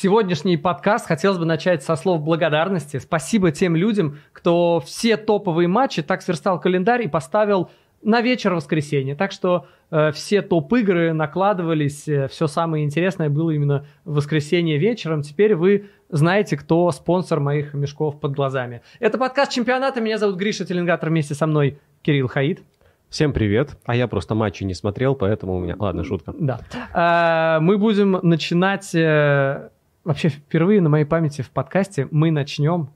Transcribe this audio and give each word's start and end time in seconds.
Сегодняшний 0.00 0.56
подкаст 0.56 1.08
хотелось 1.08 1.38
бы 1.38 1.44
начать 1.44 1.82
со 1.82 1.96
слов 1.96 2.22
благодарности. 2.22 2.98
Спасибо 2.98 3.50
тем 3.50 3.74
людям, 3.74 4.18
кто 4.32 4.78
все 4.78 5.16
топовые 5.16 5.66
матчи 5.66 6.02
так 6.02 6.22
сверстал 6.22 6.60
календарь 6.60 7.02
и 7.02 7.08
поставил 7.08 7.68
на 8.00 8.20
вечер 8.20 8.54
воскресенья. 8.54 9.16
Так 9.16 9.32
что 9.32 9.66
э, 9.90 10.12
все 10.12 10.40
топ-игры 10.40 11.12
накладывались, 11.12 12.06
э, 12.06 12.28
все 12.28 12.46
самое 12.46 12.84
интересное 12.84 13.28
было 13.28 13.50
именно 13.50 13.86
в 14.04 14.14
воскресенье 14.14 14.78
вечером. 14.78 15.22
Теперь 15.22 15.56
вы 15.56 15.86
знаете, 16.10 16.56
кто 16.56 16.88
спонсор 16.92 17.40
моих 17.40 17.74
мешков 17.74 18.20
под 18.20 18.36
глазами. 18.36 18.82
Это 19.00 19.18
подкаст 19.18 19.50
чемпионата. 19.50 20.00
Меня 20.00 20.18
зовут 20.18 20.36
Гриша 20.36 20.64
Теленгатор. 20.64 21.08
Вместе 21.08 21.34
со 21.34 21.48
мной 21.48 21.80
Кирилл 22.02 22.28
Хаид. 22.28 22.62
Всем 23.08 23.32
привет. 23.32 23.76
А 23.84 23.96
я 23.96 24.06
просто 24.06 24.36
матчи 24.36 24.62
не 24.62 24.74
смотрел, 24.74 25.16
поэтому 25.16 25.56
у 25.56 25.60
меня... 25.60 25.74
Ладно, 25.76 26.04
шутка. 26.04 26.32
Да. 26.38 26.60
Э, 26.94 27.58
мы 27.60 27.78
будем 27.78 28.20
начинать... 28.22 28.94
Э, 28.94 29.70
вообще, 30.08 30.30
впервые 30.30 30.80
на 30.80 30.88
моей 30.88 31.04
памяти 31.04 31.42
в 31.42 31.50
подкасте 31.50 32.08
мы 32.10 32.30
начнем 32.30 32.90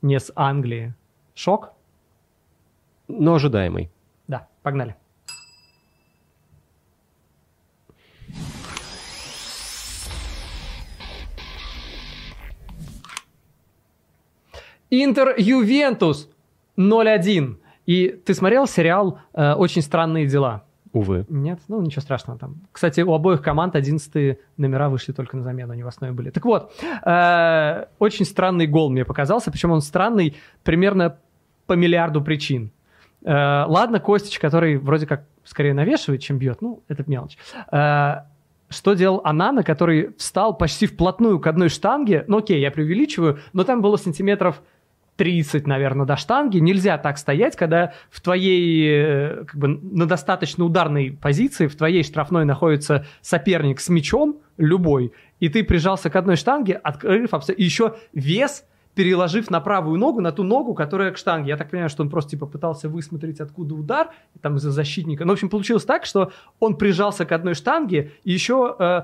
не 0.00 0.18
с 0.18 0.32
Англии. 0.34 0.94
Шок? 1.34 1.74
Но 3.06 3.34
ожидаемый. 3.34 3.90
Да, 4.26 4.48
погнали. 4.62 4.96
Интер 14.88 15.34
Ювентус 15.36 16.30
0-1. 16.78 17.58
И 17.84 18.08
ты 18.08 18.34
смотрел 18.34 18.66
сериал 18.66 19.18
э, 19.34 19.52
«Очень 19.52 19.82
странные 19.82 20.26
дела»? 20.26 20.64
Увы. 20.92 21.24
Нет? 21.28 21.58
Ну, 21.68 21.80
ничего 21.80 22.02
страшного 22.02 22.38
там. 22.38 22.56
Кстати, 22.70 23.00
у 23.00 23.12
обоих 23.12 23.40
команд 23.40 23.76
11 23.76 24.38
номера 24.58 24.90
вышли 24.90 25.12
только 25.12 25.36
на 25.36 25.42
замену, 25.42 25.72
они 25.72 25.82
в 25.82 25.88
основе 25.88 26.12
были. 26.12 26.30
Так 26.30 26.44
вот, 26.44 26.72
э, 27.04 27.86
очень 27.98 28.26
странный 28.26 28.66
гол 28.66 28.90
мне 28.90 29.04
показался, 29.04 29.50
причем 29.50 29.70
он 29.70 29.80
странный 29.80 30.36
примерно 30.64 31.16
по 31.66 31.72
миллиарду 31.72 32.22
причин. 32.22 32.72
Э, 33.24 33.64
ладно, 33.66 34.00
Костич, 34.00 34.38
который 34.38 34.76
вроде 34.76 35.06
как 35.06 35.24
скорее 35.44 35.72
навешивает, 35.72 36.20
чем 36.20 36.38
бьет, 36.38 36.60
ну, 36.60 36.82
это 36.88 37.04
мелочь. 37.06 37.38
Э, 37.70 38.24
что 38.68 38.94
делал 38.94 39.20
Анана, 39.24 39.62
который 39.62 40.14
встал 40.18 40.56
почти 40.56 40.86
вплотную 40.86 41.38
к 41.40 41.46
одной 41.46 41.68
штанге, 41.68 42.24
ну 42.26 42.38
окей, 42.38 42.60
я 42.60 42.70
преувеличиваю, 42.70 43.38
но 43.52 43.64
там 43.64 43.80
было 43.82 43.96
сантиметров 43.96 44.62
30, 45.22 45.68
наверное, 45.68 46.04
до 46.04 46.16
штанги. 46.16 46.58
Нельзя 46.58 46.98
так 46.98 47.16
стоять, 47.16 47.54
когда 47.54 47.92
в 48.10 48.20
твоей, 48.20 48.90
э, 48.90 49.44
как 49.44 49.54
бы, 49.54 49.68
на 49.68 50.06
достаточно 50.06 50.64
ударной 50.64 51.12
позиции, 51.12 51.68
в 51.68 51.76
твоей 51.76 52.02
штрафной 52.02 52.44
находится 52.44 53.06
соперник 53.20 53.78
с 53.78 53.88
мячом, 53.88 54.40
любой, 54.56 55.12
и 55.38 55.48
ты 55.48 55.62
прижался 55.62 56.10
к 56.10 56.16
одной 56.16 56.34
штанге, 56.34 56.74
открыв 56.74 57.30
и 57.56 57.62
еще 57.62 57.94
вес 58.12 58.64
переложив 58.96 59.48
на 59.48 59.60
правую 59.60 59.96
ногу, 59.96 60.20
на 60.20 60.32
ту 60.32 60.42
ногу, 60.42 60.74
которая 60.74 61.12
к 61.12 61.16
штанге. 61.16 61.50
Я 61.50 61.56
так 61.56 61.70
понимаю, 61.70 61.88
что 61.88 62.02
он 62.02 62.10
просто 62.10 62.32
типа 62.32 62.46
пытался 62.46 62.88
высмотреть, 62.88 63.38
откуда 63.38 63.76
удар, 63.76 64.10
там 64.40 64.56
из-за 64.56 64.72
защитника. 64.72 65.24
Ну, 65.24 65.30
в 65.30 65.34
общем, 65.34 65.48
получилось 65.48 65.84
так, 65.84 66.04
что 66.04 66.32
он 66.58 66.76
прижался 66.76 67.24
к 67.24 67.30
одной 67.30 67.54
штанге, 67.54 68.10
и 68.24 68.32
еще 68.32 68.74
э, 68.76 69.02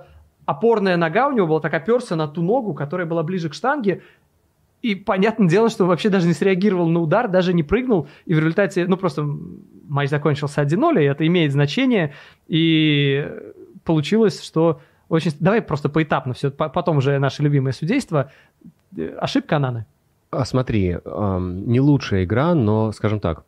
опорная 0.48 0.96
нога 0.96 1.28
у 1.28 1.32
него 1.32 1.46
была 1.46 1.60
так 1.60 1.74
оперся 1.74 2.16
на 2.16 2.26
ту 2.26 2.40
ногу, 2.40 2.72
которая 2.72 3.06
была 3.06 3.22
ближе 3.22 3.50
к 3.50 3.54
штанге, 3.54 4.02
и 4.82 4.94
понятное 4.94 5.48
дело, 5.48 5.68
что 5.68 5.86
вообще 5.86 6.08
даже 6.08 6.26
не 6.26 6.34
среагировал 6.34 6.88
на 6.88 7.00
удар, 7.00 7.28
даже 7.28 7.52
не 7.52 7.62
прыгнул. 7.62 8.08
И 8.26 8.34
в 8.34 8.38
результате, 8.38 8.86
ну 8.86 8.96
просто 8.96 9.26
матч 9.88 10.10
закончился 10.10 10.62
1-0, 10.62 11.02
и 11.02 11.04
это 11.04 11.26
имеет 11.26 11.52
значение. 11.52 12.14
И 12.46 13.28
получилось, 13.84 14.42
что 14.42 14.80
очень... 15.08 15.32
Давай 15.40 15.62
просто 15.62 15.88
поэтапно 15.88 16.32
все, 16.34 16.50
потом 16.50 16.98
уже 16.98 17.18
наше 17.18 17.42
любимое 17.42 17.72
судейство. 17.72 18.30
Ошибка 19.18 19.56
Ананы. 19.56 19.86
А 20.30 20.44
смотри, 20.44 20.98
эм, 21.04 21.66
не 21.68 21.80
лучшая 21.80 22.24
игра, 22.24 22.54
но, 22.54 22.92
скажем 22.92 23.18
так, 23.18 23.44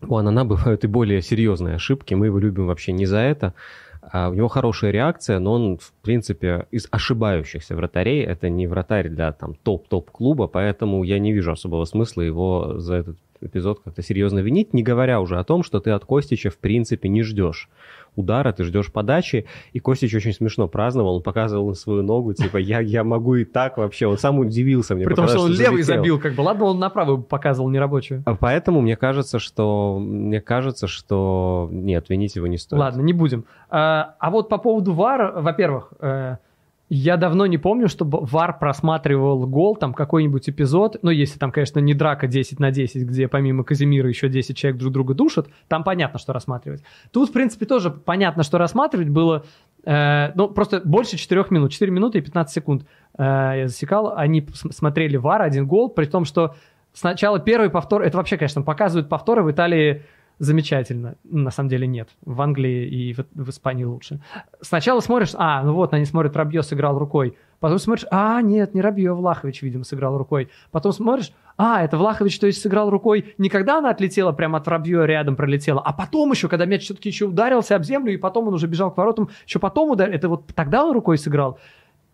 у 0.00 0.16
Анана 0.16 0.44
бывают 0.44 0.84
и 0.84 0.86
более 0.86 1.20
серьезные 1.20 1.76
ошибки. 1.76 2.14
Мы 2.14 2.26
его 2.26 2.38
любим 2.38 2.66
вообще 2.66 2.92
не 2.92 3.06
за 3.06 3.18
это. 3.18 3.54
А 4.02 4.28
у 4.28 4.34
него 4.34 4.48
хорошая 4.48 4.90
реакция, 4.90 5.38
но 5.38 5.52
он, 5.52 5.78
в 5.78 5.92
принципе, 6.02 6.66
из 6.70 6.88
ошибающихся 6.90 7.76
вратарей. 7.76 8.24
Это 8.24 8.48
не 8.48 8.66
вратарь 8.66 9.08
для 9.08 9.32
там 9.32 9.54
топ-топ 9.54 10.10
клуба, 10.10 10.48
поэтому 10.48 11.04
я 11.04 11.18
не 11.18 11.32
вижу 11.32 11.52
особого 11.52 11.84
смысла 11.84 12.22
его 12.22 12.78
за 12.78 12.96
этот 12.96 13.16
эпизод 13.40 13.80
как-то 13.84 14.02
серьезно 14.02 14.38
винить, 14.38 14.72
не 14.72 14.82
говоря 14.82 15.20
уже 15.20 15.38
о 15.38 15.44
том, 15.44 15.62
что 15.62 15.80
ты 15.80 15.90
от 15.90 16.04
Костича 16.04 16.50
в 16.50 16.58
принципе 16.58 17.08
не 17.08 17.22
ждешь 17.22 17.68
удара, 18.14 18.52
ты 18.52 18.64
ждешь 18.64 18.92
подачи, 18.92 19.46
и 19.72 19.80
Костич 19.80 20.14
очень 20.14 20.32
смешно 20.32 20.68
праздновал, 20.68 21.16
он 21.16 21.22
показывал 21.22 21.74
свою 21.74 22.02
ногу, 22.02 22.34
типа, 22.34 22.58
я, 22.58 22.80
я 22.80 23.04
могу 23.04 23.36
и 23.36 23.44
так 23.44 23.78
вообще, 23.78 24.06
он 24.06 24.18
сам 24.18 24.38
удивился 24.38 24.94
мне. 24.94 25.04
При 25.04 25.14
том, 25.14 25.28
что 25.28 25.40
он 25.40 25.54
что 25.54 25.62
левый 25.62 25.82
забил, 25.82 26.18
как 26.18 26.34
бы, 26.34 26.42
ладно, 26.42 26.66
он 26.66 26.78
на 26.78 26.90
правую 26.90 27.22
показывал 27.22 27.70
нерабочую. 27.70 28.22
А 28.26 28.34
поэтому 28.34 28.80
мне 28.80 28.96
кажется, 28.96 29.38
что, 29.38 29.98
мне 29.98 30.40
кажется, 30.40 30.86
что, 30.86 31.68
нет, 31.72 32.10
винить 32.10 32.36
его 32.36 32.46
не 32.46 32.58
стоит. 32.58 32.78
Ладно, 32.78 33.00
не 33.00 33.12
будем. 33.12 33.44
А, 33.74 34.16
а 34.18 34.30
вот 34.30 34.50
по 34.50 34.58
поводу 34.58 34.92
ВАР, 34.92 35.32
во-первых, 35.40 35.94
э, 35.98 36.36
я 36.90 37.16
давно 37.16 37.46
не 37.46 37.56
помню, 37.56 37.88
чтобы 37.88 38.18
ВАР 38.20 38.58
просматривал 38.58 39.46
гол, 39.46 39.76
там 39.76 39.94
какой-нибудь 39.94 40.50
эпизод, 40.50 40.98
ну, 41.00 41.10
если 41.10 41.38
там, 41.38 41.50
конечно, 41.50 41.78
не 41.78 41.94
драка 41.94 42.26
10 42.26 42.60
на 42.60 42.70
10, 42.70 43.08
где 43.08 43.28
помимо 43.28 43.64
Казимира 43.64 44.06
еще 44.10 44.28
10 44.28 44.54
человек 44.54 44.78
друг 44.78 44.92
друга 44.92 45.14
душат, 45.14 45.48
там 45.68 45.84
понятно, 45.84 46.18
что 46.18 46.34
рассматривать. 46.34 46.82
Тут, 47.12 47.30
в 47.30 47.32
принципе, 47.32 47.64
тоже 47.64 47.90
понятно, 47.90 48.42
что 48.42 48.58
рассматривать 48.58 49.08
было, 49.08 49.46
э, 49.86 50.32
ну, 50.34 50.48
просто 50.48 50.82
больше 50.84 51.16
4 51.16 51.46
минут, 51.48 51.72
4 51.72 51.90
минуты 51.90 52.18
и 52.18 52.20
15 52.20 52.54
секунд 52.54 52.86
э, 53.16 53.22
я 53.22 53.68
засекал, 53.68 54.12
они 54.14 54.46
смотрели 54.52 55.16
ВАР, 55.16 55.40
один 55.40 55.66
гол, 55.66 55.88
при 55.88 56.04
том, 56.04 56.26
что 56.26 56.56
сначала 56.92 57.38
первый 57.38 57.70
повтор, 57.70 58.02
это 58.02 58.18
вообще, 58.18 58.36
конечно, 58.36 58.60
показывают 58.60 59.08
повторы 59.08 59.42
в 59.42 59.50
Италии 59.50 60.02
замечательно. 60.38 61.16
На 61.24 61.50
самом 61.50 61.68
деле 61.68 61.86
нет. 61.86 62.08
В 62.24 62.40
Англии 62.40 62.88
и 62.88 63.12
в, 63.12 63.24
в 63.34 63.50
Испании 63.50 63.84
лучше. 63.84 64.20
Сначала 64.60 65.00
смотришь, 65.00 65.30
а, 65.34 65.62
ну 65.62 65.72
вот, 65.74 65.92
они 65.94 66.04
смотрят, 66.04 66.36
Рабье 66.36 66.62
сыграл 66.62 66.98
рукой. 66.98 67.36
Потом 67.60 67.78
смотришь, 67.78 68.06
а, 68.10 68.42
нет, 68.42 68.74
не 68.74 68.80
Рабье, 68.80 69.14
Влахович, 69.14 69.62
видимо, 69.62 69.84
сыграл 69.84 70.18
рукой. 70.18 70.50
Потом 70.72 70.92
смотришь, 70.92 71.32
а, 71.56 71.82
это 71.82 71.96
Влахович, 71.96 72.40
то 72.40 72.46
есть 72.46 72.60
сыграл 72.60 72.90
рукой 72.90 73.34
не 73.38 73.48
когда 73.48 73.78
она 73.78 73.90
отлетела, 73.90 74.32
прямо 74.32 74.58
от 74.58 74.68
Рабье 74.68 75.06
рядом 75.06 75.36
пролетела, 75.36 75.80
а 75.80 75.92
потом 75.92 76.32
еще, 76.32 76.48
когда 76.48 76.64
мяч 76.64 76.82
все-таки 76.82 77.08
еще 77.08 77.26
ударился 77.26 77.76
об 77.76 77.84
землю, 77.84 78.12
и 78.12 78.16
потом 78.16 78.48
он 78.48 78.54
уже 78.54 78.66
бежал 78.66 78.90
к 78.90 78.96
воротам, 78.96 79.28
еще 79.46 79.58
потом 79.58 79.90
ударил, 79.90 80.12
это 80.12 80.28
вот 80.28 80.46
тогда 80.54 80.84
он 80.84 80.92
рукой 80.92 81.18
сыграл. 81.18 81.58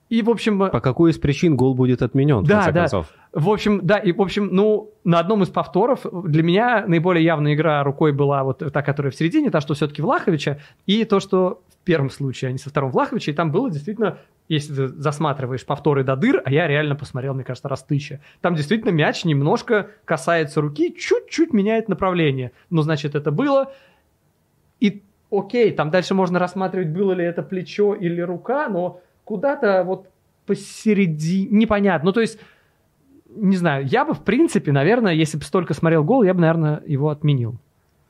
И, 0.09 0.23
в 0.23 0.31
общем... 0.31 0.59
По 0.59 0.81
какой 0.81 1.11
из 1.11 1.19
причин 1.19 1.57
гол 1.57 1.75
будет 1.75 2.03
отменен, 2.03 2.43
да, 2.43 2.63
в 2.63 2.65
конце 2.65 2.73
да. 2.73 2.81
концов? 2.81 3.07
В 3.33 3.51
общем, 3.51 3.81
да, 3.83 3.99
и, 3.99 4.13
в 4.13 4.23
общем, 4.23 4.49
ну, 4.53 4.95
на 5.05 5.19
одном 5.19 5.43
из 5.43 5.49
повторов 5.49 6.07
для 6.25 6.43
меня 6.43 6.85
наиболее 6.87 7.25
явная 7.25 7.55
игра 7.55 7.83
рукой 7.85 8.13
была 8.13 8.43
вот 8.43 8.63
та, 8.73 8.83
которая 8.83 9.13
в 9.13 9.15
середине, 9.15 9.51
та, 9.51 9.61
что 9.61 9.75
все-таки 9.75 10.01
Влаховича, 10.01 10.61
и 10.87 11.05
то, 11.05 11.21
что 11.21 11.63
в 11.83 11.85
первом 11.85 12.09
случае, 12.11 12.49
а 12.49 12.53
не 12.53 12.59
со 12.59 12.71
вторым 12.71 12.91
Влаховича, 12.91 13.33
и 13.33 13.35
там 13.35 13.53
было 13.53 13.71
действительно, 13.71 14.19
если 14.49 14.75
ты 14.75 14.89
засматриваешь 14.89 15.65
повторы 15.67 16.05
до 16.05 16.17
дыр, 16.17 16.41
а 16.43 16.51
я 16.51 16.67
реально 16.67 16.97
посмотрел, 16.97 17.35
мне 17.35 17.45
кажется, 17.45 17.69
раз 17.69 17.83
тысяча, 17.83 18.21
там 18.41 18.55
действительно 18.55 18.91
мяч 18.91 19.25
немножко 19.25 19.91
касается 20.07 20.63
руки, 20.63 20.95
чуть-чуть 20.99 21.53
меняет 21.53 21.89
направление. 21.89 22.53
Ну, 22.71 22.81
значит, 22.81 23.15
это 23.15 23.31
было. 23.31 23.73
И 24.81 25.03
окей, 25.31 25.73
там 25.73 25.91
дальше 25.91 26.15
можно 26.15 26.39
рассматривать, 26.39 26.89
было 26.89 27.13
ли 27.13 27.25
это 27.25 27.43
плечо 27.43 27.95
или 27.95 28.23
рука, 28.23 28.69
но 28.69 29.03
куда-то 29.29 29.85
вот 29.85 30.09
посередине, 30.47 31.49
непонятно. 31.51 32.07
Ну, 32.07 32.13
то 32.13 32.23
есть, 32.23 32.39
не 33.29 33.57
знаю, 33.57 33.87
я 33.87 34.07
бы, 34.07 34.15
в 34.15 34.25
принципе, 34.25 34.73
наверное, 34.73 35.13
если 35.13 35.37
бы 35.37 35.45
столько 35.45 35.75
смотрел 35.75 36.03
гол, 36.03 36.23
я 36.23 36.33
бы, 36.33 36.41
наверное, 36.41 36.83
его 36.87 37.11
отменил. 37.11 37.59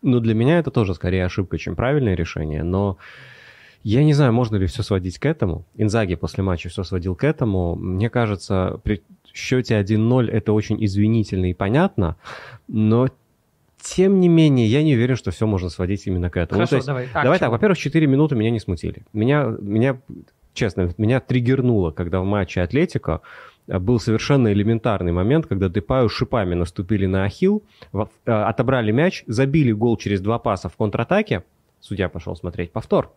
Ну, 0.00 0.20
для 0.20 0.34
меня 0.34 0.60
это 0.60 0.70
тоже 0.70 0.94
скорее 0.94 1.24
ошибка, 1.24 1.58
чем 1.58 1.74
правильное 1.74 2.14
решение, 2.14 2.62
но 2.62 2.98
я 3.82 4.04
не 4.04 4.12
знаю, 4.12 4.32
можно 4.32 4.54
ли 4.54 4.66
все 4.66 4.84
сводить 4.84 5.18
к 5.18 5.26
этому. 5.26 5.64
Инзаги 5.74 6.14
после 6.14 6.44
матча 6.44 6.68
все 6.68 6.84
сводил 6.84 7.16
к 7.16 7.24
этому. 7.24 7.74
Мне 7.74 8.08
кажется, 8.10 8.80
при 8.84 9.02
счете 9.32 9.80
1-0 9.80 10.30
это 10.30 10.52
очень 10.52 10.84
извинительно 10.84 11.50
и 11.50 11.54
понятно, 11.54 12.16
но 12.68 13.08
тем 13.80 14.20
не 14.20 14.28
менее, 14.28 14.68
я 14.68 14.84
не 14.84 14.94
уверен, 14.94 15.16
что 15.16 15.32
все 15.32 15.46
можно 15.46 15.68
сводить 15.68 16.06
именно 16.06 16.30
к 16.30 16.36
этому. 16.36 16.64
Хорошо, 16.64 16.74
ну, 16.74 16.76
есть, 16.76 16.86
давай. 16.86 17.08
А, 17.12 17.22
давай 17.24 17.38
так, 17.40 17.50
во-первых, 17.50 17.78
4 17.78 18.06
минуты 18.06 18.36
меня 18.36 18.50
не 18.50 18.60
смутили. 18.60 19.02
Меня, 19.12 19.44
меня 19.60 19.98
честно, 20.58 20.92
меня 20.98 21.20
триггернуло, 21.20 21.92
когда 21.92 22.20
в 22.20 22.24
матче 22.24 22.60
Атлетика 22.60 23.20
был 23.66 24.00
совершенно 24.00 24.52
элементарный 24.52 25.12
момент, 25.12 25.46
когда 25.46 25.68
Депаю 25.68 26.08
шипами 26.08 26.54
наступили 26.54 27.06
на 27.06 27.24
Ахилл, 27.24 27.62
э, 27.92 28.06
отобрали 28.24 28.90
мяч, 28.90 29.24
забили 29.26 29.72
гол 29.72 29.96
через 29.96 30.20
два 30.20 30.38
паса 30.38 30.68
в 30.68 30.76
контратаке, 30.76 31.44
судья 31.80 32.08
пошел 32.08 32.34
смотреть 32.34 32.72
повтор. 32.72 33.12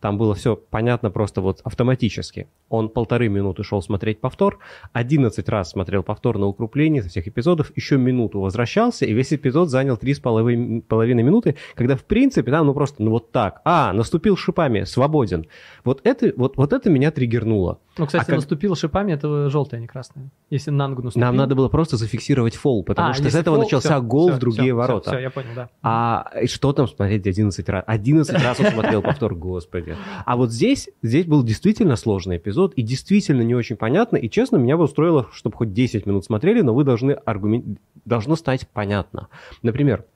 Там 0.00 0.16
было 0.16 0.34
все 0.34 0.56
понятно 0.56 1.10
просто 1.10 1.40
вот 1.40 1.60
автоматически. 1.64 2.48
он 2.68 2.88
полторы 2.88 3.28
минуты 3.28 3.62
шел 3.64 3.82
смотреть 3.82 4.20
повтор, 4.20 4.58
11 4.92 5.48
раз 5.48 5.70
смотрел 5.70 6.02
повтор 6.02 6.38
на 6.38 6.46
укрупление 6.46 7.02
со 7.02 7.10
всех 7.10 7.28
эпизодов, 7.28 7.72
еще 7.76 7.98
минуту 7.98 8.40
возвращался, 8.40 9.04
и 9.04 9.12
весь 9.12 9.32
эпизод 9.32 9.68
занял 9.68 9.96
3,5 9.96 11.14
минуты, 11.22 11.56
когда, 11.74 11.96
в 11.96 12.04
принципе, 12.04 12.50
там, 12.50 12.66
ну, 12.66 12.74
просто, 12.74 13.02
ну, 13.02 13.10
вот 13.10 13.30
так. 13.30 13.60
А, 13.64 13.92
наступил 13.92 14.36
шипами, 14.36 14.84
свободен. 14.84 15.46
Вот 15.84 16.00
это, 16.04 16.32
вот, 16.36 16.56
вот 16.56 16.72
это 16.72 16.88
меня 16.88 17.10
триггернуло. 17.10 17.78
Ну, 18.00 18.06
кстати, 18.06 18.22
а 18.22 18.26
как... 18.26 18.36
наступил 18.36 18.74
шипами, 18.74 19.12
это 19.12 19.50
желтое, 19.50 19.78
а 19.78 19.82
не 19.82 19.86
красное. 19.86 20.30
Если 20.48 20.70
Нангу 20.70 21.02
наступил. 21.02 21.26
Нам 21.26 21.36
надо 21.36 21.54
было 21.54 21.68
просто 21.68 21.98
зафиксировать 21.98 22.56
фол, 22.56 22.82
потому 22.82 23.10
а, 23.10 23.14
что 23.14 23.30
с 23.30 23.34
этого 23.34 23.56
фол, 23.56 23.64
начался 23.64 23.96
все, 23.96 24.02
гол 24.02 24.28
все, 24.28 24.36
в 24.36 24.38
другие 24.38 24.68
все, 24.68 24.72
ворота. 24.72 25.10
Все, 25.10 25.18
все, 25.18 25.22
я 25.22 25.30
понял, 25.30 25.50
да. 25.54 25.68
А 25.82 26.30
что 26.46 26.72
там 26.72 26.88
смотреть 26.88 27.26
11 27.26 27.68
раз? 27.68 27.84
11 27.86 28.42
раз 28.42 28.58
он 28.58 28.66
смотрел 28.66 29.02
повтор, 29.02 29.34
господи. 29.34 29.96
А 30.24 30.36
вот 30.36 30.50
здесь, 30.50 30.88
здесь 31.02 31.26
был 31.26 31.42
действительно 31.42 31.96
сложный 31.96 32.38
эпизод, 32.38 32.72
и 32.74 32.82
действительно 32.82 33.42
не 33.42 33.54
очень 33.54 33.76
понятно, 33.76 34.16
и 34.16 34.30
честно, 34.30 34.56
меня 34.56 34.78
бы 34.78 34.84
устроило, 34.84 35.28
чтобы 35.32 35.56
хоть 35.56 35.74
10 35.74 36.06
минут 36.06 36.24
смотрели, 36.24 36.62
но 36.62 36.74
вы 36.74 36.84
должны 36.84 37.12
аргумент... 37.12 37.78
должно 38.06 38.34
стать 38.36 38.66
понятно. 38.72 39.28
Например, 39.62 40.06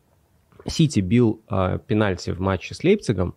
Сити 0.66 1.00
бил 1.00 1.42
э, 1.50 1.78
пенальти 1.86 2.30
в 2.30 2.40
матче 2.40 2.74
с 2.74 2.82
Лейпцигом, 2.82 3.34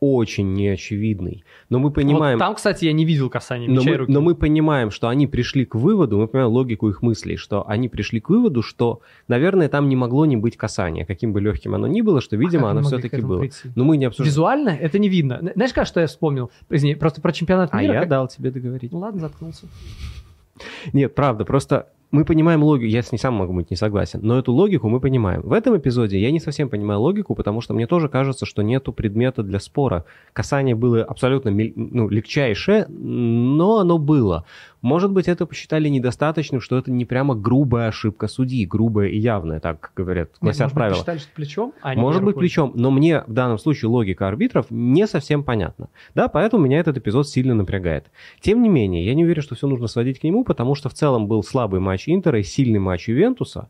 очень 0.00 0.54
неочевидный. 0.54 1.44
Но 1.68 1.78
мы 1.78 1.90
понимаем... 1.90 2.38
Вот 2.38 2.44
там, 2.44 2.54
кстати, 2.54 2.86
я 2.86 2.92
не 2.92 3.04
видел 3.04 3.28
касания 3.28 3.68
но 3.68 3.82
мы, 3.82 3.96
руки. 3.96 4.10
Но 4.10 4.20
мы 4.20 4.34
понимаем, 4.34 4.90
что 4.90 5.08
они 5.08 5.26
пришли 5.26 5.64
к 5.66 5.74
выводу, 5.74 6.18
мы 6.18 6.26
понимаем 6.26 6.52
логику 6.52 6.88
их 6.88 7.02
мыслей, 7.02 7.36
что 7.36 7.68
они 7.68 7.88
пришли 7.88 8.20
к 8.20 8.30
выводу, 8.30 8.62
что, 8.62 9.00
наверное, 9.28 9.68
там 9.68 9.88
не 9.88 9.96
могло 9.96 10.24
не 10.24 10.36
быть 10.36 10.56
касания, 10.56 11.04
каким 11.04 11.32
бы 11.32 11.40
легким 11.40 11.74
оно 11.74 11.86
ни 11.86 12.00
было, 12.00 12.20
что, 12.20 12.36
видимо, 12.36 12.68
а 12.68 12.70
оно 12.72 12.82
все-таки 12.82 13.20
было. 13.20 13.40
Прийти? 13.40 13.70
Но 13.76 13.84
мы 13.84 13.98
не 13.98 14.06
обсуждаем. 14.06 14.30
Визуально 14.30 14.70
это 14.70 14.98
не 14.98 15.08
видно. 15.08 15.52
Знаешь, 15.54 15.72
как 15.72 15.86
что 15.86 16.00
я 16.00 16.06
вспомнил? 16.06 16.50
Извини, 16.70 16.94
просто 16.94 17.20
про 17.20 17.32
чемпионат 17.32 17.72
мира. 17.74 17.92
А 17.92 17.94
я 17.94 18.00
как... 18.00 18.08
дал 18.08 18.28
тебе 18.28 18.50
договорить. 18.50 18.92
Ну 18.92 18.98
ладно, 19.00 19.20
заткнулся. 19.20 19.66
Нет, 20.92 21.14
правда, 21.14 21.44
просто 21.44 21.88
мы 22.10 22.24
понимаем 22.24 22.62
логику, 22.62 22.86
я 22.86 23.02
с 23.02 23.12
ней 23.12 23.18
сам 23.18 23.34
могу 23.34 23.52
быть 23.52 23.70
не 23.70 23.76
согласен, 23.76 24.20
но 24.22 24.38
эту 24.38 24.52
логику 24.52 24.88
мы 24.88 25.00
понимаем. 25.00 25.42
В 25.42 25.52
этом 25.52 25.76
эпизоде 25.76 26.18
я 26.18 26.30
не 26.32 26.40
совсем 26.40 26.68
понимаю 26.68 27.00
логику, 27.00 27.34
потому 27.34 27.60
что 27.60 27.72
мне 27.72 27.86
тоже 27.86 28.08
кажется, 28.08 28.46
что 28.46 28.62
нету 28.62 28.92
предмета 28.92 29.42
для 29.42 29.60
спора. 29.60 30.04
Касание 30.32 30.74
было 30.74 31.04
абсолютно 31.04 31.50
ну, 31.50 32.08
легчайшее, 32.08 32.86
но 32.88 33.78
оно 33.78 33.98
было. 33.98 34.44
Может 34.82 35.12
быть, 35.12 35.28
это 35.28 35.44
посчитали 35.44 35.88
недостаточным, 35.88 36.60
что 36.60 36.78
это 36.78 36.90
не 36.90 37.04
прямо 37.04 37.34
грубая 37.34 37.88
ошибка 37.88 38.28
судьи, 38.28 38.64
грубая 38.64 39.08
и 39.08 39.18
явная, 39.18 39.60
так 39.60 39.92
говорят, 39.94 40.30
гласят 40.40 40.68
Нет, 40.68 40.74
правила. 40.74 40.96
Может 40.96 41.06
быть, 41.06 41.20
что 41.22 41.34
плечом, 41.34 41.74
а 41.82 41.94
Может 41.94 42.24
быть, 42.24 42.36
плечом, 42.36 42.72
но 42.74 42.90
мне 42.90 43.22
в 43.26 43.32
данном 43.32 43.58
случае 43.58 43.90
логика 43.90 44.26
арбитров 44.26 44.66
не 44.70 45.06
совсем 45.06 45.44
понятна. 45.44 45.88
Да, 46.14 46.28
поэтому 46.28 46.64
меня 46.64 46.78
этот 46.78 46.96
эпизод 46.96 47.28
сильно 47.28 47.54
напрягает. 47.54 48.10
Тем 48.40 48.62
не 48.62 48.68
менее, 48.68 49.04
я 49.04 49.14
не 49.14 49.24
уверен, 49.24 49.42
что 49.42 49.54
все 49.54 49.66
нужно 49.66 49.86
сводить 49.86 50.18
к 50.18 50.24
нему, 50.24 50.44
потому 50.44 50.74
что 50.74 50.88
в 50.88 50.94
целом 50.94 51.28
был 51.28 51.42
слабый 51.42 51.80
матч 51.80 52.08
Интера 52.08 52.38
и 52.38 52.42
сильный 52.42 52.78
матч 52.78 53.08
Ювентуса, 53.08 53.68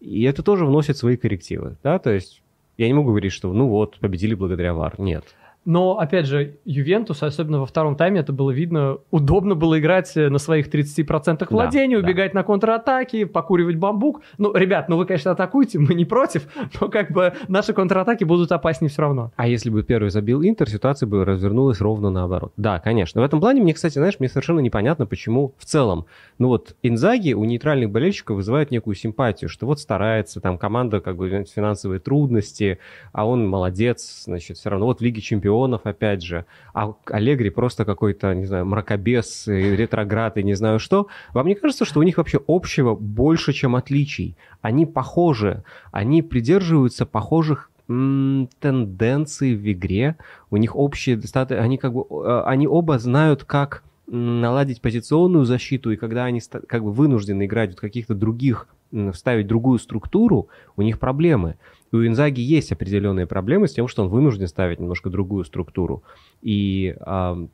и 0.00 0.22
это 0.22 0.42
тоже 0.42 0.64
вносит 0.64 0.96
свои 0.96 1.16
коррективы, 1.16 1.76
да, 1.82 1.98
то 1.98 2.10
есть 2.10 2.42
я 2.78 2.86
не 2.86 2.94
могу 2.94 3.08
говорить, 3.08 3.32
что 3.32 3.52
ну 3.52 3.68
вот, 3.68 3.98
победили 3.98 4.34
благодаря 4.34 4.72
ВАР, 4.72 4.94
нет. 4.98 5.24
Но, 5.68 5.98
опять 5.98 6.24
же, 6.24 6.56
Ювентус, 6.64 7.22
особенно 7.22 7.60
во 7.60 7.66
втором 7.66 7.94
тайме, 7.94 8.20
это 8.20 8.32
было 8.32 8.50
видно, 8.50 9.00
удобно 9.10 9.54
было 9.54 9.78
играть 9.78 10.10
на 10.16 10.38
своих 10.38 10.68
30% 10.68 11.46
владения, 11.50 12.00
да, 12.00 12.06
убегать 12.06 12.32
да. 12.32 12.38
на 12.38 12.42
контратаки, 12.42 13.24
покуривать 13.24 13.76
бамбук. 13.76 14.22
Ну, 14.38 14.54
ребят, 14.54 14.88
ну 14.88 14.96
вы, 14.96 15.04
конечно, 15.04 15.32
атакуете, 15.32 15.78
мы 15.78 15.92
не 15.92 16.06
против, 16.06 16.46
но 16.80 16.88
как 16.88 17.10
бы 17.10 17.34
наши 17.48 17.74
контратаки 17.74 18.24
будут 18.24 18.50
опаснее 18.50 18.88
все 18.88 19.02
равно. 19.02 19.30
А 19.36 19.46
если 19.46 19.68
бы 19.68 19.82
первый 19.82 20.08
забил 20.08 20.40
Интер, 20.40 20.70
ситуация 20.70 21.06
бы 21.06 21.22
развернулась 21.22 21.82
ровно 21.82 22.08
наоборот. 22.08 22.54
Да, 22.56 22.78
конечно. 22.78 23.20
В 23.20 23.24
этом 23.24 23.38
плане 23.38 23.60
мне, 23.60 23.74
кстати, 23.74 23.98
знаешь, 23.98 24.18
мне 24.20 24.30
совершенно 24.30 24.60
непонятно, 24.60 25.04
почему 25.04 25.52
в 25.58 25.66
целом. 25.66 26.06
Ну 26.38 26.48
вот 26.48 26.76
Инзаги 26.82 27.34
у 27.34 27.44
нейтральных 27.44 27.90
болельщиков 27.90 28.36
вызывает 28.36 28.70
некую 28.70 28.94
симпатию, 28.94 29.50
что 29.50 29.66
вот 29.66 29.80
старается, 29.80 30.40
там 30.40 30.56
команда 30.56 31.00
как 31.00 31.18
бы 31.18 31.44
финансовые 31.44 32.00
трудности, 32.00 32.78
а 33.12 33.26
он 33.26 33.46
молодец, 33.46 34.22
значит, 34.24 34.56
все 34.56 34.70
равно. 34.70 34.86
Вот 34.86 35.00
в 35.00 35.02
Лиге 35.02 35.20
Чемпионов 35.20 35.57
чемпионов, 35.58 35.80
опять 35.84 36.22
же, 36.22 36.44
а 36.74 36.94
Аллегри 37.06 37.50
просто 37.50 37.84
какой-то, 37.84 38.34
не 38.34 38.46
знаю, 38.46 38.66
мракобес, 38.66 39.48
ретроград 39.48 40.36
и 40.36 40.42
не 40.42 40.54
знаю 40.54 40.78
что. 40.78 41.06
Вам 41.34 41.46
не 41.46 41.54
кажется, 41.54 41.84
что 41.84 42.00
у 42.00 42.02
них 42.02 42.18
вообще 42.18 42.40
общего 42.46 42.94
больше, 42.94 43.52
чем 43.52 43.74
отличий? 43.74 44.36
Они 44.62 44.86
похожи, 44.86 45.62
они 45.92 46.22
придерживаются 46.22 47.06
похожих 47.06 47.70
тенденций 47.86 49.54
в 49.54 49.72
игре, 49.72 50.16
у 50.50 50.58
них 50.58 50.76
общие 50.76 51.16
достаточно, 51.16 51.64
они 51.64 51.78
как 51.78 51.92
бы, 51.94 52.04
э, 52.10 52.42
они 52.44 52.68
оба 52.68 52.98
знают, 52.98 53.44
как 53.44 53.82
наладить 54.06 54.82
позиционную 54.82 55.44
защиту, 55.46 55.90
и 55.90 55.96
когда 55.96 56.24
они 56.24 56.40
как 56.68 56.82
бы 56.82 56.92
вынуждены 56.92 57.46
играть 57.46 57.72
в 57.72 57.80
каких-то 57.80 58.14
других, 58.14 58.66
вставить 59.12 59.46
другую 59.46 59.78
структуру, 59.78 60.48
у 60.76 60.82
них 60.82 60.98
проблемы 60.98 61.56
у 61.92 61.98
Инзаги 61.98 62.40
есть 62.40 62.72
определенные 62.72 63.26
проблемы 63.26 63.68
с 63.68 63.72
тем, 63.72 63.88
что 63.88 64.02
он 64.02 64.08
вынужден 64.08 64.46
ставить 64.46 64.80
немножко 64.80 65.10
другую 65.10 65.44
структуру. 65.44 66.02
И 66.42 66.94
э, 66.98 67.46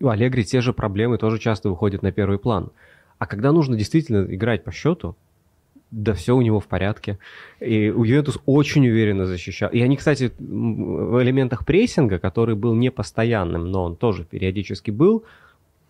у 0.00 0.08
Аллегри 0.08 0.44
те 0.44 0.60
же 0.60 0.72
проблемы 0.72 1.18
тоже 1.18 1.38
часто 1.38 1.68
выходят 1.68 2.02
на 2.02 2.12
первый 2.12 2.38
план. 2.38 2.70
А 3.18 3.26
когда 3.26 3.52
нужно 3.52 3.76
действительно 3.76 4.26
играть 4.34 4.64
по 4.64 4.72
счету, 4.72 5.16
да 5.90 6.14
все 6.14 6.36
у 6.36 6.40
него 6.40 6.60
в 6.60 6.66
порядке. 6.66 7.18
И 7.60 7.90
у 7.90 8.04
Ювентус 8.04 8.38
очень 8.46 8.86
уверенно 8.88 9.26
защищал. 9.26 9.70
И 9.70 9.80
они, 9.80 9.96
кстати, 9.96 10.32
в 10.38 11.22
элементах 11.22 11.66
прессинга, 11.66 12.18
который 12.18 12.54
был 12.54 12.74
непостоянным, 12.74 13.70
но 13.70 13.84
он 13.84 13.96
тоже 13.96 14.24
периодически 14.24 14.90
был, 14.90 15.24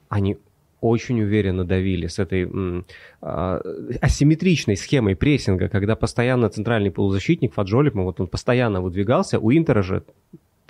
они 0.09 0.39
очень 0.81 1.21
уверенно 1.23 1.65
давили 1.65 2.07
с 2.07 2.19
этой 2.19 2.49
а, 3.21 3.61
асимметричной 4.01 4.77
схемой 4.77 5.17
прессинга, 5.17 5.69
когда 5.69 5.97
постоянно 5.97 6.49
центральный 6.49 6.91
полузащитник 6.91 7.55
Фаджоли, 7.55 7.91
вот 7.91 8.21
он 8.21 8.27
постоянно 8.27 8.81
выдвигался, 8.81 9.39
у 9.39 9.53
Интера 9.53 9.83
же 9.83 10.05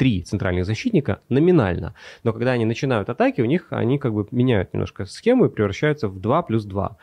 три 0.00 0.22
центральных 0.22 0.64
защитника 0.64 1.20
номинально. 1.28 1.94
Но 2.24 2.32
когда 2.32 2.52
они 2.52 2.64
начинают 2.64 3.10
атаки, 3.10 3.42
у 3.42 3.44
них 3.44 3.66
они 3.68 3.98
как 3.98 4.14
бы 4.14 4.26
меняют 4.30 4.72
немножко 4.72 5.04
схему 5.04 5.44
и 5.44 5.50
превращаются 5.50 6.08
в 6.08 6.18
2 6.18 6.42
плюс 6.42 6.64
2. 6.64 6.96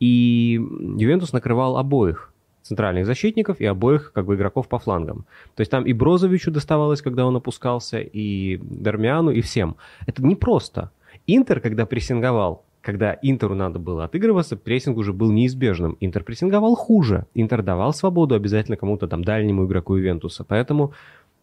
И 0.00 0.60
Ювентус 0.98 1.32
накрывал 1.32 1.76
обоих 1.76 2.32
центральных 2.62 3.06
защитников 3.06 3.60
и 3.60 3.66
обоих 3.66 4.12
как 4.12 4.26
бы 4.26 4.34
игроков 4.34 4.66
по 4.66 4.78
флангам. 4.78 5.24
То 5.54 5.60
есть 5.60 5.70
там 5.70 5.84
и 5.84 5.92
Брозовичу 5.92 6.50
доставалось, 6.50 7.00
когда 7.00 7.26
он 7.26 7.36
опускался, 7.36 8.00
и 8.00 8.56
Дармиану, 8.56 9.30
и 9.30 9.40
всем. 9.40 9.76
Это 10.06 10.24
непросто. 10.24 10.90
Интер, 11.26 11.60
когда 11.60 11.86
прессинговал, 11.86 12.64
когда 12.80 13.16
Интеру 13.22 13.54
надо 13.54 13.78
было 13.78 14.04
отыгрываться, 14.04 14.56
прессинг 14.56 14.98
уже 14.98 15.12
был 15.12 15.30
неизбежным. 15.30 15.96
Интер 16.00 16.24
прессинговал 16.24 16.74
хуже. 16.74 17.26
Интер 17.34 17.62
давал 17.62 17.92
свободу 17.94 18.34
обязательно 18.34 18.76
кому-то 18.76 19.06
там 19.06 19.22
дальнему 19.22 19.66
игроку 19.66 19.94
Ювентуса. 19.94 20.44
Поэтому 20.44 20.92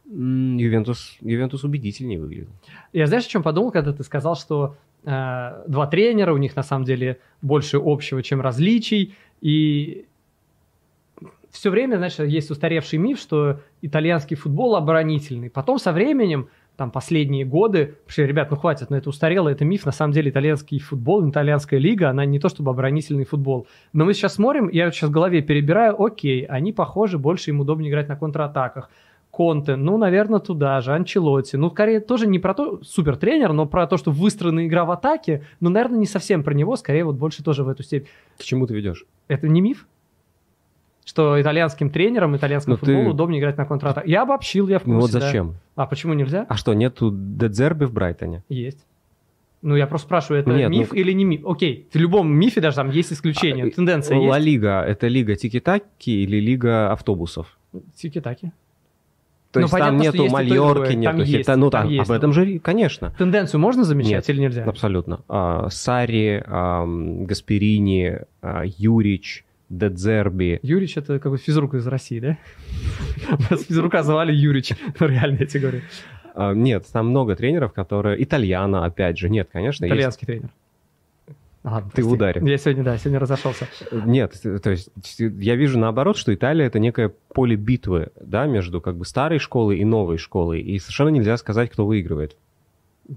Ювентус, 0.05 1.17
Ювентус 1.21 1.63
убедительнее 1.63 2.19
выглядел. 2.19 2.49
Я 2.93 3.07
знаешь, 3.07 3.25
о 3.25 3.29
чем 3.29 3.43
подумал, 3.43 3.71
когда 3.71 3.93
ты 3.93 4.03
сказал, 4.03 4.35
что 4.35 4.75
э, 5.03 5.63
два 5.67 5.87
тренера, 5.87 6.33
у 6.33 6.37
них 6.37 6.55
на 6.55 6.63
самом 6.63 6.83
деле 6.83 7.19
больше 7.41 7.79
общего, 7.81 8.21
чем 8.21 8.41
различий. 8.41 9.15
И 9.39 10.05
все 11.51 11.69
время, 11.69 11.97
знаешь, 11.97 12.19
есть 12.19 12.51
устаревший 12.51 12.99
миф, 12.99 13.19
что 13.19 13.61
итальянский 13.81 14.35
футбол 14.35 14.75
оборонительный. 14.75 15.49
Потом 15.49 15.79
со 15.79 15.91
временем 15.91 16.49
там 16.79 16.91
последние 16.91 17.43
годы, 17.43 17.97
что, 18.07 18.23
ребят, 18.23 18.49
ну 18.49 18.57
хватит, 18.57 18.89
но 18.89 18.95
это 18.95 19.09
устарело, 19.09 19.49
это 19.49 19.65
миф, 19.65 19.85
на 19.85 19.91
самом 19.91 20.13
деле 20.13 20.31
итальянский 20.31 20.79
футбол, 20.79 21.29
итальянская 21.29 21.77
лига, 21.77 22.09
она 22.09 22.23
не 22.23 22.39
то 22.39 22.47
чтобы 22.47 22.71
оборонительный 22.71 23.25
футбол. 23.25 23.67
Но 23.91 24.05
мы 24.05 24.13
сейчас 24.13 24.35
смотрим, 24.35 24.69
я 24.69 24.89
сейчас 24.89 25.09
в 25.09 25.13
голове 25.13 25.41
перебираю, 25.41 26.01
окей, 26.01 26.45
они 26.45 26.71
похожи, 26.71 27.17
больше 27.17 27.51
им 27.51 27.59
удобнее 27.59 27.91
играть 27.91 28.07
на 28.07 28.15
контратаках. 28.15 28.89
Конте, 29.29 29.75
ну, 29.75 29.97
наверное, 29.97 30.39
туда 30.39 30.79
же, 30.79 30.93
Анчелотти. 30.93 31.57
Ну, 31.57 31.69
скорее, 31.69 31.99
тоже 31.99 32.27
не 32.27 32.39
про 32.39 32.53
то, 32.53 32.79
супер 32.81 33.17
тренер, 33.17 33.51
но 33.51 33.65
про 33.65 33.85
то, 33.85 33.97
что 33.97 34.09
выстроена 34.09 34.65
игра 34.65 34.85
в 34.85 34.91
атаке, 34.91 35.43
но, 35.59 35.69
наверное, 35.69 35.99
не 35.99 36.07
совсем 36.07 36.43
про 36.43 36.53
него, 36.53 36.77
скорее 36.77 37.03
вот 37.03 37.17
больше 37.17 37.43
тоже 37.43 37.63
в 37.63 37.69
эту 37.69 37.83
степень. 37.83 38.07
К 38.37 38.43
чему 38.43 38.65
ты 38.65 38.73
ведешь? 38.73 39.05
Это 39.27 39.49
не 39.49 39.59
миф? 39.59 39.85
Что 41.09 41.41
итальянским 41.41 41.89
тренерам, 41.89 42.35
итальянскому 42.35 42.75
Но 42.75 42.79
ну, 42.79 42.85
футболу 42.85 43.05
ты... 43.05 43.11
удобнее 43.15 43.39
играть 43.39 43.57
на 43.57 43.65
контратак. 43.65 44.05
Я 44.07 44.21
обобщил, 44.21 44.67
я 44.67 44.77
в 44.77 44.83
курсе. 44.83 44.93
Ну 44.93 45.01
вот 45.01 45.09
зачем? 45.09 45.55
Да. 45.75 45.83
А 45.83 45.87
почему 45.87 46.13
нельзя? 46.13 46.45
А 46.47 46.55
что, 46.55 46.75
нету 46.75 47.11
Дедзерби 47.11 47.85
в 47.85 47.93
Брайтоне? 47.93 48.43
Есть. 48.47 48.85
Ну, 49.63 49.75
я 49.75 49.87
просто 49.87 50.05
спрашиваю, 50.05 50.41
это 50.41 50.51
Нет, 50.51 50.69
миф 50.69 50.91
ну... 50.91 50.97
или 50.97 51.11
не 51.11 51.25
миф? 51.25 51.41
Окей, 51.45 51.87
в 51.91 51.95
любом 51.95 52.31
мифе 52.31 52.61
даже 52.61 52.75
там 52.75 52.91
есть 52.91 53.11
исключение, 53.11 53.65
а, 53.65 53.71
тенденция 53.71 54.17
Ла 54.19 54.37
есть. 54.37 54.45
Лига, 54.47 54.83
это 54.83 55.07
лига 55.07 55.35
тики-таки 55.35 56.23
или 56.23 56.39
лига 56.39 56.91
автобусов? 56.91 57.57
Тики-таки. 57.95 58.51
То 59.51 59.59
ну, 59.59 59.61
есть 59.61 59.71
понятно, 59.71 59.97
там 59.97 59.99
нету 59.99 60.29
Мальорки, 60.29 60.93
нету 60.93 61.17
там 61.17 61.25
хита, 61.25 61.55
ну 61.55 61.69
там, 61.71 61.81
там 61.81 61.91
есть, 61.91 62.07
об 62.07 62.15
этом 62.15 62.33
же, 62.33 62.59
конечно. 62.59 63.15
Тенденцию 63.17 63.59
можно 63.59 63.83
замечать 63.83 64.11
Нет, 64.11 64.29
или 64.29 64.41
нельзя? 64.41 64.63
абсолютно. 64.63 65.21
А, 65.27 65.69
Сари, 65.71 66.43
а, 66.45 66.85
Гасперини, 66.85 68.19
а, 68.43 68.63
Юрич, 68.63 69.43
Дедзерби. 69.69 70.59
Юрич 70.63 70.97
это 70.97 71.19
как 71.19 71.31
бы 71.31 71.37
физрук 71.37 71.75
из 71.75 71.87
России, 71.87 72.19
да? 72.19 72.37
Нас 73.49 73.63
физрука 73.63 74.03
звали 74.03 74.33
Юрич, 74.33 74.73
реально 74.99 75.37
я 75.39 75.45
тебе 75.45 75.61
говорю. 75.61 75.81
А, 76.33 76.53
нет, 76.53 76.85
там 76.91 77.09
много 77.09 77.35
тренеров, 77.35 77.73
которые... 77.73 78.21
Итальяна, 78.23 78.85
опять 78.85 79.17
же. 79.17 79.29
Нет, 79.29 79.49
конечно. 79.51 79.85
Итальянский 79.85 80.25
тренер. 80.25 80.49
Ладно, 81.63 81.91
ты 81.93 82.03
в 82.03 82.11
ударе. 82.11 82.41
Я 82.49 82.57
сегодня, 82.57 82.83
да, 82.83 82.97
сегодня 82.97 83.19
разошелся. 83.19 83.67
Нет, 83.91 84.41
то 84.41 84.69
есть 84.69 84.89
я 85.17 85.55
вижу 85.55 85.77
наоборот, 85.77 86.15
что 86.15 86.33
Италия 86.33 86.65
это 86.65 86.79
некое 86.79 87.11
поле 87.33 87.57
битвы, 87.57 88.09
да, 88.19 88.45
между 88.45 88.79
как 88.79 88.95
бы 88.95 89.05
старой 89.05 89.39
школой 89.39 89.79
и 89.79 89.85
новой 89.85 90.17
школой, 90.17 90.61
и 90.61 90.79
совершенно 90.79 91.09
нельзя 91.09 91.35
сказать, 91.35 91.69
кто 91.69 91.85
выигрывает. 91.85 92.37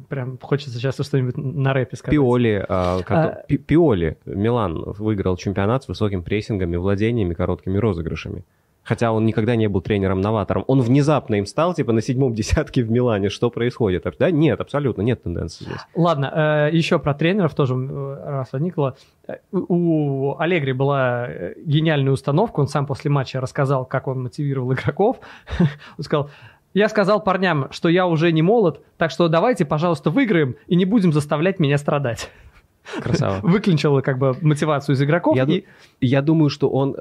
Прям 0.09 0.39
хочется 0.39 0.79
сейчас 0.79 0.97
что-нибудь 0.97 1.37
на 1.37 1.73
рэпе 1.73 1.97
сказать. 1.97 2.13
Пиоли, 2.13 2.65
а, 2.69 3.01
а... 3.09 3.43
Пиоли, 3.49 4.19
Милан 4.25 4.83
выиграл 4.99 5.37
чемпионат 5.37 5.85
с 5.85 5.89
высоким 5.89 6.23
прессингом 6.23 6.73
и 6.73 6.77
владениями 6.77 7.35
короткими 7.35 7.79
розыгрышами. 7.79 8.45
Хотя 8.85 9.13
он 9.13 9.25
никогда 9.25 9.55
не 9.55 9.69
был 9.69 9.81
тренером-новатором. 9.81 10.65
Он 10.67 10.81
внезапно 10.81 11.37
им 11.37 11.47
стал, 11.47 11.73
типа, 11.73 11.93
на 11.93 12.03
седьмом 12.03 12.35
десятке 12.35 12.83
в 12.83 12.91
Милане. 12.91 13.29
Что 13.29 13.51
происходит? 13.51 14.05
Да, 14.19 14.31
нет, 14.31 14.61
абсолютно 14.61 15.03
нет 15.03 15.23
тенденции 15.23 15.65
здесь. 15.65 15.81
Ладно, 15.95 16.69
э, 16.73 16.77
еще 16.77 16.99
про 16.99 17.15
тренеров 17.15 17.55
тоже 17.55 17.75
раз 18.25 18.53
возникло. 18.53 18.97
Э, 19.29 19.37
у 19.53 20.37
Алегри 20.39 20.73
была 20.73 21.29
э, 21.29 21.55
гениальная 21.65 22.13
установка. 22.13 22.61
Он 22.61 22.67
сам 22.67 22.87
после 22.87 23.11
матча 23.11 23.41
рассказал, 23.41 23.85
как 23.85 24.09
он 24.09 24.25
мотивировал 24.25 24.73
игроков. 24.73 25.21
Он 25.99 26.05
сказал, 26.05 26.31
я 26.75 26.89
сказал 26.89 27.23
парням, 27.23 27.69
что 27.71 27.89
я 27.89 28.07
уже 28.07 28.33
не 28.33 28.43
молод, 28.43 28.81
так 28.97 29.11
что 29.11 29.29
давайте, 29.29 29.65
пожалуйста, 29.65 30.11
выиграем 30.11 30.57
и 30.67 30.77
не 30.77 30.85
будем 30.85 31.13
заставлять 31.13 31.59
меня 31.59 31.79
страдать. 31.79 32.31
Красава. 33.01 33.41
Выключила 33.43 34.01
как 34.01 34.19
бы 34.19 34.37
мотивацию 34.41 34.97
из 34.97 35.03
игроков. 35.03 35.37
Я, 35.37 35.45
и... 35.45 35.65
я 36.01 36.23
думаю, 36.23 36.51
что 36.51 36.69
он 36.69 36.97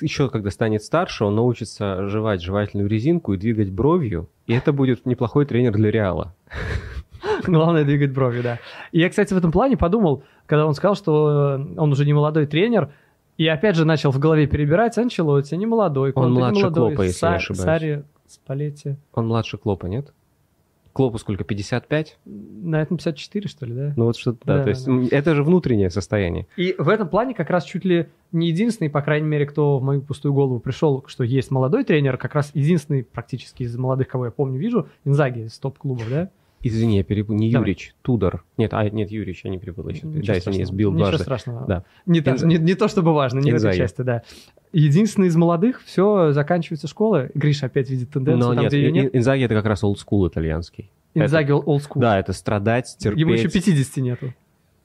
еще 0.00 0.28
когда 0.28 0.50
станет 0.50 0.82
старше, 0.82 1.24
он 1.24 1.34
научится 1.34 2.08
жевать 2.08 2.40
жевательную 2.42 2.88
резинку 2.88 3.34
и 3.34 3.36
двигать 3.36 3.70
бровью, 3.70 4.28
и 4.46 4.54
это 4.54 4.72
будет 4.72 5.04
неплохой 5.06 5.46
тренер 5.46 5.72
для 5.72 5.90
Реала. 5.90 6.34
Главное 7.46 7.84
двигать 7.84 8.12
бровью, 8.12 8.42
да. 8.42 8.58
И 8.92 9.00
я, 9.00 9.10
кстати, 9.10 9.34
в 9.34 9.36
этом 9.36 9.52
плане 9.52 9.76
подумал, 9.76 10.22
когда 10.46 10.66
он 10.66 10.74
сказал, 10.74 10.94
что 10.94 11.60
он 11.76 11.92
уже 11.92 12.06
не 12.06 12.12
молодой 12.12 12.46
тренер, 12.46 12.90
и 13.36 13.46
опять 13.46 13.76
же 13.76 13.84
начал 13.84 14.10
в 14.10 14.18
голове 14.18 14.46
перебирать 14.46 14.96
Анчелотти, 14.98 15.54
не 15.54 15.66
молодой, 15.66 16.12
он 16.14 16.32
младше 16.32 16.62
молодой, 16.62 16.90
Клопа, 16.90 17.02
если 17.02 17.26
Са- 17.26 17.30
не 17.30 17.36
ошибаюсь. 17.36 17.62
Сари, 17.62 18.04
Спалетти. 18.30 18.96
Он 19.12 19.26
младше 19.26 19.58
Клопа, 19.58 19.86
нет? 19.86 20.12
Клопу 20.92 21.18
сколько, 21.18 21.42
55? 21.42 22.18
На 22.24 22.82
этом 22.82 22.96
54, 22.96 23.48
что 23.48 23.66
ли, 23.66 23.74
да? 23.74 23.92
Ну 23.96 24.04
вот 24.04 24.16
что-то, 24.16 24.38
да, 24.44 24.58
да, 24.58 24.62
то 24.64 24.68
есть 24.70 24.86
да. 24.86 25.16
это 25.16 25.34
же 25.34 25.42
внутреннее 25.42 25.90
состояние. 25.90 26.46
И 26.56 26.74
в 26.78 26.88
этом 26.88 27.08
плане 27.08 27.34
как 27.34 27.50
раз 27.50 27.64
чуть 27.64 27.84
ли 27.84 28.08
не 28.32 28.48
единственный, 28.48 28.88
по 28.88 29.02
крайней 29.02 29.26
мере, 29.26 29.46
кто 29.46 29.78
в 29.78 29.82
мою 29.82 30.00
пустую 30.02 30.32
голову 30.32 30.60
пришел, 30.60 31.04
что 31.06 31.24
есть 31.24 31.50
молодой 31.50 31.84
тренер, 31.84 32.18
как 32.18 32.34
раз 32.34 32.50
единственный 32.54 33.04
практически 33.04 33.64
из 33.64 33.76
молодых, 33.76 34.08
кого 34.08 34.26
я 34.26 34.30
помню, 34.30 34.58
вижу, 34.58 34.88
Инзаги 35.04 35.46
из 35.46 35.58
топ-клубов, 35.58 36.08
да? 36.08 36.30
Извини, 36.62 36.98
я 36.98 37.04
перепутал. 37.04 37.36
Не 37.36 37.50
Давай. 37.50 37.68
Юрич, 37.68 37.94
Тудор. 38.02 38.44
Нет, 38.58 38.74
а, 38.74 38.88
нет, 38.90 39.10
Юрич, 39.10 39.44
я 39.44 39.50
не 39.50 39.58
перепутал 39.58 39.90
еще. 39.90 40.06
Ничего 40.06 40.34
да, 40.34 40.38
извини, 40.38 40.64
сбил 40.64 40.90
Ничего 40.92 41.06
дважды. 41.06 41.22
страшного. 41.22 41.66
Да. 41.66 41.84
Не, 42.04 42.20
так, 42.20 42.42
не, 42.42 42.58
не 42.58 42.74
то, 42.74 42.88
чтобы 42.88 43.14
важно, 43.14 43.38
не 43.38 43.50
Инзаги. 43.50 43.62
в 43.62 43.74
этой 43.74 43.78
части, 43.78 44.02
да. 44.02 44.22
Единственный 44.72 45.28
из 45.28 45.36
молодых, 45.36 45.82
все, 45.84 46.32
заканчивается 46.32 46.86
школа. 46.86 47.28
Гриша 47.34 47.66
опять 47.66 47.88
видит 47.88 48.10
тенденцию, 48.10 48.48
Но 48.48 48.54
там, 48.54 48.62
нет, 48.64 48.72
где 48.72 48.82
ее 48.82 48.92
нет. 48.92 49.16
Инзаги 49.16 49.44
это 49.44 49.54
как 49.54 49.64
раз 49.64 49.82
олдскул 49.82 50.28
итальянский. 50.28 50.90
Инзаги 51.14 51.50
school. 51.52 52.00
Да, 52.00 52.18
это 52.18 52.32
страдать, 52.32 52.94
терпеть. 52.98 53.20
Ему 53.20 53.32
еще 53.32 53.48
50 53.48 53.96
нету. 53.96 54.34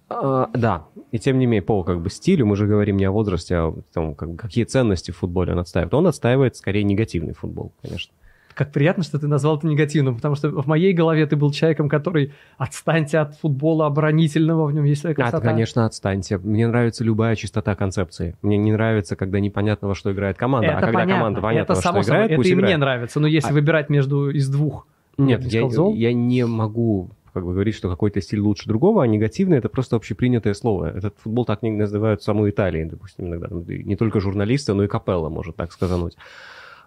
А, 0.07 0.49
да, 0.53 0.85
и 1.11 1.17
тем 1.17 1.39
не 1.39 1.45
менее, 1.45 1.63
по 1.63 1.83
как 1.83 2.01
бы 2.01 2.09
стилю, 2.09 2.45
мы 2.45 2.55
же 2.55 2.67
говорим 2.67 2.97
не 2.97 3.05
о 3.05 3.11
возрасте, 3.11 3.55
а 3.55 3.67
о 3.67 3.75
том, 3.93 4.13
как, 4.13 4.35
какие 4.35 4.63
ценности 4.63 5.11
в 5.11 5.17
футболе 5.17 5.53
он 5.53 5.59
отстаивает. 5.59 5.93
Он 5.93 6.07
отстаивает 6.07 6.55
скорее 6.55 6.83
негативный 6.83 7.33
футбол, 7.33 7.71
конечно. 7.81 8.13
Как 8.55 8.71
приятно, 8.71 9.03
что 9.03 9.19
ты 9.19 9.27
назвал 9.27 9.57
это 9.57 9.67
негативным, 9.67 10.15
потому 10.15 10.35
что 10.35 10.49
в 10.49 10.65
моей 10.65 10.93
голове 10.93 11.25
ты 11.27 11.35
был 11.35 11.51
человеком, 11.51 11.89
который 11.89 12.33
отстаньте 12.57 13.19
от 13.19 13.35
футбола 13.35 13.85
оборонительного, 13.85 14.65
в 14.65 14.73
нем 14.73 14.85
есть 14.85 15.01
своя 15.01 15.13
красота. 15.13 15.37
От, 15.37 15.43
конечно, 15.43 15.85
отстаньте. 15.85 16.37
Мне 16.37 16.65
нравится 16.65 17.03
любая 17.03 17.35
чистота 17.35 17.75
концепции. 17.75 18.35
Мне 18.41 18.57
не 18.57 18.71
нравится, 18.71 19.17
когда 19.17 19.41
непонятно, 19.41 19.89
во 19.89 19.95
что 19.95 20.13
играет 20.13 20.37
команда, 20.37 20.69
это 20.69 20.77
а 20.77 20.81
когда 20.81 20.99
понятно. 20.99 21.13
команда 21.15 21.41
понятно, 21.41 21.73
это 21.73 21.75
во 21.75 21.81
само 21.81 22.01
что 22.01 22.09
играет, 22.09 22.29
собой, 22.29 22.37
пусть 22.37 22.47
Это 22.47 22.55
и 22.55 22.59
играет. 22.59 22.77
мне 22.77 22.77
нравится, 22.77 23.19
но 23.19 23.27
если 23.27 23.49
а... 23.49 23.53
выбирать 23.53 23.89
между 23.89 24.29
из 24.29 24.47
двух, 24.47 24.87
нет, 25.17 25.43
я, 25.43 25.67
я 25.93 26.13
не 26.13 26.45
могу 26.45 27.09
как 27.33 27.43
бы 27.43 27.51
говорить, 27.51 27.75
что 27.75 27.89
какой-то 27.89 28.21
стиль 28.21 28.39
лучше 28.39 28.69
другого, 28.69 29.03
а 29.03 29.07
негативный 29.07 29.57
это 29.57 29.67
просто 29.67 29.97
общепринятое 29.97 30.53
слово. 30.53 30.97
Этот 30.97 31.17
футбол 31.19 31.43
так 31.43 31.61
не 31.63 31.71
называют 31.71 32.21
в 32.21 32.23
самой 32.23 32.51
Италии, 32.51 32.85
допустим, 32.85 33.27
иногда. 33.27 33.49
Не 33.51 33.97
только 33.97 34.21
журналисты, 34.21 34.73
но 34.73 34.85
и 34.85 34.87
капелла 34.87 35.27
может 35.27 35.57
так 35.57 35.73
сказануть. 35.73 36.15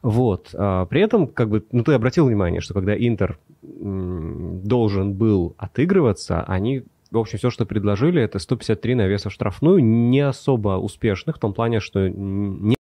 Вот. 0.03 0.55
А 0.55 0.87
при 0.87 1.01
этом, 1.01 1.27
как 1.27 1.49
бы, 1.49 1.65
ну 1.73 1.83
ты 1.85 1.93
обратил 1.93 2.27
внимание, 2.27 2.61
что 2.61 2.75
когда 2.75 2.97
Интер 2.97 3.39
должен 3.63 5.15
был 5.15 5.55
отыгрываться, 5.59 6.43
они 6.43 6.85
в 7.11 7.17
общем, 7.17 7.39
все, 7.39 7.49
что 7.51 7.65
предложили, 7.65 8.21
это 8.21 8.39
153 8.39 8.95
навеса 8.95 9.31
в 9.31 9.33
штрафную, 9.33 9.83
не 9.83 10.21
особо 10.21 10.77
успешных, 10.77 11.37
в 11.37 11.39
том 11.39 11.55
плане, 11.55 11.81
что 11.81 12.07
не 12.09 12.77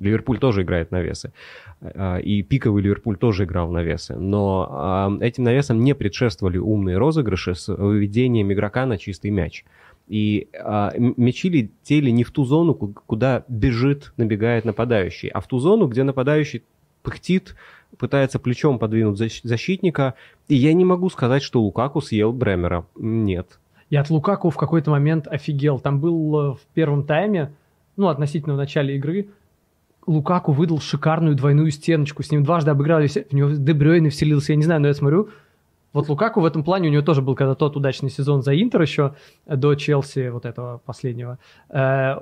Ливерпуль 0.00 0.38
тоже 0.38 0.62
играет 0.62 0.90
навесы. 0.90 1.32
А, 1.80 2.16
и 2.18 2.42
пиковый 2.42 2.82
Ливерпуль 2.82 3.16
тоже 3.16 3.44
играл 3.44 3.68
в 3.68 3.72
навесы. 3.72 4.16
Но 4.16 4.68
а, 4.70 5.12
этим 5.20 5.44
навесам 5.44 5.84
не 5.84 5.94
предшествовали 5.94 6.58
умные 6.58 6.96
розыгрыши 6.96 7.54
с 7.54 7.68
выведением 7.68 8.52
игрока 8.52 8.86
на 8.86 8.98
чистый 8.98 9.30
мяч. 9.30 9.64
И 10.10 10.48
а, 10.58 10.92
мячи 10.98 11.48
летели 11.48 12.10
не 12.10 12.24
в 12.24 12.32
ту 12.32 12.44
зону, 12.44 12.74
куда 12.74 13.44
бежит, 13.46 14.12
набегает 14.16 14.64
нападающий, 14.64 15.28
а 15.28 15.40
в 15.40 15.46
ту 15.46 15.60
зону, 15.60 15.86
где 15.86 16.02
нападающий 16.02 16.64
пыхтит, 17.04 17.54
пытается 17.96 18.40
плечом 18.40 18.80
подвинуть 18.80 19.18
защитника. 19.44 20.14
И 20.48 20.56
я 20.56 20.72
не 20.72 20.84
могу 20.84 21.10
сказать, 21.10 21.44
что 21.44 21.62
Лукаку 21.62 22.00
съел 22.00 22.32
Бремера. 22.32 22.86
Нет. 22.96 23.60
Я 23.88 24.00
от 24.00 24.10
Лукаку 24.10 24.50
в 24.50 24.56
какой-то 24.56 24.90
момент 24.90 25.28
офигел. 25.28 25.78
Там 25.78 26.00
был 26.00 26.40
э, 26.40 26.54
в 26.54 26.60
первом 26.74 27.04
тайме, 27.04 27.52
ну, 27.96 28.08
относительно 28.08 28.54
в 28.54 28.58
начале 28.58 28.96
игры, 28.96 29.28
Лукаку 30.08 30.50
выдал 30.50 30.80
шикарную 30.80 31.36
двойную 31.36 31.70
стеночку. 31.70 32.24
С 32.24 32.32
ним 32.32 32.42
дважды 32.42 32.72
обыграли, 32.72 33.06
в 33.06 33.32
него 33.32 33.50
Дебрёйн 33.50 34.10
вселился, 34.10 34.54
я 34.54 34.56
не 34.56 34.64
знаю, 34.64 34.80
но 34.80 34.88
я 34.88 34.94
смотрю, 34.94 35.28
вот 35.92 36.08
Лукаку 36.08 36.40
в 36.40 36.44
этом 36.44 36.62
плане 36.62 36.88
у 36.88 36.92
него 36.92 37.02
тоже 37.02 37.22
был 37.22 37.34
когда 37.34 37.54
тот 37.54 37.76
удачный 37.76 38.10
сезон 38.10 38.42
за 38.42 38.54
Интер 38.54 38.82
еще 38.82 39.14
до 39.46 39.74
Челси 39.74 40.28
вот 40.28 40.44
этого 40.44 40.78
последнего. 40.84 41.38
Э, 41.68 42.18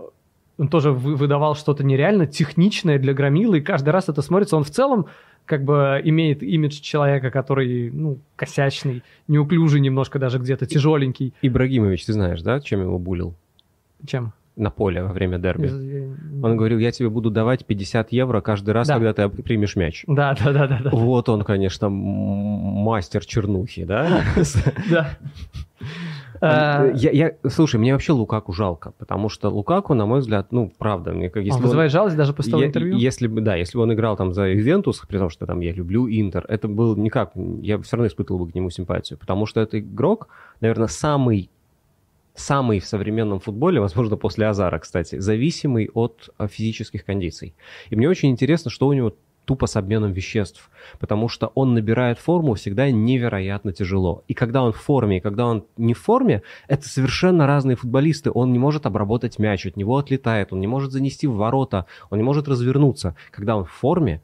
он 0.58 0.68
тоже 0.68 0.90
выдавал 0.90 1.54
что-то 1.54 1.84
нереально 1.84 2.26
техничное 2.26 2.98
для 2.98 3.14
Громилы, 3.14 3.58
и 3.58 3.60
каждый 3.60 3.90
раз 3.90 4.08
это 4.08 4.22
смотрится. 4.22 4.56
Он 4.56 4.64
в 4.64 4.70
целом 4.70 5.06
как 5.44 5.64
бы 5.64 6.00
имеет 6.04 6.42
имидж 6.42 6.80
человека, 6.80 7.30
который, 7.30 7.90
ну, 7.90 8.18
косячный, 8.36 9.02
неуклюжий 9.28 9.80
немножко 9.80 10.18
даже 10.18 10.38
где-то, 10.38 10.66
тяжеленький. 10.66 11.32
Ибрагимович, 11.42 12.06
ты 12.06 12.12
знаешь, 12.12 12.42
да, 12.42 12.60
чем 12.60 12.82
его 12.82 12.98
булил? 12.98 13.34
Чем? 14.06 14.32
На 14.58 14.70
поле 14.70 15.02
во 15.02 15.12
время 15.12 15.38
дерби. 15.38 15.70
Он 16.42 16.56
говорил, 16.56 16.78
я 16.78 16.90
тебе 16.90 17.08
буду 17.08 17.30
давать 17.30 17.64
50 17.64 18.12
евро 18.12 18.40
каждый 18.40 18.70
раз, 18.70 18.88
да. 18.88 18.94
когда 18.94 19.12
ты 19.12 19.28
примешь 19.28 19.76
мяч. 19.76 20.04
Да, 20.06 20.36
да, 20.38 20.52
да, 20.52 20.66
да. 20.66 20.80
да. 20.84 20.90
Вот 20.90 21.28
он, 21.28 21.42
конечно, 21.42 21.88
мастер 21.88 23.24
чернухи, 23.24 23.84
да? 23.84 24.22
Да. 24.90 25.10
А, 26.40 26.90
я, 26.94 27.10
я, 27.10 27.32
слушай, 27.48 27.78
мне 27.78 27.92
вообще 27.92 28.12
Лукаку 28.12 28.52
жалко, 28.52 28.92
потому 28.98 29.28
что 29.28 29.48
Лукаку, 29.48 29.94
на 29.94 30.06
мой 30.06 30.20
взгляд, 30.20 30.48
ну, 30.52 30.72
правда, 30.76 31.12
мне 31.12 31.30
как 31.30 31.42
если 31.42 31.56
он 31.56 31.62
вызывает 31.62 31.90
он, 31.90 31.92
жалость 31.92 32.16
даже 32.16 32.32
после 32.32 32.52
того 32.52 32.64
интервью? 32.64 32.96
Если 32.96 33.26
бы, 33.26 33.40
да, 33.40 33.56
если 33.56 33.76
бы 33.76 33.82
он 33.82 33.92
играл 33.92 34.16
там 34.16 34.32
за 34.32 34.48
Ювентус, 34.48 35.02
при 35.08 35.18
том, 35.18 35.30
что 35.30 35.46
там 35.46 35.60
я 35.60 35.72
люблю 35.72 36.08
Интер, 36.08 36.44
это 36.48 36.68
был 36.68 36.96
никак, 36.96 37.32
я 37.34 37.80
все 37.80 37.96
равно 37.96 38.08
испытывал 38.08 38.44
бы 38.44 38.52
к 38.52 38.54
нему 38.54 38.70
симпатию, 38.70 39.18
потому 39.18 39.46
что 39.46 39.60
это 39.60 39.80
игрок, 39.80 40.28
наверное, 40.60 40.88
самый 40.88 41.50
самый 42.38 42.80
в 42.80 42.86
современном 42.86 43.40
футболе, 43.40 43.80
возможно, 43.80 44.16
после 44.16 44.46
Азара, 44.46 44.78
кстати, 44.78 45.18
зависимый 45.18 45.90
от 45.92 46.30
э, 46.38 46.48
физических 46.48 47.04
кондиций. 47.04 47.54
И 47.90 47.96
мне 47.96 48.08
очень 48.08 48.30
интересно, 48.30 48.70
что 48.70 48.86
у 48.86 48.92
него 48.92 49.14
тупо 49.48 49.66
с 49.66 49.76
обменом 49.76 50.12
веществ, 50.12 50.70
потому 50.98 51.28
что 51.28 51.50
он 51.54 51.72
набирает 51.72 52.18
форму 52.18 52.52
всегда 52.52 52.90
невероятно 52.90 53.72
тяжело. 53.72 54.22
И 54.28 54.34
когда 54.34 54.62
он 54.62 54.72
в 54.72 54.76
форме, 54.76 55.16
и 55.16 55.20
когда 55.20 55.46
он 55.46 55.64
не 55.78 55.94
в 55.94 55.98
форме, 55.98 56.42
это 56.68 56.86
совершенно 56.86 57.46
разные 57.46 57.74
футболисты. 57.74 58.30
Он 58.30 58.52
не 58.52 58.58
может 58.58 58.84
обработать 58.84 59.38
мяч, 59.38 59.64
от 59.66 59.76
него 59.78 59.96
отлетает, 59.96 60.52
он 60.52 60.60
не 60.60 60.66
может 60.66 60.92
занести 60.92 61.26
в 61.26 61.36
ворота, 61.36 61.86
он 62.10 62.18
не 62.18 62.24
может 62.24 62.46
развернуться. 62.46 63.16
Когда 63.30 63.56
он 63.56 63.64
в 63.64 63.70
форме, 63.70 64.20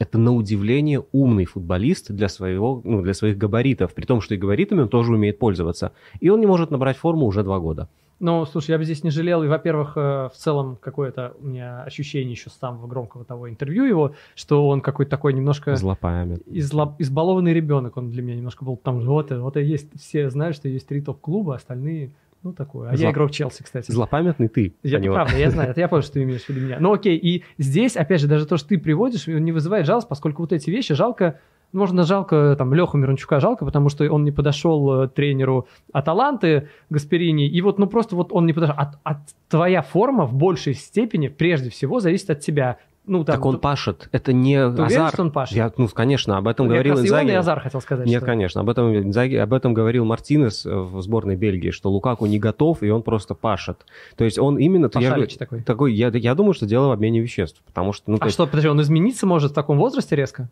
это 0.00 0.18
на 0.18 0.34
удивление 0.34 1.04
умный 1.12 1.44
футболист 1.44 2.10
для, 2.10 2.28
своего, 2.28 2.80
ну, 2.84 3.02
для 3.02 3.14
своих 3.14 3.36
габаритов, 3.36 3.92
при 3.94 4.06
том, 4.06 4.22
что 4.22 4.34
и 4.34 4.38
габаритами 4.38 4.80
он 4.80 4.88
тоже 4.88 5.12
умеет 5.12 5.38
пользоваться. 5.38 5.92
И 6.20 6.30
он 6.30 6.40
не 6.40 6.46
может 6.46 6.70
набрать 6.70 6.96
форму 6.96 7.26
уже 7.26 7.44
два 7.44 7.60
года. 7.60 7.88
Ну, 8.18 8.44
слушай, 8.46 8.70
я 8.70 8.78
бы 8.78 8.84
здесь 8.84 9.04
не 9.04 9.10
жалел, 9.10 9.42
и, 9.42 9.46
во-первых, 9.48 9.92
э, 9.96 10.28
в 10.32 10.36
целом 10.36 10.78
какое-то 10.80 11.34
у 11.38 11.46
меня 11.46 11.82
ощущение 11.82 12.32
еще 12.32 12.50
с 12.50 12.54
самого 12.54 12.86
громкого 12.86 13.24
того 13.24 13.48
интервью 13.48 13.84
его, 13.84 14.12
что 14.34 14.68
он 14.68 14.80
какой-то 14.80 15.10
такой 15.10 15.34
немножко... 15.34 15.76
Злопамят. 15.76 16.42
Изло... 16.46 16.94
Избалованный 16.98 17.52
ребенок 17.52 17.96
он 17.98 18.10
для 18.10 18.22
меня 18.22 18.36
немножко 18.36 18.64
был. 18.64 18.78
Там 18.78 19.00
вот, 19.00 19.30
вот 19.30 19.56
и 19.58 19.62
есть, 19.62 19.88
все 19.98 20.30
знают, 20.30 20.56
что 20.56 20.68
есть 20.68 20.86
три 20.86 21.02
топ-клуба, 21.02 21.56
остальные 21.56 22.10
ну, 22.42 22.52
такое. 22.52 22.90
А 22.90 22.96
Зло... 22.96 23.06
я 23.06 23.12
игрок 23.12 23.30
Челси, 23.30 23.62
кстати. 23.62 23.90
Злопамятный 23.90 24.48
ты. 24.48 24.74
Я, 24.82 24.98
а 24.98 25.02
правда, 25.02 25.36
я 25.36 25.50
знаю. 25.50 25.70
Это 25.70 25.80
я 25.80 25.88
понял, 25.88 26.02
что 26.02 26.14
ты 26.14 26.22
имеешь 26.22 26.42
в 26.42 26.48
виду 26.48 26.60
меня. 26.60 26.78
Ну, 26.80 26.92
окей. 26.92 27.16
И 27.16 27.44
здесь, 27.58 27.96
опять 27.96 28.20
же, 28.20 28.28
даже 28.28 28.46
то, 28.46 28.56
что 28.56 28.68
ты 28.68 28.78
приводишь, 28.78 29.26
не 29.26 29.52
вызывает 29.52 29.86
жалость, 29.86 30.08
поскольку 30.08 30.42
вот 30.42 30.52
эти 30.52 30.70
вещи 30.70 30.94
жалко 30.94 31.38
Можно 31.72 32.02
жалко, 32.02 32.56
там, 32.58 32.74
Леху 32.74 32.96
Мирончука 32.96 33.38
жалко, 33.40 33.64
потому 33.64 33.90
что 33.90 34.10
он 34.10 34.24
не 34.24 34.32
подошел 34.32 35.02
э, 35.02 35.08
тренеру 35.08 35.68
Аталанты 35.92 36.68
Гасперини, 36.88 37.46
и 37.46 37.60
вот, 37.62 37.78
ну, 37.78 37.86
просто 37.86 38.16
вот 38.16 38.32
он 38.32 38.46
не 38.46 38.52
подошел. 38.52 38.74
А, 38.76 38.92
а 39.04 39.20
твоя 39.48 39.82
форма 39.82 40.24
в 40.26 40.34
большей 40.34 40.74
степени, 40.74 41.28
прежде 41.28 41.70
всего, 41.70 42.00
зависит 42.00 42.30
от 42.30 42.40
тебя. 42.40 42.78
Ну, 43.06 43.24
там, 43.24 43.36
так 43.36 43.44
он 43.46 43.58
пашет. 43.58 44.08
Это 44.12 44.32
не 44.32 44.56
Ты 44.56 44.66
уверен, 44.66 44.84
Азар. 44.84 45.12
что 45.12 45.22
он 45.22 45.30
пашет? 45.32 45.56
Я, 45.56 45.72
ну, 45.76 45.88
конечно, 45.88 46.36
об 46.36 46.46
этом 46.46 46.66
Я 46.66 46.72
говорил 46.74 46.94
как 46.94 46.98
раз 47.02 47.04
и 47.04 47.08
Инзаги. 47.08 47.30
Азар 47.30 47.60
хотел 47.60 47.80
сказать. 47.80 48.06
Нет, 48.06 48.18
что- 48.18 48.26
конечно, 48.26 48.60
об 48.60 48.68
этом, 48.68 48.92
Инзаги- 48.92 49.36
об 49.36 49.52
этом 49.52 49.74
говорил 49.74 50.04
Мартинес 50.04 50.66
э, 50.66 50.74
в 50.74 51.00
сборной 51.02 51.36
Бельгии, 51.36 51.70
что 51.70 51.90
Лукаку 51.90 52.26
не 52.26 52.38
готов, 52.38 52.82
и 52.82 52.90
он 52.90 53.02
просто 53.02 53.34
пашет. 53.34 53.84
То 54.16 54.24
есть 54.24 54.38
он 54.38 54.58
именно... 54.58 54.90
я 54.94 55.26
такой. 55.38 55.62
такой 55.62 55.94
я, 55.94 56.08
я 56.08 56.34
думаю, 56.34 56.52
что 56.54 56.66
дело 56.66 56.88
в 56.88 56.92
обмене 56.92 57.20
веществ, 57.20 57.62
потому 57.66 57.92
что... 57.92 58.10
Ну, 58.10 58.18
А 58.20 58.28
что, 58.28 58.46
подожди, 58.46 58.68
он 58.68 58.80
измениться 58.82 59.26
может 59.26 59.52
в 59.52 59.54
таком 59.54 59.78
возрасте 59.78 60.14
резко? 60.14 60.48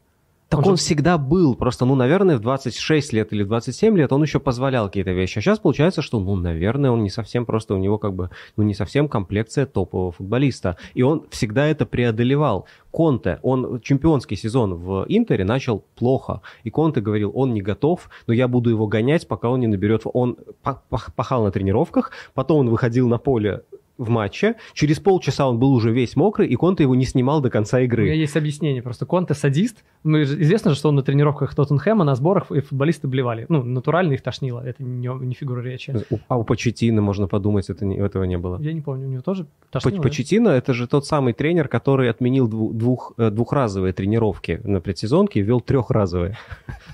Так 0.49 0.61
он 0.61 0.67
он 0.69 0.76
же- 0.76 0.83
всегда 0.83 1.19
был, 1.19 1.55
просто, 1.55 1.85
ну, 1.85 1.95
наверное, 1.95 2.37
в 2.37 2.40
26 2.40 3.12
лет 3.12 3.33
или 3.33 3.43
в 3.43 3.49
27 3.49 3.97
лет 3.97 4.12
он 4.12 4.23
еще 4.23 4.40
позволял 4.40 4.87
какие-то 4.87 5.11
вещи. 5.12 5.38
А 5.38 5.43
сейчас 5.43 5.59
получается, 5.59 6.00
что, 6.02 6.19
ну, 6.21 6.37
наверное, 6.37 6.90
он 6.90 7.02
не 7.02 7.11
совсем 7.11 7.45
просто, 7.45 7.75
у 7.75 7.78
него 7.78 7.99
как 7.99 8.14
бы, 8.14 8.31
ну, 8.57 8.64
не 8.64 8.75
совсем 8.75 9.09
комплекция 9.09 9.67
топового 9.67 10.12
футболиста. 10.12 10.76
И 10.95 11.02
он 11.02 11.25
всегда 11.31 11.67
это 11.67 11.85
преодолевал. 11.87 12.67
Конте, 12.90 13.38
он 13.43 13.81
чемпионский 13.81 14.37
сезон 14.37 14.75
в 14.75 15.05
Интере 15.09 15.45
начал 15.45 15.85
плохо. 15.95 16.40
И 16.64 16.71
Конте 16.71 17.00
говорил, 17.00 17.31
он 17.35 17.52
не 17.52 17.61
готов, 17.61 18.09
но 18.26 18.33
я 18.33 18.49
буду 18.49 18.71
его 18.71 18.87
гонять, 18.87 19.28
пока 19.28 19.50
он 19.50 19.61
не 19.61 19.67
наберет... 19.67 20.02
Он 20.14 20.37
па- 20.62 20.83
пах- 20.90 21.11
пахал 21.14 21.45
на 21.45 21.50
тренировках, 21.50 22.11
потом 22.35 22.59
он 22.61 22.71
выходил 22.71 23.09
на 23.09 23.19
поле 23.19 23.62
в 23.99 24.09
матче, 24.11 24.55
через 24.75 25.00
полчаса 25.00 25.49
он 25.49 25.59
был 25.59 25.73
уже 25.73 25.90
весь 25.90 26.14
мокрый, 26.17 26.47
и 26.49 26.55
Конте 26.55 26.85
его 26.85 26.95
не 26.95 27.05
снимал 27.05 27.40
до 27.40 27.50
конца 27.50 27.76
У 27.76 27.81
меня 27.81 27.87
игры. 27.87 28.09
есть 28.09 28.37
объяснение. 28.37 28.83
Просто 28.83 29.05
Конте 29.07 29.35
садист. 29.35 29.85
Ну, 30.05 30.23
известно 30.23 30.71
же, 30.71 30.76
что 30.76 30.88
он 30.88 30.95
на 30.95 31.02
тренировках 31.02 31.55
Тоттенхэма, 31.55 32.05
на 32.05 32.14
сборах, 32.14 32.50
и 32.52 32.61
футболисты 32.61 33.09
блевали. 33.09 33.45
Ну, 33.49 33.62
натурально 33.64 34.12
их 34.12 34.23
тошнило. 34.23 34.61
Это 34.64 34.83
не, 34.85 35.09
не 35.26 35.35
фигура 35.35 35.61
речи. 35.61 35.95
У- 36.11 36.19
А 36.28 36.38
у 36.38 36.45
Почетина, 36.45 37.02
можно 37.02 37.26
подумать, 37.26 37.69
это 37.71 37.85
не- 37.85 37.97
этого 37.99 38.23
не 38.25 38.38
было. 38.38 38.59
Я 38.61 38.73
не 38.73 38.81
помню, 38.81 39.09
у 39.09 39.11
него 39.11 39.23
тоже 39.23 39.47
тошнило. 39.71 39.97
да? 39.97 40.02
Почетино 40.02 40.49
это 40.50 40.73
же 40.73 40.87
тот 40.87 41.05
самый 41.05 41.33
тренер, 41.33 41.67
который 41.69 42.09
отменил 42.09 42.49
дву- 42.49 42.73
двух, 42.73 43.14
э, 43.19 43.31
двухразовые 43.31 43.93
тренировки 43.93 44.61
на 44.64 44.81
предсезонке 44.81 45.40
и 45.40 45.43
ввел 45.43 45.61
трехразовые. 45.61 46.38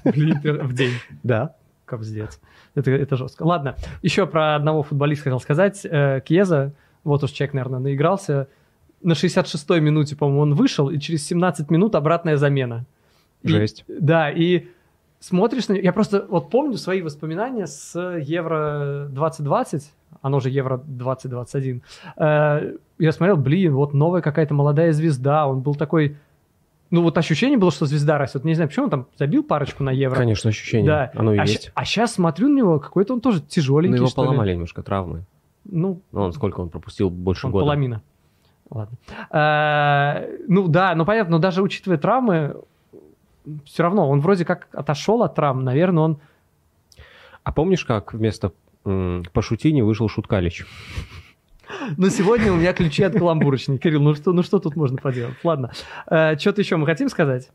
В 0.04 0.72
день. 0.74 0.92
Да. 1.22 1.54
Кобздец. 1.84 2.40
Это, 2.74 2.90
это 2.90 3.16
жестко. 3.16 3.42
Ладно, 3.42 3.76
еще 4.02 4.26
про 4.26 4.56
одного 4.56 4.82
футболиста 4.82 5.24
хотел 5.24 5.38
сказать. 5.40 5.82
Э, 5.84 6.20
Кьеза, 6.24 6.72
вот 7.04 7.22
уж 7.22 7.30
человек, 7.30 7.54
наверное, 7.54 7.80
наигрался. 7.80 8.48
На 9.02 9.12
66-й 9.12 9.80
минуте, 9.80 10.16
по-моему, 10.16 10.40
он 10.40 10.54
вышел, 10.54 10.90
и 10.90 10.98
через 10.98 11.26
17 11.26 11.70
минут 11.70 11.94
обратная 11.94 12.36
замена. 12.36 12.86
И- 13.42 13.48
Жесть. 13.48 13.84
да, 13.86 14.30
и 14.30 14.66
смотришь 15.20 15.68
на 15.68 15.74
него. 15.74 15.84
Я 15.84 15.92
просто 15.92 16.26
вот 16.28 16.50
помню 16.50 16.76
свои 16.76 17.02
воспоминания 17.02 17.66
с 17.66 17.98
Евро 18.18 19.08
2020, 19.10 19.92
оно 20.22 20.40
же 20.40 20.50
Евро 20.50 20.78
2021. 20.78 21.82
Э, 22.16 22.72
Я 22.98 23.12
смотрел, 23.12 23.36
блин, 23.36 23.74
вот 23.74 23.92
новая 23.92 24.22
какая-то 24.22 24.54
молодая 24.54 24.92
звезда. 24.92 25.46
Он 25.46 25.60
был 25.60 25.74
такой... 25.74 26.16
Ну, 26.90 27.02
вот 27.02 27.18
ощущение 27.18 27.58
было, 27.58 27.72
что 27.72 27.86
звезда 27.86 28.18
растет. 28.18 28.44
Не 28.44 28.54
знаю, 28.54 28.68
почему 28.68 28.84
он 28.84 28.90
там 28.90 29.06
забил 29.18 29.42
парочку 29.42 29.82
на 29.82 29.90
Евро. 29.90 30.16
Конечно, 30.16 30.50
ощущение. 30.50 30.86
Да. 30.86 31.10
Оно 31.14 31.34
и 31.34 31.38
а, 31.38 31.42
есть. 31.42 31.72
сейчас 31.84 32.14
смотрю 32.14 32.48
на 32.48 32.56
него, 32.56 32.78
какой-то 32.78 33.14
он 33.14 33.20
тоже 33.20 33.40
тяжеленький. 33.40 33.90
Но 33.90 33.96
его 33.96 34.06
что 34.06 34.22
ли. 34.22 34.28
поломали 34.28 34.52
немножко 34.52 34.82
травмы. 34.82 35.24
Ну, 35.64 36.00
Ну, 36.12 36.20
он 36.20 36.32
сколько 36.32 36.60
он 36.60 36.68
пропустил? 36.68 37.10
Больше 37.10 37.46
он 37.46 37.52
года. 37.52 37.64
половина. 37.64 38.02
Ладно. 38.70 38.96
Э, 39.30 40.38
ну 40.48 40.68
да, 40.68 40.94
ну 40.94 41.04
понятно, 41.04 41.36
но 41.36 41.38
даже 41.38 41.62
учитывая 41.62 41.98
травмы, 41.98 42.56
все 43.64 43.82
равно 43.82 44.08
он 44.08 44.20
вроде 44.20 44.44
как 44.44 44.68
отошел 44.72 45.22
от 45.22 45.34
травм, 45.34 45.64
наверное, 45.64 46.04
он... 46.04 46.18
А 47.42 47.52
помнишь, 47.52 47.84
как 47.84 48.14
вместо 48.14 48.52
Пашутини 48.84 49.82
вышел 49.82 50.08
Шуткалич? 50.08 50.66
Но 51.96 52.08
сегодня 52.08 52.52
у 52.52 52.56
меня 52.56 52.72
ключи 52.72 53.02
от 53.02 53.14
каламбурочной. 53.14 53.78
Кирилл, 53.78 54.00
ну 54.00 54.14
что, 54.14 54.32
ну 54.32 54.42
что 54.42 54.58
тут 54.58 54.76
можно 54.76 54.96
поделать? 54.98 55.36
Ладно. 55.42 55.72
что-то 56.06 56.60
еще 56.60 56.76
мы 56.76 56.86
хотим 56.86 57.08
сказать? 57.08 57.50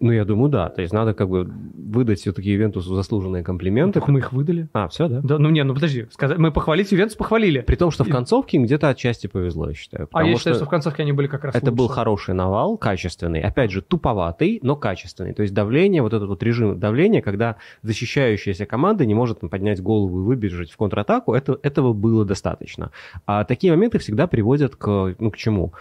Ну, 0.00 0.12
я 0.12 0.24
думаю, 0.24 0.50
да. 0.50 0.68
То 0.68 0.82
есть 0.82 0.92
надо 0.92 1.14
как 1.14 1.28
бы 1.28 1.44
выдать 1.44 2.20
все-таки 2.20 2.54
Ивентусу 2.54 2.94
заслуженные 2.94 3.42
комплименты. 3.42 4.00
Так 4.00 4.08
мы 4.08 4.20
их 4.20 4.32
выдали. 4.32 4.68
А, 4.72 4.88
все, 4.88 5.08
да? 5.08 5.20
Да, 5.22 5.38
ну 5.38 5.50
не, 5.50 5.64
ну 5.64 5.74
подожди, 5.74 6.06
сказать, 6.10 6.38
мы 6.38 6.52
похвалить 6.52 6.92
Ювентус 6.92 7.16
похвалили. 7.16 7.60
При 7.60 7.76
том, 7.76 7.90
что 7.90 8.04
в 8.04 8.08
концовке 8.08 8.56
им 8.58 8.64
где-то 8.64 8.88
отчасти 8.88 9.26
повезло, 9.26 9.68
я 9.68 9.74
считаю. 9.74 10.08
А 10.12 10.24
я 10.24 10.36
считаю, 10.36 10.56
что 10.56 10.66
в 10.66 10.68
концовке 10.68 11.02
они 11.02 11.12
были 11.12 11.26
как 11.26 11.44
раз 11.44 11.54
Это 11.54 11.72
был 11.72 11.84
лучше. 11.84 11.94
хороший 11.94 12.34
навал, 12.34 12.76
качественный. 12.76 13.40
Опять 13.40 13.70
же, 13.70 13.82
туповатый, 13.82 14.60
но 14.62 14.76
качественный. 14.76 15.32
То 15.32 15.42
есть 15.42 15.54
давление, 15.54 16.02
вот 16.02 16.12
этот 16.12 16.28
вот 16.28 16.42
режим 16.42 16.78
давления, 16.78 17.22
когда 17.22 17.56
защищающаяся 17.82 18.66
команда 18.66 19.06
не 19.06 19.14
может 19.14 19.40
там, 19.40 19.50
поднять 19.50 19.80
голову 19.82 20.20
и 20.20 20.24
выбежать 20.24 20.70
в 20.70 20.76
контратаку, 20.76 21.34
это, 21.34 21.58
этого 21.62 21.92
было 21.92 22.24
достаточно. 22.24 22.90
А 23.26 23.44
такие 23.44 23.72
моменты 23.72 23.98
всегда 23.98 24.26
приводят 24.26 24.76
к, 24.76 25.14
ну, 25.18 25.30
к 25.30 25.36
чему? 25.36 25.72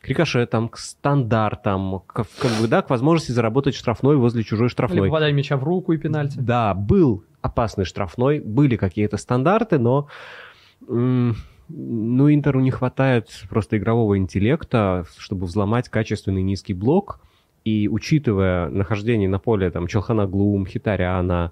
К 0.00 0.08
рикошетам, 0.08 0.68
к 0.68 0.78
стандартам, 0.78 2.00
к, 2.06 2.26
как 2.38 2.52
бы, 2.60 2.68
да, 2.68 2.82
к 2.82 2.90
возможности 2.90 3.32
заработать 3.32 3.74
штрафной 3.74 4.16
возле 4.16 4.42
чужой 4.44 4.66
Или 4.66 4.72
штрафной. 4.72 5.08
попадание 5.08 5.34
мяча 5.34 5.56
в 5.56 5.64
руку 5.64 5.92
и 5.92 5.98
пенальти. 5.98 6.38
Да, 6.38 6.74
был 6.74 7.24
опасный 7.40 7.84
штрафной, 7.84 8.40
были 8.40 8.76
какие-то 8.76 9.16
стандарты, 9.16 9.78
но 9.78 10.08
ну, 11.68 12.32
Интеру 12.32 12.60
не 12.60 12.70
хватает 12.70 13.28
просто 13.48 13.78
игрового 13.78 14.18
интеллекта, 14.18 15.04
чтобы 15.18 15.46
взломать 15.46 15.88
качественный 15.88 16.42
низкий 16.42 16.74
блок. 16.74 17.20
И 17.64 17.88
учитывая 17.88 18.68
нахождение 18.68 19.28
на 19.28 19.40
поле 19.40 19.70
там 19.70 19.88
Челханаглу, 19.88 20.56
Мхитаряна, 20.56 21.50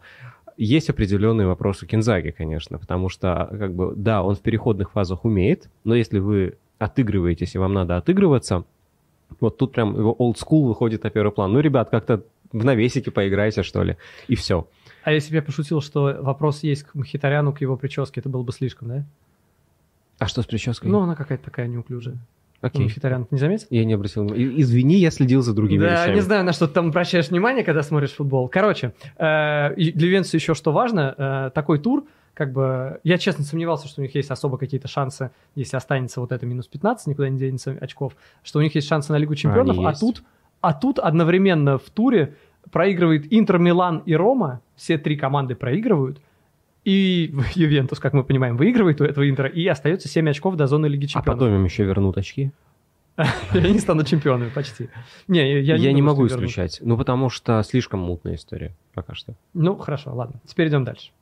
есть 0.57 0.89
определенные 0.89 1.49
вопросы 1.49 1.87
Кинзаги, 1.87 2.31
конечно, 2.31 2.79
потому 2.79 3.09
что, 3.09 3.49
как 3.51 3.75
бы, 3.75 3.95
да, 3.97 4.23
он 4.23 4.37
в 4.37 4.41
переходных 4.41 4.93
фазах 4.93 5.25
умеет, 5.25 5.69
но 5.83 5.97
если 5.97 6.21
вы 6.21 6.57
отыгрываетесь 6.79 7.55
и 7.55 7.59
вам 7.59 7.73
надо 7.75 7.97
отыгрываться, 7.97 8.65
вот 9.41 9.59
тут 9.59 9.73
прям 9.73 9.97
его 9.97 10.15
old 10.19 10.35
school 10.35 10.67
выходит 10.67 11.03
на 11.05 11.11
первый 11.11 11.33
план. 11.33 11.53
Ну, 11.53 11.61
ребят, 11.61 11.91
как-то 11.91 12.25
в 12.53 12.65
навесике 12.65 13.11
поиграйте, 13.11 13.63
что 13.63 13.83
ли, 13.83 13.97
и 14.29 14.35
все. 14.37 14.69
А 15.03 15.13
если 15.13 15.31
бы 15.31 15.37
я 15.37 15.43
пошутил, 15.43 15.81
что 15.81 16.17
вопрос 16.21 16.63
есть 16.63 16.85
к 16.85 16.95
Мхитаряну, 16.95 17.53
к 17.53 17.61
его 17.61 17.77
прическе, 17.77 18.21
это 18.21 18.29
было 18.29 18.43
бы 18.43 18.53
слишком, 18.53 18.89
да? 18.89 19.05
А 20.19 20.27
что 20.27 20.43
с 20.43 20.47
прической? 20.47 20.91
Ну, 20.91 21.01
она 21.01 21.17
какая-то 21.17 21.45
такая 21.45 21.67
неуклюжая. 21.67 22.19
Окей. 22.61 22.87
Мхитарян, 22.87 23.27
ты 23.27 23.35
не 23.35 23.39
заметил? 23.39 23.67
Я 23.69 23.85
не 23.85 23.93
обратил 23.93 24.27
Извини, 24.27 24.97
я 24.97 25.11
следил 25.11 25.43
за 25.43 25.53
другими 25.53 25.83
да, 25.83 26.03
вещами. 26.03 26.15
не 26.15 26.21
знаю, 26.23 26.45
на 26.45 26.53
что 26.55 26.67
ты 26.67 26.73
там 26.73 26.89
обращаешь 26.89 27.29
внимание, 27.29 27.63
когда 27.63 27.83
смотришь 27.83 28.13
футбол. 28.13 28.49
Короче, 28.49 28.95
э, 29.19 29.75
для 29.77 30.09
Венца 30.09 30.37
еще 30.37 30.55
что 30.55 30.73
важно, 30.73 31.15
э, 31.19 31.51
такой 31.55 31.79
тур, 31.79 32.05
как 32.35 32.53
бы, 32.53 33.01
я 33.05 33.17
честно 33.19 33.45
сомневался, 33.45 33.89
что 33.89 34.01
у 34.01 34.05
них 34.05 34.15
есть 34.15 34.31
особо 34.31 34.59
какие-то 34.59 34.89
шансы, 34.89 35.31
если 35.55 35.77
останется 35.77 36.21
вот 36.21 36.33
это 36.33 36.45
минус 36.45 36.67
15, 36.67 37.07
никуда 37.07 37.29
не 37.29 37.39
денется 37.39 37.77
очков, 37.81 38.17
что 38.43 38.59
у 38.59 38.63
них 38.63 38.75
есть 38.75 38.89
шансы 38.89 39.13
на 39.13 39.17
Лигу 39.17 39.35
Чемпионов, 39.35 39.77
Они 39.77 39.87
а 39.87 39.91
есть. 39.91 40.01
тут, 40.01 40.23
а 40.61 40.75
тут 40.75 40.99
одновременно 40.99 41.79
в 41.79 41.89
туре 41.91 42.35
проигрывает 42.71 43.33
Интер, 43.33 43.59
Милан 43.59 43.99
и 44.05 44.15
Рома, 44.15 44.61
все 44.75 44.99
три 44.99 45.17
команды 45.17 45.55
проигрывают, 45.55 46.21
и 46.85 47.33
Ювентус, 47.55 48.01
как 48.01 48.13
мы 48.13 48.25
понимаем, 48.25 48.57
выигрывает 48.57 49.01
у 49.01 49.05
этого 49.05 49.29
Интера, 49.29 49.49
и 49.49 49.67
остается 49.67 50.09
7 50.09 50.29
очков 50.31 50.57
до 50.57 50.67
зоны 50.67 50.87
Лиги 50.87 51.05
А 51.05 51.09
Чемпионов. 51.09 51.39
потом 51.41 51.55
им 51.55 51.65
еще 51.65 51.85
вернут 51.85 52.19
очки. 52.19 52.51
И 53.55 53.59
они 53.59 53.79
станут 53.79 54.09
чемпионами 54.09 54.51
почти. 54.51 54.89
Не, 55.29 55.61
я, 55.63 55.77
Я, 55.77 55.93
не, 55.93 56.01
думаю, 56.01 56.05
могу 56.17 56.27
исключать. 56.27 56.81
Ну, 56.83 56.97
потому 56.99 57.31
что 57.31 57.63
слишком 57.63 58.01
мутная 58.01 58.35
история 58.35 58.75
пока 58.93 59.15
что. 59.15 59.35
Ну, 59.53 59.77
хорошо, 59.77 60.13
ладно. 60.13 60.41
Теперь 60.45 60.67
идем 60.67 60.83
дальше. 60.83 61.13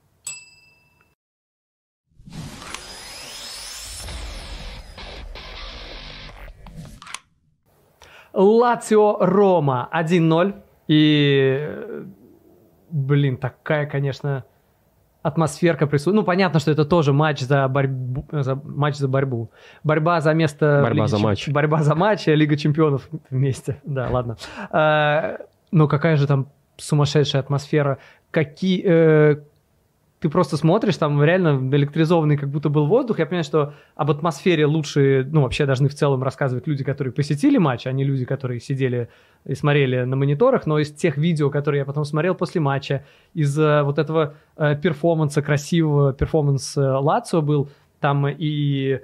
Лацио 8.32 9.18
Рома 9.20 9.88
1-0. 9.92 10.54
И, 10.88 11.56
э, 11.60 12.04
блин, 12.90 13.36
такая, 13.36 13.86
конечно, 13.86 14.44
атмосферка 15.22 15.86
присутствует. 15.86 16.16
Ну, 16.16 16.24
понятно, 16.24 16.58
что 16.60 16.70
это 16.70 16.84
тоже 16.84 17.12
матч 17.12 17.40
за 17.40 17.68
борьбу, 17.68 18.24
за, 18.32 18.54
матч 18.56 18.96
за 18.96 19.08
борьбу. 19.08 19.50
Борьба 19.84 20.20
за 20.20 20.34
место... 20.34 20.80
Борьба 20.82 20.94
Лиге 21.04 21.08
за 21.08 21.16
Чем- 21.16 21.24
матч. 21.26 21.48
Борьба 21.48 21.82
за 21.82 21.94
матч, 21.94 22.28
а 22.28 22.34
Лига 22.34 22.56
Чемпионов 22.56 23.08
вместе. 23.30 23.80
Да, 23.84 24.08
ладно. 24.10 24.36
А, 24.70 25.38
Ну, 25.70 25.88
какая 25.88 26.16
же 26.16 26.26
там 26.26 26.48
сумасшедшая 26.76 27.42
атмосфера. 27.42 27.98
Какие... 28.30 28.82
э, 28.84 29.36
ты 30.22 30.28
просто 30.28 30.56
смотришь, 30.56 30.96
там 30.98 31.20
реально 31.22 31.58
электризованный 31.76 32.36
как 32.36 32.48
будто 32.48 32.68
был 32.68 32.86
воздух. 32.86 33.18
Я 33.18 33.26
понимаю, 33.26 33.42
что 33.42 33.74
об 33.96 34.08
атмосфере 34.08 34.66
лучше, 34.66 35.28
ну, 35.28 35.42
вообще 35.42 35.66
должны 35.66 35.88
в 35.88 35.94
целом 35.94 36.22
рассказывать 36.22 36.68
люди, 36.68 36.84
которые 36.84 37.12
посетили 37.12 37.58
матч, 37.58 37.88
а 37.88 37.92
не 37.92 38.04
люди, 38.04 38.24
которые 38.24 38.60
сидели 38.60 39.08
и 39.44 39.56
смотрели 39.56 40.04
на 40.04 40.14
мониторах. 40.14 40.64
Но 40.64 40.78
из 40.78 40.92
тех 40.92 41.16
видео, 41.16 41.50
которые 41.50 41.80
я 41.80 41.84
потом 41.84 42.04
смотрел 42.04 42.36
после 42.36 42.60
матча, 42.60 43.04
из 43.34 43.58
э, 43.58 43.82
вот 43.82 43.98
этого 43.98 44.34
э, 44.56 44.76
перформанса, 44.76 45.42
красивого 45.42 46.12
перформанс 46.12 46.76
э, 46.76 46.80
Лацио 46.80 47.42
был, 47.42 47.68
там 47.98 48.28
и 48.28 49.00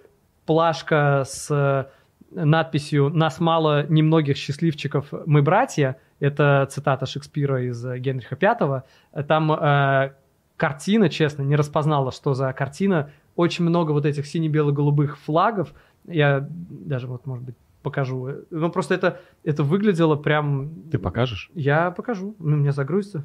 плашка 0.47 1.25
с 1.27 1.51
э, 1.51 1.87
надписью 2.31 3.11
«Нас 3.11 3.41
мало, 3.41 3.87
немногих 3.89 4.37
счастливчиков, 4.37 5.07
мы 5.27 5.43
братья», 5.43 5.97
Это 6.21 6.67
цитата 6.71 7.07
Шекспира 7.07 7.63
из 7.63 7.85
Генриха 7.85 8.37
V. 8.41 8.83
Там 9.25 9.53
э, 9.53 10.13
картина, 10.59 11.09
честно, 11.09 11.43
не 11.43 11.57
распознала, 11.57 12.13
что 12.13 12.35
за 12.35 12.53
картина. 12.53 13.11
Очень 13.37 13.65
много 13.65 13.93
вот 13.93 14.05
этих 14.05 14.27
сине-бело-голубых 14.27 15.17
флагов. 15.17 15.73
Я 16.05 16.47
даже 16.51 17.07
вот, 17.07 17.25
может 17.25 17.45
быть, 17.45 17.55
покажу. 17.83 18.31
Ну, 18.51 18.71
просто 18.71 18.95
это, 18.95 19.21
это 19.45 19.63
выглядело 19.63 20.17
прям... 20.17 20.71
Ты 20.91 20.99
покажешь? 20.99 21.51
Я 21.55 21.93
покажу. 21.93 22.35
Ну, 22.39 22.57
у 22.57 22.59
меня 22.59 22.73
загрузится. 22.73 23.25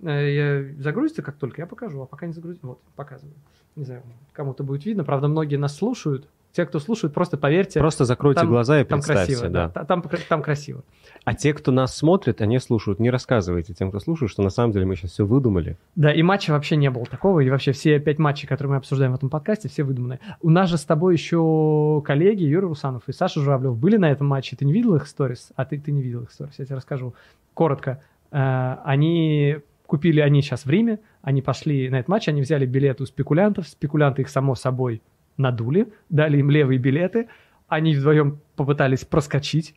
Э, 0.00 0.74
я 0.74 0.82
загрузится 0.82 1.22
как 1.22 1.36
только, 1.36 1.60
я 1.60 1.66
покажу. 1.66 2.02
А 2.02 2.06
пока 2.06 2.26
не 2.26 2.32
загрузится, 2.32 2.66
вот, 2.66 2.80
показываю. 2.96 3.34
Не 3.76 3.84
знаю, 3.84 4.02
кому-то 4.32 4.64
будет 4.64 4.86
видно. 4.86 5.04
Правда, 5.04 5.28
многие 5.28 5.56
нас 5.56 5.76
слушают. 5.76 6.26
Те, 6.52 6.66
кто 6.66 6.78
слушает, 6.80 7.14
просто 7.14 7.38
поверьте. 7.38 7.80
Просто 7.80 8.04
закройте 8.04 8.40
там, 8.40 8.48
глаза 8.48 8.80
и 8.80 8.84
там 8.84 8.98
представьте. 8.98 9.34
красиво, 9.34 9.50
да. 9.50 9.70
да. 9.74 9.84
Там, 9.84 10.04
там 10.28 10.42
красиво. 10.42 10.84
А 11.24 11.34
те, 11.34 11.54
кто 11.54 11.70
нас 11.70 11.96
смотрит, 11.96 12.40
они 12.40 12.58
слушают. 12.58 12.98
Не 12.98 13.10
рассказывайте 13.10 13.74
тем, 13.74 13.90
кто 13.90 14.00
слушает, 14.00 14.30
что 14.30 14.42
на 14.42 14.50
самом 14.50 14.72
деле 14.72 14.86
мы 14.86 14.96
сейчас 14.96 15.12
все 15.12 15.24
выдумали. 15.24 15.76
Да, 15.94 16.12
и 16.12 16.22
матча 16.22 16.50
вообще 16.50 16.76
не 16.76 16.90
было 16.90 17.06
такого. 17.06 17.40
И 17.40 17.50
вообще 17.50 17.72
все 17.72 18.00
пять 18.00 18.18
матчей, 18.18 18.48
которые 18.48 18.72
мы 18.72 18.76
обсуждаем 18.78 19.12
в 19.12 19.14
этом 19.14 19.30
подкасте, 19.30 19.68
все 19.68 19.84
выдуманные. 19.84 20.18
У 20.40 20.50
нас 20.50 20.68
же 20.68 20.78
с 20.78 20.84
тобой 20.84 21.14
еще 21.14 22.02
коллеги 22.04 22.42
Юрий 22.42 22.66
Русанов 22.66 23.04
и 23.08 23.12
Саша 23.12 23.40
Журавлев 23.40 23.76
были 23.76 23.96
на 23.96 24.10
этом 24.10 24.26
матче. 24.26 24.56
Ты 24.56 24.64
не 24.64 24.72
видел 24.72 24.96
их 24.96 25.06
сторис? 25.06 25.52
А 25.54 25.64
ты, 25.64 25.78
ты 25.78 25.92
не 25.92 26.02
видел 26.02 26.22
их 26.22 26.32
сторис. 26.32 26.54
Я 26.58 26.64
тебе 26.64 26.76
расскажу 26.76 27.14
коротко. 27.54 28.02
Э, 28.32 28.78
они 28.84 29.58
купили, 29.86 30.20
они 30.20 30.42
сейчас 30.42 30.64
в 30.64 30.70
Риме, 30.70 31.00
они 31.20 31.42
пошли 31.42 31.88
на 31.90 31.96
этот 31.96 32.08
матч, 32.08 32.26
они 32.26 32.40
взяли 32.40 32.66
билеты 32.66 33.02
у 33.02 33.06
спекулянтов. 33.06 33.68
Спекулянты 33.68 34.22
их, 34.22 34.28
само 34.28 34.54
собой, 34.54 35.02
надули, 35.36 35.92
дали 36.08 36.38
им 36.38 36.50
левые 36.50 36.78
билеты, 36.78 37.28
они 37.68 37.94
вдвоем 37.94 38.40
попытались 38.56 39.04
проскочить, 39.04 39.74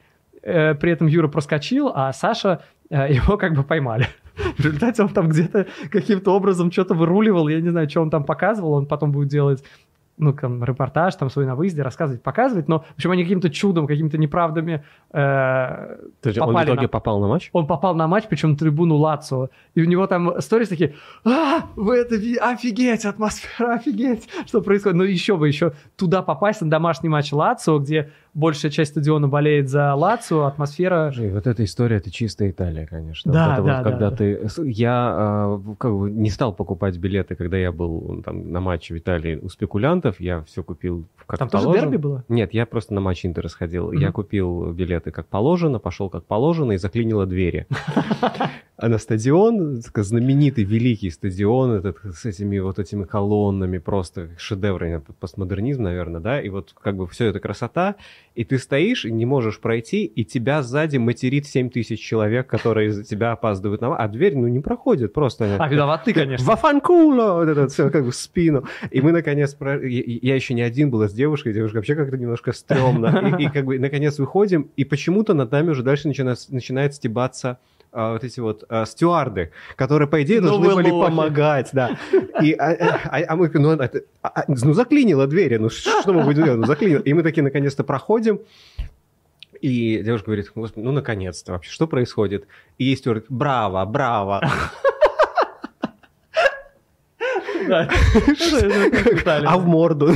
при 0.76 0.92
этом 0.92 1.08
Юра 1.08 1.28
проскочил, 1.28 1.92
а 1.94 2.14
Саша 2.14 2.62
э, 2.90 3.14
его 3.14 3.38
как 3.38 3.56
бы 3.56 3.64
поймали. 3.64 4.08
В 4.58 4.66
результате 4.66 5.02
он 5.02 5.10
там 5.10 5.30
где-то 5.30 5.66
каким-то 5.90 6.36
образом 6.36 6.72
что-то 6.72 6.94
выруливал, 6.94 7.48
я 7.48 7.62
не 7.62 7.70
знаю, 7.70 7.90
что 7.90 8.02
он 8.02 8.10
там 8.10 8.26
показывал, 8.26 8.74
он 8.74 8.86
потом 8.86 9.12
будет 9.12 9.30
делать 9.30 9.64
ну, 10.18 10.34
там, 10.34 10.64
репортаж 10.64 11.16
там 11.16 11.30
свой 11.30 11.46
на 11.46 11.56
выезде, 11.56 11.82
рассказывать, 11.82 12.22
показывать, 12.22 12.68
но, 12.68 12.80
в 12.80 12.96
общем, 12.96 13.12
они 13.12 13.24
каким-то 13.24 13.50
чудом, 13.50 13.86
какими-то 13.86 14.18
неправдами 14.18 14.84
э, 15.12 15.18
То 16.22 16.30
есть 16.30 16.40
он 16.40 16.56
в 16.56 16.64
итоге 16.64 16.84
на... 16.84 16.88
попал 16.88 17.20
на 17.20 17.28
матч? 17.28 17.50
Он 17.52 17.68
попал 17.68 17.96
на 17.96 18.08
матч, 18.08 18.26
причем 18.30 18.52
на 18.52 18.58
трибуну 18.58 18.96
Лацио, 18.96 19.50
и 19.74 19.82
у 19.82 19.86
него 19.86 20.08
там 20.08 20.40
сторис 20.42 20.70
такие, 20.70 20.96
а, 21.26 21.66
вы 21.76 21.98
это, 21.98 22.16
офигеть, 22.16 23.06
атмосфера, 23.06 23.74
офигеть, 23.74 24.30
что 24.46 24.62
происходит, 24.62 24.98
ну, 24.98 25.04
еще 25.04 25.36
бы, 25.36 25.48
еще 25.48 25.74
туда 25.98 26.22
попасть 26.22 26.62
на 26.62 26.70
домашний 26.70 27.10
матч 27.10 27.34
Лацио, 27.34 27.80
где 27.80 28.12
большая 28.36 28.72
часть 28.72 28.92
стадиона 28.92 29.28
болеет 29.28 29.70
за 29.70 29.96
Лацио, 29.96 30.46
атмосфера... 30.46 31.12
Жень, 31.12 31.32
вот 31.32 31.48
эта 31.48 31.64
история, 31.64 31.98
это 31.98 32.12
чистая 32.12 32.52
Италия, 32.52 32.86
конечно. 32.86 33.32
Да, 33.32 33.48
вот 33.48 33.56
да, 33.56 33.62
вот, 33.62 33.68
да, 33.68 33.84
когда 33.84 34.10
да. 34.12 34.16
ты... 34.16 34.48
Я 34.64 35.58
э, 35.66 35.74
как 35.80 35.92
бы 35.98 36.12
не 36.12 36.30
стал 36.30 36.54
покупать 36.54 36.98
билеты, 36.98 37.36
когда 37.36 37.58
я 37.58 37.72
был 37.72 38.22
там, 38.24 38.52
на 38.52 38.60
матче 38.60 38.94
в 38.94 38.98
Италии 38.98 39.38
у 39.42 39.50
спекулянтов, 39.50 40.20
я 40.20 40.44
все 40.44 40.64
купил 40.64 41.06
как 41.26 41.40
Там 41.40 41.50
положено. 41.50 41.74
тоже 41.74 41.86
дерби 41.86 41.98
было? 41.98 42.24
Нет, 42.28 42.54
я 42.54 42.66
просто 42.66 42.94
на 42.94 43.02
матч 43.02 43.26
Интера 43.26 43.48
сходил. 43.48 43.88
Мгм. 43.88 44.00
Я 44.00 44.12
купил 44.12 44.72
билеты 44.72 45.12
как 45.12 45.28
положено, 45.28 45.80
пошел 45.80 46.10
как 46.10 46.26
положено 46.26 46.74
и 46.74 46.78
заклинило 46.78 47.26
двери. 47.26 47.68
А 48.78 48.90
на 48.90 48.98
стадион, 48.98 49.82
знаменитый, 49.96 50.66
великий 50.66 51.10
стадион, 51.10 51.72
этот, 51.72 51.98
с 52.04 52.26
этими 52.26 52.60
вот 52.60 52.78
этими 52.78 53.06
колоннами, 53.06 53.78
просто 53.78 54.32
шедевр, 54.38 54.82
наверное, 54.82 55.06
постмодернизм, 55.18 55.84
наверное, 55.84 56.20
да, 56.20 56.42
и 56.42 56.50
вот 56.50 56.76
как 56.82 56.98
бы 56.98 57.08
все 57.08 57.28
это 57.28 57.40
красота, 57.40 57.96
и 58.36 58.44
ты 58.44 58.58
стоишь 58.58 59.06
и 59.06 59.12
не 59.12 59.26
можешь 59.26 59.60
пройти, 59.60 60.06
и 60.06 60.26
тебя 60.26 60.62
сзади 60.62 60.98
материт 60.98 61.46
7 61.46 61.70
тысяч 61.70 62.00
человек, 62.02 62.48
которые 62.48 62.90
из-за 62.90 63.04
тебя 63.04 63.32
опаздывают 63.32 63.82
на... 63.82 63.96
А 63.96 64.08
дверь, 64.08 64.36
ну, 64.36 64.48
не 64.48 64.60
проходит 64.60 65.14
просто. 65.14 65.56
А, 65.58 65.68
виноват 65.68 66.04
ты, 66.04 66.14
конечно. 66.14 66.46
Вафанкуло! 66.46 67.34
Вот 67.34 67.48
это 67.48 67.68
все 67.68 67.90
как 67.90 68.04
бы 68.04 68.12
в 68.12 68.16
спину. 68.16 68.66
И 68.92 69.02
мы, 69.02 69.12
наконец, 69.12 69.54
про- 69.54 69.82
я, 69.82 70.04
я 70.06 70.36
еще 70.36 70.54
не 70.54 70.62
один 70.62 70.92
был 70.92 71.02
а 71.02 71.10
с 71.10 71.14
девушкой, 71.14 71.54
девушка 71.54 71.78
вообще 71.78 71.96
как-то 71.96 72.18
немножко 72.18 72.52
стрёмно. 72.52 73.36
И, 73.40 73.46
и 73.46 73.50
как 73.50 73.66
бы, 73.66 73.80
наконец, 73.80 74.20
выходим, 74.20 74.70
и 74.76 74.84
почему-то 74.84 75.34
над 75.34 75.52
нами 75.52 75.70
уже 75.70 75.84
дальше 75.84 76.08
начинает, 76.08 76.40
начинает 76.50 76.94
стебаться 76.94 77.60
а, 77.96 78.14
вот 78.14 78.24
эти 78.24 78.40
вот 78.40 78.64
а, 78.70 78.86
стюарды, 78.86 79.52
которые, 79.76 80.08
по 80.08 80.22
идее, 80.22 80.42
Ну 80.42 80.48
должны 80.50 80.68
вы 80.70 80.76
были 80.76 80.90
лохи. 80.92 81.10
помогать, 81.10 81.70
да. 81.74 81.98
И, 82.42 82.54
а, 82.54 83.00
а- 83.10 83.24
а 83.28 83.36
мы, 83.36 83.50
ну, 83.54 83.72
это- 83.72 84.02
а- 84.22 84.42
а, 84.42 84.44
ну, 84.48 84.74
заклинило 84.74 85.26
двери, 85.28 85.58
ну, 85.58 85.70
что 85.70 86.14
мы 86.14 86.24
будем 86.24 86.44
делать? 86.44 86.60
Ну, 86.60 86.66
заклинило. 86.68 87.00
И 87.02 87.14
мы 87.14 87.24
такие, 87.24 87.44
наконец-то, 87.44 87.84
проходим, 87.84 88.40
и 89.62 90.02
девушка 90.04 90.26
говорит, 90.28 90.52
«Господи, 90.54 90.84
ну, 90.86 90.92
наконец-то 90.92 91.54
вообще, 91.54 91.72
что 91.72 91.88
происходит? 91.88 92.46
И 92.78 92.84
ей 92.86 92.98
стюард, 92.98 93.26
браво, 93.30 93.84
браво. 93.86 94.42
Да. 97.68 97.90
А 99.46 99.58
в 99.58 99.66
морду. 99.68 100.12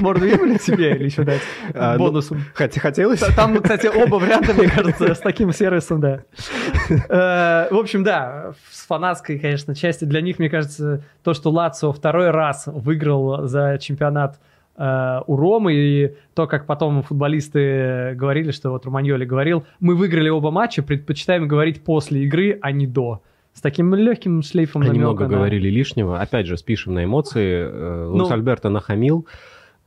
Морду 0.00 0.26
ебали 0.26 0.58
тебе 0.58 0.94
или 0.96 1.04
еще 1.04 1.22
дать 1.24 1.40
А, 1.74 1.96
ну, 1.96 2.06
бонусом? 2.06 2.42
хот- 2.54 2.78
Хотелось? 2.78 3.20
Там, 3.20 3.56
кстати, 3.60 3.86
оба 3.86 4.16
варианта, 4.16 4.54
мне 4.54 4.68
кажется, 4.68 5.14
с 5.14 5.18
таким 5.18 5.52
сервисом, 5.52 6.00
да. 6.00 6.20
Э, 7.08 7.68
В 7.70 7.76
общем, 7.78 8.02
да, 8.04 8.52
с 8.70 8.86
фанатской, 8.86 9.38
конечно, 9.38 9.74
части 9.74 10.04
для 10.04 10.20
них, 10.20 10.38
мне 10.38 10.48
кажется, 10.50 11.02
то, 11.22 11.34
что 11.34 11.50
Лацио 11.50 11.92
второй 11.92 12.30
раз 12.30 12.64
выиграл 12.66 13.46
за 13.46 13.78
чемпионат 13.80 14.38
э, 14.76 15.20
у 15.26 15.36
Ромы, 15.36 15.74
и 15.74 16.14
то, 16.34 16.46
как 16.46 16.66
потом 16.66 17.02
футболисты 17.02 18.14
говорили, 18.14 18.50
что 18.50 18.70
вот 18.70 18.84
Романьоли 18.86 19.24
говорил, 19.24 19.64
мы 19.78 19.94
выиграли 19.94 20.28
оба 20.28 20.50
матча, 20.50 20.82
предпочитаем 20.82 21.46
говорить 21.48 21.84
после 21.84 22.24
игры, 22.24 22.58
а 22.60 22.72
не 22.72 22.86
до. 22.86 23.22
С 23.52 23.60
таким 23.60 23.94
легким 23.94 24.42
шлейфом 24.42 24.82
намека 24.82 24.98
много 25.00 25.24
на- 25.24 25.30
говорили 25.36 25.68
лишнего. 25.68 26.20
Опять 26.20 26.46
же, 26.46 26.56
спишем 26.56 26.94
на 26.94 27.04
эмоции. 27.04 27.68
Э, 27.68 28.06
Луис 28.06 28.28
Ну. 28.28 28.34
Альберто 28.34 28.68
нахамил. 28.70 29.26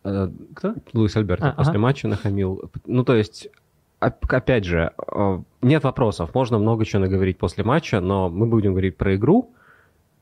Э, 0.03 0.29
Кто? 0.53 0.75
Луис 0.93 1.15
Альберто 1.15 1.49
А, 1.49 1.53
после 1.53 1.71
ага. 1.71 1.79
матча 1.79 2.07
нахамил. 2.07 2.69
Ну, 2.85 3.03
то 3.03 3.15
есть, 3.15 3.47
оп- 4.01 4.25
опять 4.31 4.65
же, 4.65 4.91
э, 5.15 5.39
нет 5.61 5.83
вопросов. 5.83 6.35
Можно 6.35 6.59
много 6.59 6.83
чего 6.85 7.01
наговорить 7.01 7.37
после 7.37 7.63
матча, 7.63 8.01
но 8.01 8.29
мы 8.29 8.45
будем 8.47 8.71
говорить 8.71 8.97
про 8.97 9.15
игру. 9.15 9.51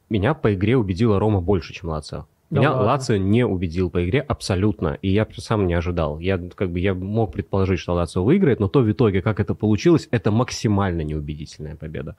Меня 0.10 0.34
по 0.34 0.54
игре 0.54 0.78
убедила 0.78 1.20
Рома 1.20 1.42
больше, 1.42 1.74
чем 1.74 1.90
Лацио. 1.90 2.26
Да 2.52 2.60
Меня 2.60 2.72
ладно? 2.74 2.86
Лацио 2.88 3.16
не 3.18 3.46
убедил 3.46 3.90
по 3.90 4.06
игре 4.06 4.20
абсолютно, 4.20 4.98
и 5.02 5.10
я 5.10 5.26
сам 5.38 5.68
не 5.68 5.74
ожидал. 5.74 6.20
Я 6.20 6.38
как 6.38 6.70
бы 6.70 6.80
я 6.80 6.94
мог 6.94 7.32
предположить, 7.32 7.80
что 7.80 7.94
Лацио 7.94 8.24
выиграет, 8.26 8.60
но 8.60 8.68
то 8.68 8.82
в 8.82 8.92
итоге, 8.92 9.22
как 9.22 9.40
это 9.40 9.56
получилось, 9.56 10.10
это 10.12 10.32
максимально 10.32 11.02
неубедительная 11.02 11.76
победа. 11.78 12.18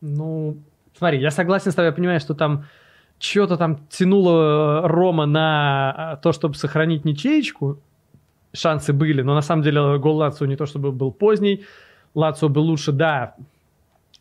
Ну, 0.00 0.58
смотри, 0.96 1.20
я 1.20 1.30
согласен 1.30 1.70
с 1.70 1.74
тобой, 1.74 1.88
я 1.88 1.92
понимаю, 1.92 2.20
что 2.20 2.34
там 2.34 2.64
что-то 3.18 3.56
там 3.56 3.86
тянуло 3.88 4.82
э, 4.84 4.86
Рома 4.86 5.26
на 5.26 5.94
а, 5.96 6.16
то, 6.16 6.32
чтобы 6.32 6.54
сохранить 6.54 7.04
ничеечку. 7.04 7.80
Шансы 8.52 8.92
были, 8.92 9.22
но 9.22 9.34
на 9.34 9.42
самом 9.42 9.62
деле 9.62 9.98
гол 9.98 10.16
Лацио 10.16 10.46
не 10.46 10.56
то 10.56 10.66
чтобы 10.66 10.92
был 10.92 11.12
поздний. 11.12 11.64
Лацио 12.14 12.48
был 12.48 12.64
лучше, 12.64 12.92
да. 12.92 13.34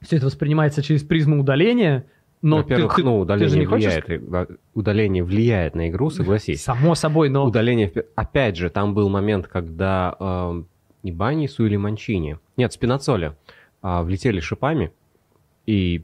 Все 0.01 0.17
это 0.17 0.25
воспринимается 0.25 0.81
через 0.81 1.03
призму 1.03 1.39
удаления. 1.39 2.05
Но 2.41 2.57
Во-первых, 2.57 2.95
ты, 2.95 3.01
ты- 3.01 3.05
ну, 3.05 3.17
ты 3.17 3.21
удаление 3.21 3.49
же 3.49 3.59
не 3.59 3.65
хочешь... 3.65 4.03
влияет, 4.05 4.49
э, 4.49 4.55
удаление 4.73 5.23
влияет 5.23 5.75
на 5.75 5.89
игру, 5.89 6.09
согласись. 6.09 6.63
Само 6.63 6.95
собой, 6.95 7.29
но... 7.29 7.45
Удаление, 7.45 7.91
опять 8.15 8.55
же, 8.55 8.69
там 8.69 8.93
был 8.93 9.09
момент, 9.09 9.47
когда 9.47 10.15
э, 10.19 10.63
не 11.03 11.11
Банису 11.11 11.65
или 11.65 11.75
Манчини, 11.75 12.37
нет, 12.57 12.73
Спинацоли, 12.73 13.35
а, 13.81 14.03
влетели 14.03 14.39
шипами, 14.39 14.91
и, 15.65 16.03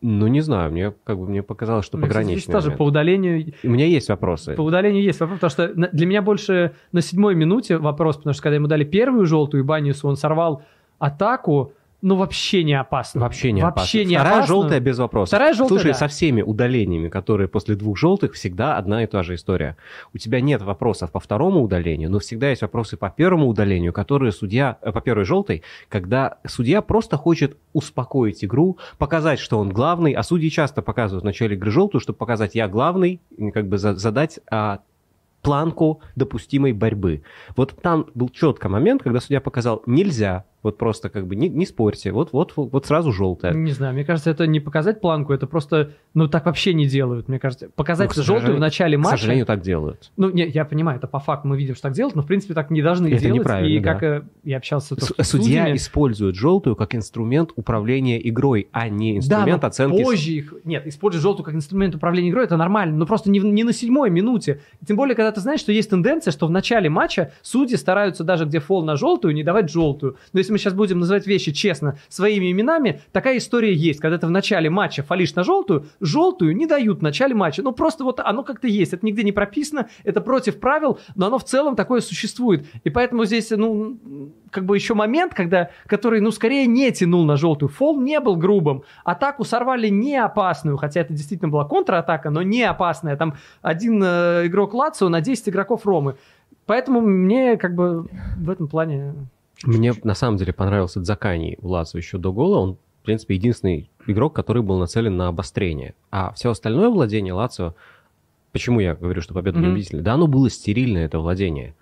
ну, 0.00 0.26
не 0.26 0.40
знаю, 0.40 0.72
мне 0.72 0.92
как 1.04 1.18
бы 1.18 1.28
мне 1.28 1.42
показалось, 1.42 1.84
что 1.84 1.98
кстати, 1.98 2.10
здесь 2.10 2.16
пограничный 2.16 2.52
тоже 2.52 2.66
момент. 2.66 2.78
по 2.78 2.82
удалению 2.84 3.46
И 3.62 3.66
У 3.66 3.70
меня 3.70 3.86
есть 3.86 4.08
вопросы. 4.08 4.54
По 4.54 4.62
удалению 4.62 5.02
есть 5.02 5.20
вопрос, 5.20 5.40
потому 5.40 5.50
что 5.50 5.88
для 5.90 6.06
меня 6.06 6.22
больше 6.22 6.72
на 6.92 7.00
седьмой 7.00 7.34
минуте 7.34 7.78
вопрос, 7.78 8.16
потому 8.16 8.34
что 8.34 8.42
когда 8.42 8.56
ему 8.56 8.66
дали 8.66 8.84
первую 8.84 9.26
желтую 9.26 9.64
Банису, 9.64 10.08
он 10.08 10.16
сорвал 10.16 10.62
атаку, 10.98 11.72
ну 12.00 12.14
вообще 12.14 12.62
не 12.62 12.74
опасно. 12.74 13.20
Вообще 13.20 13.50
не 13.50 13.60
Вообще 13.62 13.98
опасно. 14.00 14.08
не 14.10 14.14
Вторая 14.16 14.36
опасно. 14.36 14.54
желтая 14.54 14.80
без 14.80 14.98
вопросов. 14.98 15.30
Вторая 15.30 15.52
желтая, 15.54 15.78
Слушай, 15.78 15.92
да. 15.92 15.98
со 15.98 16.08
всеми 16.08 16.42
удалениями, 16.42 17.08
которые 17.08 17.48
после 17.48 17.74
двух 17.74 17.98
желтых, 17.98 18.34
всегда 18.34 18.76
одна 18.76 19.02
и 19.02 19.06
та 19.06 19.24
же 19.24 19.34
история. 19.34 19.76
У 20.14 20.18
тебя 20.18 20.40
нет 20.40 20.62
вопросов 20.62 21.10
по 21.10 21.18
второму 21.18 21.60
удалению, 21.60 22.08
но 22.10 22.20
всегда 22.20 22.50
есть 22.50 22.62
вопросы 22.62 22.96
по 22.96 23.10
первому 23.10 23.48
удалению, 23.48 23.92
которые 23.92 24.30
судья, 24.30 24.78
э, 24.82 24.92
по 24.92 25.00
первой 25.00 25.24
желтой, 25.24 25.62
когда 25.88 26.38
судья 26.46 26.82
просто 26.82 27.16
хочет 27.16 27.56
успокоить 27.72 28.44
игру, 28.44 28.78
показать, 28.98 29.40
что 29.40 29.58
он 29.58 29.70
главный, 29.70 30.12
а 30.12 30.22
судьи 30.22 30.50
часто 30.50 30.82
показывают 30.82 31.22
в 31.22 31.26
начале 31.26 31.56
игры 31.56 31.72
желтую, 31.72 32.00
чтобы 32.00 32.16
показать, 32.18 32.54
я 32.54 32.68
главный, 32.68 33.20
как 33.52 33.66
бы 33.68 33.76
за- 33.76 33.96
задать 33.96 34.38
а, 34.50 34.80
планку 35.42 36.00
допустимой 36.16 36.72
борьбы. 36.72 37.22
Вот 37.56 37.74
там 37.82 38.06
был 38.14 38.28
четко 38.28 38.68
момент, 38.68 39.02
когда 39.02 39.20
судья 39.20 39.40
показал, 39.40 39.82
нельзя 39.86 40.44
Вот 40.62 40.76
просто 40.76 41.08
как 41.08 41.26
бы 41.26 41.36
не, 41.36 41.48
не 41.48 41.64
спорьте, 41.66 42.10
вот, 42.10 42.32
вот, 42.32 42.52
вот 42.56 42.86
сразу 42.86 43.12
желтая. 43.12 43.54
Не 43.54 43.70
знаю, 43.70 43.94
мне 43.94 44.04
кажется, 44.04 44.30
это 44.30 44.46
не 44.46 44.58
показать 44.58 45.00
планку, 45.00 45.32
это 45.32 45.46
просто, 45.46 45.92
ну 46.14 46.26
так 46.26 46.46
вообще 46.46 46.74
не 46.74 46.86
делают, 46.86 47.28
мне 47.28 47.38
кажется. 47.38 47.68
Показать 47.76 48.10
Ну, 48.16 48.22
желтую 48.22 48.56
в 48.56 48.60
начале 48.60 48.96
матча. 48.98 49.16
К 49.16 49.18
сожалению, 49.20 49.46
так 49.46 49.60
делают. 49.60 50.10
Ну, 50.16 50.30
не, 50.30 50.46
я 50.48 50.64
понимаю, 50.64 50.98
это 50.98 51.06
по 51.06 51.20
факту 51.20 51.46
мы 51.48 51.56
видим, 51.56 51.74
что 51.74 51.82
так 51.84 51.92
делают, 51.92 52.16
но 52.16 52.22
в 52.22 52.26
принципе 52.26 52.54
так 52.54 52.70
не 52.70 52.82
должны 52.82 53.06
Это 53.06 53.20
делать. 53.20 53.38
неправильно, 53.40 53.72
И 53.76 53.78
да. 53.80 53.92
как 53.94 54.02
э, 54.02 54.22
я 54.42 54.56
общался 54.56 54.96
С- 54.96 54.98
с 54.98 55.06
Судья 55.06 55.24
судьями, 55.24 55.76
использует 55.76 56.34
желтую 56.34 56.74
как 56.74 56.94
инструмент 56.94 57.50
управления 57.54 58.26
игрой, 58.28 58.68
а 58.72 58.88
не 58.88 59.18
инструмент 59.18 59.60
да, 59.62 59.68
оценки. 59.68 60.02
позже 60.02 60.30
их... 60.32 60.54
Нет, 60.64 60.86
использовать 60.86 61.22
желтую 61.22 61.44
как 61.46 61.54
инструмент 61.54 61.94
управления 61.94 62.30
игрой, 62.30 62.44
это 62.44 62.56
нормально, 62.56 62.96
но 62.96 63.06
просто 63.06 63.30
не, 63.30 63.38
не 63.38 63.62
на 63.62 63.72
седьмой 63.72 64.10
минуте. 64.10 64.60
Тем 64.86 64.96
более, 64.96 65.14
когда 65.14 65.30
ты 65.30 65.40
знаешь, 65.40 65.60
что 65.60 65.70
есть 65.70 65.90
тенденция, 65.90 66.32
что 66.32 66.46
в 66.46 66.50
начале 66.50 66.90
матча 66.90 67.32
судьи 67.42 67.76
стараются 67.76 68.24
даже 68.24 68.44
где 68.44 68.58
фол 68.58 68.84
на 68.84 68.96
желтую, 68.96 69.34
не 69.34 69.44
давать 69.44 69.70
желтую. 69.70 70.16
Но 70.32 70.38
если 70.40 70.52
мы 70.52 70.57
сейчас 70.58 70.74
будем 70.74 70.98
называть 70.98 71.26
вещи 71.26 71.52
честно, 71.52 71.98
своими 72.08 72.50
именами, 72.50 73.00
такая 73.12 73.38
история 73.38 73.72
есть. 73.72 74.00
Когда 74.00 74.18
ты 74.18 74.26
в 74.26 74.30
начале 74.30 74.70
матча 74.70 75.02
фалишь 75.02 75.34
на 75.34 75.44
желтую, 75.44 75.86
желтую 76.00 76.56
не 76.56 76.66
дают 76.66 76.98
в 76.98 77.02
начале 77.02 77.34
матча. 77.34 77.62
Ну, 77.62 77.72
просто 77.72 78.04
вот 78.04 78.20
оно 78.20 78.42
как-то 78.42 78.66
есть. 78.66 78.92
Это 78.92 79.04
нигде 79.04 79.22
не 79.22 79.32
прописано, 79.32 79.88
это 80.04 80.20
против 80.20 80.60
правил, 80.60 80.98
но 81.14 81.26
оно 81.26 81.38
в 81.38 81.44
целом 81.44 81.76
такое 81.76 82.00
существует. 82.00 82.66
И 82.84 82.90
поэтому 82.90 83.24
здесь, 83.24 83.50
ну, 83.50 83.98
как 84.50 84.64
бы 84.64 84.76
еще 84.76 84.94
момент, 84.94 85.34
когда, 85.34 85.70
который, 85.86 86.20
ну, 86.20 86.30
скорее 86.30 86.66
не 86.66 86.90
тянул 86.90 87.24
на 87.24 87.36
желтую. 87.36 87.68
Фол 87.68 88.00
не 88.00 88.20
был 88.20 88.36
грубым. 88.36 88.82
Атаку 89.04 89.44
сорвали 89.44 89.88
не 89.88 90.16
опасную, 90.16 90.76
хотя 90.76 91.00
это 91.00 91.12
действительно 91.12 91.50
была 91.50 91.64
контратака, 91.64 92.30
но 92.30 92.42
не 92.42 92.62
опасная. 92.62 93.16
Там 93.16 93.34
один 93.62 94.02
э, 94.02 94.46
игрок 94.46 94.74
Лацио 94.74 95.08
на 95.08 95.20
10 95.20 95.48
игроков 95.50 95.86
Ромы. 95.86 96.16
Поэтому 96.66 97.00
мне 97.00 97.56
как 97.56 97.74
бы 97.74 98.08
в 98.36 98.50
этом 98.50 98.68
плане... 98.68 99.14
Мне 99.64 99.92
на 100.04 100.14
самом 100.14 100.36
деле 100.36 100.52
понравился 100.52 101.00
Дзакани 101.00 101.58
у 101.60 101.68
Лацо 101.68 101.98
еще 101.98 102.18
до 102.18 102.32
гола. 102.32 102.58
Он, 102.58 102.74
в 103.02 103.04
принципе, 103.04 103.34
единственный 103.34 103.90
игрок, 104.06 104.34
который 104.34 104.62
был 104.62 104.78
нацелен 104.78 105.16
на 105.16 105.28
обострение. 105.28 105.94
А 106.10 106.32
все 106.34 106.50
остальное 106.50 106.88
владение 106.88 107.32
Лацио, 107.32 107.74
почему 108.52 108.80
я 108.80 108.94
говорю, 108.94 109.20
что 109.20 109.34
победа 109.34 109.58
Мгм. 109.58 109.68
неубедительна? 109.68 110.02
Да, 110.02 110.14
оно 110.14 110.26
было 110.26 110.48
стерильное, 110.50 111.06
это 111.06 111.18
владение. 111.18 111.74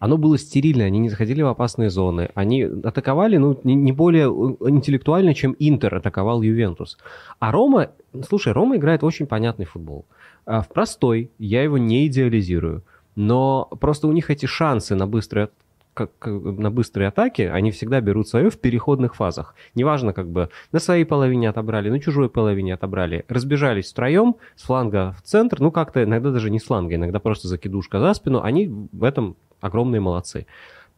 Оно 0.00 0.18
было 0.18 0.36
стерильное, 0.36 0.86
они 0.86 0.98
не 0.98 1.08
заходили 1.08 1.40
в 1.40 1.46
опасные 1.46 1.88
зоны. 1.88 2.30
Они 2.34 2.62
атаковали, 2.62 3.36
ну, 3.38 3.58
не, 3.64 3.74
не 3.74 3.92
более 3.92 4.24
э, 4.26 4.68
интеллектуально, 4.68 5.34
чем 5.34 5.56
Интер 5.58 5.94
атаковал 5.94 6.42
Ювентус. 6.42 6.98
А 7.38 7.52
Рома, 7.52 7.90
слушай, 8.28 8.52
Рома 8.52 8.76
играет 8.76 9.02
очень 9.02 9.26
понятный 9.26 9.64
футбол. 9.64 10.04
А, 10.46 10.60
В 10.60 10.68
простой, 10.68 11.30
я 11.38 11.62
его 11.62 11.78
не 11.78 12.06
идеализирую. 12.06 12.82
Но 13.16 13.66
просто 13.80 14.06
у 14.08 14.12
них 14.12 14.28
эти 14.30 14.44
шансы 14.46 14.94
на 14.94 15.06
быстрые 15.06 15.48
как, 15.94 16.10
как- 16.18 16.42
на 16.42 16.70
быстрые 16.70 17.08
атаки, 17.08 17.42
они 17.42 17.70
всегда 17.70 18.00
берут 18.00 18.28
свое 18.28 18.50
в 18.50 18.58
переходных 18.58 19.14
фазах. 19.14 19.54
Неважно, 19.74 20.12
как 20.12 20.28
бы 20.28 20.50
на 20.72 20.80
своей 20.80 21.04
половине 21.04 21.48
отобрали, 21.48 21.88
на 21.88 22.00
чужой 22.00 22.28
половине 22.28 22.74
отобрали. 22.74 23.24
Разбежались 23.28 23.90
втроем 23.90 24.36
с 24.56 24.64
фланга 24.64 25.14
в 25.18 25.22
центр, 25.22 25.60
ну 25.60 25.70
как-то 25.70 26.02
иногда 26.02 26.30
даже 26.30 26.50
не 26.50 26.58
с 26.58 26.64
фланга, 26.64 26.96
иногда 26.96 27.20
просто 27.20 27.48
закидушка 27.48 28.00
за 28.00 28.12
спину. 28.14 28.42
Они 28.42 28.66
в 28.66 29.04
этом 29.04 29.36
огромные 29.60 30.00
молодцы. 30.00 30.46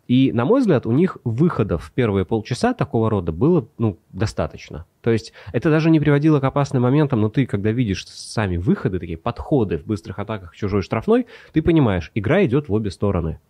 И, 0.09 0.31
на 0.33 0.45
мой 0.45 0.61
взгляд, 0.61 0.87
у 0.87 0.93
них 0.93 1.19
выходов 1.25 1.85
в 1.85 1.93
первые 1.93 2.25
полчаса 2.25 2.75
такого 2.75 3.11
рода 3.11 3.33
было 3.33 3.69
ну, 3.77 3.99
достаточно. 4.13 4.87
То 5.01 5.11
есть 5.11 5.33
это 5.53 5.69
даже 5.69 5.91
не 5.91 5.99
приводило 5.99 6.39
к 6.39 6.45
опасным 6.45 6.85
моментам, 6.85 7.21
но 7.21 7.29
ты, 7.29 7.45
когда 7.45 7.73
видишь 7.73 8.07
сами 8.07 8.57
выходы, 8.57 9.01
такие 9.01 9.19
подходы 9.19 9.79
в 9.79 9.85
быстрых 9.85 10.19
атаках 10.21 10.55
чужой 10.55 10.83
штрафной, 10.83 11.27
ты 11.53 11.61
понимаешь, 11.61 12.13
игра 12.15 12.45
идет 12.45 12.69
в 12.69 12.73
обе 12.73 12.91
стороны. 12.91 13.41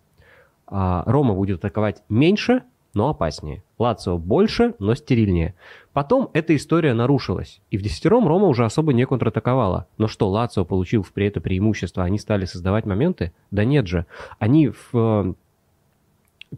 А, 0.66 1.04
Рома 1.06 1.34
будет 1.34 1.58
атаковать 1.58 2.02
меньше, 2.08 2.62
но 2.94 3.10
опаснее. 3.10 3.62
Лацио 3.78 4.16
больше, 4.18 4.74
но 4.78 4.94
стерильнее. 4.94 5.54
Потом 5.92 6.30
эта 6.32 6.56
история 6.56 6.94
нарушилась. 6.94 7.60
И 7.70 7.76
в 7.76 7.82
десятером 7.82 8.26
Рома 8.26 8.46
уже 8.46 8.64
особо 8.64 8.92
не 8.92 9.06
контратаковала. 9.06 9.86
Но 9.98 10.08
что, 10.08 10.30
Лацио 10.30 10.64
получил 10.64 11.06
при 11.12 11.26
это 11.26 11.40
преимущество? 11.40 12.04
Они 12.04 12.18
стали 12.18 12.46
создавать 12.46 12.86
моменты? 12.86 13.32
Да 13.50 13.64
нет 13.64 13.86
же. 13.86 14.06
Они 14.38 14.68
в 14.68 14.90
э, 14.94 15.34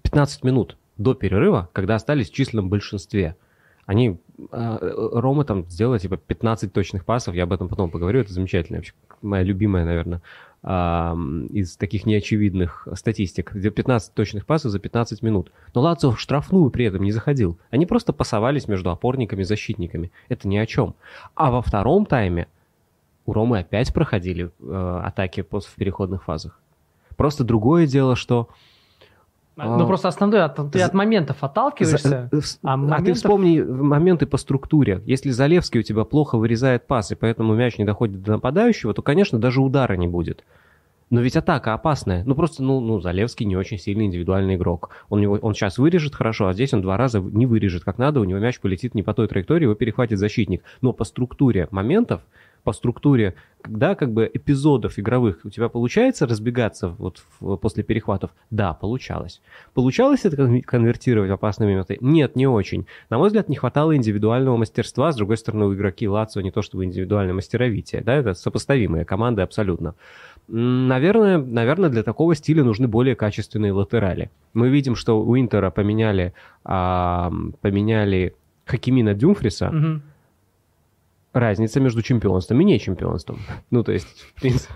15 0.02 0.44
минут 0.44 0.76
до 0.96 1.14
перерыва, 1.14 1.68
когда 1.72 1.96
остались 1.96 2.30
в 2.30 2.34
численном 2.34 2.68
большинстве, 2.68 3.36
они, 3.86 4.18
э, 4.52 4.78
Рома 5.12 5.44
там 5.44 5.64
сделала 5.68 5.98
типа 5.98 6.18
15 6.18 6.72
точных 6.72 7.04
пасов, 7.04 7.34
я 7.34 7.44
об 7.44 7.52
этом 7.52 7.68
потом 7.68 7.90
поговорю, 7.90 8.20
это 8.20 8.32
замечательно, 8.32 8.78
вообще 8.78 8.92
моя 9.22 9.42
любимая, 9.42 9.84
наверное, 9.84 10.20
из 10.64 11.76
таких 11.76 12.04
неочевидных 12.04 12.88
статистик, 12.94 13.54
где 13.54 13.70
15 13.70 14.12
точных 14.12 14.44
пасов 14.44 14.72
за 14.72 14.80
15 14.80 15.22
минут. 15.22 15.52
Но 15.72 15.82
Лацио 15.82 16.10
в 16.10 16.20
штрафную 16.20 16.70
при 16.70 16.84
этом 16.84 17.04
не 17.04 17.12
заходил. 17.12 17.58
Они 17.70 17.86
просто 17.86 18.12
пасовались 18.12 18.66
между 18.66 18.90
опорниками 18.90 19.42
и 19.42 19.44
защитниками. 19.44 20.10
Это 20.28 20.48
ни 20.48 20.56
о 20.56 20.66
чем. 20.66 20.96
А 21.36 21.52
во 21.52 21.62
втором 21.62 22.06
тайме 22.06 22.48
у 23.24 23.32
Ромы 23.32 23.60
опять 23.60 23.94
проходили 23.94 24.50
э, 24.60 25.00
атаки 25.04 25.46
в 25.48 25.74
переходных 25.76 26.24
фазах. 26.24 26.58
Просто 27.16 27.44
другое 27.44 27.86
дело, 27.86 28.16
что... 28.16 28.48
Ну, 29.64 29.82
А, 29.82 29.86
просто 29.86 30.08
основной, 30.08 30.42
от- 30.44 30.54
ты 30.70 30.78
за- 30.78 30.86
от 30.86 30.94
моментов 30.94 31.36
отталкиваешься. 31.42 32.28
За- 32.30 32.36
э, 32.36 32.40
а 32.62 32.74
а 32.74 32.76
ты 32.76 32.78
моментов- 32.86 33.16
вспомни 33.16 33.60
моменты 33.60 34.26
по 34.26 34.36
структуре. 34.36 35.02
Если 35.04 35.30
Залевский 35.30 35.80
у 35.80 35.82
тебя 35.82 36.04
плохо 36.04 36.38
вырезает 36.38 36.86
пас, 36.86 37.10
и 37.10 37.16
поэтому 37.16 37.54
мяч 37.54 37.76
не 37.76 37.84
доходит 37.84 38.22
до 38.22 38.32
нападающего, 38.32 38.94
то, 38.94 39.02
конечно, 39.02 39.38
даже 39.40 39.60
удара 39.60 39.94
не 39.94 40.06
будет. 40.06 40.44
Но 41.10 41.20
ведь 41.22 41.36
атака 41.36 41.72
опасная. 41.72 42.22
Ну, 42.24 42.34
просто, 42.34 42.62
ну, 42.62 42.80
ну 42.80 43.00
Залевский 43.00 43.46
не 43.46 43.56
очень 43.56 43.78
сильный 43.78 44.04
индивидуальный 44.04 44.56
игрок. 44.56 44.90
Он, 45.08 45.20
его, 45.22 45.38
он 45.40 45.54
сейчас 45.54 45.78
вырежет 45.78 46.14
хорошо, 46.14 46.48
а 46.48 46.52
здесь 46.52 46.72
он 46.74 46.82
два 46.82 46.96
раза 46.98 47.18
не 47.20 47.46
вырежет 47.46 47.82
как 47.82 47.96
надо, 47.98 48.20
у 48.20 48.24
него 48.24 48.38
мяч 48.38 48.60
полетит 48.60 48.94
не 48.94 49.02
по 49.02 49.14
той 49.14 49.26
траектории, 49.26 49.64
его 49.64 49.74
перехватит 49.74 50.18
защитник. 50.18 50.62
Но 50.82 50.92
по 50.92 51.04
структуре 51.04 51.66
моментов, 51.70 52.20
по 52.68 52.72
структуре, 52.74 53.32
когда 53.62 53.94
как 53.94 54.12
бы 54.12 54.30
эпизодов 54.34 54.98
игровых 54.98 55.40
у 55.44 55.50
тебя 55.50 55.68
получается 55.70 56.26
разбегаться 56.26 56.88
вот 56.98 57.22
в- 57.40 57.56
после 57.56 57.82
перехватов? 57.82 58.30
Да, 58.50 58.74
получалось. 58.74 59.40
Получалось 59.74 60.26
это 60.26 60.36
кон- 60.36 60.60
конвертировать 60.60 61.30
в 61.30 61.32
опасные 61.32 61.68
моменты? 61.70 61.96
Нет, 62.00 62.36
не 62.36 62.46
очень. 62.46 62.84
На 63.10 63.16
мой 63.18 63.28
взгляд, 63.28 63.48
не 63.48 63.56
хватало 63.56 63.96
индивидуального 63.96 64.56
мастерства. 64.58 65.10
С 65.12 65.16
другой 65.16 65.36
стороны, 65.38 65.64
у 65.64 65.74
игроки 65.74 66.06
Лацио 66.06 66.42
не 66.42 66.50
то 66.50 66.60
чтобы 66.62 66.84
индивидуальное 66.84 67.34
мастеровитие, 67.34 68.02
да, 68.02 68.14
это 68.14 68.34
сопоставимые 68.34 69.04
команды 69.06 69.40
абсолютно. 69.42 69.94
Наверное, 70.48 71.38
наверное, 71.38 71.88
для 71.90 72.02
такого 72.02 72.34
стиля 72.34 72.64
нужны 72.64 72.86
более 72.88 73.14
качественные 73.14 73.72
латерали. 73.72 74.30
Мы 74.54 74.68
видим, 74.68 74.94
что 74.96 75.20
у 75.22 75.36
Интера 75.38 75.70
поменяли, 75.70 76.32
а, 76.64 77.32
поменяли 77.60 78.34
Хакимина 78.66 79.14
Дюмфриса. 79.14 79.70
Мгм. 79.70 80.02
Разница 81.38 81.80
между 81.80 82.02
чемпионством 82.02 82.60
и 82.60 82.64
не 82.64 82.80
чемпионством. 82.80 83.38
Ну, 83.70 83.84
то 83.84 83.92
есть, 83.92 84.22
в 84.22 84.40
принципе, 84.40 84.74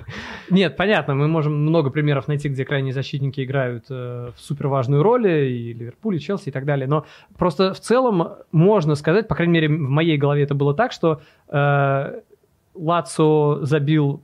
Нет, 0.51 0.77
понятно, 0.77 1.15
мы 1.15 1.27
можем 1.27 1.55
много 1.55 1.91
примеров 1.91 2.29
найти, 2.29 2.49
где 2.49 2.65
крайние 2.65 2.93
защитники 2.93 3.43
играют 3.43 3.87
э, 3.91 4.31
в 4.37 4.41
супер 4.41 4.69
важную 4.69 5.03
роль, 5.03 5.27
и 5.27 5.73
Ливерпуль, 5.73 6.17
и 6.17 6.21
Челси, 6.21 6.51
и 6.51 6.53
так 6.53 6.65
далее. 6.65 6.87
Но 6.87 7.05
просто 7.37 7.75
в 7.75 7.81
целом 7.81 8.29
можно 8.53 8.95
сказать, 8.95 9.27
по 9.27 9.35
крайней 9.35 9.55
мере, 9.55 9.69
в 9.69 9.91
моей 9.91 10.17
голове 10.17 10.45
это 10.45 10.55
было 10.55 10.73
так, 10.73 10.93
что 10.93 11.21
э, 11.49 12.21
Лацо 12.75 13.65
забил 13.65 14.23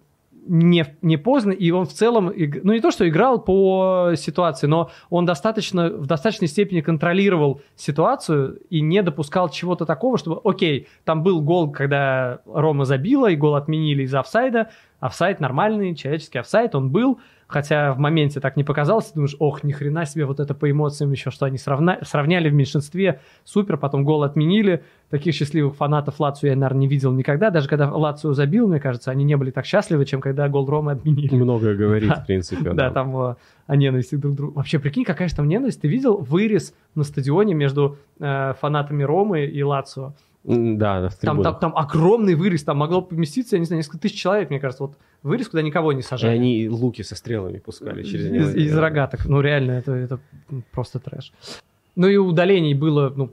не, 0.49 0.97
не 1.03 1.17
поздно, 1.17 1.53
и 1.53 1.71
он 1.71 1.87
в 1.87 1.93
целом, 1.93 2.33
ну 2.35 2.73
не 2.73 2.81
то, 2.81 2.91
что 2.91 3.09
играл 3.09 3.41
по 3.41 4.13
ситуации, 4.17 4.67
но 4.67 4.91
он 5.11 5.27
достаточно, 5.27 5.91
в 5.91 6.07
достаточной 6.07 6.49
степени 6.49 6.81
контролировал 6.81 7.61
ситуацию 7.77 8.59
и 8.71 8.81
не 8.81 9.03
допускал 9.03 9.51
чего-то 9.51 9.85
такого, 9.85 10.19
чтобы, 10.19 10.41
окей, 10.43 10.89
там 11.05 11.23
был 11.23 11.43
гол, 11.43 11.71
когда 11.71 12.41
Рома 12.47 12.85
забила, 12.85 13.29
и 13.29 13.37
гол 13.37 13.55
отменили 13.55 14.05
из 14.05 14.15
офсайда, 14.15 14.71
офсайд 15.01 15.41
нормальный, 15.41 15.95
человеческий 15.95 16.39
офсайд, 16.39 16.75
он 16.75 16.91
был, 16.91 17.21
хотя 17.47 17.93
в 17.93 17.99
моменте 17.99 18.41
так 18.41 18.57
не 18.57 18.65
показалось, 18.65 19.07
ты 19.07 19.15
думаешь, 19.15 19.37
ох, 19.39 19.63
ни 19.65 19.73
хрена 19.73 20.05
себе, 20.05 20.27
вот 20.27 20.41
это 20.41 20.55
по 20.55 20.71
эмоциям 20.71 21.13
еще, 21.13 21.31
что 21.31 21.47
они 21.47 21.57
сравна- 21.57 21.99
сравняли 22.05 22.49
в 22.51 22.55
меньшинстве, 22.55 23.21
супер, 23.45 23.77
потом 23.77 24.05
гол 24.05 24.23
отменили, 24.25 24.83
таких 25.09 25.35
счастливых 25.35 25.77
фанатов 25.77 26.19
Лацио 26.21 26.49
я, 26.49 26.57
наверное, 26.57 26.81
не 26.81 26.89
видел 26.89 27.13
никогда, 27.13 27.51
даже 27.51 27.69
когда 27.69 27.91
Лацио 27.91 28.33
забил, 28.35 28.69
мне 28.69 28.81
кажется, 28.81 29.11
они 29.11 29.25
не 29.25 29.37
были 29.37 29.51
так 29.51 29.65
счастливы, 29.67 30.05
чем 30.05 30.21
когда 30.21 30.49
гол 30.49 30.67
Ромы 30.69 30.93
отменили. 30.93 31.35
многое 31.35 31.75
говорит, 31.77 32.09
Да. 32.11 32.17
в 32.17 32.27
принципе. 32.27 32.71
Да, 32.75 32.91
там 32.91 33.17
э, 33.17 33.35
о 33.67 33.77
ненависти 33.77 34.17
друг 34.17 34.35
к 34.35 34.37
другу. 34.37 34.53
Вообще, 34.55 34.79
прикинь, 34.79 35.05
какая 35.05 35.29
же 35.29 35.35
там 35.37 35.49
ненависть. 35.49 35.81
Ты 35.81 35.89
видел 35.89 36.17
вырез 36.19 36.75
на 36.95 37.05
стадионе 37.05 37.55
между 37.55 37.97
э, 38.21 38.53
фанатами 38.61 39.05
Ромы 39.05 39.47
и 39.47 39.63
Лацио? 39.63 40.13
Да, 40.49 41.09
в 41.11 41.15
Там, 41.17 41.43
там, 41.43 41.59
там 41.59 41.77
огромный 41.77 42.35
вырез, 42.35 42.65
там 42.65 42.79
могло 42.79 43.03
поместиться, 43.03 43.57
я 43.57 43.61
не 43.61 43.67
знаю, 43.67 43.79
несколько 43.79 43.99
тысяч 43.99 44.19
человек, 44.21 44.49
мне 44.51 44.59
кажется. 44.59 44.83
Вот 44.85 44.97
вырез, 45.23 45.49
куда 45.49 45.63
никого 45.63 45.93
не 45.93 46.01
И 46.01 46.03
сажали. 46.03 46.33
они 46.35 46.69
луки 46.71 47.03
со 47.03 47.15
стрелами 47.17 47.59
пускали 47.59 48.03
через 48.03 48.31
него. 48.31 48.45
из, 48.45 48.55
из 48.57 48.77
рогаток. 48.77 49.27
Ну, 49.27 49.41
реально, 49.43 49.73
это, 49.73 49.93
это 49.93 50.19
просто 50.71 51.01
трэш. 51.01 51.33
Ну 51.97 52.07
и 52.09 52.17
удалений 52.17 52.75
было, 52.75 53.13
ну, 53.15 53.31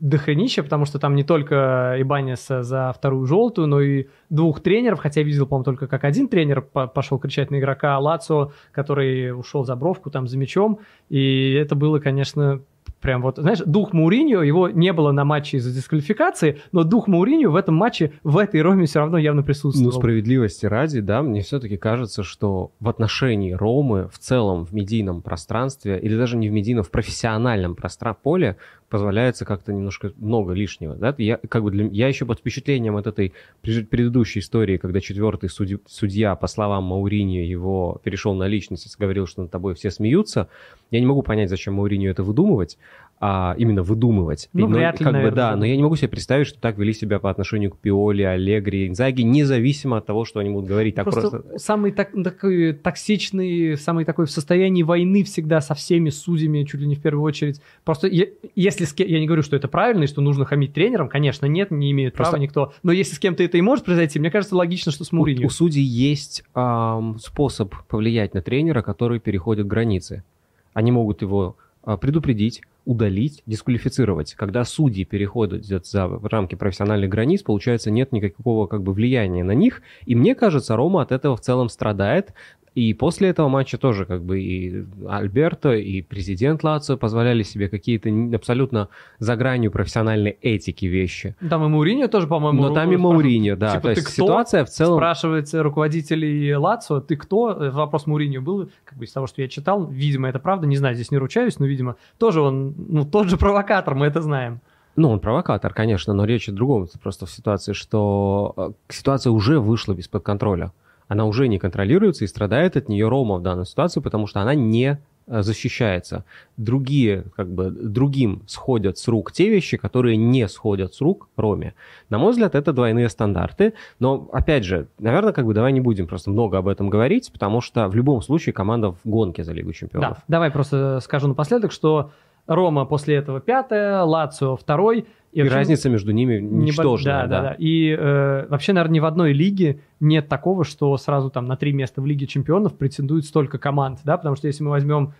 дохренища, 0.00 0.62
потому 0.62 0.84
что 0.86 0.98
там 0.98 1.14
не 1.14 1.22
только 1.24 1.96
Ибанес 1.98 2.46
за 2.62 2.92
вторую 2.96 3.26
желтую, 3.26 3.66
но 3.68 3.80
и 3.80 4.06
двух 4.30 4.60
тренеров, 4.60 5.00
хотя 5.00 5.20
я 5.20 5.26
видел, 5.26 5.46
по-моему, 5.46 5.64
только 5.64 5.86
как 5.86 6.04
один 6.04 6.28
тренер 6.28 6.62
по- 6.62 6.86
пошел 6.86 7.18
кричать 7.18 7.50
на 7.50 7.58
игрока 7.58 7.98
Лацо, 7.98 8.52
который 8.72 9.32
ушел 9.38 9.64
за 9.64 9.76
бровку 9.76 10.10
там 10.10 10.26
за 10.28 10.36
мячом, 10.38 10.80
и 11.10 11.52
это 11.52 11.74
было, 11.74 12.00
конечно, 12.00 12.60
прям 13.00 13.22
вот, 13.22 13.36
знаешь, 13.36 13.58
дух 13.64 13.92
Мауриньо, 13.92 14.42
его 14.42 14.68
не 14.68 14.92
было 14.92 15.12
на 15.12 15.24
матче 15.24 15.58
из-за 15.58 15.72
дисквалификации, 15.72 16.60
но 16.72 16.84
дух 16.84 17.08
Мауриньо 17.08 17.50
в 17.50 17.56
этом 17.56 17.74
матче, 17.74 18.12
в 18.22 18.38
этой 18.38 18.62
Роме 18.62 18.86
все 18.86 19.00
равно 19.00 19.18
явно 19.18 19.42
присутствовал. 19.42 19.92
Ну, 19.92 19.98
справедливости 19.98 20.66
ради, 20.66 21.00
да, 21.00 21.22
мне 21.22 21.42
все-таки 21.42 21.76
кажется, 21.76 22.22
что 22.22 22.72
в 22.80 22.88
отношении 22.88 23.52
Ромы 23.52 24.08
в 24.12 24.18
целом 24.18 24.64
в 24.64 24.72
медийном 24.72 25.22
пространстве, 25.22 25.98
или 26.00 26.16
даже 26.16 26.36
не 26.36 26.48
в 26.48 26.52
медийном, 26.52 26.84
в 26.84 26.90
профессиональном 26.90 27.74
пространстве 27.74 28.04
поле, 28.12 28.56
позволяется 28.94 29.44
как-то 29.44 29.72
немножко 29.72 30.12
много 30.18 30.52
лишнего. 30.52 30.94
Да? 30.94 31.12
Я, 31.18 31.38
как 31.48 31.64
бы 31.64 31.72
для, 31.72 31.86
я 31.86 32.06
еще 32.06 32.26
под 32.26 32.38
впечатлением 32.38 32.94
от 32.94 33.08
этой 33.08 33.32
предыдущей 33.60 34.38
истории, 34.38 34.76
когда 34.76 35.00
четвертый 35.00 35.48
судь, 35.48 35.80
судья, 35.88 36.36
по 36.36 36.46
словам 36.46 36.84
Мауриньо, 36.84 37.42
его 37.42 38.00
перешел 38.04 38.34
на 38.34 38.46
личность 38.46 38.86
и 38.86 39.02
говорил, 39.02 39.26
что 39.26 39.42
над 39.42 39.50
тобой 39.50 39.74
все 39.74 39.90
смеются. 39.90 40.48
Я 40.92 41.00
не 41.00 41.06
могу 41.06 41.22
понять, 41.22 41.50
зачем 41.50 41.74
Мауриньо 41.74 42.08
это 42.08 42.22
выдумывать, 42.22 42.78
а 43.20 43.54
именно 43.56 43.82
выдумывать. 43.82 44.48
Ну, 44.52 44.66
но, 44.68 44.76
вряд 44.76 44.98
ли, 44.98 45.04
как 45.04 45.12
наверное. 45.12 45.30
бы, 45.30 45.36
да, 45.36 45.56
но 45.56 45.64
я 45.64 45.76
не 45.76 45.82
могу 45.82 45.96
себе 45.96 46.08
представить, 46.08 46.46
что 46.46 46.58
так 46.58 46.76
вели 46.78 46.92
себя 46.92 47.18
по 47.18 47.30
отношению 47.30 47.70
к 47.70 47.78
Пиоли, 47.78 48.22
Аллегри, 48.22 48.88
Инзаги, 48.88 49.22
независимо 49.22 49.98
от 49.98 50.06
того, 50.06 50.24
что 50.24 50.40
они 50.40 50.50
будут 50.50 50.68
говорить. 50.68 50.94
Так 50.94 51.04
просто, 51.04 51.30
просто... 51.30 51.58
самый 51.58 51.92
так, 51.92 52.10
такой 52.22 52.72
токсичный, 52.72 53.76
самый 53.76 54.04
такой 54.04 54.26
в 54.26 54.30
состоянии 54.30 54.82
войны 54.82 55.24
всегда 55.24 55.60
со 55.60 55.74
всеми 55.74 56.10
судьями, 56.10 56.64
чуть 56.64 56.80
ли 56.80 56.86
не 56.86 56.96
в 56.96 57.00
первую 57.00 57.22
очередь. 57.22 57.60
Просто 57.84 58.08
я, 58.08 58.26
если 58.56 58.84
с 58.84 58.92
кем, 58.92 59.06
я 59.08 59.20
не 59.20 59.26
говорю, 59.26 59.42
что 59.42 59.56
это 59.56 59.68
правильно 59.68 60.04
и 60.04 60.06
что 60.06 60.20
нужно 60.20 60.44
хамить 60.44 60.72
тренерам, 60.74 61.08
конечно, 61.08 61.46
нет, 61.46 61.70
не 61.70 61.92
имеет 61.92 62.14
Просто- 62.14 62.32
права 62.32 62.42
никто. 62.42 62.72
Но 62.82 62.92
если 62.92 63.14
с 63.14 63.18
кем-то 63.18 63.42
это 63.42 63.56
и 63.56 63.60
может 63.60 63.84
произойти, 63.84 64.18
мне 64.18 64.30
кажется, 64.30 64.56
логично, 64.56 64.92
что 64.92 65.04
с 65.04 65.12
У, 65.12 65.16
Мourinho. 65.16 65.44
у 65.46 65.50
судей 65.50 65.82
есть 65.82 66.44
ам, 66.54 67.18
способ 67.18 67.74
повлиять 67.88 68.34
на 68.34 68.42
тренера, 68.42 68.82
который 68.82 69.20
переходит 69.20 69.66
границы. 69.66 70.24
Они 70.72 70.90
могут 70.90 71.22
его 71.22 71.56
а, 71.84 71.96
предупредить, 71.96 72.62
удалить, 72.84 73.42
дисквалифицировать. 73.46 74.34
Когда 74.34 74.64
судьи 74.64 75.04
переходят 75.04 75.64
за- 75.64 75.80
рамки 76.22 76.54
профессиональных 76.54 77.10
границ, 77.10 77.42
получается, 77.42 77.90
нет 77.90 78.12
никакого 78.12 78.66
как 78.66 78.82
бы 78.82 78.92
влияния 78.92 79.44
на 79.44 79.52
них. 79.52 79.82
И 80.06 80.14
мне 80.14 80.34
кажется, 80.34 80.76
Рома 80.76 81.02
от 81.02 81.12
этого 81.12 81.36
в 81.36 81.40
целом 81.40 81.68
страдает. 81.68 82.32
И 82.74 82.92
после 82.92 83.28
этого 83.28 83.48
матча 83.48 83.78
тоже 83.78 84.04
как 84.04 84.24
бы 84.24 84.40
и 84.40 84.84
Альберто, 85.08 85.74
и 85.74 86.02
президент 86.02 86.64
Лацио 86.64 86.96
позволяли 86.96 87.44
себе 87.44 87.68
какие-то 87.68 88.10
абсолютно 88.34 88.88
за 89.20 89.36
гранью 89.36 89.70
профессиональной 89.70 90.32
этики 90.42 90.86
вещи. 90.86 91.36
Там 91.48 91.64
и 91.64 91.68
Мауриньо 91.68 92.08
тоже, 92.08 92.26
по-моему. 92.26 92.62
Но 92.62 92.74
там 92.74 92.90
и 92.92 92.96
Мауриньо, 92.96 93.54
да. 93.56 93.68
типа, 93.76 93.88
То 93.88 93.94
ты 93.94 94.00
есть 94.00 94.12
кто? 94.14 94.26
ситуация 94.26 94.64
в 94.64 94.70
целом... 94.70 94.98
Спрашивает 94.98 95.48
руководителей 95.54 96.56
Лацио, 96.56 97.00
ты 97.00 97.16
кто? 97.16 97.52
Э, 97.52 97.70
Вопрос 97.70 98.06
Муриньо 98.06 98.40
был, 98.40 98.70
как 98.84 98.98
бы 98.98 99.04
из 99.04 99.12
того, 99.12 99.28
что 99.28 99.40
я 99.40 99.48
читал, 99.48 99.86
видимо, 99.86 100.28
это 100.28 100.40
правда, 100.40 100.66
не 100.66 100.76
знаю, 100.76 100.96
здесь 100.96 101.12
не 101.12 101.18
ручаюсь, 101.18 101.60
но, 101.60 101.66
видимо, 101.66 101.96
тоже 102.18 102.40
он, 102.40 102.74
ну, 102.76 103.04
тот 103.04 103.28
же 103.28 103.36
провокатор, 103.36 103.94
мы 103.94 104.06
это 104.06 104.20
знаем. 104.20 104.60
Ну, 104.96 105.10
он 105.10 105.20
провокатор, 105.20 105.72
конечно, 105.72 106.12
но 106.12 106.24
речь 106.24 106.48
о 106.48 106.52
другом. 106.52 106.84
Это 106.84 106.98
просто 106.98 107.26
в 107.26 107.30
ситуации, 107.30 107.72
что 107.72 108.54
э, 108.56 108.70
ситуация 108.88 109.30
уже 109.30 109.60
вышла 109.60 109.92
из-под 109.94 110.24
контроля. 110.24 110.72
Она 111.08 111.24
уже 111.24 111.48
не 111.48 111.58
контролируется 111.58 112.24
и 112.24 112.28
страдает 112.28 112.76
от 112.76 112.88
нее 112.88 113.08
Рома 113.08 113.36
в 113.36 113.42
данной 113.42 113.66
ситуации, 113.66 114.00
потому 114.00 114.26
что 114.26 114.40
она 114.40 114.54
не 114.54 114.98
э, 115.26 115.42
защищается. 115.42 116.24
Другие, 116.56 117.24
как 117.36 117.48
бы, 117.48 117.70
другим 117.70 118.42
сходят 118.46 118.98
с 118.98 119.08
рук 119.08 119.32
те 119.32 119.48
вещи, 119.48 119.76
которые 119.76 120.16
не 120.16 120.48
сходят 120.48 120.94
с 120.94 121.00
рук 121.00 121.28
Роме. 121.36 121.74
На 122.08 122.18
мой 122.18 122.32
взгляд, 122.32 122.54
это 122.54 122.72
двойные 122.72 123.08
стандарты. 123.08 123.74
Но, 123.98 124.28
опять 124.32 124.64
же, 124.64 124.88
наверное, 124.98 125.32
как 125.32 125.46
бы 125.46 125.54
давай 125.54 125.72
не 125.72 125.80
будем 125.80 126.06
просто 126.06 126.30
много 126.30 126.58
об 126.58 126.68
этом 126.68 126.90
говорить, 126.90 127.30
потому 127.32 127.60
что 127.60 127.88
в 127.88 127.94
любом 127.94 128.22
случае 128.22 128.52
команда 128.52 128.92
в 128.92 128.98
гонке 129.04 129.44
за 129.44 129.52
Лигу 129.52 129.72
Чемпионов. 129.72 130.18
Да, 130.18 130.24
давай 130.28 130.50
просто 130.50 131.00
скажу 131.02 131.28
напоследок, 131.28 131.72
что 131.72 132.10
Рома 132.46 132.84
после 132.84 133.16
этого 133.16 133.40
пятая, 133.40 134.02
Лацио 134.02 134.56
второй. 134.56 135.06
И, 135.32 135.40
вообще 135.40 135.54
разница 135.56 135.90
между 135.90 136.12
ними 136.12 136.38
не 136.38 136.66
ничтожная. 136.66 137.22
Да, 137.22 137.26
да, 137.26 137.42
да. 137.42 137.56
И 137.58 137.88
э, 137.98 138.46
вообще, 138.48 138.72
наверное, 138.72 138.94
ни 138.94 139.00
в 139.00 139.04
одной 139.04 139.32
лиге 139.32 139.80
нет 139.98 140.28
такого, 140.28 140.64
что 140.64 140.96
сразу 140.96 141.30
там 141.30 141.46
на 141.46 141.56
три 141.56 141.72
места 141.72 142.00
в 142.00 142.06
Лиге 142.06 142.26
Чемпионов 142.26 142.76
претендует 142.76 143.24
столько 143.24 143.58
команд, 143.58 144.00
да, 144.04 144.16
потому 144.16 144.36
что 144.36 144.46
если 144.46 144.62
мы 144.62 144.70
возьмем, 144.70 145.12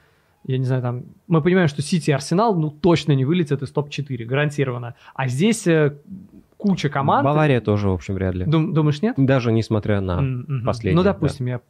я 0.46 0.58
не 0.58 0.64
знаю, 0.64 0.82
там, 0.82 1.04
мы 1.26 1.42
понимаем, 1.42 1.66
что 1.66 1.82
Сити 1.82 2.10
и 2.10 2.12
Арсенал, 2.12 2.54
ну, 2.54 2.70
точно 2.70 3.12
не 3.12 3.24
вылетят 3.24 3.62
из 3.62 3.72
топ-4, 3.72 4.24
гарантированно. 4.24 4.94
А 5.14 5.26
здесь 5.26 5.66
э, 5.66 5.96
куча 6.58 6.88
команд. 6.90 7.24
Бавария 7.24 7.60
тоже, 7.60 7.88
в 7.88 7.94
общем, 7.94 8.14
вряд 8.14 8.34
ли. 8.36 8.44
Дум- 8.44 8.72
думаешь, 8.72 9.02
нет? 9.02 9.14
Даже 9.16 9.50
несмотря 9.50 10.00
на... 10.00 10.18
М, 10.18 10.44
мгм. 10.46 10.64
последнее, 10.64 10.96
Ну, 10.96 11.02
допустим, 11.02 11.46
я 11.46 11.60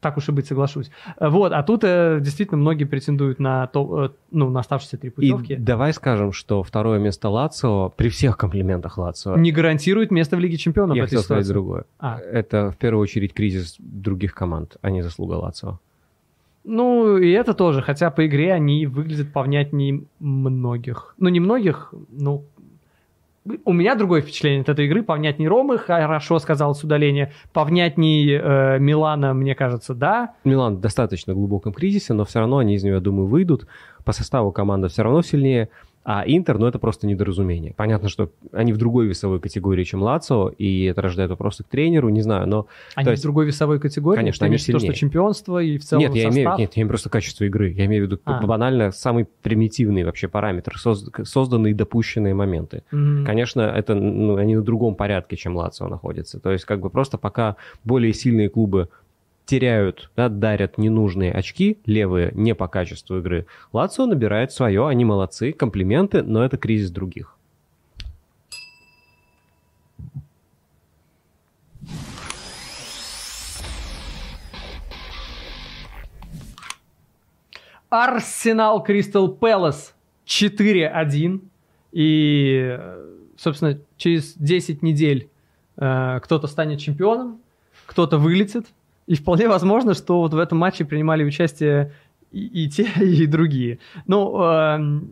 так 0.00 0.16
уж 0.16 0.28
и 0.28 0.32
быть 0.32 0.46
соглашусь. 0.46 0.90
Вот, 1.18 1.52
а 1.52 1.62
тут 1.62 1.84
э, 1.84 2.18
действительно 2.20 2.58
многие 2.58 2.84
претендуют 2.84 3.38
на, 3.38 3.66
то, 3.66 4.06
э, 4.06 4.10
ну, 4.30 4.50
на 4.50 4.60
оставшиеся 4.60 4.96
три 4.96 5.10
И 5.10 5.12
путевки. 5.12 5.56
давай 5.56 5.92
скажем, 5.92 6.32
что 6.32 6.62
второе 6.62 6.98
место 6.98 7.28
Лацио, 7.28 7.90
при 7.90 8.08
всех 8.08 8.36
комплиментах 8.36 8.98
Лацио, 8.98 9.36
Не 9.36 9.52
гарантирует 9.52 10.10
место 10.10 10.36
в 10.36 10.40
Лиге 10.40 10.56
Чемпионов 10.56 10.96
я 10.96 11.04
хотел 11.04 11.22
сказать 11.22 11.46
другое. 11.48 11.84
А. 11.98 12.18
Это 12.18 12.70
в 12.70 12.76
первую 12.76 13.02
очередь 13.02 13.34
кризис 13.34 13.76
других 13.78 14.34
команд, 14.34 14.76
а 14.82 14.90
не 14.90 15.02
заслуга 15.02 15.34
Лацио. 15.34 15.78
Ну, 16.64 17.16
и 17.16 17.30
это 17.30 17.54
тоже, 17.54 17.80
хотя 17.80 18.10
по 18.10 18.26
игре 18.26 18.52
они 18.52 18.86
выглядят 18.86 19.32
повнятнее 19.32 20.04
многих. 20.18 21.14
Ну, 21.18 21.28
не 21.28 21.40
многих, 21.40 21.94
ну... 22.10 22.44
У 23.64 23.72
меня 23.72 23.94
другое 23.94 24.20
впечатление 24.20 24.60
от 24.60 24.68
этой 24.68 24.84
игры. 24.84 25.02
Повнятней 25.02 25.48
Ромы, 25.48 25.78
хорошо 25.78 26.38
сказал 26.38 26.74
с 26.74 26.84
удаления. 26.84 27.32
Повнятней 27.54 28.38
э, 28.38 28.78
Милана, 28.78 29.32
мне 29.32 29.54
кажется, 29.54 29.94
да. 29.94 30.34
Милан 30.44 30.76
в 30.76 30.80
достаточно 30.80 31.32
глубоком 31.32 31.72
кризисе, 31.72 32.12
но 32.12 32.26
все 32.26 32.40
равно 32.40 32.58
они 32.58 32.74
из 32.74 32.84
него, 32.84 32.96
я 32.96 33.00
думаю, 33.00 33.26
выйдут. 33.26 33.66
По 34.04 34.12
составу 34.12 34.52
команда 34.52 34.88
все 34.88 35.02
равно 35.02 35.22
сильнее. 35.22 35.70
А 36.02 36.24
Интер, 36.26 36.58
ну 36.58 36.66
это 36.66 36.78
просто 36.78 37.06
недоразумение. 37.06 37.74
Понятно, 37.76 38.08
что 38.08 38.30
они 38.52 38.72
в 38.72 38.78
другой 38.78 39.06
весовой 39.06 39.38
категории, 39.38 39.84
чем 39.84 40.02
Лацио, 40.02 40.48
и 40.48 40.84
это 40.84 41.02
рождает 41.02 41.28
вопросы 41.30 41.62
к 41.62 41.68
тренеру, 41.68 42.08
не 42.08 42.22
знаю, 42.22 42.48
но... 42.48 42.66
Они 42.94 43.04
То 43.04 43.10
есть- 43.10 43.22
в 43.22 43.26
другой 43.26 43.44
весовой 43.46 43.78
категории. 43.78 44.16
Конечно, 44.18 44.44
Ты 44.46 44.48
они 44.50 44.56
сильнее. 44.58 44.80
что 44.92 44.94
чемпионство 44.94 45.62
и 45.62 45.76
в 45.76 45.84
целом 45.84 46.00
нет, 46.00 46.14
я 46.14 46.22
состав. 46.22 46.34
имею, 46.36 46.58
нет, 46.58 46.72
я 46.74 46.80
имею 46.82 46.88
просто 46.88 47.10
качество 47.10 47.44
игры. 47.44 47.70
Я 47.72 47.84
имею 47.84 48.04
в 48.04 48.06
виду 48.06 48.18
А. 48.24 48.44
банально 48.46 48.92
самый 48.92 49.26
примитивный 49.42 50.04
вообще 50.04 50.26
параметр, 50.28 50.76
соз- 50.82 51.10
созданные 51.24 51.72
и 51.72 51.74
допущенные 51.74 52.32
моменты. 52.32 52.82
Мгм. 52.92 53.26
Конечно, 53.26 53.60
это, 53.60 53.94
ну, 53.94 54.36
они 54.36 54.56
на 54.56 54.62
другом 54.62 54.94
порядке, 54.94 55.36
чем 55.36 55.54
Лацио 55.54 55.88
находятся. 55.88 56.40
То 56.40 56.50
есть, 56.50 56.64
как 56.64 56.80
бы 56.80 56.88
просто 56.88 57.18
пока 57.18 57.56
более 57.84 58.14
сильные 58.14 58.48
клубы 58.48 58.88
теряют, 59.50 60.12
да, 60.14 60.28
дарят 60.28 60.78
ненужные 60.78 61.32
очки, 61.32 61.78
левые, 61.84 62.30
не 62.34 62.54
по 62.54 62.68
качеству 62.68 63.18
игры, 63.18 63.46
Лацио 63.72 64.06
набирает 64.06 64.52
свое, 64.52 64.86
они 64.86 65.04
молодцы, 65.04 65.50
комплименты, 65.50 66.22
но 66.22 66.44
это 66.44 66.56
кризис 66.56 66.92
других. 66.92 67.36
Арсенал 77.88 78.84
Кристал 78.84 79.32
Пэлас 79.32 79.96
4-1. 80.26 81.40
И, 81.90 82.78
собственно, 83.36 83.80
через 83.96 84.34
10 84.34 84.82
недель 84.82 85.28
э, 85.76 86.20
кто-то 86.22 86.46
станет 86.46 86.78
чемпионом, 86.78 87.40
кто-то 87.86 88.16
вылетит. 88.16 88.68
И 89.10 89.16
вполне 89.16 89.48
возможно, 89.48 89.94
что 89.94 90.20
вот 90.20 90.34
в 90.34 90.38
этом 90.38 90.58
матче 90.58 90.84
принимали 90.84 91.24
участие 91.24 91.90
и, 92.30 92.46
и 92.46 92.70
те, 92.70 92.84
и 93.00 93.26
другие. 93.26 93.80
Ну, 94.06 94.40
эм, 94.40 95.10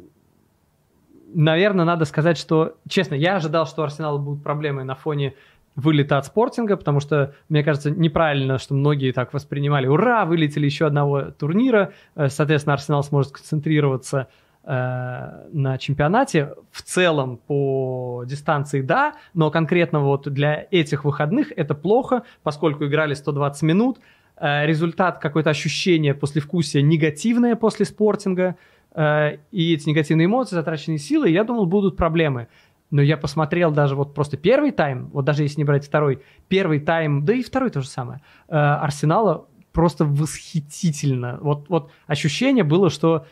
наверное, 1.34 1.84
надо 1.84 2.04
сказать, 2.04 2.38
что, 2.38 2.76
честно, 2.88 3.16
я 3.16 3.34
ожидал, 3.34 3.66
что 3.66 3.82
у 3.82 3.84
Арсенала 3.84 4.18
будут 4.18 4.44
проблемы 4.44 4.84
на 4.84 4.94
фоне 4.94 5.34
вылета 5.74 6.16
от 6.18 6.26
спортинга, 6.26 6.76
потому 6.76 7.00
что, 7.00 7.34
мне 7.48 7.64
кажется, 7.64 7.90
неправильно, 7.90 8.58
что 8.58 8.74
многие 8.74 9.10
так 9.10 9.34
воспринимали. 9.34 9.88
Ура, 9.88 10.24
вылетели 10.26 10.66
еще 10.66 10.86
одного 10.86 11.32
турнира, 11.32 11.92
э, 12.14 12.28
соответственно, 12.28 12.74
Арсенал 12.74 13.02
сможет 13.02 13.32
концентрироваться 13.32 14.28
э, 14.28 14.47
на 14.70 15.78
чемпионате. 15.78 16.54
В 16.70 16.82
целом, 16.82 17.38
по 17.38 18.24
дистанции, 18.26 18.82
да, 18.82 19.14
но 19.32 19.50
конкретно 19.50 20.00
вот 20.00 20.28
для 20.28 20.66
этих 20.70 21.04
выходных 21.04 21.52
это 21.56 21.74
плохо, 21.74 22.24
поскольку 22.42 22.84
играли 22.84 23.14
120 23.14 23.62
минут, 23.62 23.98
Э, 24.40 24.66
результат, 24.66 25.18
какое-то 25.18 25.50
ощущение 25.50 26.14
послевкусия 26.14 26.80
негативное 26.80 27.56
после 27.56 27.84
спортинга, 27.84 28.56
э, 28.94 29.38
и 29.50 29.74
эти 29.74 29.88
негативные 29.88 30.26
эмоции, 30.26 30.54
затраченные 30.54 30.98
силы, 30.98 31.28
я 31.28 31.42
думал, 31.44 31.66
будут 31.66 31.96
проблемы. 31.96 32.46
Но 32.90 33.02
я 33.02 33.16
посмотрел 33.16 33.72
даже 33.72 33.96
вот 33.96 34.14
просто 34.14 34.36
первый 34.36 34.70
тайм, 34.70 35.10
вот 35.12 35.24
даже 35.24 35.42
если 35.42 35.58
не 35.58 35.64
брать 35.64 35.84
второй, 35.84 36.22
первый 36.46 36.78
тайм, 36.80 37.24
да 37.24 37.34
и 37.34 37.42
второй 37.42 37.70
то 37.70 37.80
же 37.80 37.88
самое, 37.88 38.20
э, 38.48 38.54
Арсенала 38.56 39.46
просто 39.72 40.04
восхитительно. 40.04 41.38
Вот, 41.40 41.68
вот 41.68 41.90
ощущение 42.06 42.64
было, 42.64 42.90
что 42.90 43.26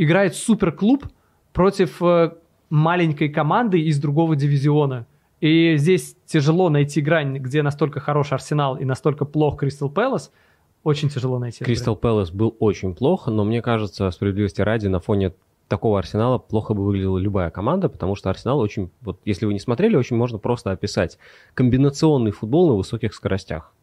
играет 0.00 0.34
суперклуб 0.34 1.04
против 1.52 2.02
э, 2.02 2.32
маленькой 2.70 3.28
команды 3.28 3.80
из 3.80 3.98
другого 4.00 4.34
дивизиона. 4.34 5.06
И 5.40 5.76
здесь 5.76 6.16
тяжело 6.24 6.70
найти 6.70 7.02
грань, 7.02 7.36
где 7.36 7.62
настолько 7.62 8.00
хороший 8.00 8.34
Арсенал 8.34 8.76
и 8.76 8.84
настолько 8.86 9.26
плох 9.26 9.58
Кристал 9.58 9.90
Пэлас. 9.90 10.32
Очень 10.84 11.10
тяжело 11.10 11.38
найти. 11.38 11.64
Кристал 11.64 11.96
Пэлас 11.96 12.30
был 12.30 12.56
очень 12.60 12.94
плохо, 12.94 13.30
но 13.30 13.44
мне 13.44 13.60
кажется, 13.60 14.10
справедливости 14.10 14.62
ради, 14.62 14.86
на 14.86 15.00
фоне 15.00 15.34
такого 15.68 15.98
Арсенала 15.98 16.38
плохо 16.38 16.72
бы 16.72 16.82
выглядела 16.82 17.18
любая 17.18 17.50
команда, 17.50 17.90
потому 17.90 18.16
что 18.16 18.30
Арсенал 18.30 18.58
очень, 18.58 18.90
вот 19.02 19.20
если 19.26 19.44
вы 19.44 19.52
не 19.52 19.60
смотрели, 19.60 19.96
очень 19.96 20.16
можно 20.16 20.38
просто 20.38 20.70
описать 20.70 21.18
комбинационный 21.52 22.30
футбол 22.30 22.68
на 22.68 22.74
высоких 22.74 23.12
скоростях 23.12 23.74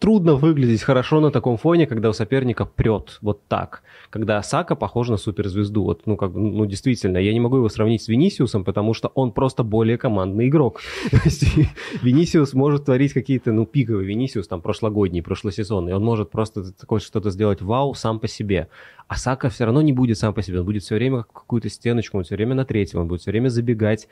трудно 0.00 0.34
выглядеть 0.34 0.82
хорошо 0.82 1.20
на 1.20 1.30
таком 1.30 1.58
фоне, 1.58 1.86
когда 1.86 2.08
у 2.08 2.12
соперника 2.14 2.64
прет 2.64 3.18
вот 3.20 3.46
так. 3.48 3.82
Когда 4.08 4.42
Сака 4.42 4.74
похож 4.74 5.10
на 5.10 5.18
суперзвезду. 5.18 5.84
Вот, 5.84 6.06
ну, 6.06 6.16
как, 6.16 6.32
ну, 6.32 6.64
действительно, 6.64 7.18
я 7.18 7.32
не 7.32 7.38
могу 7.38 7.58
его 7.58 7.68
сравнить 7.68 8.02
с 8.02 8.08
Винисиусом, 8.08 8.64
потому 8.64 8.94
что 8.94 9.12
он 9.14 9.30
просто 9.30 9.62
более 9.62 9.98
командный 9.98 10.48
игрок. 10.48 10.80
Винисиус 12.02 12.54
может 12.54 12.86
творить 12.86 13.12
какие-то, 13.12 13.52
ну, 13.52 13.66
пиковые 13.66 14.06
Винисиус, 14.06 14.48
там, 14.48 14.62
прошлогодний, 14.62 15.22
прошлосезонный. 15.22 15.92
Он 15.92 16.02
может 16.02 16.30
просто 16.30 16.72
такое 16.72 17.00
что-то 17.00 17.30
сделать 17.30 17.60
вау 17.60 17.94
сам 17.94 18.20
по 18.20 18.26
себе. 18.26 18.68
А 19.06 19.16
Сака 19.16 19.50
все 19.50 19.66
равно 19.66 19.82
не 19.82 19.92
будет 19.92 20.16
сам 20.16 20.32
по 20.32 20.42
себе. 20.42 20.60
Он 20.60 20.64
будет 20.64 20.82
все 20.82 20.94
время 20.94 21.24
какую-то 21.24 21.68
стеночку, 21.68 22.16
он 22.16 22.24
все 22.24 22.36
время 22.36 22.54
на 22.54 22.64
третьем, 22.64 23.00
он 23.00 23.08
будет 23.08 23.20
все 23.20 23.32
время 23.32 23.50
забегать. 23.50 24.08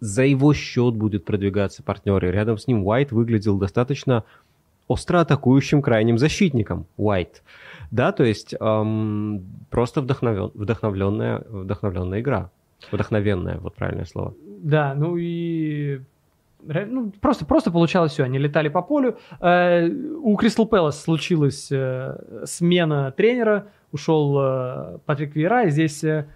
За 0.00 0.24
его 0.24 0.54
счет 0.54 0.94
будет 0.94 1.24
продвигаться 1.24 1.82
партнеры. 1.82 2.30
Рядом 2.30 2.56
с 2.56 2.66
ним 2.66 2.86
Уайт 2.86 3.12
выглядел 3.12 3.58
достаточно 3.58 4.24
остро 4.88 5.20
атакующим 5.20 5.82
крайним 5.82 6.18
защитником 6.18 6.86
White. 6.98 7.42
Да, 7.90 8.12
то 8.12 8.24
есть 8.24 8.54
эм, 8.58 9.44
просто 9.70 10.00
вдохновен, 10.00 10.50
вдохновленная, 10.54 11.42
вдохновленная 11.48 12.20
игра. 12.20 12.50
Вдохновенная, 12.92 13.58
вот 13.58 13.74
правильное 13.74 14.04
слово. 14.04 14.34
Да, 14.62 14.94
ну 14.94 15.16
и 15.16 16.00
ну, 16.62 17.12
просто, 17.20 17.44
просто 17.46 17.70
получалось 17.70 18.12
все. 18.12 18.24
Они 18.24 18.38
летали 18.38 18.68
по 18.68 18.82
полю. 18.82 19.18
Э, 19.40 19.88
у 19.88 20.36
Кристал 20.36 20.66
Пэлас 20.66 21.00
случилась 21.00 21.68
э, 21.70 22.44
смена 22.44 23.12
тренера. 23.16 23.68
Ушел 23.92 24.36
э, 24.38 24.98
Патрик 25.06 25.36
Вера. 25.36 25.66
И 25.66 25.70
здесь 25.70 26.02
э, 26.02 26.26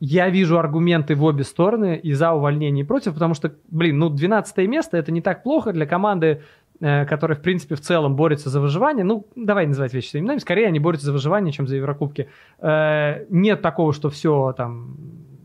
я 0.00 0.28
вижу 0.28 0.58
аргументы 0.58 1.14
в 1.14 1.24
обе 1.24 1.44
стороны 1.44 1.96
и 1.96 2.12
за 2.12 2.32
увольнение 2.32 2.84
и 2.84 2.86
против, 2.86 3.14
потому 3.14 3.34
что, 3.34 3.54
блин, 3.70 3.98
ну 3.98 4.10
12 4.10 4.68
место 4.68 4.96
это 4.98 5.12
не 5.12 5.22
так 5.22 5.42
плохо 5.42 5.72
для 5.72 5.86
команды 5.86 6.42
который, 6.80 7.36
в 7.36 7.40
принципе, 7.40 7.76
в 7.76 7.80
целом 7.80 8.16
борется 8.16 8.50
за 8.50 8.60
выживание. 8.60 9.04
Ну, 9.04 9.26
давай 9.36 9.66
называть 9.66 9.94
вещи 9.94 10.08
своими 10.08 10.24
именами. 10.24 10.38
Скорее, 10.38 10.66
они 10.66 10.78
борются 10.80 11.06
за 11.06 11.12
выживание, 11.12 11.52
чем 11.52 11.66
за 11.66 11.76
Еврокубки. 11.76 12.28
Э, 12.58 13.24
нет 13.30 13.62
такого, 13.62 13.92
что 13.92 14.10
все 14.10 14.52
там 14.56 14.96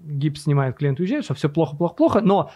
гипс 0.06 0.44
снимает, 0.44 0.76
клиент 0.76 1.00
уезжает, 1.00 1.24
что 1.24 1.34
все 1.36 1.50
плохо, 1.50 1.76
плохо, 1.76 1.94
плохо. 1.96 2.22
Но, 2.22 2.52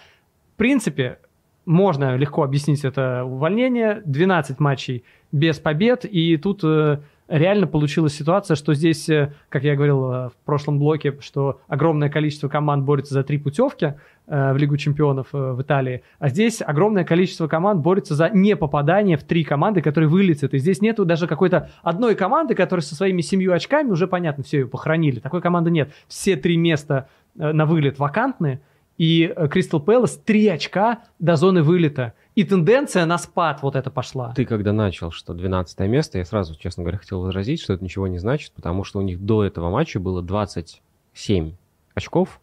в 0.54 0.58
принципе, 0.58 1.20
можно 1.66 2.16
легко 2.18 2.44
объяснить 2.44 2.84
это 2.84 3.24
увольнение. 3.24 4.02
12 4.06 4.60
матчей 4.60 5.04
без 5.32 5.60
побед. 5.60 6.06
И 6.06 6.38
тут 6.38 6.62
э, 6.64 7.00
реально 7.28 7.68
получилась 7.68 8.14
ситуация, 8.14 8.56
что 8.56 8.74
здесь, 8.74 9.10
как 9.50 9.64
я 9.64 9.76
говорил 9.76 10.00
в 10.02 10.34
прошлом 10.46 10.80
блоке, 10.80 11.18
что 11.22 11.62
огромное 11.68 12.10
количество 12.10 12.48
команд 12.48 12.86
борется 12.86 13.14
за 13.14 13.24
три 13.24 13.38
путевки– 13.38 13.96
Э, 14.26 14.54
в 14.54 14.58
Лигу 14.58 14.78
чемпионов 14.78 15.28
э, 15.34 15.52
в 15.52 15.62
Италии. 15.62 16.02
А 16.18 16.30
здесь 16.30 16.62
огромное 16.66 17.04
количество 17.04 17.50
команд 17.50 17.82
борется 17.82 18.16
за 18.16 18.30
непопадание 18.30 19.18
в 19.18 19.24
три 19.24 19.44
команды, 19.44 19.82
которые 19.82 20.10
вылетят. 20.10 20.54
И 20.54 20.60
здесь 20.60 20.80
нету 20.80 21.04
даже 21.04 21.28
какой-то 21.28 21.70
одной 21.82 22.16
команды, 22.16 22.56
которая 22.56 22.82
со 22.82 22.96
своими 22.96 23.20
семью 23.20 23.52
очками 23.52 23.90
уже, 23.90 24.08
понятно, 24.08 24.46
все 24.46 24.60
ее 24.60 24.68
похоронили. 24.68 25.20
Такой 25.20 25.42
команды 25.42 25.72
нет. 25.72 25.92
Все 26.08 26.38
три 26.38 26.56
места 26.56 27.10
э, 27.38 27.52
на 27.52 27.66
вылет 27.66 28.00
вакантны. 28.00 28.62
И 28.98 29.34
Кристал 29.52 29.82
Пэлас 29.82 30.18
три 30.18 30.48
очка 30.48 31.00
до 31.20 31.36
зоны 31.36 31.62
вылета. 31.62 32.14
И 32.36 32.44
тенденция 32.44 33.06
на 33.06 33.18
спад 33.18 33.62
вот 33.62 33.76
это 33.76 33.92
пошла. 33.92 34.34
Ты 34.34 34.46
когда 34.46 34.74
начал, 34.74 35.12
что 35.12 35.34
12 35.34 35.80
место, 35.82 36.18
я 36.18 36.26
сразу, 36.26 36.56
честно 36.56 36.84
говоря, 36.84 36.98
хотел 36.98 37.22
возразить, 37.22 37.62
что 37.62 37.74
это 37.74 37.84
ничего 37.84 38.08
не 38.08 38.18
значит, 38.18 38.52
потому 38.54 38.84
что 38.84 39.00
у 39.00 39.02
них 39.04 39.24
до 39.24 39.44
этого 39.44 39.70
матча 39.70 40.00
было 40.00 40.24
27 40.24 41.54
очков, 41.94 42.42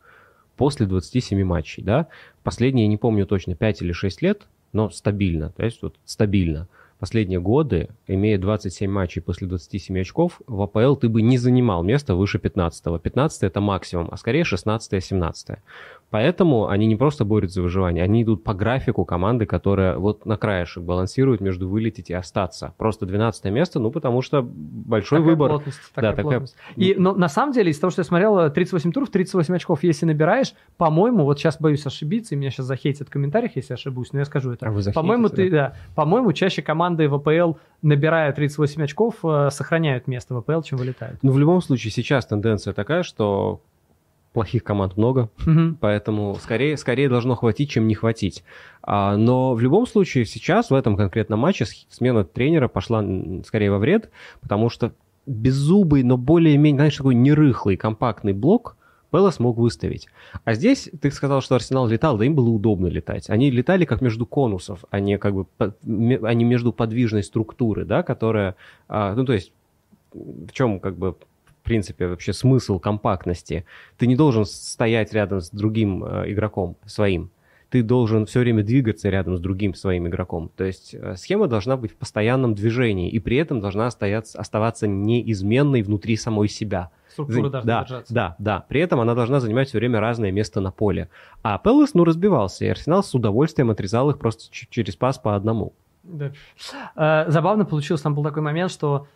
после 0.56 0.86
27 0.86 1.42
матчей, 1.42 1.82
да. 1.82 2.06
Последние, 2.44 2.86
не 2.86 2.98
помню 2.98 3.26
точно, 3.26 3.56
5 3.56 3.82
или 3.82 3.92
6 3.92 4.22
лет, 4.22 4.46
но 4.72 4.90
стабильно, 4.90 5.50
то 5.50 5.64
есть 5.64 5.82
вот 5.82 5.96
стабильно. 6.04 6.68
Последние 7.00 7.40
годы, 7.40 7.88
имея 8.06 8.38
27 8.38 8.90
матчей 8.90 9.22
после 9.22 9.46
27 9.46 10.00
очков, 10.00 10.42
в 10.46 10.60
АПЛ 10.60 10.96
ты 10.96 11.08
бы 11.08 11.22
не 11.22 11.38
занимал 11.38 11.82
место 11.82 12.14
выше 12.14 12.38
15 12.38 12.86
-го. 12.86 12.98
15 12.98 13.42
это 13.42 13.62
максимум, 13.62 14.08
а 14.12 14.18
скорее 14.18 14.44
16-17. 14.44 15.60
Поэтому 16.10 16.68
они 16.68 16.86
не 16.86 16.96
просто 16.96 17.24
борются 17.24 17.56
за 17.56 17.62
выживание, 17.62 18.02
они 18.02 18.24
идут 18.24 18.42
по 18.42 18.52
графику 18.52 19.04
команды, 19.04 19.46
которая 19.46 19.96
вот 19.96 20.26
на 20.26 20.36
краешек 20.36 20.82
балансирует 20.82 21.40
между 21.40 21.68
вылететь 21.68 22.10
и 22.10 22.14
остаться. 22.14 22.74
Просто 22.78 23.06
12 23.06 23.44
место, 23.46 23.78
ну, 23.78 23.92
потому 23.92 24.20
что 24.20 24.42
большой 24.42 25.18
такая 25.18 25.30
выбор. 25.30 25.50
Плотность, 25.50 25.78
такая 25.94 26.16
да, 26.16 26.22
плотность. 26.22 26.56
Такая... 26.56 26.84
И, 26.84 26.94
но 26.96 27.14
на 27.14 27.28
самом 27.28 27.52
деле, 27.52 27.70
из 27.70 27.78
того, 27.78 27.90
что 27.92 28.00
я 28.00 28.04
смотрел, 28.04 28.50
38 28.50 28.92
туров, 28.92 29.10
38 29.10 29.54
очков, 29.54 29.84
если 29.84 30.04
набираешь, 30.04 30.52
по-моему, 30.76 31.24
вот 31.24 31.38
сейчас 31.38 31.60
боюсь 31.60 31.86
ошибиться, 31.86 32.34
и 32.34 32.38
меня 32.38 32.50
сейчас 32.50 32.66
захейтят 32.66 33.08
в 33.08 33.10
комментариях, 33.10 33.54
если 33.54 33.74
ошибусь, 33.74 34.12
но 34.12 34.18
я 34.18 34.24
скажу 34.24 34.50
это. 34.52 34.66
А 34.66 34.70
вы 34.72 34.82
по-моему, 34.92 35.28
ты, 35.28 35.48
да, 35.50 35.76
по-моему, 35.94 36.32
чаще 36.32 36.60
команды 36.60 37.08
в 37.08 37.14
АПЛ, 37.14 37.58
набирая 37.82 38.32
38 38.32 38.82
очков, 38.82 39.14
э, 39.22 39.48
сохраняют 39.50 40.08
место 40.08 40.34
в 40.34 40.38
АПЛ, 40.38 40.62
чем 40.62 40.78
вылетают. 40.78 41.18
Ну, 41.22 41.30
в 41.30 41.38
любом 41.38 41.60
случае, 41.62 41.92
сейчас 41.92 42.26
тенденция 42.26 42.72
такая, 42.72 43.04
что 43.04 43.62
плохих 44.32 44.62
команд 44.62 44.96
много, 44.96 45.30
угу. 45.44 45.76
поэтому 45.80 46.36
скорее, 46.40 46.76
скорее 46.76 47.08
должно 47.08 47.34
хватить, 47.34 47.70
чем 47.70 47.88
не 47.88 47.94
хватить. 47.94 48.44
А, 48.82 49.16
но 49.16 49.54
в 49.54 49.60
любом 49.60 49.86
случае 49.86 50.24
сейчас 50.24 50.70
в 50.70 50.74
этом 50.74 50.96
конкретном 50.96 51.40
матче 51.40 51.66
смена 51.88 52.24
тренера 52.24 52.68
пошла 52.68 53.04
скорее 53.44 53.70
во 53.70 53.78
вред, 53.78 54.10
потому 54.40 54.68
что 54.68 54.92
беззубый, 55.26 56.02
но 56.02 56.16
более-менее, 56.16 56.78
знаешь, 56.78 56.96
такой 56.96 57.14
нерыхлый, 57.14 57.76
компактный 57.76 58.32
блок 58.32 58.76
Пелос 59.10 59.36
смог 59.36 59.56
выставить. 59.56 60.06
А 60.44 60.54
здесь 60.54 60.88
ты 61.00 61.10
сказал, 61.10 61.40
что 61.40 61.56
Арсенал 61.56 61.88
летал, 61.88 62.16
да 62.16 62.24
им 62.24 62.34
было 62.34 62.48
удобно 62.48 62.86
летать. 62.86 63.28
Они 63.28 63.50
летали 63.50 63.84
как 63.84 64.00
между 64.00 64.24
конусов, 64.24 64.84
а 64.90 65.00
не 65.00 65.18
как 65.18 65.34
бы 65.34 65.46
а 65.58 66.34
не 66.34 66.44
между 66.44 66.72
подвижной 66.72 67.24
структуры, 67.24 67.84
да, 67.84 68.02
которая, 68.02 68.54
а, 68.88 69.14
ну 69.14 69.24
то 69.24 69.32
есть 69.32 69.52
в 70.12 70.52
чем 70.52 70.80
как 70.80 70.96
бы 70.96 71.16
принципе, 71.70 72.08
вообще 72.08 72.32
смысл 72.32 72.80
компактности. 72.80 73.64
Ты 73.96 74.08
не 74.08 74.16
должен 74.16 74.44
стоять 74.44 75.12
рядом 75.12 75.40
с 75.40 75.50
другим 75.50 76.04
э, 76.04 76.32
игроком 76.32 76.76
своим. 76.84 77.30
Ты 77.68 77.84
должен 77.84 78.26
все 78.26 78.40
время 78.40 78.64
двигаться 78.64 79.08
рядом 79.08 79.36
с 79.36 79.40
другим 79.40 79.74
своим 79.74 80.08
игроком. 80.08 80.50
То 80.56 80.64
есть 80.64 80.94
э, 80.94 81.14
схема 81.16 81.46
должна 81.46 81.76
быть 81.76 81.92
в 81.92 81.94
постоянном 81.94 82.56
движении 82.56 83.08
и 83.08 83.20
при 83.20 83.36
этом 83.36 83.60
должна 83.60 83.86
оставаться, 83.86 84.36
оставаться 84.36 84.88
неизменной 84.88 85.82
внутри 85.82 86.16
самой 86.16 86.48
себя. 86.48 86.90
Структура 87.08 87.44
За... 87.44 87.50
должна 87.50 87.72
да, 87.72 87.80
держаться. 87.82 88.14
Да, 88.14 88.36
да. 88.40 88.64
При 88.68 88.80
этом 88.80 88.98
она 88.98 89.14
должна 89.14 89.38
занимать 89.38 89.68
все 89.68 89.78
время 89.78 90.00
разное 90.00 90.32
место 90.32 90.60
на 90.60 90.72
поле. 90.72 91.08
А 91.44 91.56
Пелос, 91.58 91.94
ну, 91.94 92.02
разбивался, 92.02 92.64
и 92.64 92.68
Арсенал 92.68 93.04
с 93.04 93.14
удовольствием 93.14 93.70
отрезал 93.70 94.10
их 94.10 94.18
просто 94.18 94.46
через 94.50 94.96
пас 94.96 95.18
по 95.18 95.36
одному. 95.36 95.72
Да. 96.02 96.32
Э, 96.96 97.30
забавно 97.30 97.64
получилось, 97.64 98.02
там 98.02 98.16
был 98.16 98.24
такой 98.24 98.42
момент, 98.42 98.72
что 98.72 99.06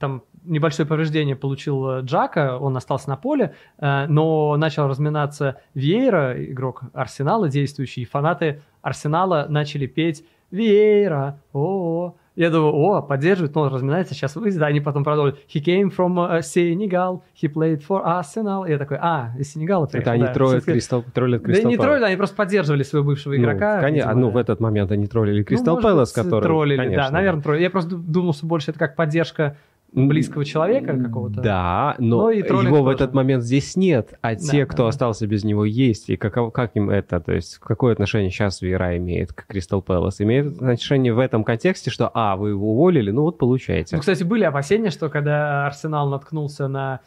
там 0.00 0.22
небольшое 0.44 0.88
повреждение 0.88 1.36
получил 1.36 1.88
э, 1.90 2.00
Джака, 2.00 2.56
он 2.58 2.74
остался 2.76 3.10
на 3.10 3.16
поле, 3.16 3.54
э, 3.78 4.06
но 4.08 4.56
начал 4.56 4.88
разминаться 4.88 5.60
Вейра, 5.74 6.42
игрок 6.42 6.82
Арсенала 6.94 7.50
действующий, 7.50 8.02
и 8.02 8.04
фанаты 8.06 8.62
Арсенала 8.80 9.46
начали 9.48 9.86
петь 9.86 10.24
Вейра, 10.50 11.38
о, 11.52 12.14
я 12.34 12.48
думаю, 12.48 12.74
о, 12.74 13.02
поддерживает, 13.02 13.54
но 13.54 13.62
он 13.62 13.74
разминается, 13.74 14.14
сейчас 14.14 14.34
выйдет. 14.34 14.60
Да, 14.60 14.66
они 14.66 14.80
потом 14.80 15.04
продолжили. 15.04 15.36
He 15.52 15.62
came 15.62 15.94
from 15.94 16.14
uh, 16.14 16.38
Senegal, 16.40 17.20
he 17.40 17.52
played 17.52 17.82
for 17.86 18.02
Arsenal. 18.02 18.66
И 18.66 18.70
я 18.70 18.78
такой, 18.78 18.96
а, 18.98 19.32
из 19.38 19.52
Сенегала 19.52 19.84
приехал. 19.84 20.10
Это 20.10 20.12
они 20.12 20.22
да, 20.24 20.32
троллят 20.32 20.64
Кристал, 20.64 21.04
троллят 21.12 21.42
Кристал 21.42 21.64
Да 21.64 21.68
не 21.68 21.76
троллят, 21.76 22.02
они 22.04 22.16
просто 22.16 22.36
поддерживали 22.36 22.82
своего 22.82 23.08
бывшего 23.08 23.34
ну, 23.34 23.40
игрока. 23.40 23.80
Конечно, 23.80 24.14
ну, 24.14 24.30
в 24.30 24.38
этот 24.38 24.58
момент 24.58 24.90
они 24.90 25.06
троллили 25.06 25.42
Кристал 25.42 25.76
ну, 25.76 25.82
Пэлас, 25.82 26.12
который... 26.12 26.44
Троллили, 26.44 26.78
конечно, 26.78 27.08
да, 27.08 27.10
наверное, 27.10 27.42
троллили. 27.42 27.62
Я 27.64 27.70
просто 27.70 27.96
думал, 27.96 28.32
что 28.32 28.46
больше 28.46 28.70
это 28.70 28.78
как 28.78 28.96
поддержка 28.96 29.56
близкого 29.92 30.44
человека 30.44 30.96
какого-то. 30.96 31.40
Да, 31.40 31.96
но, 31.98 32.22
но 32.22 32.30
и 32.30 32.38
его 32.38 32.48
тоже. 32.48 32.70
в 32.70 32.88
этот 32.88 33.14
момент 33.14 33.42
здесь 33.42 33.76
нет, 33.76 34.14
а 34.20 34.34
да, 34.34 34.40
те, 34.40 34.66
кто 34.66 34.84
да. 34.84 34.88
остался 34.88 35.26
без 35.26 35.44
него, 35.44 35.64
есть. 35.64 36.10
И 36.10 36.16
как, 36.16 36.52
как 36.52 36.76
им 36.76 36.90
это, 36.90 37.20
то 37.20 37.32
есть 37.32 37.58
какое 37.58 37.92
отношение 37.92 38.30
сейчас 38.30 38.62
Вера 38.62 38.96
имеет 38.96 39.32
к 39.32 39.46
Кристал 39.46 39.82
Пэлас? 39.82 40.20
Имеет 40.20 40.56
отношение 40.56 41.12
в 41.12 41.18
этом 41.18 41.44
контексте, 41.44 41.90
что, 41.90 42.10
а, 42.14 42.36
вы 42.36 42.50
его 42.50 42.72
уволили, 42.72 43.10
ну 43.10 43.22
вот 43.22 43.38
получаете. 43.38 43.96
Ну, 43.96 44.00
кстати, 44.00 44.22
были 44.22 44.44
опасения, 44.44 44.90
что 44.90 45.08
когда 45.08 45.66
Арсенал 45.66 46.08
наткнулся 46.08 46.68
на 46.68 47.00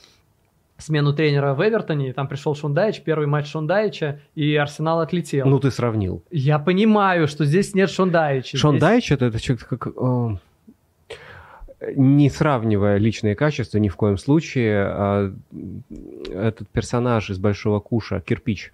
смену 0.77 1.13
тренера 1.13 1.53
в 1.53 1.61
Эвертоне, 1.61 2.13
там 2.13 2.27
пришел 2.27 2.55
Шундайч, 2.55 3.01
первый 3.01 3.27
матч 3.27 3.47
Шундайча, 3.47 4.19
и 4.35 4.55
Арсенал 4.55 4.99
отлетел. 4.99 5.47
Ну, 5.47 5.59
ты 5.59 5.71
сравнил. 5.71 6.23
Я 6.31 6.59
понимаю, 6.59 7.27
что 7.27 7.45
здесь 7.45 7.73
нет 7.73 7.89
Шундайча. 7.89 8.57
Шундайч 8.57 9.05
здесь... 9.05 9.15
это, 9.15 9.25
это 9.25 9.39
человек 9.39 9.67
как 9.67 9.87
не 11.95 12.29
сравнивая 12.29 12.97
личные 12.97 13.35
качества 13.35 13.77
ни 13.77 13.89
в 13.89 13.95
коем 13.95 14.17
случае, 14.17 14.85
а 14.85 15.33
этот 16.31 16.67
персонаж 16.69 17.29
из 17.29 17.37
Большого 17.39 17.79
Куша, 17.79 18.19
Кирпич, 18.21 18.73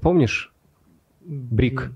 помнишь? 0.00 0.52
Брик. 1.22 1.92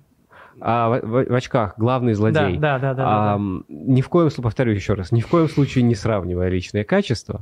а, 0.61 1.01
в, 1.01 1.25
в 1.25 1.35
очках 1.35 1.75
главный 1.79 2.13
злодей. 2.15 2.57
Да, 2.59 2.79
да, 2.79 2.93
да. 2.93 2.95
да, 2.95 3.05
А, 3.35 3.39
да. 3.39 3.45
Ни 3.69 4.01
в 4.03 4.09
коем 4.09 4.29
случае, 4.31 4.45
повторю 4.45 4.73
еще 4.73 4.95
раз, 4.95 5.11
ни 5.13 5.21
в 5.21 5.27
коем 5.27 5.49
случае 5.49 5.83
не 5.83 5.95
сравнивая 5.95 6.49
личные 6.49 6.85
качества. 6.85 7.41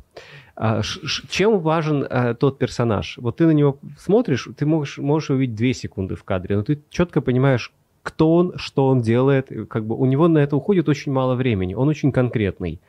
А, 0.54 0.82
ш- 0.82 1.06
ш- 1.06 1.26
чем 1.28 1.58
важен 1.58 2.04
э, 2.08 2.34
тот 2.34 2.58
персонаж? 2.58 3.18
Вот 3.18 3.36
ты 3.38 3.46
на 3.46 3.50
него 3.50 3.78
смотришь, 3.98 4.48
ты 4.56 4.64
можешь, 4.64 4.98
можешь 4.98 5.30
увидеть 5.30 5.56
две 5.56 5.74
секунды 5.74 6.14
в 6.14 6.24
кадре, 6.24 6.56
но 6.56 6.62
ты 6.62 6.80
четко 6.88 7.20
понимаешь, 7.20 7.72
кто 8.02 8.34
он, 8.34 8.52
что 8.56 8.88
он 8.88 9.00
делает. 9.00 9.50
Как 9.68 9.86
бы 9.86 9.96
у 9.96 10.04
него 10.06 10.28
на 10.28 10.38
это 10.38 10.56
уходит 10.56 10.88
очень 10.88 11.12
мало 11.12 11.34
времени. 11.34 11.74
Он 11.74 11.88
очень 11.88 12.12
конкретный. 12.12 12.80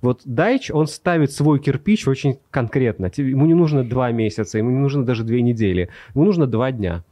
Вот 0.00 0.22
Дайч, 0.24 0.70
он 0.70 0.86
ставит 0.86 1.32
свой 1.32 1.60
кирпич 1.60 2.08
очень 2.08 2.38
конкретно. 2.50 3.10
Ему 3.16 3.46
не 3.46 3.54
нужно 3.54 3.84
два 3.84 4.10
месяца, 4.10 4.58
ему 4.58 4.70
не 4.70 4.78
нужно 4.78 5.04
даже 5.04 5.22
две 5.22 5.42
недели. 5.42 5.90
Ему 6.14 6.24
нужно 6.24 6.46
два 6.46 6.72
дня. 6.72 7.04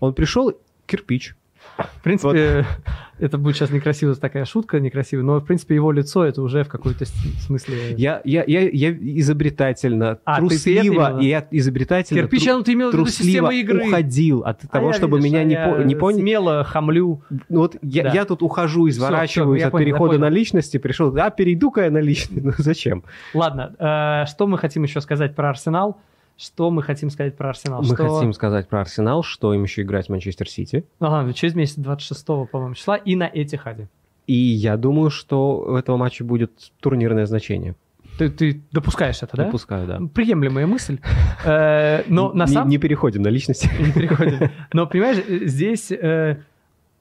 Он 0.00 0.14
пришел, 0.14 0.52
кирпич. 0.86 1.34
В 1.76 2.02
принципе, 2.04 2.64
это 3.18 3.38
будет 3.38 3.56
сейчас 3.56 3.70
некрасивая 3.70 4.14
такая 4.14 4.44
шутка, 4.44 4.78
некрасивая, 4.78 5.24
но, 5.24 5.38
в 5.40 5.44
принципе, 5.44 5.74
его 5.74 5.90
лицо 5.90 6.24
это 6.24 6.42
уже 6.42 6.62
в 6.62 6.68
какой-то 6.68 7.04
смысле... 7.40 7.94
Я, 7.96 8.20
я, 8.24 8.44
я, 8.46 8.60
я 8.68 8.90
изобретательно, 9.38 10.18
А, 10.24 10.38
трусливо, 10.38 11.20
и 11.20 11.26
я 11.26 11.46
изобретательно, 11.50 12.20
Кирпич, 12.22 12.44
тру- 12.44 12.52
а 12.52 12.56
ну 12.58 12.62
ты 12.62 12.72
имел 12.74 12.90
трусливо 12.92 13.50
игры. 13.52 13.86
уходил 13.88 14.40
от 14.40 14.62
А 14.64 14.68
того, 14.68 14.88
я, 14.88 14.92
чтобы 14.92 15.16
видишь, 15.18 15.32
меня 15.32 15.40
а 15.40 15.44
не, 15.44 15.56
по- 15.56 15.82
не 15.84 15.94
поняли. 15.96 16.20
Смело 16.20 16.64
хамлю. 16.64 17.22
Ну 17.48 17.58
Вот 17.60 17.76
я, 17.82 18.04
Да. 18.04 18.10
я 18.12 18.24
тут 18.24 18.42
ухожу, 18.42 18.88
изворачиваюсь 18.88 19.58
всё, 19.58 19.64
я 19.64 19.66
от 19.66 19.72
понял, 19.72 19.84
перехода 19.86 20.18
на 20.18 20.28
личности, 20.28 20.76
пришел, 20.78 21.16
а 21.16 21.30
перейду-ка 21.30 21.84
я 21.84 21.90
на 21.90 21.98
личность. 21.98 22.32
Ну 22.44 22.52
зачем? 22.58 23.04
Ладно, 23.32 23.74
э, 23.78 24.26
что 24.26 24.46
мы 24.46 24.58
хотим 24.58 24.82
еще 24.84 25.00
сказать 25.00 25.34
про 25.34 25.50
Арсенал? 25.50 25.98
Что 26.36 26.70
мы 26.70 26.82
хотим 26.82 27.10
сказать 27.10 27.36
про 27.36 27.50
Арсенал? 27.50 27.80
Мы 27.82 27.94
Что- 27.94 28.08
хотим 28.16 28.32
сказать 28.32 28.68
про 28.68 28.80
Арсенал, 28.80 29.22
что 29.22 29.54
им 29.54 29.62
еще 29.62 29.82
играть 29.82 30.06
в 30.06 30.08
Манчестер 30.10 30.48
Сити. 30.48 30.84
Ага, 30.98 31.32
через 31.32 31.54
месяц 31.54 31.76
26 31.76 32.26
по-моему, 32.50 32.74
числа 32.74 32.96
и 32.96 33.14
на 33.14 33.30
Этихаде. 33.32 33.88
И 34.26 34.34
я 34.34 34.76
думаю, 34.76 35.10
что 35.10 35.58
у 35.60 35.76
этого 35.76 35.96
матча 35.96 36.24
будет 36.24 36.72
турнирное 36.80 37.26
значение. 37.26 37.76
Ты, 38.18 38.30
ты 38.30 38.62
допускаешь 38.72 39.22
это, 39.22 39.36
да? 39.36 39.44
Допускаю, 39.46 39.86
да. 39.86 40.00
Приемлемая 40.12 40.66
мысль. 40.66 40.98
Э, 41.44 42.04
Но 42.08 42.32
на 42.32 42.46
самом 42.46 42.68
не 42.70 42.78
переходим 42.78 43.22
на 43.22 43.28
личности. 43.28 43.68
не 43.78 43.92
переходим. 43.92 44.50
Но 44.72 44.86
понимаешь, 44.86 45.18
здесь 45.26 45.90
э, 45.92 46.42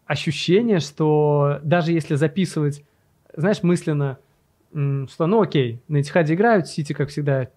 ощущение, 0.06 0.80
что 0.80 1.60
даже 1.64 1.92
если 1.92 2.16
записывать, 2.16 2.84
знаешь, 3.36 3.64
мысленно, 3.64 4.18
что 4.72 5.28
ну 5.28 5.42
окей, 5.42 5.80
на 5.88 6.02
Этихаде 6.02 6.34
играют, 6.34 6.68
Сити, 6.68 6.94
как 6.94 7.10
всегда, 7.10 7.48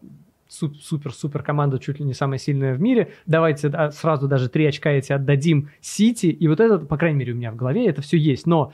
супер-супер 0.48 1.42
команда, 1.42 1.78
чуть 1.78 1.98
ли 1.98 2.04
не 2.04 2.14
самая 2.14 2.38
сильная 2.38 2.74
в 2.74 2.80
мире. 2.80 3.12
Давайте 3.26 3.70
сразу 3.92 4.28
даже 4.28 4.48
три 4.48 4.66
очка 4.66 4.90
эти 4.90 5.12
отдадим 5.12 5.70
Сити. 5.80 6.26
И 6.26 6.48
вот 6.48 6.60
это, 6.60 6.78
по 6.78 6.96
крайней 6.96 7.18
мере, 7.18 7.32
у 7.32 7.36
меня 7.36 7.50
в 7.52 7.56
голове 7.56 7.86
это 7.86 8.02
все 8.02 8.16
есть. 8.16 8.46
Но 8.46 8.72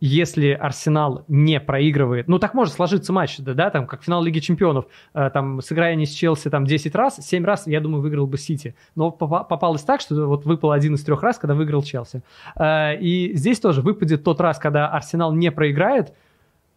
если 0.00 0.50
Арсенал 0.50 1.24
не 1.28 1.60
проигрывает, 1.60 2.28
ну 2.28 2.38
так 2.38 2.54
может 2.54 2.74
сложиться 2.74 3.12
матч, 3.12 3.38
да, 3.38 3.54
да 3.54 3.70
там 3.70 3.86
как 3.86 4.02
финал 4.02 4.22
Лиги 4.22 4.38
Чемпионов, 4.38 4.86
э, 5.14 5.30
там 5.32 5.60
сыграя 5.60 5.92
они 5.92 6.06
с 6.06 6.10
Челси 6.10 6.50
там 6.50 6.66
10 6.66 6.94
раз, 6.94 7.16
7 7.16 7.44
раз, 7.44 7.66
я 7.66 7.80
думаю, 7.80 8.00
выиграл 8.02 8.26
бы 8.26 8.38
Сити. 8.38 8.74
Но 8.94 9.10
попа- 9.10 9.44
попалось 9.44 9.82
так, 9.82 10.00
что 10.00 10.26
вот 10.26 10.44
выпал 10.44 10.70
один 10.70 10.94
из 10.94 11.02
трех 11.02 11.22
раз, 11.22 11.38
когда 11.38 11.54
выиграл 11.54 11.82
Челси. 11.82 12.22
Э, 12.56 12.96
и 12.96 13.34
здесь 13.34 13.58
тоже 13.58 13.82
выпадет 13.82 14.22
тот 14.22 14.40
раз, 14.40 14.58
когда 14.58 14.88
Арсенал 14.88 15.32
не 15.32 15.50
проиграет, 15.50 16.12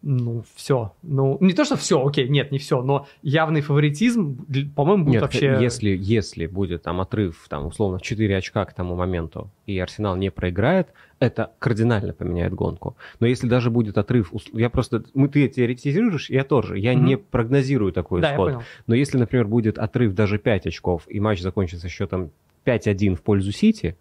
ну, 0.02 0.44
все. 0.54 0.92
Ну, 1.02 1.38
не 1.40 1.52
то, 1.52 1.64
что 1.64 1.76
все, 1.76 2.04
окей, 2.04 2.28
нет, 2.28 2.50
не 2.50 2.58
все, 2.58 2.82
но 2.82 3.06
явный 3.22 3.60
фаворитизм, 3.60 4.36
по-моему, 4.74 5.04
будет 5.04 5.14
Нет, 5.14 5.22
вообще... 5.22 5.58
если, 5.60 5.90
если 5.90 6.46
будет 6.46 6.82
там 6.82 7.00
отрыв, 7.00 7.46
там, 7.48 7.66
условно, 7.66 7.98
в 7.98 8.02
4 8.02 8.36
очка 8.36 8.64
к 8.64 8.74
тому 8.74 8.96
моменту, 8.96 9.50
и 9.66 9.78
Арсенал 9.78 10.16
не 10.16 10.30
проиграет, 10.30 10.88
это 11.20 11.52
кардинально 11.60 12.12
поменяет 12.12 12.52
гонку. 12.52 12.96
Но 13.20 13.28
если 13.28 13.46
даже 13.48 13.70
будет 13.70 13.96
отрыв, 13.96 14.32
я 14.52 14.70
просто, 14.70 15.04
мы, 15.14 15.28
ты 15.28 15.48
теоретизируешь, 15.48 16.30
я 16.30 16.42
тоже, 16.42 16.78
я 16.78 16.94
Мгм. 16.94 17.04
не 17.04 17.16
прогнозирую 17.16 17.92
такой 17.92 18.20
Да, 18.20 18.32
исход. 18.32 18.58
Но 18.88 18.94
если, 18.96 19.18
например, 19.18 19.46
будет 19.46 19.78
отрыв 19.78 20.14
даже 20.14 20.38
5 20.38 20.66
очков, 20.66 21.04
и 21.06 21.20
матч 21.20 21.40
закончится 21.40 21.88
счетом 21.88 22.32
5-1 22.64 23.14
в 23.14 23.22
пользу 23.22 23.52
Сити, 23.52 23.96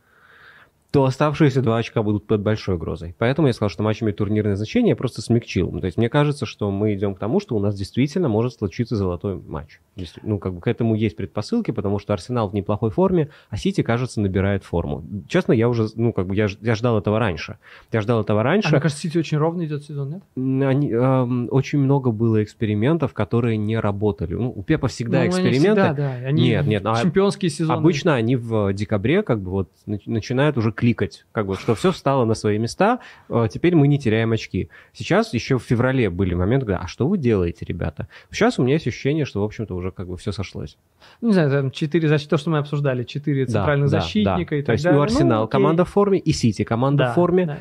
то 0.92 1.06
оставшиеся 1.06 1.62
два 1.62 1.78
очка 1.78 2.04
будут 2.04 2.28
под 2.28 2.42
большой 2.42 2.76
угрозой. 2.76 3.16
Поэтому 3.18 3.48
я 3.48 3.54
сказал, 3.54 3.70
что 3.70 3.82
матч 3.82 4.04
имеет 4.04 4.18
турнирное 4.18 4.58
значение, 4.58 4.90
я 4.90 4.96
просто 4.98 5.22
смягчил. 5.22 5.72
Ну, 5.72 5.80
То 5.80 5.86
есть 5.86 5.98
мне 5.98 6.10
кажется, 6.10 6.46
что 6.46 6.70
мы 6.70 6.94
идем 6.94 7.16
к 7.16 7.20
тому, 7.20 7.40
что 7.40 7.56
у 7.56 7.60
нас 7.60 7.76
действительно 7.76 8.28
может 8.28 8.54
случиться 8.56 8.98
золотой 8.98 9.36
матч. 9.36 9.80
Ну, 10.22 10.38
как 10.38 10.54
бы 10.54 10.60
к 10.62 10.68
этому 10.68 10.96
есть 10.96 11.16
предпосылки, 11.16 11.72
потому 11.72 11.98
что 12.00 12.14
Арсенал 12.14 12.50
в 12.50 12.54
неплохой 12.54 12.90
форме, 12.92 13.30
а 13.50 13.56
Сити, 13.58 13.84
кажется, 13.84 14.20
набирает 14.20 14.64
форму. 14.66 15.04
Честно, 15.30 15.54
я 15.54 15.70
уже, 15.70 15.88
ну, 15.96 16.12
как 16.12 16.28
бы 16.28 16.36
я, 16.36 16.48
я 16.62 16.76
ждал 16.76 16.98
этого 16.98 17.20
раньше. 17.20 17.58
Я 17.94 18.02
ждал 18.02 18.22
этого 18.22 18.42
А 18.42 18.44
раньше. 18.44 18.72
мне 18.72 18.82
кажется, 18.82 19.02
Сити 19.02 19.18
очень 19.18 19.38
ровно 19.38 19.66
идет 19.66 19.84
сезон, 19.86 20.10
нет? 20.36 20.66
Они, 20.68 20.92
эм, 20.92 21.48
очень 21.52 21.80
много 21.80 22.12
было 22.12 22.44
экспериментов, 22.44 23.14
которые 23.14 23.56
не 23.58 23.80
работали. 23.80 24.34
Ну, 24.34 24.52
у 24.54 24.64
Пепа 24.64 24.88
всегда 24.90 25.20
Ну, 25.20 25.24
они 25.24 25.30
эксперименты. 25.30 25.82
всегда, 25.84 25.94
да. 25.94 26.12
Они 26.28 26.42
Нет, 26.50 26.68
нет, 26.68 26.86
а 26.86 27.02
чемпионские 27.02 27.50
сезоны. 27.50 27.78
Обычно 27.78 28.16
они 28.16 28.36
в 28.36 28.74
декабре 28.74 29.24
как 29.24 29.40
бы 29.42 29.52
вот 29.52 29.70
нач- 29.88 30.02
начинают 30.06 30.58
уже 30.58 30.72
кликать, 30.82 31.26
как 31.32 31.46
бы, 31.46 31.56
что 31.58 31.76
все 31.76 31.92
встало 31.92 32.26
на 32.26 32.34
свои 32.34 32.58
места, 32.58 33.00
э, 33.30 33.48
теперь 33.54 33.76
мы 33.76 33.88
не 33.88 34.00
теряем 34.00 34.32
очки. 34.32 34.70
Сейчас 34.94 35.32
еще 35.32 35.60
в 35.60 35.64
феврале 35.64 36.10
были 36.10 36.34
моменты, 36.34 36.66
когда, 36.66 36.80
а 36.82 36.88
что 36.88 37.08
вы 37.08 37.20
делаете, 37.20 37.66
ребята? 37.66 38.08
Сейчас 38.32 38.58
у 38.58 38.64
меня 38.64 38.74
есть 38.74 38.88
ощущение, 38.88 39.26
что, 39.26 39.42
в 39.42 39.44
общем-то, 39.44 39.76
уже 39.76 39.92
как 39.92 40.08
бы 40.08 40.18
все 40.18 40.32
сошлось. 40.32 40.78
Ну, 41.22 41.28
не 41.28 41.34
знаю, 41.36 41.52
там 41.52 41.70
четыре 41.72 42.10
защ- 42.10 42.28
то, 42.28 42.38
что 42.38 42.50
мы 42.50 42.58
обсуждали, 42.58 43.04
четыре 43.04 43.46
Да, 43.46 43.52
центральных 43.52 43.92
да, 43.92 44.02
защитника 44.02 44.50
да. 44.50 44.56
и 44.58 44.62
То 44.62 44.66
так 44.66 44.74
есть 44.74 44.84
далее. 44.84 45.00
у 45.00 45.04
Арсенал 45.04 45.42
Ну, 45.44 45.48
команда 45.50 45.86
в 45.86 45.90
форме, 45.90 46.18
и 46.18 46.32
Сити 46.34 46.64
команда 46.64 47.04
Да, 47.06 47.12
в 47.12 47.16
форме. 47.16 47.46
да. 47.46 47.58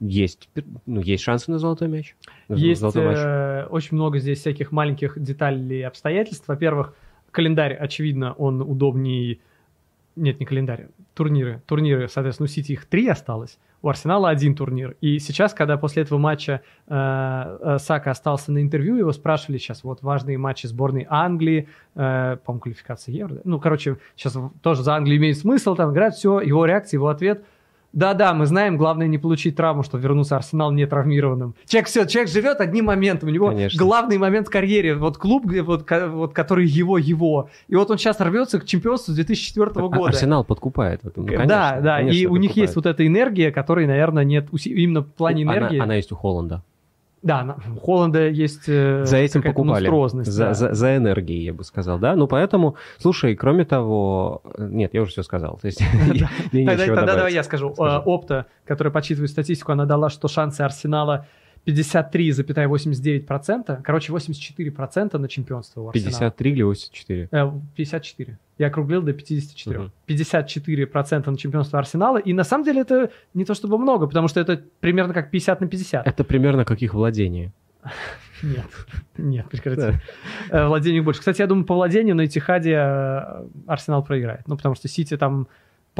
Есть, 0.00 0.50
ну, 0.84 1.00
есть 1.00 1.22
шансы 1.22 1.50
на 1.50 1.58
золотой 1.58 1.88
мяч. 1.88 2.14
На 2.48 2.56
Есть 2.56 2.82
золотой 2.82 3.06
матч. 3.06 3.18
э, 3.18 3.66
очень 3.70 3.96
много 3.96 4.18
здесь 4.18 4.40
всяких 4.40 4.70
маленьких 4.70 5.18
деталей 5.18 5.78
и 5.78 5.82
обстоятельств. 5.82 6.46
Во-первых, 6.46 6.92
календарь, 7.30 7.72
очевидно, 7.74 8.34
он 8.34 8.60
удобнее... 8.60 9.38
Нет, 10.16 10.40
не 10.40 10.46
календарь, 10.46 10.88
турниры. 11.14 11.62
Турниры, 11.66 12.08
соответственно, 12.08 12.44
у 12.44 12.48
Сити 12.48 12.72
их 12.72 12.86
три 12.86 13.06
осталось, 13.08 13.58
у 13.80 13.88
Арсенала 13.88 14.28
один 14.28 14.54
турнир. 14.54 14.96
И 15.00 15.18
сейчас, 15.18 15.54
когда 15.54 15.76
после 15.76 16.02
этого 16.02 16.18
матча 16.18 16.62
э, 16.88 17.58
э, 17.60 17.78
Сака 17.78 18.10
остался 18.10 18.52
на 18.52 18.60
интервью, 18.60 18.96
его 18.96 19.12
спрашивали 19.12 19.58
сейчас 19.58 19.84
вот 19.84 20.02
важные 20.02 20.36
матчи 20.36 20.66
сборной 20.66 21.06
Англии, 21.08 21.68
э, 21.94 22.36
по-моему, 22.44 22.60
квалификация 22.60 23.14
Евро. 23.14 23.40
Ну, 23.44 23.60
короче, 23.60 23.98
сейчас 24.16 24.36
тоже 24.62 24.82
за 24.82 24.96
Англию 24.96 25.18
имеет 25.18 25.38
смысл 25.38 25.76
там 25.76 25.92
играть, 25.92 26.14
все, 26.14 26.40
его 26.40 26.64
реакция, 26.66 26.98
его 26.98 27.08
ответ– 27.08 27.44
да-да, 27.92 28.34
мы 28.34 28.46
знаем, 28.46 28.76
главное 28.76 29.06
не 29.08 29.18
получить 29.18 29.56
травму, 29.56 29.82
чтобы 29.82 30.02
вернуться 30.02 30.36
Арсенал 30.36 30.70
не 30.72 30.86
травмированным. 30.86 31.54
Человек 31.66 31.88
все, 31.88 32.06
человек 32.06 32.30
живет 32.30 32.60
одним 32.60 32.86
моментом, 32.86 33.28
у 33.28 33.32
него 33.32 33.48
Конечно. 33.48 33.78
главный 33.78 34.18
момент 34.18 34.46
в 34.48 34.50
карьере, 34.50 34.94
вот 34.94 35.18
клуб, 35.18 35.44
вот, 35.62 35.90
вот, 35.90 36.32
который 36.32 36.66
его, 36.66 36.98
его. 36.98 37.50
И 37.68 37.74
вот 37.74 37.90
он 37.90 37.98
сейчас 37.98 38.20
рвется 38.20 38.60
к 38.60 38.64
чемпионству 38.64 39.14
2004 39.14 39.70
А- 39.74 39.88
года. 39.88 40.08
Арсенал 40.10 40.44
подкупает. 40.44 41.00
Ну, 41.02 41.10
да, 41.24 41.32
конечно, 41.32 41.48
да, 41.48 41.96
конечно, 41.98 42.18
и 42.18 42.26
у 42.26 42.36
них 42.36 42.50
подкупает. 42.50 42.56
есть 42.68 42.76
вот 42.76 42.86
эта 42.86 43.06
энергия, 43.06 43.50
которой, 43.50 43.86
наверное, 43.86 44.24
нет 44.24 44.48
именно 44.64 45.00
в 45.00 45.12
плане 45.12 45.42
Она- 45.44 45.56
энергии. 45.58 45.78
Она, 45.78 45.94
есть 45.96 46.12
у 46.12 46.16
Холланда. 46.16 46.62
Да, 47.22 47.56
у 47.76 47.80
Холланда 47.80 48.28
есть 48.28 48.62
э, 48.66 49.04
За 49.04 49.18
этим 49.18 49.42
покупали. 49.42 49.86
монструозность, 49.86 50.30
За, 50.30 50.44
да. 50.46 50.54
за, 50.54 50.72
за 50.74 50.96
энергией, 50.96 51.44
я 51.44 51.52
бы 51.52 51.64
сказал, 51.64 51.98
да. 51.98 52.16
Ну, 52.16 52.26
поэтому, 52.26 52.76
слушай, 52.98 53.36
кроме 53.36 53.64
того... 53.66 54.40
Нет, 54.58 54.94
я 54.94 55.02
уже 55.02 55.10
все 55.10 55.22
сказал. 55.22 55.58
То 55.60 55.66
есть, 55.66 55.82
мне 56.52 56.66
Тогда, 56.76 57.04
давай 57.04 57.34
я 57.34 57.42
скажу. 57.42 57.74
Э, 57.78 57.98
Опта, 57.98 58.46
которая 58.64 58.90
подсчитывает 58.92 59.30
статистику, 59.30 59.72
она 59.72 59.84
дала, 59.84 60.08
что 60.08 60.28
шансы 60.28 60.62
Арсенала 60.62 61.26
53,89%. 61.66 63.82
Короче, 63.82 64.12
84% 64.12 65.18
на 65.18 65.28
чемпионство 65.28 65.82
у 65.82 65.88
Арсенала. 65.88 66.10
53 66.10 66.50
или 66.50 66.62
84? 66.62 67.28
Э, 67.30 67.50
54. 67.76 68.38
Я 68.60 68.66
округлил 68.66 69.00
до 69.00 69.14
54. 69.14 69.78
Мгм. 69.78 69.92
54% 70.06 71.30
на 71.30 71.38
чемпионство 71.38 71.78
Арсенала. 71.78 72.18
И 72.18 72.34
на 72.34 72.44
самом 72.44 72.64
деле 72.64 72.82
это 72.82 73.10
не 73.32 73.46
то 73.46 73.54
чтобы 73.54 73.78
много, 73.78 74.06
потому 74.06 74.28
что 74.28 74.38
это 74.38 74.62
примерно 74.80 75.14
как 75.14 75.30
50 75.30 75.62
на 75.62 75.66
50. 75.66 76.06
Это 76.06 76.24
примерно 76.24 76.66
как 76.66 76.82
их 76.82 76.92
владение. 76.92 77.52
Нет, 78.42 78.66
нет, 79.18 79.48
прекрати. 79.50 79.98
Э, 80.50 80.66
Владению 80.66 81.04
больше. 81.04 81.20
Кстати, 81.20 81.42
я 81.42 81.46
думаю, 81.46 81.66
по 81.66 81.74
владению 81.74 82.16
на 82.16 82.24
Этихаде 82.24 82.72
э, 82.72 83.46
Арсенал 83.66 84.02
проиграет. 84.02 84.48
Ну, 84.48 84.56
потому 84.56 84.74
что 84.74 84.88
Сити 84.88 85.16
там 85.18 85.46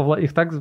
по 0.02 0.08
вла- 0.08 0.20
их 0.20 0.32
так 0.32 0.52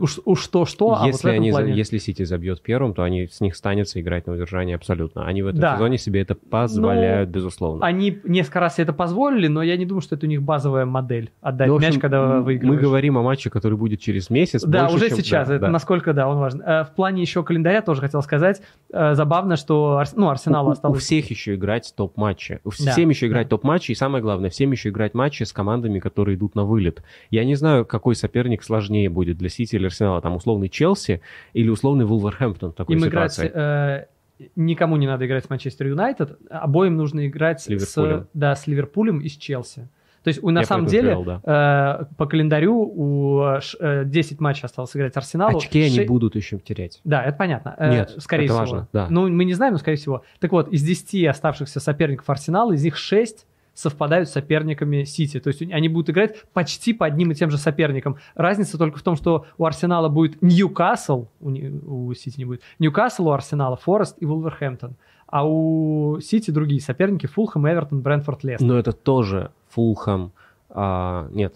уж, 0.00 0.20
уж 0.24 0.46
то-что, 0.48 0.94
а 0.94 0.98
вот 0.98 1.02
в 1.02 1.06
если, 1.06 1.30
этом 1.30 1.42
они, 1.42 1.50
плане... 1.50 1.72
если 1.74 1.98
Сити 1.98 2.22
забьет 2.24 2.62
первым, 2.62 2.94
то 2.94 3.02
они 3.02 3.26
с 3.26 3.40
них 3.40 3.56
станется 3.56 4.00
играть 4.00 4.26
на 4.26 4.34
удержание 4.34 4.76
абсолютно. 4.76 5.26
Они 5.26 5.42
в 5.42 5.48
этом 5.48 5.60
Да. 5.60 5.74
сезоне 5.74 5.98
себе 5.98 6.20
это 6.20 6.34
позволяют, 6.34 7.30
безусловно. 7.30 7.84
Они 7.84 8.18
несколько 8.24 8.60
раз 8.60 8.74
себе 8.76 8.84
это 8.84 8.92
позволили, 8.92 9.48
но 9.48 9.62
я 9.62 9.76
не 9.76 9.84
думаю, 9.86 10.00
что 10.02 10.14
это 10.14 10.26
у 10.26 10.28
них 10.28 10.42
базовая 10.42 10.86
модель 10.86 11.30
отдать 11.40 11.68
Ну, 11.68 11.76
общем, 11.76 11.88
мяч, 11.90 11.98
когда 11.98 12.40
выигрываешь. 12.40 12.80
Мы 12.80 12.82
говорим 12.82 13.18
о 13.18 13.22
матче, 13.22 13.50
который 13.50 13.76
будет 13.76 14.00
через 14.00 14.30
месяц. 14.30 14.62
Да, 14.62 14.82
больше, 14.82 14.96
уже 14.96 15.08
чем- 15.08 15.18
сейчас. 15.18 15.48
да, 15.48 15.54
это 15.56 15.66
да. 15.66 15.70
насколько, 15.72 16.12
да, 16.12 16.28
он 16.28 16.38
важен. 16.38 16.60
Э, 16.64 16.84
В 16.84 16.90
плане 16.94 17.22
еще 17.22 17.42
календаря 17.42 17.82
тоже 17.82 18.00
хотел 18.00 18.22
сказать. 18.22 18.62
э, 18.92 19.14
Забавно, 19.14 19.56
что 19.56 20.00
ну, 20.14 20.28
Арсенал 20.28 20.66
у, 20.66 20.68
у 20.68 20.72
осталось... 20.72 21.02
всех 21.02 21.28
еще 21.30 21.54
играть 21.56 21.92
топ-матчи. 21.96 22.60
У- 22.64 22.70
Да, 22.84 22.92
Всем 22.92 23.08
еще 23.08 23.26
да. 23.26 23.32
играть 23.32 23.48
топ-матчи. 23.48 23.90
И 23.90 23.94
самое 23.94 24.22
главное, 24.22 24.50
всем 24.50 24.70
еще 24.70 24.90
играть 24.90 25.14
матчи 25.14 25.42
с 25.42 25.52
командами, 25.52 25.98
которые 25.98 26.36
идут 26.36 26.54
на 26.54 26.64
вылет. 26.64 27.02
Я 27.30 27.44
не 27.44 27.54
знаю, 27.56 27.84
какой 27.84 28.14
соперник 28.14 28.43
соперник 28.44 28.62
сложнее 28.62 29.08
будет 29.08 29.38
для 29.38 29.48
Сити 29.48 29.76
или 29.76 29.86
Арсенала? 29.86 30.20
Там 30.20 30.36
условный 30.36 30.68
Челси 30.68 31.20
или 31.54 31.68
условный 31.70 32.04
Вулверхэмптон 32.04 32.72
в 32.72 32.74
такой 32.74 32.94
Им 32.96 33.00
ситуации? 33.02 33.48
играть, 33.48 34.08
э, 34.40 34.48
никому 34.56 34.96
не 34.96 35.06
надо 35.06 35.26
играть 35.26 35.44
с 35.44 35.50
Манчестер 35.50 35.86
Юнайтед, 35.88 36.38
обоим 36.50 36.96
нужно 36.96 37.26
играть 37.26 37.62
С 37.62 37.68
Ливерпулем. 37.68 38.26
да, 38.34 38.54
с 38.54 38.66
Ливерпулем 38.66 39.20
и 39.20 39.28
с 39.28 39.36
Челси. 39.36 39.88
То 40.22 40.28
есть 40.28 40.42
у, 40.42 40.48
на 40.50 40.60
Я 40.60 40.64
самом 40.66 40.86
деле 40.86 41.14
говорил, 41.14 41.40
э, 41.44 42.04
по 42.16 42.26
календарю 42.26 42.74
у 42.94 43.42
э, 43.42 43.60
ш- 43.60 43.76
э, 43.78 44.04
10 44.06 44.40
матчей 44.40 44.64
осталось 44.64 44.96
играть 44.96 45.14
Арсеналу. 45.16 45.58
Очки 45.58 45.82
они 45.82 45.96
Ше- 45.96 46.06
будут 46.06 46.34
еще 46.34 46.58
терять. 46.58 47.00
Да, 47.04 47.22
это 47.22 47.36
понятно. 47.36 47.74
Э, 47.78 47.90
Нет, 47.90 48.14
скорее 48.18 48.46
это 48.46 48.54
всего. 48.54 48.58
важно, 48.60 48.88
да. 48.92 49.06
Ну, 49.10 49.28
мы 49.28 49.44
не 49.44 49.52
знаем, 49.52 49.74
но 49.74 49.78
скорее 49.78 49.98
всего. 49.98 50.22
Так 50.40 50.52
вот, 50.52 50.68
из 50.68 50.82
10 50.82 51.26
оставшихся 51.26 51.78
соперников 51.78 52.28
Арсенала, 52.30 52.72
из 52.72 52.82
них 52.82 52.96
6 52.96 53.46
совпадают 53.74 54.28
с 54.28 54.32
соперниками 54.32 55.04
Сити. 55.04 55.40
То 55.40 55.48
есть 55.48 55.62
они 55.62 55.88
будут 55.88 56.10
играть 56.10 56.42
почти 56.52 56.92
по 56.92 57.06
одним 57.06 57.32
и 57.32 57.34
тем 57.34 57.50
же 57.50 57.58
соперникам. 57.58 58.16
Разница 58.34 58.78
только 58.78 58.98
в 58.98 59.02
том, 59.02 59.16
что 59.16 59.46
у 59.58 59.64
Арсенала 59.64 60.08
будет 60.08 60.40
Ньюкасл, 60.42 61.26
у, 61.40 61.50
у 61.50 62.14
Сити 62.14 62.38
не 62.38 62.44
будет, 62.44 62.62
Ньюкасл 62.78 63.28
у 63.28 63.32
Арсенала, 63.32 63.76
Форест 63.76 64.16
и 64.20 64.26
Вулверхэмптон. 64.26 64.96
А 65.26 65.46
у 65.46 66.20
Сити 66.20 66.50
другие 66.50 66.80
соперники 66.80 67.26
Фулхэм, 67.26 67.68
Эвертон, 67.68 68.00
Брентфорд, 68.00 68.44
Лестер. 68.44 68.66
Но 68.66 68.78
это 68.78 68.92
тоже 68.92 69.50
Фулхэм, 69.70 70.32
а, 70.70 71.28
нет, 71.32 71.54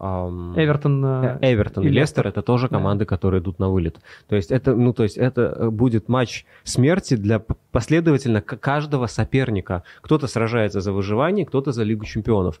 Эвертон... 0.00 1.04
э, 1.04 1.38
Э, 1.42 1.52
Эвертон 1.52 1.84
и 1.84 1.88
Лестер 1.88 2.24
Лестер. 2.24 2.26
это 2.28 2.42
тоже 2.42 2.68
Да. 2.68 2.76
команды, 2.78 3.04
которые 3.04 3.40
идут 3.40 3.58
на 3.58 3.68
вылет. 3.68 4.00
То 4.28 4.36
есть 4.36 4.50
это, 4.50 4.74
ну, 4.74 4.92
то 4.92 5.02
есть 5.02 5.18
это 5.18 5.42
э, 5.42 5.70
будет 5.70 6.08
матч 6.08 6.44
смерти 6.64 7.16
для 7.16 7.38
последовательно 7.70 8.40
каждого 8.40 9.06
соперника. 9.06 9.82
Кто-то 10.00 10.26
сражается 10.26 10.80
за 10.80 10.92
выживание, 10.92 11.44
кто-то 11.44 11.72
за 11.72 11.82
Лигу 11.82 12.04
чемпионов. 12.06 12.60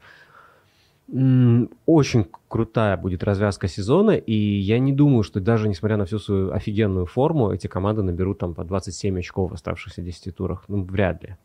Очень 1.86 2.26
крутая 2.46 2.96
будет 2.96 3.24
развязка 3.24 3.66
сезона, 3.66 4.12
и 4.12 4.32
я 4.32 4.78
не 4.78 4.92
думаю, 4.92 5.24
что 5.24 5.40
даже 5.40 5.68
несмотря 5.68 5.96
на 5.96 6.04
всю 6.04 6.20
свою 6.20 6.52
офигенную 6.52 7.06
форму, 7.06 7.50
эти 7.52 7.66
команды 7.66 8.02
наберут 8.02 8.38
там 8.38 8.54
по 8.54 8.62
27 8.64 9.18
очков 9.18 9.50
в 9.50 9.54
оставшихся 9.54 10.02
10 10.02 10.36
турах. 10.36 10.64
Ну, 10.68 10.84
вряд 10.84 11.22
ли. 11.24 11.36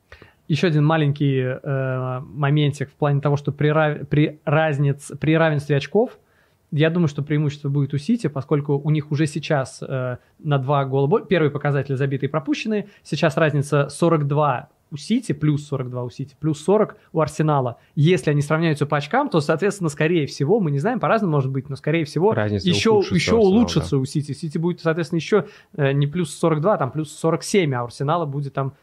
Еще 0.47 0.67
один 0.67 0.85
маленький 0.85 1.39
э, 1.39 2.19
моментик 2.21 2.89
в 2.89 2.93
плане 2.93 3.19
того, 3.21 3.35
что 3.37 3.51
при, 3.51 3.69
рав- 3.69 4.07
при, 4.07 4.39
разниц, 4.45 5.11
при 5.19 5.35
равенстве 5.37 5.77
очков, 5.77 6.19
я 6.71 6.89
думаю, 6.89 7.07
что 7.07 7.23
преимущество 7.23 7.69
будет 7.69 7.93
у 7.93 7.97
Сити, 7.97 8.27
поскольку 8.27 8.77
у 8.77 8.89
них 8.91 9.11
уже 9.11 9.25
сейчас 9.27 9.81
э, 9.81 10.17
на 10.39 10.57
два 10.57 10.85
гола 10.85 11.07
бо- 11.07 11.21
Первый 11.21 11.49
показатель 11.49 11.95
забитые 11.95 12.27
и 12.27 12.31
пропущенные. 12.31 12.87
Сейчас 13.03 13.37
разница 13.37 13.87
42 13.89 14.69
у 14.91 14.97
Сити, 14.97 15.31
плюс 15.31 15.65
42 15.67 16.03
у 16.03 16.09
Сити, 16.11 16.35
плюс 16.39 16.61
40 16.63 16.95
у 17.13 17.19
Арсенала. 17.21 17.77
Если 17.95 18.29
они 18.29 18.41
сравняются 18.41 18.85
по 18.85 18.97
очкам, 18.97 19.29
то, 19.29 19.39
соответственно, 19.41 19.89
скорее 19.89 20.27
всего, 20.27 20.59
мы 20.59 20.69
не 20.69 20.77
знаем, 20.79 20.99
по-разному 20.99 21.31
может 21.33 21.51
быть, 21.51 21.69
но, 21.69 21.75
скорее 21.75 22.05
всего, 22.05 22.33
Разница 22.33 22.67
еще, 22.69 22.91
ухудшится 22.91 23.15
еще 23.15 23.31
Арсенала, 23.31 23.47
улучшится 23.55 23.97
у 23.97 24.05
Сити. 24.05 24.33
Сити 24.33 24.57
будет, 24.59 24.81
соответственно, 24.81 25.17
еще 25.17 25.45
э, 25.75 25.91
не 25.91 26.05
плюс 26.07 26.35
42, 26.37 26.77
там 26.77 26.91
плюс 26.91 27.11
47, 27.15 27.73
а 27.73 27.81
у 27.81 27.85
Арсенала 27.85 28.25
будет 28.25 28.53
там 28.53 28.73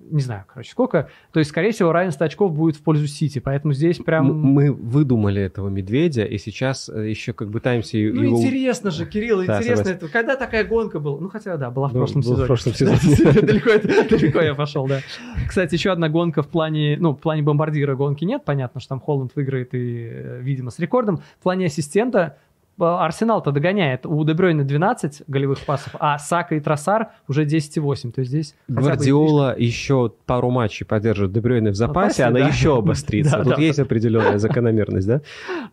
не 0.00 0.20
знаю, 0.20 0.44
короче, 0.46 0.70
сколько. 0.70 1.08
То 1.32 1.38
есть, 1.40 1.50
скорее 1.50 1.72
всего, 1.72 1.92
равенство 1.92 2.24
очков 2.26 2.52
будет 2.54 2.76
в 2.76 2.82
пользу 2.82 3.06
Сити, 3.06 3.40
поэтому 3.40 3.72
здесь 3.74 3.98
прям... 3.98 4.32
Мы 4.32 4.72
выдумали 4.72 5.42
этого 5.42 5.68
медведя, 5.68 6.24
и 6.24 6.38
сейчас 6.38 6.88
э, 6.88 7.10
еще 7.10 7.32
как 7.32 7.48
бы 7.48 7.54
пытаемся 7.54 7.96
Ну, 7.96 8.22
его... 8.22 8.38
интересно 8.38 8.90
же, 8.90 9.06
Кирилл, 9.06 9.44
Да, 9.44 9.58
интересно 9.58 9.84
согласен. 9.84 9.96
это. 10.06 10.08
Когда 10.08 10.36
такая 10.36 10.64
гонка 10.64 11.00
была? 11.00 11.20
Ну, 11.20 11.28
хотя, 11.28 11.56
да, 11.56 11.70
была 11.70 11.88
в 11.88 11.92
Ну, 11.94 11.98
прошлом 11.98 12.22
была 12.22 12.32
в 12.32 12.34
сезоне. 12.34 12.46
прошлом 12.46 12.74
сезоне. 12.74 13.40
Далеко, 14.10 14.40
я 14.40 14.54
пошел, 14.54 14.86
да. 14.86 15.00
Кстати, 15.48 15.74
еще 15.74 15.90
одна 15.90 16.08
гонка 16.08 16.42
в 16.42 16.48
плане, 16.48 16.96
ну, 16.98 17.12
в 17.12 17.18
плане 17.18 17.42
бомбардира 17.42 17.94
гонки 17.94 18.24
нет. 18.24 18.44
Понятно, 18.44 18.80
что 18.80 18.90
там 18.90 19.00
Холланд 19.00 19.32
выиграет 19.34 19.74
и, 19.74 20.08
э, 20.10 20.40
видимо, 20.40 20.70
с 20.70 20.78
рекордом. 20.78 21.18
В 21.38 21.42
плане 21.42 21.66
ассистента 21.66 22.38
Арсенал-то 22.78 23.50
догоняет. 23.52 24.06
У 24.06 24.24
Дебрёйна 24.24 24.64
12 24.64 25.22
голевых 25.26 25.60
пасов, 25.64 25.94
а 25.98 26.18
Сака 26.18 26.54
и 26.54 26.60
Тросар 26.60 27.08
уже 27.26 27.44
10,8. 27.44 28.12
То 28.12 28.20
есть 28.20 28.30
здесь 28.30 28.54
бы 28.68 28.82
Гвардиола 28.82 29.54
еще 29.58 30.12
пару 30.26 30.50
матчей 30.50 30.86
поддержит 30.86 31.32
Дебрёйна 31.32 31.70
в 31.70 31.74
запасе, 31.74 32.22
Запасе, 32.22 32.24
она 32.24 32.38
еще 32.48 32.78
обострится. 32.78 33.42
Тут 33.44 33.58
есть 33.58 33.78
определенная 33.78 34.38
закономерность, 34.38 35.06
да? 35.06 35.20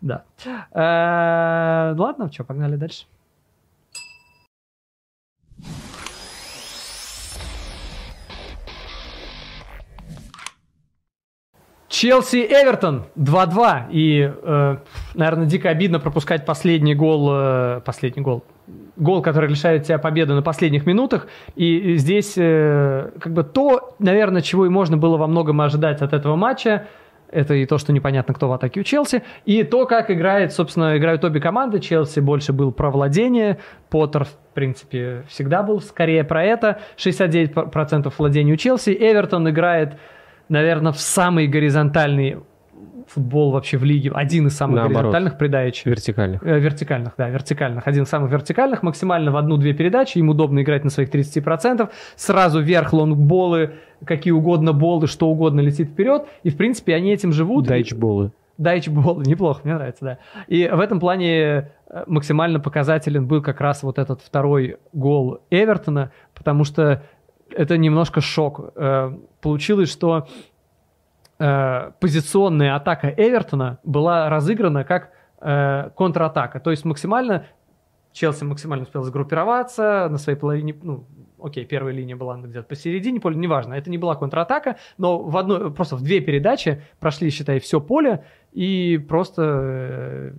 Да. 0.00 0.24
Э, 0.72 1.94
Ладно, 1.96 2.30
что, 2.32 2.44
погнали 2.44 2.76
дальше. 2.76 3.06
Челси 11.96 12.44
Эвертон 12.50 13.04
2-2. 13.16 13.84
И, 13.90 14.30
э, 14.30 14.76
наверное, 15.14 15.46
дико 15.46 15.70
обидно 15.70 15.98
пропускать 15.98 16.44
последний 16.44 16.94
гол. 16.94 17.30
э, 17.32 17.80
последний 17.86 18.22
гол. 18.22 18.44
Гол, 18.96 19.22
который 19.22 19.48
лишает 19.48 19.84
тебя 19.84 19.96
победы 19.96 20.34
на 20.34 20.42
последних 20.42 20.84
минутах. 20.84 21.26
И 21.54 21.96
здесь 21.96 22.34
э, 22.36 23.12
как 23.18 23.32
бы 23.32 23.44
то, 23.44 23.94
наверное, 23.98 24.42
чего 24.42 24.66
и 24.66 24.68
можно 24.68 24.98
было 24.98 25.16
во 25.16 25.26
многом 25.26 25.58
ожидать 25.62 26.02
от 26.02 26.12
этого 26.12 26.36
матча. 26.36 26.86
Это 27.30 27.54
и 27.54 27.64
то, 27.64 27.78
что 27.78 27.94
непонятно, 27.94 28.34
кто 28.34 28.48
в 28.48 28.52
атаке 28.52 28.80
у 28.80 28.82
Челси, 28.82 29.22
и 29.46 29.62
то, 29.62 29.86
как 29.86 30.10
играет, 30.10 30.52
собственно, 30.52 30.98
играют 30.98 31.24
обе 31.24 31.40
команды. 31.40 31.80
Челси 31.80 32.20
больше 32.20 32.52
был 32.52 32.72
про 32.72 32.90
владение, 32.90 33.56
Поттер, 33.88 34.24
в 34.24 34.36
принципе, 34.52 35.24
всегда 35.28 35.62
был 35.62 35.80
скорее 35.80 36.24
про 36.24 36.44
это. 36.44 36.78
69% 36.98 38.12
владения 38.18 38.52
у 38.52 38.56
Челси. 38.56 38.90
Эвертон 38.90 39.48
играет, 39.48 39.94
наверное, 40.48 40.92
в 40.92 41.00
самый 41.00 41.46
горизонтальный 41.46 42.38
футбол 43.08 43.52
вообще 43.52 43.78
в 43.78 43.84
лиге. 43.84 44.10
Один 44.12 44.48
из 44.48 44.56
самых 44.56 44.76
Наоборот. 44.76 44.96
горизонтальных 44.96 45.38
придач. 45.38 45.84
Вертикальных. 45.84 46.42
Э, 46.42 46.58
Вертикальных, 46.58 47.14
да, 47.16 47.28
вертикальных. 47.28 47.86
Один 47.86 48.02
из 48.02 48.08
самых 48.08 48.30
вертикальных, 48.30 48.82
максимально 48.82 49.30
в 49.30 49.36
одну-две 49.36 49.74
передачи. 49.74 50.18
Им 50.18 50.28
удобно 50.28 50.62
играть 50.62 50.84
на 50.84 50.90
своих 50.90 51.10
30%. 51.10 51.88
Сразу 52.16 52.60
вверх 52.60 52.92
лонгболы, 52.92 53.74
какие 54.04 54.32
угодно 54.32 54.72
болы, 54.72 55.06
что 55.06 55.28
угодно 55.28 55.60
летит 55.60 55.90
вперед. 55.90 56.26
И, 56.42 56.50
в 56.50 56.56
принципе, 56.56 56.94
они 56.94 57.12
этим 57.12 57.32
живут. 57.32 57.66
Дайчболы. 57.66 58.32
Дайчбол, 58.58 59.20
неплохо, 59.26 59.60
мне 59.64 59.74
нравится, 59.74 60.04
да. 60.04 60.18
И 60.48 60.66
в 60.66 60.80
этом 60.80 60.98
плане 60.98 61.28
э, 61.28 62.04
максимально 62.06 62.58
показателен 62.58 63.26
был 63.26 63.42
как 63.42 63.60
раз 63.60 63.82
вот 63.82 63.98
этот 63.98 64.22
второй 64.22 64.78
гол 64.92 65.40
Эвертона, 65.50 66.10
потому 66.34 66.64
что 66.64 67.02
это 67.50 67.76
немножко 67.76 68.20
шок. 68.20 68.72
Э, 68.76 69.12
Получилось, 69.40 69.90
что 69.90 70.26
э, 71.38 71.90
позиционная 72.00 72.76
атака 72.76 73.08
Эвертона 73.16 73.78
была 73.84 74.28
разыграна 74.28 74.84
как 74.84 75.10
э, 75.40 75.90
контратака. 75.96 76.60
То 76.60 76.70
есть 76.70 76.84
максимально 76.84 77.46
Челси 78.12 78.44
максимально 78.44 78.84
успел 78.84 79.02
сгруппироваться 79.02 80.08
на 80.10 80.16
своей 80.16 80.38
половине, 80.38 80.74
ну, 80.82 81.04
окей, 81.38 81.66
первая 81.66 81.92
линия 81.92 82.16
была 82.16 82.38
где-то 82.38 82.62
посередине 82.62 83.20
поля, 83.20 83.36
неважно, 83.36 83.74
это 83.74 83.90
не 83.90 83.98
была 83.98 84.14
контратака, 84.14 84.78
но 84.96 85.18
в 85.18 85.36
одной, 85.36 85.70
просто 85.70 85.96
в 85.96 86.02
две 86.02 86.20
передачи 86.20 86.82
прошли, 86.98 87.28
считай, 87.28 87.60
все 87.60 87.78
поле, 87.78 88.24
и 88.52 88.96
просто 89.06 90.32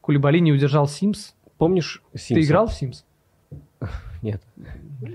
Кулибали 0.00 0.38
не 0.38 0.50
удержал 0.50 0.88
Симс. 0.88 1.34
Помнишь 1.58 2.00
Ты 2.12 2.18
Симпсонов? 2.18 2.44
играл 2.48 2.66
в 2.68 2.72
Симс? 2.72 3.04
Нет. 4.26 4.42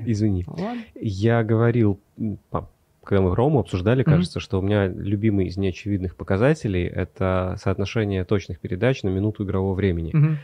Извини. 0.05 0.45
Ну, 0.47 0.63
ладно. 0.63 0.81
Я 0.95 1.43
говорил, 1.43 1.99
когда 3.03 3.21
мы 3.21 3.35
Рому 3.35 3.59
обсуждали, 3.59 4.03
кажется, 4.03 4.39
что 4.39 4.59
у 4.59 4.61
меня 4.61 4.87
любимый 4.87 5.47
из 5.47 5.57
неочевидных 5.57 6.15
показателей 6.15 6.85
это 6.85 7.57
соотношение 7.61 8.23
точных 8.23 8.59
передач 8.59 9.03
на 9.03 9.09
минуту 9.09 9.43
игрового 9.43 9.73
времени. 9.73 10.37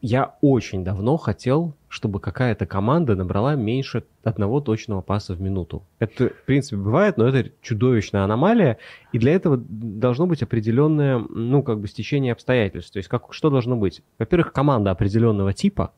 Я 0.00 0.36
очень 0.40 0.82
давно 0.82 1.18
хотел, 1.18 1.74
чтобы 1.88 2.20
какая-то 2.20 2.64
команда 2.64 3.16
набрала 3.16 3.54
меньше 3.54 4.04
одного 4.22 4.60
точного 4.60 5.02
паса 5.02 5.34
в 5.34 5.42
минуту. 5.42 5.82
Это, 5.98 6.30
в 6.30 6.44
принципе, 6.46 6.76
бывает, 6.76 7.18
но 7.18 7.26
это 7.26 7.50
чудовищная 7.60 8.22
аномалия, 8.22 8.78
и 9.12 9.18
для 9.18 9.32
этого 9.32 9.58
должно 9.58 10.26
быть 10.26 10.42
определенное, 10.42 11.18
ну, 11.18 11.62
как 11.62 11.80
бы 11.80 11.88
стечение 11.88 12.32
обстоятельств. 12.32 12.92
То 12.92 12.98
есть, 12.98 13.10
как, 13.10 13.34
что 13.34 13.50
должно 13.50 13.76
быть? 13.76 14.02
Во-первых, 14.18 14.54
команда 14.54 14.90
определенного 14.90 15.52
типа 15.52 15.92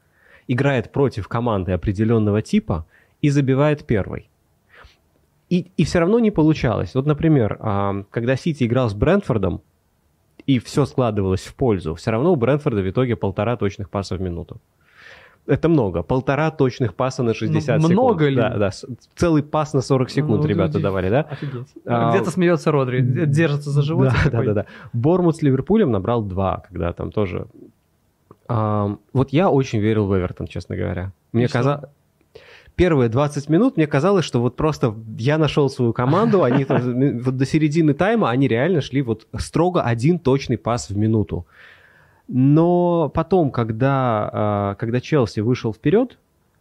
играет 0.48 0.92
против 0.92 1.28
команды 1.28 1.72
определенного 1.72 2.42
типа 2.42 2.86
и 3.20 3.30
забивает 3.30 3.84
первой. 3.86 4.28
И, 5.50 5.70
и 5.76 5.84
все 5.84 5.98
равно 6.00 6.18
не 6.18 6.30
получалось. 6.30 6.94
Вот, 6.94 7.06
например, 7.06 7.58
а, 7.60 8.04
когда 8.10 8.36
Сити 8.36 8.64
играл 8.64 8.88
с 8.88 8.94
Брентфордом, 8.94 9.60
и 10.46 10.58
все 10.58 10.86
складывалось 10.86 11.42
в 11.42 11.54
пользу, 11.54 11.94
все 11.94 12.10
равно 12.10 12.32
у 12.32 12.36
Брентфорда 12.36 12.80
в 12.80 12.88
итоге 12.88 13.16
полтора 13.16 13.56
точных 13.56 13.90
паса 13.90 14.16
в 14.16 14.20
минуту. 14.20 14.60
Это 15.46 15.68
много. 15.68 16.02
Полтора 16.02 16.50
точных 16.52 16.94
паса 16.94 17.22
на 17.24 17.34
60 17.34 17.76
Ну, 17.76 17.82
секунд. 17.88 17.92
много 17.92 18.28
ли? 18.28 18.36
Да, 18.36 18.56
да. 18.56 18.70
Целый 19.16 19.42
пас 19.42 19.74
на 19.74 19.80
40 19.82 20.08
секунд 20.10 20.42
Ну, 20.42 20.46
ребята 20.48 20.74
люди- 20.74 20.82
давали, 20.82 21.10
да? 21.10 21.22
Офигеть. 21.22 21.66
А, 21.84 22.10
Где-то 22.10 22.30
смеется 22.30 22.70
Родри, 22.70 23.00
держится 23.00 23.70
за 23.70 23.82
живот. 23.82 24.08
Да, 24.24 24.30
да, 24.30 24.42
да, 24.44 24.54
да. 24.54 24.66
Бормут 24.92 25.36
с 25.36 25.42
Ливерпулем 25.42 25.90
набрал 25.90 26.22
два, 26.22 26.62
когда 26.68 26.92
там 26.92 27.10
тоже... 27.10 27.46
Вот 28.48 29.30
я 29.30 29.50
очень 29.50 29.78
верил 29.78 30.06
в 30.06 30.16
Эвертон, 30.16 30.46
честно 30.46 30.76
говоря. 30.76 31.12
Мне 31.32 31.48
казалось... 31.48 31.84
Первые 32.74 33.10
20 33.10 33.50
минут 33.50 33.76
мне 33.76 33.86
казалось, 33.86 34.24
что 34.24 34.40
вот 34.40 34.56
просто 34.56 34.94
я 35.18 35.36
нашел 35.36 35.68
свою 35.68 35.92
команду, 35.92 36.42
они 36.42 36.64
там, 36.64 37.18
вот 37.20 37.36
до 37.36 37.44
середины 37.44 37.92
тайма 37.92 38.30
они 38.30 38.48
реально 38.48 38.80
шли 38.80 39.02
вот 39.02 39.26
строго 39.38 39.82
один 39.82 40.18
точный 40.18 40.56
пас 40.56 40.88
в 40.88 40.96
минуту. 40.96 41.46
Но 42.28 43.10
потом, 43.10 43.50
когда, 43.50 44.30
а, 44.32 44.74
когда 44.76 45.00
Челси 45.00 45.40
вышел 45.40 45.74
вперед, 45.74 46.18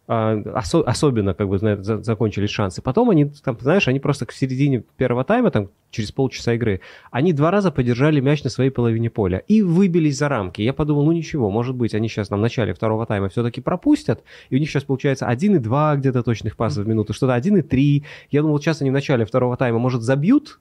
осо- 0.08 0.82
особенно, 0.84 1.32
как 1.34 1.48
бы, 1.48 1.58
знаешь, 1.58 1.78
за- 1.80 2.02
закончились 2.02 2.50
шансы. 2.50 2.82
Потом 2.82 3.10
они, 3.10 3.26
там, 3.44 3.56
знаешь, 3.60 3.86
они 3.88 4.00
просто 4.00 4.26
к 4.26 4.32
середине 4.32 4.82
первого 4.96 5.24
тайма, 5.24 5.50
там, 5.50 5.68
через 5.90 6.10
полчаса 6.10 6.54
игры, 6.54 6.80
они 7.10 7.32
два 7.32 7.50
раза 7.50 7.70
подержали 7.70 8.20
мяч 8.20 8.42
на 8.44 8.50
своей 8.50 8.70
половине 8.70 9.10
поля 9.10 9.38
и 9.46 9.62
выбились 9.62 10.18
за 10.18 10.28
рамки. 10.28 10.62
Я 10.62 10.72
подумал, 10.72 11.04
ну 11.04 11.12
ничего, 11.12 11.50
может 11.50 11.76
быть, 11.76 11.94
они 11.94 12.08
сейчас 12.08 12.30
нам 12.30 12.40
в 12.40 12.42
начале 12.42 12.72
второго 12.74 13.06
тайма 13.06 13.28
все-таки 13.28 13.60
пропустят, 13.60 14.22
и 14.50 14.56
у 14.56 14.58
них 14.58 14.68
сейчас 14.70 14.84
получается 14.84 15.26
1,2 15.28 15.96
где-то 15.96 16.22
точных 16.22 16.56
пасов 16.56 16.84
в 16.84 16.88
минуту, 16.88 17.12
что-то 17.12 17.34
1,3. 17.34 18.02
Я 18.30 18.42
думал, 18.42 18.58
сейчас 18.58 18.80
они 18.80 18.90
в 18.90 18.94
начале 18.94 19.24
второго 19.24 19.56
тайма, 19.56 19.78
может, 19.78 20.02
забьют, 20.02 20.58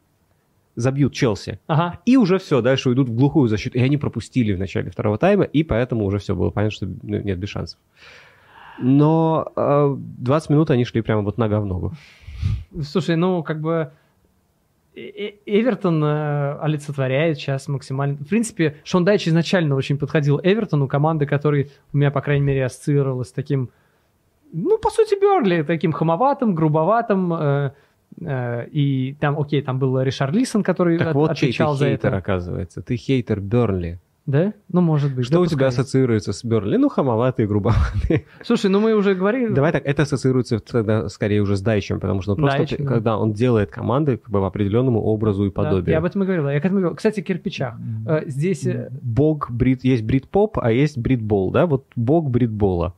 забьют 0.75 1.13
Челси, 1.13 1.59
Ага. 1.67 1.99
и 2.05 2.15
уже 2.17 2.37
все, 2.39 2.61
дальше 2.61 2.89
уйдут 2.89 3.09
в 3.09 3.15
глухую 3.15 3.47
защиту. 3.49 3.77
И 3.77 3.81
они 3.81 3.97
пропустили 3.97 4.53
в 4.53 4.59
начале 4.59 4.89
второго 4.89 5.17
тайма, 5.17 5.43
и 5.43 5.63
поэтому 5.63 6.05
уже 6.05 6.17
все 6.19 6.35
было 6.35 6.49
понятно, 6.49 6.75
что 6.75 6.85
ну, 6.85 7.19
нет, 7.21 7.37
без 7.39 7.49
шансов. 7.49 7.79
Но 8.81 9.51
э, 9.55 9.95
20 9.97 10.49
минут 10.49 10.69
они 10.71 10.85
шли 10.85 11.01
прямо 11.01 11.21
вот 11.21 11.37
нога 11.37 11.59
в 11.59 11.65
ногу. 11.65 11.93
Слушай, 12.81 13.15
ну, 13.15 13.43
как 13.43 13.61
бы 13.61 13.91
Э- 14.93 14.99
Э- 15.01 15.33
Эвертон 15.45 16.03
э, 16.03 16.57
олицетворяет 16.59 17.37
сейчас 17.37 17.67
максимально... 17.69 18.17
В 18.17 18.27
принципе, 18.27 18.75
Шон 18.83 19.05
Дайч 19.05 19.27
изначально 19.27 19.75
очень 19.75 19.97
подходил 19.97 20.39
Эвертону, 20.43 20.87
команды, 20.89 21.25
который 21.25 21.71
у 21.93 21.97
меня, 21.97 22.11
по 22.11 22.19
крайней 22.21 22.45
мере, 22.45 22.65
ассоциировалась 22.65 23.29
с 23.29 23.31
таким, 23.31 23.69
ну, 24.51 24.77
по 24.77 24.89
сути, 24.89 25.15
Берли, 25.19 25.63
таким 25.63 25.93
хамоватым, 25.93 26.55
грубоватым, 26.55 27.33
э, 27.33 27.71
э, 28.19 28.67
и 28.69 29.15
там, 29.21 29.39
окей, 29.39 29.61
там 29.61 29.79
был 29.79 29.97
Ришар 30.01 30.29
Лисон, 30.33 30.61
который 30.61 30.97
Так 30.97 31.07
от- 31.09 31.13
вот, 31.15 31.35
чей 31.37 31.39
ты 31.39 31.45
отвечал 31.53 31.75
за 31.75 31.85
хейтер, 31.85 32.09
это. 32.09 32.17
оказывается. 32.17 32.81
Ты 32.81 32.97
хейтер 32.97 33.39
Бернли. 33.39 33.99
Да? 34.27 34.53
Ну, 34.71 34.81
может 34.81 35.15
быть. 35.15 35.25
Что 35.25 35.35
да, 35.35 35.39
у 35.41 35.45
тебя 35.47 35.65
пускай. 35.65 35.83
ассоциируется 35.83 36.31
с 36.31 36.43
Бернли? 36.43 36.77
Ну, 36.77 36.89
хамоватый, 36.89 37.47
грубоватый. 37.47 38.27
Слушай, 38.43 38.69
ну 38.69 38.79
мы 38.79 38.93
уже 38.93 39.15
говорили... 39.15 39.51
Давай 39.51 39.71
так, 39.71 39.83
это 39.85 40.03
ассоциируется 40.03 40.59
тогда 40.59 41.09
скорее 41.09 41.41
уже 41.41 41.55
с 41.57 41.61
Дайчем, 41.61 41.99
потому 41.99 42.21
что 42.21 42.35
просто, 42.35 42.57
Дайч, 42.59 42.75
да. 42.77 42.85
когда 42.85 43.17
он 43.17 43.33
делает 43.33 43.71
команды 43.71 44.17
как 44.17 44.29
бы 44.29 44.39
по 44.39 44.47
определенному 44.47 45.01
образу 45.01 45.45
и 45.45 45.49
Да, 45.49 45.53
подобию. 45.53 45.91
я 45.91 45.97
об 45.97 46.05
этом 46.05 46.21
и 46.21 46.25
говорил. 46.25 46.47
Я 46.49 46.59
к 46.61 46.65
этому 46.65 46.79
говорил. 46.81 46.95
Кстати, 46.95 47.21
кирпичах. 47.21 47.73
Э, 48.07 48.21
Здесь 48.27 48.65
э, 48.67 48.89
Бог 49.01 49.49
брит, 49.49 49.83
есть 49.83 50.03
брит-поп, 50.03 50.59
а 50.59 50.71
есть 50.71 50.97
брит-бол, 50.99 51.49
да? 51.51 51.65
Вот 51.65 51.85
бог 51.95 52.29
брит-бола. 52.29 52.93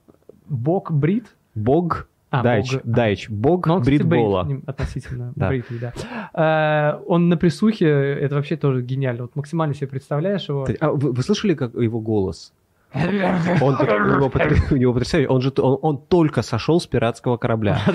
бок 0.50 0.92
брит. 0.92 1.26
Бог, 1.56 2.08
А, 2.34 2.42
Дайч, 2.42 2.72
бог, 2.74 2.82
а. 2.84 2.88
Дайч, 2.88 3.30
бог 3.30 3.68
Но 3.68 3.76
он, 3.76 3.82
кстати, 3.82 3.98
брит, 3.98 4.08
брит-бола. 4.08 4.46
ним- 4.46 4.64
относительно 4.66 5.34
Да. 5.36 5.50
бритый, 5.50 5.78
да. 5.80 5.94
Э, 6.34 7.00
Он 7.08 7.30
на 7.30 7.38
присухе, 7.38 7.86
это 7.88 8.36
вообще 8.36 8.56
тоже 8.58 8.82
гениально. 8.82 9.24
Вот 9.24 9.36
максимально 9.36 9.76
себе 9.76 9.88
представляешь 9.88 10.50
его. 10.50 10.68
А 10.80 10.90
вы, 10.90 11.12
вы 11.12 11.22
слышали, 11.24 11.54
как 11.54 11.76
его 11.76 12.00
голос? 12.00 12.52
Он, 12.96 13.76
у, 13.76 13.84
него 13.84 14.32
у 14.72 14.76
него 14.78 14.94
потрясающий. 14.94 15.28
Он 15.28 15.42
же 15.42 15.52
он, 15.58 15.80
он 15.82 15.98
только 15.98 16.42
сошел 16.44 16.80
с 16.80 16.86
пиратского 16.88 17.38
корабля. 17.38 17.80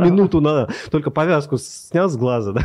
Минуту 0.00 0.40
надо, 0.40 0.68
только 0.90 1.10
повязку 1.10 1.56
снял 1.58 2.08
с 2.08 2.16
глаза, 2.16 2.52
да? 2.52 2.62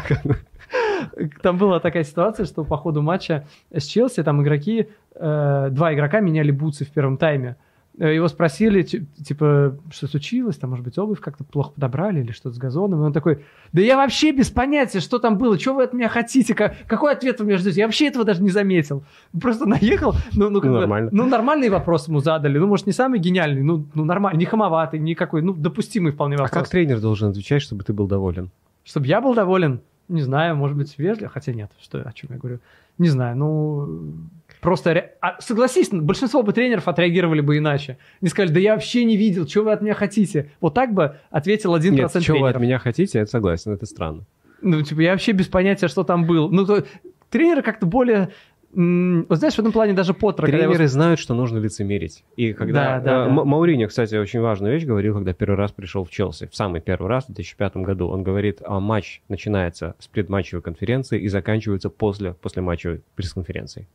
Там 1.42 1.58
была 1.58 1.80
такая 1.80 2.04
ситуация, 2.04 2.46
что 2.46 2.64
по 2.64 2.78
ходу 2.78 3.02
матча 3.02 3.46
с 3.74 3.84
Челси 3.86 4.24
там 4.24 4.42
игроки, 4.42 4.90
э, 5.16 5.68
два 5.72 5.94
игрока 5.94 6.20
меняли 6.20 6.52
бутсы 6.52 6.86
в 6.86 6.90
первом 6.90 7.18
тайме. 7.18 7.56
Э, 8.02 8.16
Его 8.16 8.30
спросили, 8.30 8.82
ти- 8.84 9.06
типа, 9.26 9.78
что 9.92 10.08
случилось, 10.08 10.56
там, 10.58 10.70
может 10.70 10.86
быть, 10.86 10.98
обувь 10.98 11.20
как-то 11.20 11.44
плохо 11.44 11.72
подобрали 11.76 12.22
или 12.22 12.32
что-то 12.32 12.56
с 12.56 12.58
газоном. 12.58 13.02
И 13.02 13.06
он 13.06 13.12
такой, 13.14 13.44
да 13.74 13.82
я 13.82 13.98
вообще 13.98 14.32
без 14.32 14.50
понятия, 14.50 15.02
что 15.02 15.20
там 15.20 15.38
было, 15.38 15.60
что 15.60 15.74
вы 15.74 15.84
от 15.84 15.92
меня 15.94 16.08
хотите, 16.08 16.56
Ка- 16.56 16.76
какой 16.88 17.12
ответ 17.12 17.40
вы 17.42 17.48
меня 17.48 17.58
ждете, 17.58 17.82
я 17.82 17.88
вообще 17.88 18.08
этого 18.08 18.24
даже 18.24 18.42
не 18.42 18.52
заметил. 18.52 19.04
Просто 19.42 19.66
наехал, 19.66 20.14
ну, 20.34 20.50
ну, 20.50 20.62
как 20.62 20.70
Ну, 20.70 20.76
бы, 20.76 20.80
нормально. 20.80 21.10
ну, 21.12 21.26
нормальный 21.28 21.68
вопрос 21.70 22.08
ему 22.08 22.20
задали, 22.22 22.58
ну, 22.58 22.68
может, 22.68 22.88
не 22.88 22.94
самый 22.94 23.20
гениальный, 23.20 23.64
ну, 23.64 23.86
ну 23.94 24.06
нормальный, 24.06 24.40
не 24.40 24.46
хамоватый, 24.46 25.00
никакой, 25.00 25.42
ну, 25.42 25.54
допустимый 25.54 26.14
вполне 26.14 26.36
А 26.38 26.44
вопрос. 26.44 26.52
как 26.64 26.70
тренер 26.70 27.02
должен 27.02 27.30
отвечать, 27.30 27.62
чтобы 27.62 27.84
ты 27.84 27.92
был 27.92 28.08
доволен? 28.08 28.50
Чтобы 28.86 29.08
я 29.08 29.20
был 29.20 29.34
доволен, 29.36 29.82
не 30.08 30.22
знаю, 30.22 30.56
может 30.56 30.78
быть, 30.78 30.98
вежливо, 30.98 31.30
хотя 31.30 31.52
нет, 31.54 31.70
что, 31.82 32.02
о 32.02 32.14
чем 32.14 32.30
я 32.32 32.38
говорю, 32.38 32.60
не 32.98 33.10
знаю, 33.10 33.36
ну, 33.38 34.14
просто, 34.62 35.12
а, 35.22 35.40
согласись, 35.42 35.90
большинство 35.90 36.44
бы 36.44 36.54
тренеров 36.54 36.88
отреагировали 36.88 37.42
бы 37.42 37.58
иначе, 37.58 37.98
не 38.22 38.30
сказали, 38.30 38.54
да 38.54 38.60
я 38.60 38.74
вообще 38.74 39.04
не 39.06 39.18
видел, 39.18 39.48
что 39.48 39.64
вы 39.64 39.72
от 39.72 39.82
меня 39.82 39.94
хотите, 39.94 40.52
вот 40.62 40.74
так 40.74 40.94
бы 40.94 41.18
ответил 41.30 41.76
1% 41.76 41.92
Нет, 41.92 42.10
что 42.10 42.20
вы 42.20 42.24
тренеров. 42.24 42.56
от 42.56 42.62
меня 42.62 42.80
хотите, 42.80 43.20
я 43.20 43.26
согласен, 43.26 43.72
это 43.72 43.86
странно. 43.86 44.26
Ну, 44.62 44.82
типа, 44.82 45.02
я 45.02 45.12
вообще 45.12 45.32
без 45.32 45.48
понятия, 45.48 45.88
что 45.88 46.04
там 46.04 46.26
был. 46.26 46.50
Ну, 46.50 46.66
то, 46.66 46.86
тренеры 47.30 47.62
как-то 47.62 47.86
более... 47.86 48.30
Вот 48.72 49.40
знаешь, 49.40 49.56
в 49.56 49.60
этом 49.60 49.72
плане 49.72 49.94
даже 49.94 50.14
Поттера, 50.14 50.46
когда 50.46 50.60
его 50.60 50.74
Тренеры 50.74 50.88
знают, 50.88 51.20
что 51.20 51.34
нужно 51.34 51.58
лицемерить. 51.58 52.24
И 52.36 52.54
когда... 52.54 53.00
Да, 53.00 53.00
да, 53.00 53.26
э, 53.26 53.36
да. 53.36 53.44
Мауриньо, 53.44 53.88
кстати, 53.88 54.14
очень 54.14 54.42
важную 54.42 54.74
вещь 54.74 54.86
говорил, 54.86 55.16
когда 55.16 55.34
первый 55.34 55.56
раз 55.56 55.72
пришел 55.72 56.04
в 56.04 56.12
Челси. 56.12 56.50
В 56.52 56.56
самый 56.56 56.80
первый 56.80 57.08
раз, 57.08 57.24
в 57.24 57.34
2005 57.34 57.78
году. 57.78 58.10
Он 58.10 58.22
говорит, 58.22 58.62
а 58.64 58.80
матч 58.80 59.22
начинается 59.28 59.96
с 59.98 60.08
предматчевой 60.08 60.62
конференции 60.62 61.20
и 61.20 61.28
заканчивается 61.30 61.90
после, 61.90 62.34
после 62.34 62.62
матчевой 62.62 63.02
пресс-конференции. 63.16 63.88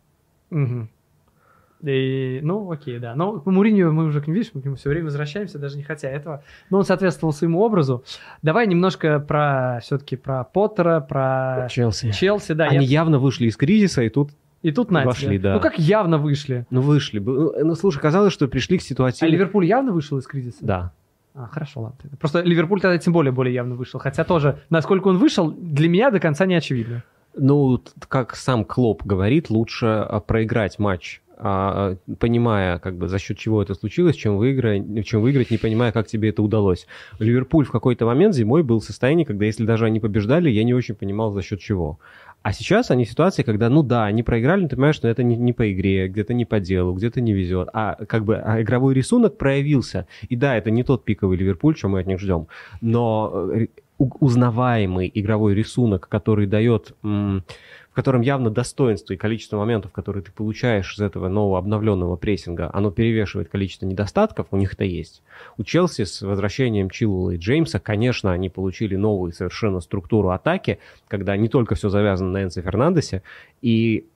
Мгм. 0.55 0.89
И, 1.83 2.41
ну, 2.43 2.71
окей, 2.71 2.99
да. 2.99 3.15
Но 3.15 3.41
к 3.41 3.47
Муринью 3.47 3.93
мы 3.93 4.05
уже, 4.05 4.21
видишь, 4.21 4.53
мы 4.55 4.63
к 4.63 4.65
нему 4.65 4.77
все 4.77 4.89
время 4.89 5.05
возвращаемся, 5.07 5.59
даже 5.59 5.77
не 5.77 5.83
хотя 5.83 6.09
этого. 6.09 6.43
Но 6.71 6.79
он 6.79 6.85
соответствовал 6.85 7.35
своему 7.35 7.61
образу. 7.61 8.05
Давай 8.41 8.67
немножко 8.67 9.21
про, 9.21 9.81
все-таки 9.83 10.17
про 10.17 10.45
Поттера, 10.45 11.01
про 11.01 11.69
Челси. 11.71 12.13
Челси, 12.13 12.53
да. 12.53 12.65
Они 12.69 12.87
я- 12.87 13.01
явно 13.01 13.19
вышли 13.19 13.47
из 13.47 13.57
кризиса, 13.59 14.03
и 14.03 14.09
тут, 14.09 14.31
И 14.63 14.73
тут 14.73 14.91
на 14.91 15.05
вошли, 15.05 15.39
да. 15.39 15.55
Ну, 15.55 15.61
как 15.61 15.79
явно 15.79 16.17
вышли. 16.17 16.65
ну, 16.71 16.81
вышли. 16.81 17.19
Б- 17.19 17.63
Ну, 17.65 17.75
слушай, 17.75 18.01
казалось, 18.01 18.33
что 18.33 18.49
пришли 18.49 18.79
к 18.79 18.83
ситуации... 18.83 19.27
А 19.27 19.29
Ливерпуль 19.29 19.67
явно 19.67 19.93
вышел 19.93 20.17
из 20.17 20.27
кризиса? 20.27 20.59
Да. 20.63 20.93
А, 21.35 21.49
хорошо, 21.49 21.81
ладно. 21.83 21.99
Просто 22.19 22.41
Ливерпуль 22.41 22.81
тогда 22.81 22.97
тем 22.97 23.13
более 23.13 23.33
более 23.33 23.53
явно 23.53 23.75
вышел. 23.75 24.01
Хотя 24.01 24.25
тоже, 24.25 24.61
насколько 24.71 25.09
он 25.09 25.19
вышел, 25.19 25.51
для 25.51 25.89
меня 25.91 26.11
до 26.11 26.19
конца 26.21 26.47
не 26.47 26.55
очевидно. 26.55 27.03
Ну, 27.37 27.83
как 28.09 28.37
сам 28.37 28.65
Клоп 28.65 29.05
говорит, 29.05 29.51
лучше 29.51 29.87
а, 29.87 30.21
проиграть 30.21 30.79
матч, 30.79 31.21
а, 31.37 31.97
понимая, 32.19 32.79
как 32.79 32.97
бы, 32.97 33.09
за 33.09 33.19
счет 33.19 33.39
чего 33.39 33.63
это 33.63 33.75
случилось, 33.75 34.15
чем, 34.15 34.37
выиграть, 34.37 35.07
чем 35.07 35.21
выиграть, 35.21 35.51
не 35.51 35.59
понимая, 35.59 35.91
как 35.93 36.07
тебе 36.07 36.31
это 36.31 36.43
удалось. 36.43 36.87
Ливерпуль 37.19 37.65
в 37.65 37.73
какой-то 37.73 38.07
момент 38.07 38.35
зимой 38.35 38.63
был 38.63 38.81
в 38.81 38.85
состоянии, 38.85 39.25
когда 39.25 39.45
если 39.45 39.65
даже 39.65 39.85
они 39.85 40.01
побеждали, 40.01 40.49
я 40.49 40.63
не 40.65 40.75
очень 40.75 40.95
понимал, 40.95 41.33
за 41.33 41.43
счет 41.43 41.61
чего. 41.61 41.99
А 42.45 42.53
сейчас 42.53 42.91
они 42.91 43.07
в 43.07 43.09
ситуации, 43.09 43.43
когда, 43.43 43.71
ну 43.71 43.83
да, 43.83 44.05
они 44.05 44.23
проиграли, 44.23 44.63
но 44.63 44.69
ты 44.69 44.77
понимаешь, 44.77 44.97
что 44.97 45.09
это 45.09 45.23
не, 45.23 45.35
не 45.35 45.55
по 45.55 45.73
игре, 45.73 46.09
где-то 46.09 46.35
не 46.35 46.45
по 46.45 46.61
делу, 46.61 46.93
где-то 46.93 47.23
не 47.23 47.33
везет. 47.33 47.71
А 47.73 47.95
как 48.05 48.27
бы 48.27 48.37
а 48.37 48.61
игровой 48.61 48.93
рисунок 48.93 49.39
проявился. 49.39 50.07
И 50.29 50.37
да, 50.37 50.55
это 50.55 50.71
не 50.71 50.85
тот 50.85 51.07
пиковый 51.07 51.39
Ливерпуль, 51.39 51.75
что 51.75 51.89
мы 51.89 52.01
от 52.01 52.07
них 52.07 52.21
ждем. 52.21 52.49
Но 52.83 53.49
э, 53.51 53.69
узнаваемый 54.21 55.11
игровой 55.13 55.55
рисунок, 55.55 56.09
который 56.09 56.47
дает, 56.47 56.95
в 57.03 57.43
котором 57.93 58.23
явно 58.23 58.51
достоинство 58.51 59.13
и 59.15 59.17
количество 59.17 59.57
моментов, 59.57 59.93
которые 59.93 60.23
ты 60.23 60.33
получаешь 60.33 60.95
из 60.95 61.01
этого 61.01 61.29
нового 61.29 61.59
обновленного 61.59 62.17
прессинга, 62.17 62.71
оно 62.73 62.91
перевешивает 62.91 63.49
количество 63.49 63.87
недостатков, 63.87 64.49
у 64.51 64.57
них 64.57 64.75
это 64.75 64.85
есть. 64.85 65.23
У 65.59 65.65
Челси 65.65 66.05
с 66.05 66.23
возвращением 66.23 66.91
Чилуэлла 66.91 67.33
и 67.33 67.39
Джеймса, 67.39 67.79
конечно, 67.79 68.33
они 68.33 68.51
получили 68.51 68.97
новую 68.97 69.33
совершенно 69.33 69.81
структуру 69.81 70.31
атаки, 70.31 70.79
когда 71.09 71.37
не 71.37 71.49
только 71.49 71.75
все 71.75 71.89
завязано 71.89 72.31
на 72.31 72.43
Энце 72.43 72.63
Фернандесе, 72.63 73.23
и 73.63 74.07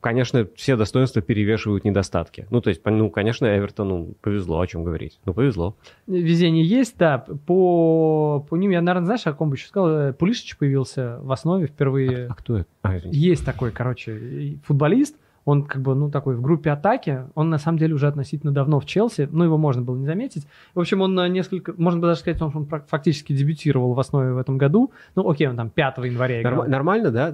конечно, 0.00 0.46
все 0.56 0.76
достоинства 0.76 1.22
перевешивают 1.22 1.84
недостатки. 1.84 2.46
Ну, 2.50 2.60
то 2.60 2.70
есть, 2.70 2.80
ну, 2.84 3.10
конечно, 3.10 3.46
Эвертону 3.46 4.14
повезло, 4.20 4.60
о 4.60 4.66
чем 4.66 4.82
говорить. 4.82 5.20
Ну, 5.24 5.34
повезло. 5.34 5.76
Везение 6.06 6.64
есть, 6.64 6.96
да. 6.98 7.18
По, 7.46 8.44
по 8.48 8.56
ним, 8.56 8.72
я, 8.72 8.80
наверное, 8.80 9.06
знаешь, 9.06 9.26
о 9.26 9.32
ком 9.32 9.50
бы 9.50 9.56
еще 9.56 9.68
сказал? 9.68 9.88
Э, 9.88 10.12
Пулишич 10.12 10.56
появился 10.56 11.18
в 11.20 11.30
основе 11.30 11.66
впервые. 11.66 12.26
А 12.26 12.34
кто 12.34 12.58
это? 12.58 12.68
А, 12.82 12.96
извините. 12.96 13.18
Есть 13.18 13.44
такой, 13.44 13.70
короче, 13.70 14.58
футболист. 14.64 15.16
Он 15.44 15.62
как 15.62 15.80
бы, 15.80 15.94
ну, 15.94 16.10
такой 16.10 16.34
в 16.34 16.42
группе 16.42 16.70
атаки. 16.70 17.22
Он, 17.36 17.48
на 17.48 17.58
самом 17.58 17.78
деле, 17.78 17.94
уже 17.94 18.08
относительно 18.08 18.52
давно 18.52 18.80
в 18.80 18.84
Челси. 18.84 19.28
Ну, 19.30 19.44
его 19.44 19.56
можно 19.56 19.80
было 19.80 19.96
не 19.96 20.04
заметить. 20.04 20.44
В 20.74 20.80
общем, 20.80 21.02
он 21.02 21.14
на 21.14 21.28
несколько... 21.28 21.72
Можно 21.76 22.00
было 22.00 22.10
даже 22.10 22.20
сказать, 22.22 22.38
что 22.38 22.50
он 22.52 22.66
фактически 22.88 23.32
дебютировал 23.32 23.92
в 23.92 24.00
основе 24.00 24.32
в 24.32 24.38
этом 24.38 24.58
году. 24.58 24.90
Ну, 25.14 25.30
окей, 25.30 25.46
он 25.46 25.54
там 25.54 25.70
5 25.70 25.98
января 25.98 26.40
играл. 26.40 26.56
Норм- 26.64 26.70
нормально, 26.70 27.12
да? 27.12 27.32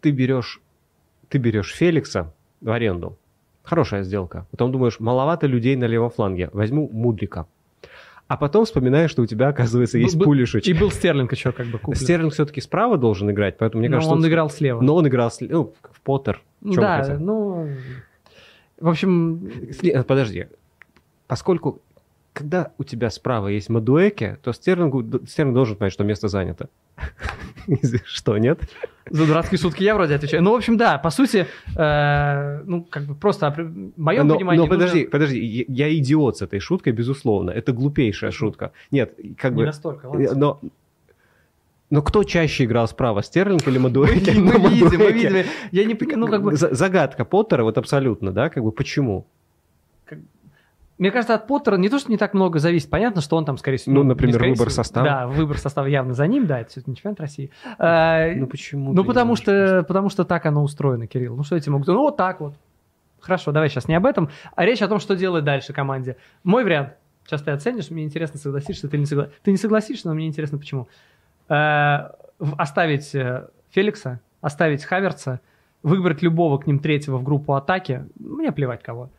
Ты 0.00 0.10
берешь, 0.10 0.60
ты 1.32 1.38
берешь 1.38 1.72
Феликса 1.74 2.34
в 2.60 2.70
аренду. 2.70 3.18
Хорошая 3.62 4.02
сделка. 4.02 4.46
Потом 4.50 4.70
думаешь, 4.70 5.00
маловато 5.00 5.46
людей 5.46 5.76
на 5.76 5.86
левом 5.86 6.10
фланге. 6.10 6.50
Возьму 6.52 6.90
Мудрика. 6.92 7.46
А 8.28 8.36
потом 8.36 8.66
вспоминаешь, 8.66 9.10
что 9.10 9.22
у 9.22 9.26
тебя, 9.26 9.48
оказывается, 9.48 9.96
есть 9.98 10.16
Был- 10.16 10.24
Пулишич. 10.26 10.66
И 10.68 10.74
был 10.74 10.90
Стерлинг 10.90 11.32
еще 11.32 11.52
как 11.52 11.66
бы 11.68 11.78
куплен. 11.78 11.96
Стерлинг 12.00 12.34
все-таки 12.34 12.60
справа 12.60 12.98
должен 12.98 13.30
играть, 13.30 13.56
поэтому 13.56 13.80
мне 13.80 13.88
Но 13.88 13.96
кажется... 13.96 14.14
он 14.14 14.26
играл 14.26 14.50
слева. 14.50 14.80
Но 14.82 14.94
он 14.94 15.08
играл 15.08 15.30
с- 15.30 15.40
ну, 15.40 15.72
в 15.90 16.00
Поттер. 16.02 16.42
Ну 16.60 16.74
да, 16.74 17.16
ну... 17.18 17.68
В 18.78 18.88
общем, 18.88 19.50
Подожди. 20.06 20.46
Поскольку 21.28 21.80
когда 22.32 22.72
у 22.78 22.84
тебя 22.84 23.10
справа 23.10 23.48
есть 23.48 23.68
Мадуэки, 23.68 24.38
то 24.42 24.52
Стерлингу, 24.52 25.02
Стерлинг 25.26 25.54
должен 25.54 25.76
понять, 25.76 25.92
что 25.92 26.04
место 26.04 26.28
занято. 26.28 26.68
Что, 28.04 28.38
нет? 28.38 28.60
За 29.10 29.26
дурацкие 29.26 29.58
шутки 29.58 29.82
я 29.82 29.94
вроде 29.94 30.14
отвечаю. 30.14 30.42
Ну, 30.42 30.52
в 30.52 30.56
общем, 30.56 30.76
да, 30.76 30.98
по 30.98 31.10
сути, 31.10 31.46
э, 31.76 32.62
ну, 32.64 32.84
как 32.84 33.04
бы 33.04 33.14
просто 33.14 33.54
мое 33.96 34.22
но, 34.22 34.34
понимание... 34.34 34.62
Но 34.62 34.68
подожди, 34.68 35.00
нужно... 35.00 35.10
подожди, 35.10 35.64
я 35.68 35.94
идиот 35.94 36.38
с 36.38 36.42
этой 36.42 36.60
шуткой, 36.60 36.92
безусловно. 36.92 37.50
Это 37.50 37.72
глупейшая 37.72 38.30
шутка. 38.30 38.72
Нет, 38.90 39.14
как 39.36 39.52
Не 39.52 39.56
бы... 39.56 39.62
Не 39.62 39.66
настолько, 39.66 40.06
ладно. 40.06 40.34
Но, 40.34 40.60
но 41.90 42.02
кто 42.02 42.24
чаще 42.24 42.64
играл 42.64 42.88
справа, 42.88 43.22
Стерлинг 43.22 43.66
или 43.68 43.78
Мадуэки? 43.78 44.30
Мы, 44.30 44.58
мы 44.58 44.70
видим, 44.70 44.98
мы 44.98 45.12
видим. 45.12 45.46
Я 45.72 45.84
не 45.84 46.16
ну 46.16 46.28
как 46.28 46.42
бы... 46.42 46.56
Загадка 46.56 47.24
Поттера, 47.24 47.64
вот 47.64 47.76
абсолютно, 47.78 48.32
да, 48.32 48.48
как 48.48 48.62
бы 48.62 48.72
почему? 48.72 49.26
Мне 51.02 51.10
кажется, 51.10 51.34
от 51.34 51.48
Поттера 51.48 51.76
не 51.78 51.88
то, 51.88 51.98
что 51.98 52.12
не 52.12 52.16
так 52.16 52.32
много 52.32 52.60
зависит. 52.60 52.88
Понятно, 52.88 53.22
что 53.22 53.36
он 53.36 53.44
там, 53.44 53.58
скорее 53.58 53.78
всего... 53.78 53.92
Ну, 53.92 54.04
например, 54.04 54.36
скорее 54.36 54.52
выбор 54.52 54.68
всего, 54.68 54.84
состава. 54.84 55.04
Да, 55.04 55.26
выбор 55.26 55.58
состава 55.58 55.86
явно 55.86 56.14
за 56.14 56.28
ним, 56.28 56.46
да, 56.46 56.60
это 56.60 56.70
все-таки 56.70 56.92
не 56.92 56.96
чемпионат 56.96 57.18
России. 57.18 57.50
А, 57.76 58.32
ну, 58.32 58.46
почему? 58.46 58.92
Ну, 58.92 59.02
потому 59.02 59.34
что, 59.34 59.84
потому 59.88 60.10
что 60.10 60.24
так 60.24 60.46
оно 60.46 60.62
устроено, 60.62 61.08
Кирилл. 61.08 61.34
Ну, 61.34 61.42
что 61.42 61.56
эти 61.56 61.68
могут... 61.68 61.88
Ну, 61.88 62.02
вот 62.02 62.16
так 62.16 62.40
вот. 62.40 62.54
Хорошо, 63.18 63.50
давай 63.50 63.68
сейчас 63.68 63.88
не 63.88 63.96
об 63.96 64.06
этом, 64.06 64.30
а 64.54 64.64
речь 64.64 64.80
о 64.80 64.86
том, 64.86 65.00
что 65.00 65.16
делать 65.16 65.42
дальше 65.42 65.72
команде. 65.72 66.18
Мой 66.44 66.62
вариант. 66.62 66.90
Сейчас 67.24 67.42
ты 67.42 67.50
оценишь, 67.50 67.90
мне 67.90 68.04
интересно, 68.04 68.38
согласишься 68.38 68.88
ты 68.88 68.96
или 68.96 69.00
не 69.00 69.06
согласишься. 69.06 69.40
Ты 69.42 69.50
не 69.50 69.56
согласишься, 69.56 70.06
но 70.06 70.14
мне 70.14 70.28
интересно, 70.28 70.58
почему. 70.58 70.86
А, 71.48 72.14
оставить 72.58 73.12
э, 73.16 73.48
Феликса, 73.70 74.20
оставить 74.40 74.84
Хаверца, 74.84 75.40
выбрать 75.82 76.22
любого 76.22 76.58
к 76.58 76.68
ним 76.68 76.78
третьего 76.78 77.16
в 77.16 77.24
группу 77.24 77.54
атаки, 77.54 78.06
мне 78.20 78.52
плевать 78.52 78.84
кого 78.84 79.10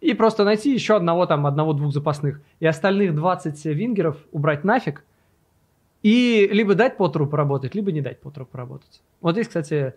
и 0.00 0.14
просто 0.14 0.44
найти 0.44 0.72
еще 0.72 0.96
одного 0.96 1.26
там, 1.26 1.46
одного-двух 1.46 1.92
запасных. 1.92 2.40
И 2.60 2.66
остальных 2.66 3.14
20 3.14 3.64
вингеров 3.66 4.18
убрать 4.32 4.64
нафиг. 4.64 5.04
И 6.02 6.48
либо 6.52 6.74
дать 6.74 6.96
Поттеру 6.96 7.26
поработать, 7.26 7.74
либо 7.74 7.90
не 7.92 8.00
дать 8.00 8.20
Поттеру 8.20 8.46
поработать. 8.46 9.02
Вот 9.20 9.32
здесь, 9.32 9.48
кстати, 9.48 9.94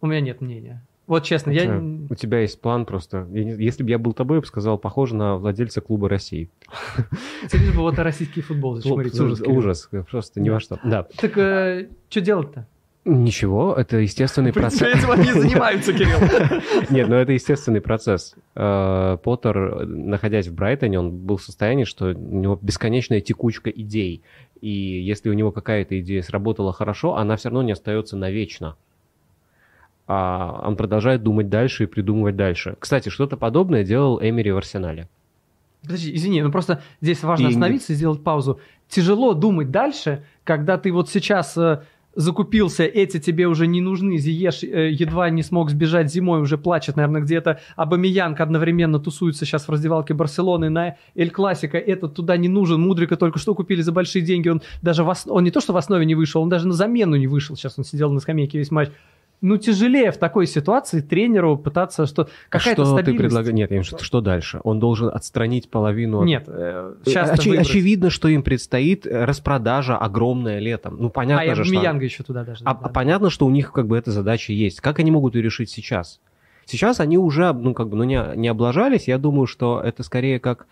у 0.00 0.06
меня 0.06 0.20
нет 0.20 0.40
мнения. 0.40 0.82
Вот 1.06 1.22
честно, 1.22 1.50
Это, 1.50 1.64
я... 1.64 2.06
У 2.10 2.14
тебя 2.16 2.40
есть 2.40 2.60
план 2.60 2.84
просто. 2.84 3.28
Если 3.30 3.84
бы 3.84 3.90
я 3.90 3.98
был 3.98 4.12
тобой, 4.12 4.38
я 4.38 4.40
бы 4.40 4.46
сказал, 4.46 4.76
похоже 4.76 5.14
на 5.14 5.36
владельца 5.36 5.80
клуба 5.80 6.08
России. 6.08 6.50
Тебе 7.48 7.70
бы 7.70 7.82
вот 7.82 7.98
российский 7.98 8.40
футбол 8.40 8.76
зашмырить. 8.76 9.18
Ужас, 9.20 9.88
просто 10.10 10.40
ни 10.40 10.48
во 10.48 10.58
что. 10.58 10.80
Да. 10.82 11.06
Так 11.16 11.38
э, 11.38 11.88
что 12.08 12.20
делать-то? 12.20 12.66
Ничего, 13.08 13.72
это 13.72 13.98
естественный 13.98 14.52
процесс. 14.52 14.82
Этим 14.82 15.12
они 15.12 15.30
занимаются, 15.30 15.92
Кирилл. 15.92 16.18
Нет, 16.90 17.08
ну 17.08 17.14
это 17.14 17.30
естественный 17.30 17.80
процесс. 17.80 18.34
Э, 18.56 19.16
Поттер, 19.22 19.86
находясь 19.86 20.48
в 20.48 20.54
Брайтоне, 20.54 20.98
он 20.98 21.12
был 21.12 21.36
в 21.36 21.42
состоянии, 21.42 21.84
что 21.84 22.06
у 22.06 22.12
него 22.12 22.58
бесконечная 22.60 23.20
текучка 23.20 23.70
идей. 23.70 24.22
И 24.60 24.70
если 24.70 25.28
у 25.28 25.34
него 25.34 25.52
какая-то 25.52 26.00
идея 26.00 26.20
сработала 26.22 26.72
хорошо, 26.72 27.14
она 27.14 27.36
все 27.36 27.48
равно 27.48 27.62
не 27.62 27.72
остается 27.72 28.16
навечно. 28.16 28.74
А 30.08 30.64
он 30.66 30.74
продолжает 30.74 31.22
думать 31.22 31.48
дальше 31.48 31.84
и 31.84 31.86
придумывать 31.86 32.34
дальше. 32.34 32.76
Кстати, 32.80 33.08
что-то 33.08 33.36
подобное 33.36 33.84
делал 33.84 34.20
Эмери 34.20 34.50
в 34.50 34.56
Арсенале. 34.56 35.08
Подожди, 35.82 36.12
извини, 36.12 36.42
ну 36.42 36.50
просто 36.50 36.82
здесь 37.00 37.22
важно 37.22 37.46
и... 37.46 37.50
остановиться 37.50 37.92
и 37.92 37.96
сделать 37.96 38.24
паузу. 38.24 38.58
Тяжело 38.88 39.34
думать 39.34 39.70
дальше, 39.70 40.24
когда 40.42 40.76
ты 40.78 40.90
вот 40.90 41.08
сейчас 41.08 41.56
э, 41.56 41.82
закупился, 42.16 42.84
эти 42.84 43.20
тебе 43.20 43.46
уже 43.46 43.66
не 43.66 43.80
нужны, 43.80 44.16
Зиеш 44.16 44.64
э, 44.64 44.90
едва 44.90 45.30
не 45.30 45.42
смог 45.42 45.70
сбежать 45.70 46.10
зимой, 46.10 46.40
уже 46.40 46.56
плачет, 46.56 46.96
наверное, 46.96 47.20
где-то 47.20 47.60
Абамиянг 47.76 48.40
одновременно 48.40 48.98
тусуется 48.98 49.44
сейчас 49.44 49.68
в 49.68 49.70
раздевалке 49.70 50.14
Барселоны 50.14 50.70
на 50.70 50.96
Эль 51.14 51.30
Классика, 51.30 51.78
этот 51.78 52.14
туда 52.14 52.36
не 52.38 52.48
нужен, 52.48 52.80
Мудрика 52.80 53.16
только 53.16 53.38
что 53.38 53.54
купили 53.54 53.82
за 53.82 53.92
большие 53.92 54.22
деньги, 54.22 54.48
он 54.48 54.62
даже 54.80 55.04
в 55.04 55.08
ос... 55.08 55.26
он 55.28 55.44
не 55.44 55.50
то 55.50 55.60
что 55.60 55.74
в 55.74 55.76
основе 55.76 56.06
не 56.06 56.14
вышел, 56.14 56.42
он 56.42 56.48
даже 56.48 56.66
на 56.66 56.74
замену 56.74 57.16
не 57.16 57.26
вышел, 57.26 57.54
сейчас 57.54 57.74
он 57.76 57.84
сидел 57.84 58.10
на 58.10 58.20
скамейке 58.20 58.58
весь 58.58 58.70
матч, 58.70 58.88
ну, 59.40 59.58
тяжелее 59.58 60.12
в 60.12 60.18
такой 60.18 60.46
ситуации 60.46 61.00
тренеру 61.00 61.58
пытаться, 61.58 62.06
что 62.06 62.28
какая-то 62.48 62.84
что 62.84 62.96
стабильность... 62.96 63.06
ты 63.06 63.22
предлагаешь? 63.22 63.54
Нет, 63.54 63.70
я 63.70 63.82
что, 63.82 64.02
что 64.02 64.20
дальше? 64.20 64.60
Он 64.64 64.80
должен 64.80 65.08
отстранить 65.08 65.68
половину... 65.70 66.24
Нет, 66.24 66.44
э, 66.46 66.94
сейчас 67.04 67.32
Оч- 67.32 67.56
Очевидно, 67.56 68.10
что 68.10 68.28
им 68.28 68.42
предстоит 68.42 69.06
э, 69.06 69.24
распродажа 69.24 69.96
огромная 69.96 70.58
летом. 70.58 70.96
Ну, 70.98 71.10
понятно 71.10 71.52
а, 71.52 71.54
же, 71.54 71.64
что... 71.64 71.72
Миянга 71.72 72.04
еще 72.04 72.22
туда 72.22 72.44
даже. 72.44 72.64
А, 72.64 72.74
да, 72.74 72.88
понятно, 72.88 73.30
что 73.30 73.46
у 73.46 73.50
них 73.50 73.72
как 73.72 73.86
бы 73.86 73.98
эта 73.98 74.10
задача 74.10 74.52
есть. 74.52 74.80
Как 74.80 74.98
они 74.98 75.10
могут 75.10 75.34
ее 75.34 75.42
решить 75.42 75.70
сейчас? 75.70 76.20
Сейчас 76.64 76.98
они 77.00 77.18
уже, 77.18 77.52
ну, 77.52 77.74
как 77.74 77.88
бы, 77.88 77.96
ну, 77.96 78.04
не, 78.04 78.20
не 78.36 78.48
облажались. 78.48 79.06
Я 79.06 79.18
думаю, 79.18 79.46
что 79.46 79.80
это 79.80 80.02
скорее 80.02 80.40
как 80.40 80.66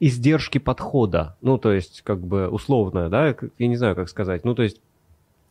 издержки 0.00 0.58
подхода. 0.58 1.36
Ну, 1.42 1.58
то 1.58 1.72
есть, 1.72 2.02
как 2.02 2.20
бы, 2.20 2.48
условно, 2.48 3.08
да, 3.08 3.34
я 3.58 3.66
не 3.68 3.76
знаю, 3.76 3.94
как 3.94 4.08
сказать. 4.08 4.44
Ну, 4.44 4.54
то 4.54 4.62
есть, 4.62 4.80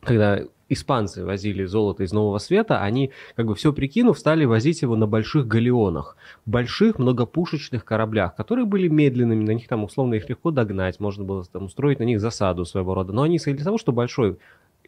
когда 0.02 0.40
испанцы 0.68 1.24
возили 1.24 1.64
золото 1.64 2.02
из 2.02 2.12
Нового 2.12 2.38
Света, 2.38 2.80
они, 2.80 3.12
как 3.36 3.46
бы 3.46 3.54
все 3.54 3.72
прикинув, 3.72 4.18
стали 4.18 4.44
возить 4.44 4.82
его 4.82 4.96
на 4.96 5.06
больших 5.06 5.46
галеонах, 5.46 6.16
больших 6.46 6.98
многопушечных 6.98 7.84
кораблях, 7.84 8.34
которые 8.34 8.64
были 8.64 8.88
медленными, 8.88 9.44
на 9.44 9.52
них 9.52 9.68
там 9.68 9.84
условно 9.84 10.14
их 10.14 10.28
легко 10.28 10.50
догнать, 10.50 10.98
можно 10.98 11.24
было 11.24 11.44
там 11.44 11.64
устроить 11.64 11.98
на 11.98 12.04
них 12.04 12.20
засаду 12.20 12.64
своего 12.64 12.94
рода. 12.94 13.12
Но 13.12 13.22
они 13.22 13.38
для 13.38 13.64
того, 13.64 13.78
что 13.78 13.92
большой 13.92 14.38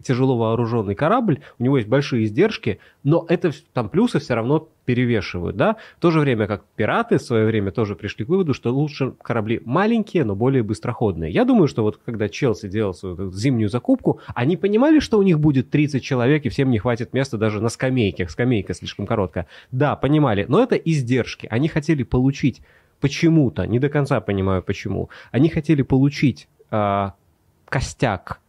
тяжело 0.03 0.37
вооруженный 0.37 0.95
корабль, 0.95 1.41
у 1.59 1.65
него 1.65 1.77
есть 1.79 1.89
большие 1.89 2.25
издержки, 2.25 2.79
но 3.03 3.25
это 3.29 3.53
там 3.73 3.89
плюсы 3.89 4.19
все 4.19 4.35
равно 4.35 4.69
перевешивают, 4.85 5.57
да. 5.57 5.77
В 5.97 6.01
то 6.01 6.11
же 6.11 6.21
время, 6.21 6.47
как 6.47 6.65
пираты 6.77 7.19
в 7.19 7.23
свое 7.23 7.47
время 7.47 7.71
тоже 7.71 7.97
пришли 7.97 8.25
к 8.25 8.29
выводу, 8.29 8.55
что 8.55 8.73
лучше 8.73 9.13
корабли 9.23 9.61
маленькие, 9.65 10.25
но 10.25 10.35
более 10.35 10.63
быстроходные. 10.63 11.33
Я 11.33 11.45
думаю, 11.45 11.69
что 11.69 11.83
вот 11.83 11.99
когда 12.05 12.29
Челси 12.29 12.69
делал 12.69 12.93
свою 12.93 13.33
зимнюю 13.33 13.69
закупку, 13.69 14.21
они 14.35 14.57
понимали, 14.57 14.99
что 14.99 15.19
у 15.19 15.23
них 15.23 15.41
будет 15.41 15.71
30 15.71 16.03
человек 16.03 16.45
и 16.45 16.49
всем 16.49 16.71
не 16.71 16.79
хватит 16.79 17.15
места 17.15 17.39
даже 17.39 17.61
на 17.61 17.69
скамейке. 17.69 18.29
Скамейка 18.29 18.75
слишком 18.75 19.07
короткая. 19.07 19.47
Да, 19.73 19.97
понимали, 19.97 20.45
но 20.49 20.63
это 20.63 20.77
издержки. 20.77 21.47
Они 21.51 21.69
хотели 21.69 22.03
получить 22.03 22.61
почему-то, 23.01 23.67
не 23.67 23.79
до 23.79 23.89
конца 23.89 24.21
понимаю 24.21 24.63
почему, 24.63 25.11
они 25.31 25.49
хотели 25.49 25.83
получить 25.83 26.49
э, 26.71 27.11
костяк 27.67 28.41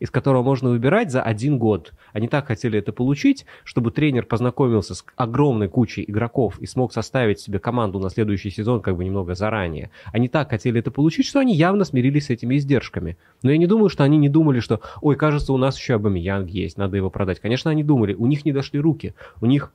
из 0.00 0.10
которого 0.10 0.42
можно 0.42 0.70
выбирать 0.70 1.10
за 1.10 1.22
один 1.22 1.58
год. 1.58 1.92
Они 2.12 2.28
так 2.28 2.46
хотели 2.46 2.78
это 2.78 2.92
получить, 2.92 3.46
чтобы 3.64 3.90
тренер 3.90 4.26
познакомился 4.26 4.94
с 4.94 5.04
огромной 5.16 5.68
кучей 5.68 6.04
игроков 6.06 6.58
и 6.60 6.66
смог 6.66 6.92
составить 6.92 7.40
себе 7.40 7.58
команду 7.58 7.98
на 7.98 8.10
следующий 8.10 8.50
сезон 8.50 8.80
как 8.80 8.96
бы 8.96 9.04
немного 9.04 9.34
заранее. 9.34 9.90
Они 10.12 10.28
так 10.28 10.50
хотели 10.50 10.80
это 10.80 10.90
получить, 10.90 11.26
что 11.26 11.40
они 11.40 11.54
явно 11.54 11.84
смирились 11.84 12.26
с 12.26 12.30
этими 12.30 12.56
издержками. 12.56 13.16
Но 13.42 13.50
я 13.50 13.58
не 13.58 13.66
думаю, 13.66 13.88
что 13.88 14.04
они 14.04 14.18
не 14.18 14.28
думали, 14.28 14.60
что, 14.60 14.80
ой, 15.00 15.16
кажется, 15.16 15.52
у 15.52 15.56
нас 15.56 15.78
еще 15.78 15.94
Абамиянг 15.94 16.48
есть, 16.48 16.76
надо 16.76 16.96
его 16.96 17.10
продать. 17.10 17.40
Конечно, 17.40 17.70
они 17.70 17.82
думали, 17.82 18.14
у 18.14 18.26
них 18.26 18.44
не 18.44 18.52
дошли 18.52 18.80
руки. 18.80 19.14
У 19.40 19.46
них 19.46 19.72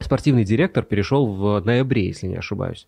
спортивный 0.00 0.44
директор 0.44 0.84
перешел 0.84 1.26
в 1.26 1.60
ноябре, 1.64 2.06
если 2.06 2.26
не 2.26 2.36
ошибаюсь. 2.36 2.86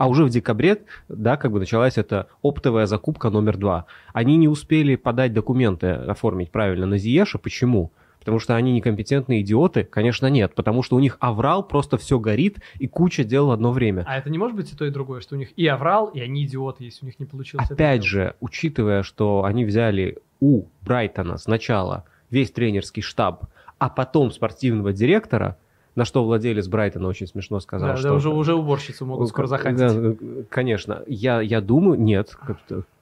А 0.00 0.08
уже 0.08 0.24
в 0.24 0.30
декабре, 0.30 0.78
да, 1.10 1.36
как 1.36 1.52
бы 1.52 1.58
началась 1.58 1.98
эта 1.98 2.26
оптовая 2.40 2.86
закупка 2.86 3.28
номер 3.28 3.58
два. 3.58 3.84
Они 4.14 4.38
не 4.38 4.48
успели 4.48 4.96
подать 4.96 5.34
документы, 5.34 5.88
оформить 5.88 6.50
правильно 6.50 6.86
на 6.86 6.96
Зиеша. 6.96 7.36
Почему? 7.36 7.92
Потому 8.18 8.38
что 8.38 8.56
они 8.56 8.72
некомпетентные 8.72 9.42
идиоты? 9.42 9.84
Конечно, 9.84 10.28
нет. 10.28 10.54
Потому 10.54 10.82
что 10.82 10.96
у 10.96 11.00
них 11.00 11.18
аврал, 11.20 11.62
просто 11.62 11.98
все 11.98 12.18
горит, 12.18 12.60
и 12.78 12.88
куча 12.88 13.24
дел 13.24 13.48
в 13.48 13.50
одно 13.50 13.72
время. 13.72 14.04
А 14.08 14.16
это 14.16 14.30
не 14.30 14.38
может 14.38 14.56
быть 14.56 14.72
и 14.72 14.74
то, 14.74 14.86
и 14.86 14.90
другое, 14.90 15.20
что 15.20 15.34
у 15.34 15.38
них 15.38 15.50
и 15.58 15.66
аврал, 15.66 16.06
и 16.06 16.20
они 16.20 16.46
идиоты, 16.46 16.84
если 16.84 17.04
у 17.04 17.06
них 17.06 17.20
не 17.20 17.26
получилось 17.26 17.70
Опять 17.70 18.02
же, 18.02 18.36
учитывая, 18.40 19.02
что 19.02 19.44
они 19.44 19.66
взяли 19.66 20.16
у 20.40 20.64
Брайтона 20.80 21.36
сначала 21.36 22.04
весь 22.30 22.50
тренерский 22.50 23.02
штаб, 23.02 23.48
а 23.76 23.90
потом 23.90 24.30
спортивного 24.30 24.94
директора– 24.94 25.58
на 25.96 26.04
что 26.04 26.24
владелец 26.24 26.68
Брайтона 26.68 27.08
очень 27.08 27.26
смешно 27.26 27.60
сказал, 27.60 27.90
да, 27.90 27.96
что... 27.96 28.08
Да, 28.08 28.14
уже, 28.14 28.28
уже 28.30 28.54
уборщицу 28.54 29.06
могут 29.06 29.28
скоро 29.28 29.46
захотеть. 29.46 29.78
Да, 29.78 30.14
конечно. 30.48 31.02
Я, 31.06 31.40
я 31.40 31.60
думаю, 31.60 32.00
нет. 32.00 32.36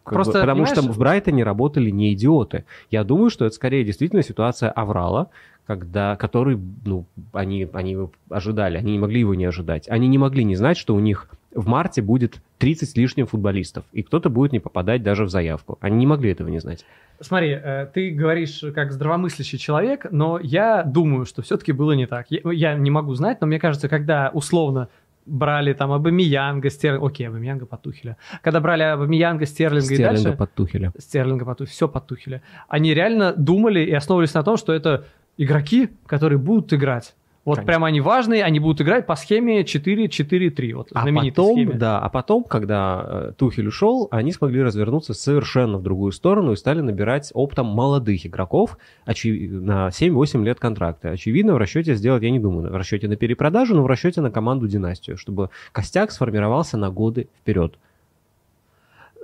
Просто, 0.04 0.32
бы, 0.32 0.40
потому 0.40 0.66
что 0.66 0.80
в 0.82 0.98
Брайтоне 0.98 1.44
работали 1.44 1.90
не 1.90 2.14
идиоты. 2.14 2.64
Я 2.90 3.04
думаю, 3.04 3.30
что 3.30 3.44
это 3.44 3.54
скорее 3.54 3.84
действительно 3.84 4.22
ситуация 4.22 4.70
аврала, 4.70 5.28
когда, 5.66 6.16
который, 6.16 6.58
ну, 6.86 7.04
они, 7.32 7.68
они 7.72 7.92
его 7.92 8.10
ожидали, 8.30 8.78
они 8.78 8.92
не 8.92 8.98
могли 8.98 9.20
его 9.20 9.34
не 9.34 9.44
ожидать. 9.44 9.88
Они 9.88 10.08
не 10.08 10.16
могли 10.16 10.44
не 10.44 10.56
знать, 10.56 10.78
что 10.78 10.94
у 10.94 11.00
них 11.00 11.28
в 11.52 11.68
марте 11.68 12.00
будет 12.00 12.40
30 12.58 12.90
с 12.90 12.96
лишним 12.96 13.26
футболистов, 13.26 13.84
и 13.92 14.02
кто-то 14.02 14.30
будет 14.30 14.52
не 14.52 14.60
попадать 14.60 15.02
даже 15.02 15.24
в 15.24 15.30
заявку. 15.30 15.78
Они 15.80 15.96
не 15.96 16.06
могли 16.06 16.30
этого 16.30 16.48
не 16.48 16.58
знать. 16.58 16.84
Смотри, 17.20 17.50
э, 17.50 17.86
ты 17.92 18.10
говоришь 18.10 18.62
как 18.74 18.92
здравомыслящий 18.92 19.58
человек, 19.58 20.06
но 20.10 20.38
я 20.40 20.82
думаю, 20.82 21.24
что 21.24 21.42
все-таки 21.42 21.72
было 21.72 21.92
не 21.92 22.06
так. 22.06 22.26
Я, 22.30 22.74
не 22.74 22.90
могу 22.90 23.14
знать, 23.14 23.40
но 23.40 23.46
мне 23.46 23.58
кажется, 23.58 23.88
когда 23.88 24.30
условно 24.32 24.88
брали 25.26 25.72
там 25.72 25.92
Абамиянга, 25.92 26.70
Стерлинга, 26.70 27.06
окей, 27.06 27.28
Абамиянга 27.28 27.66
под 27.66 27.82
Тухеля. 27.82 28.16
Когда 28.42 28.60
брали 28.60 28.82
Абамиянга, 28.82 29.46
Стерлинга, 29.46 29.84
Стерлинга 29.84 30.20
и 30.20 30.22
дальше... 30.22 30.38
под 30.38 30.54
Тухеля. 30.54 30.92
Стерлинга 30.98 31.44
под 31.44 31.58
Тухеля, 31.58 31.72
все 31.72 31.88
под 31.88 32.06
Тухеля. 32.06 32.42
Они 32.68 32.94
реально 32.94 33.34
думали 33.36 33.80
и 33.80 33.92
основывались 33.92 34.34
на 34.34 34.42
том, 34.42 34.56
что 34.56 34.72
это 34.72 35.04
игроки, 35.36 35.90
которые 36.06 36.38
будут 36.38 36.72
играть 36.72 37.14
Вот 37.44 37.54
Конечно. 37.56 37.66
прямо 37.66 37.86
они 37.86 38.00
важные, 38.02 38.44
они 38.44 38.60
будут 38.60 38.82
играть 38.82 39.06
по 39.06 39.16
схеме 39.16 39.62
4-4-3. 39.62 40.74
Вот 40.74 40.88
А 40.92 41.06
потом, 41.06 41.54
схеме. 41.56 41.72
да, 41.74 41.98
а 41.98 42.08
потом, 42.10 42.44
когда 42.44 43.04
э, 43.06 43.32
Тухель 43.38 43.68
ушел, 43.68 44.08
они 44.10 44.32
смогли 44.32 44.62
развернуться 44.62 45.14
совершенно 45.14 45.78
в 45.78 45.82
другую 45.82 46.12
сторону 46.12 46.52
и 46.52 46.56
стали 46.56 46.80
набирать 46.80 47.30
оптом 47.34 47.66
молодых 47.66 48.26
игроков 48.26 48.76
очи- 49.06 49.48
на 49.48 49.88
7-8 49.88 50.44
лет 50.44 50.60
контракта. 50.60 51.10
Очевидно, 51.10 51.54
в 51.54 51.58
расчете 51.58 51.94
сделать, 51.94 52.22
я 52.22 52.30
не 52.30 52.38
думаю, 52.38 52.70
в 52.70 52.76
расчете 52.76 53.08
на 53.08 53.16
перепродажу, 53.16 53.74
но 53.74 53.82
в 53.82 53.86
расчете 53.86 54.20
на 54.20 54.30
команду 54.30 54.68
династию, 54.68 55.16
чтобы 55.16 55.48
костяк 55.72 56.10
сформировался 56.10 56.76
на 56.76 56.90
годы 56.90 57.28
вперед. 57.40 57.78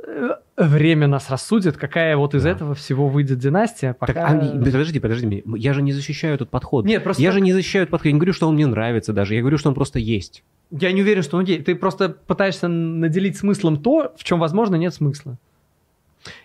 Э, 0.07 0.37
Время 0.57 1.09
нас 1.09 1.31
рассудит, 1.31 1.77
какая 1.77 2.17
вот 2.17 2.35
из 2.35 2.45
Да. 2.45 2.51
этого 2.51 2.75
всего 2.75 3.09
выйдет 3.09 3.39
династия. 3.39 3.95
Пока... 3.95 4.13
Так, 4.13 4.43
а, 4.43 4.59
подожди, 4.59 5.01
подожди, 5.01 5.43
я 5.57 5.73
же 5.73 5.83
не 5.83 5.93
защищаю 5.93 6.35
этот 6.35 6.51
подход. 6.51 6.85
Нет, 6.85 7.03
просто 7.03 7.23
Я 7.23 7.33
же 7.33 7.41
не 7.41 7.53
защищаю 7.53 7.83
этот 7.85 7.93
подход, 7.93 8.07
я 8.07 8.13
не 8.13 8.19
говорю, 8.19 8.33
что 8.33 8.47
он 8.49 8.55
мне 8.55 8.67
нравится 8.67 9.13
даже, 9.13 9.35
я 9.35 9.41
говорю, 9.41 9.59
что 9.59 9.69
он 9.71 9.75
просто 9.75 9.99
есть. 9.99 10.45
Я 10.71 10.93
не 10.93 11.03
уверен, 11.03 11.23
что 11.23 11.37
он 11.39 11.45
гей. 11.45 11.63
Ты 11.63 11.75
просто 11.75 12.09
пытаешься 12.09 12.69
наделить 12.69 13.37
смыслом 13.37 13.77
то, 13.79 14.15
в 14.17 14.25
чем, 14.25 14.39
возможно, 14.39 14.77
нет 14.77 14.95
смысла. 14.95 15.39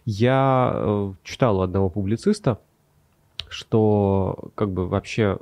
Я 0.05 0.71
э, 0.73 1.13
читал 1.23 1.59
у 1.59 1.61
одного 1.61 1.89
публициста, 1.89 2.59
что 3.49 4.51
как 4.55 4.71
бы 4.71 4.87
вообще 4.87 5.37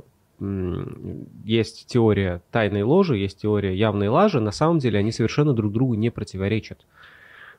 есть 1.43 1.87
теория 1.87 2.41
тайной 2.51 2.83
ложи, 2.83 3.17
есть 3.17 3.41
теория 3.41 3.75
явной 3.75 4.07
лажи. 4.09 4.39
На 4.39 4.51
самом 4.51 4.77
деле 4.79 4.99
они 4.99 5.11
совершенно 5.11 5.53
друг 5.53 5.73
другу 5.73 5.95
не 5.95 6.11
противоречат. 6.11 6.85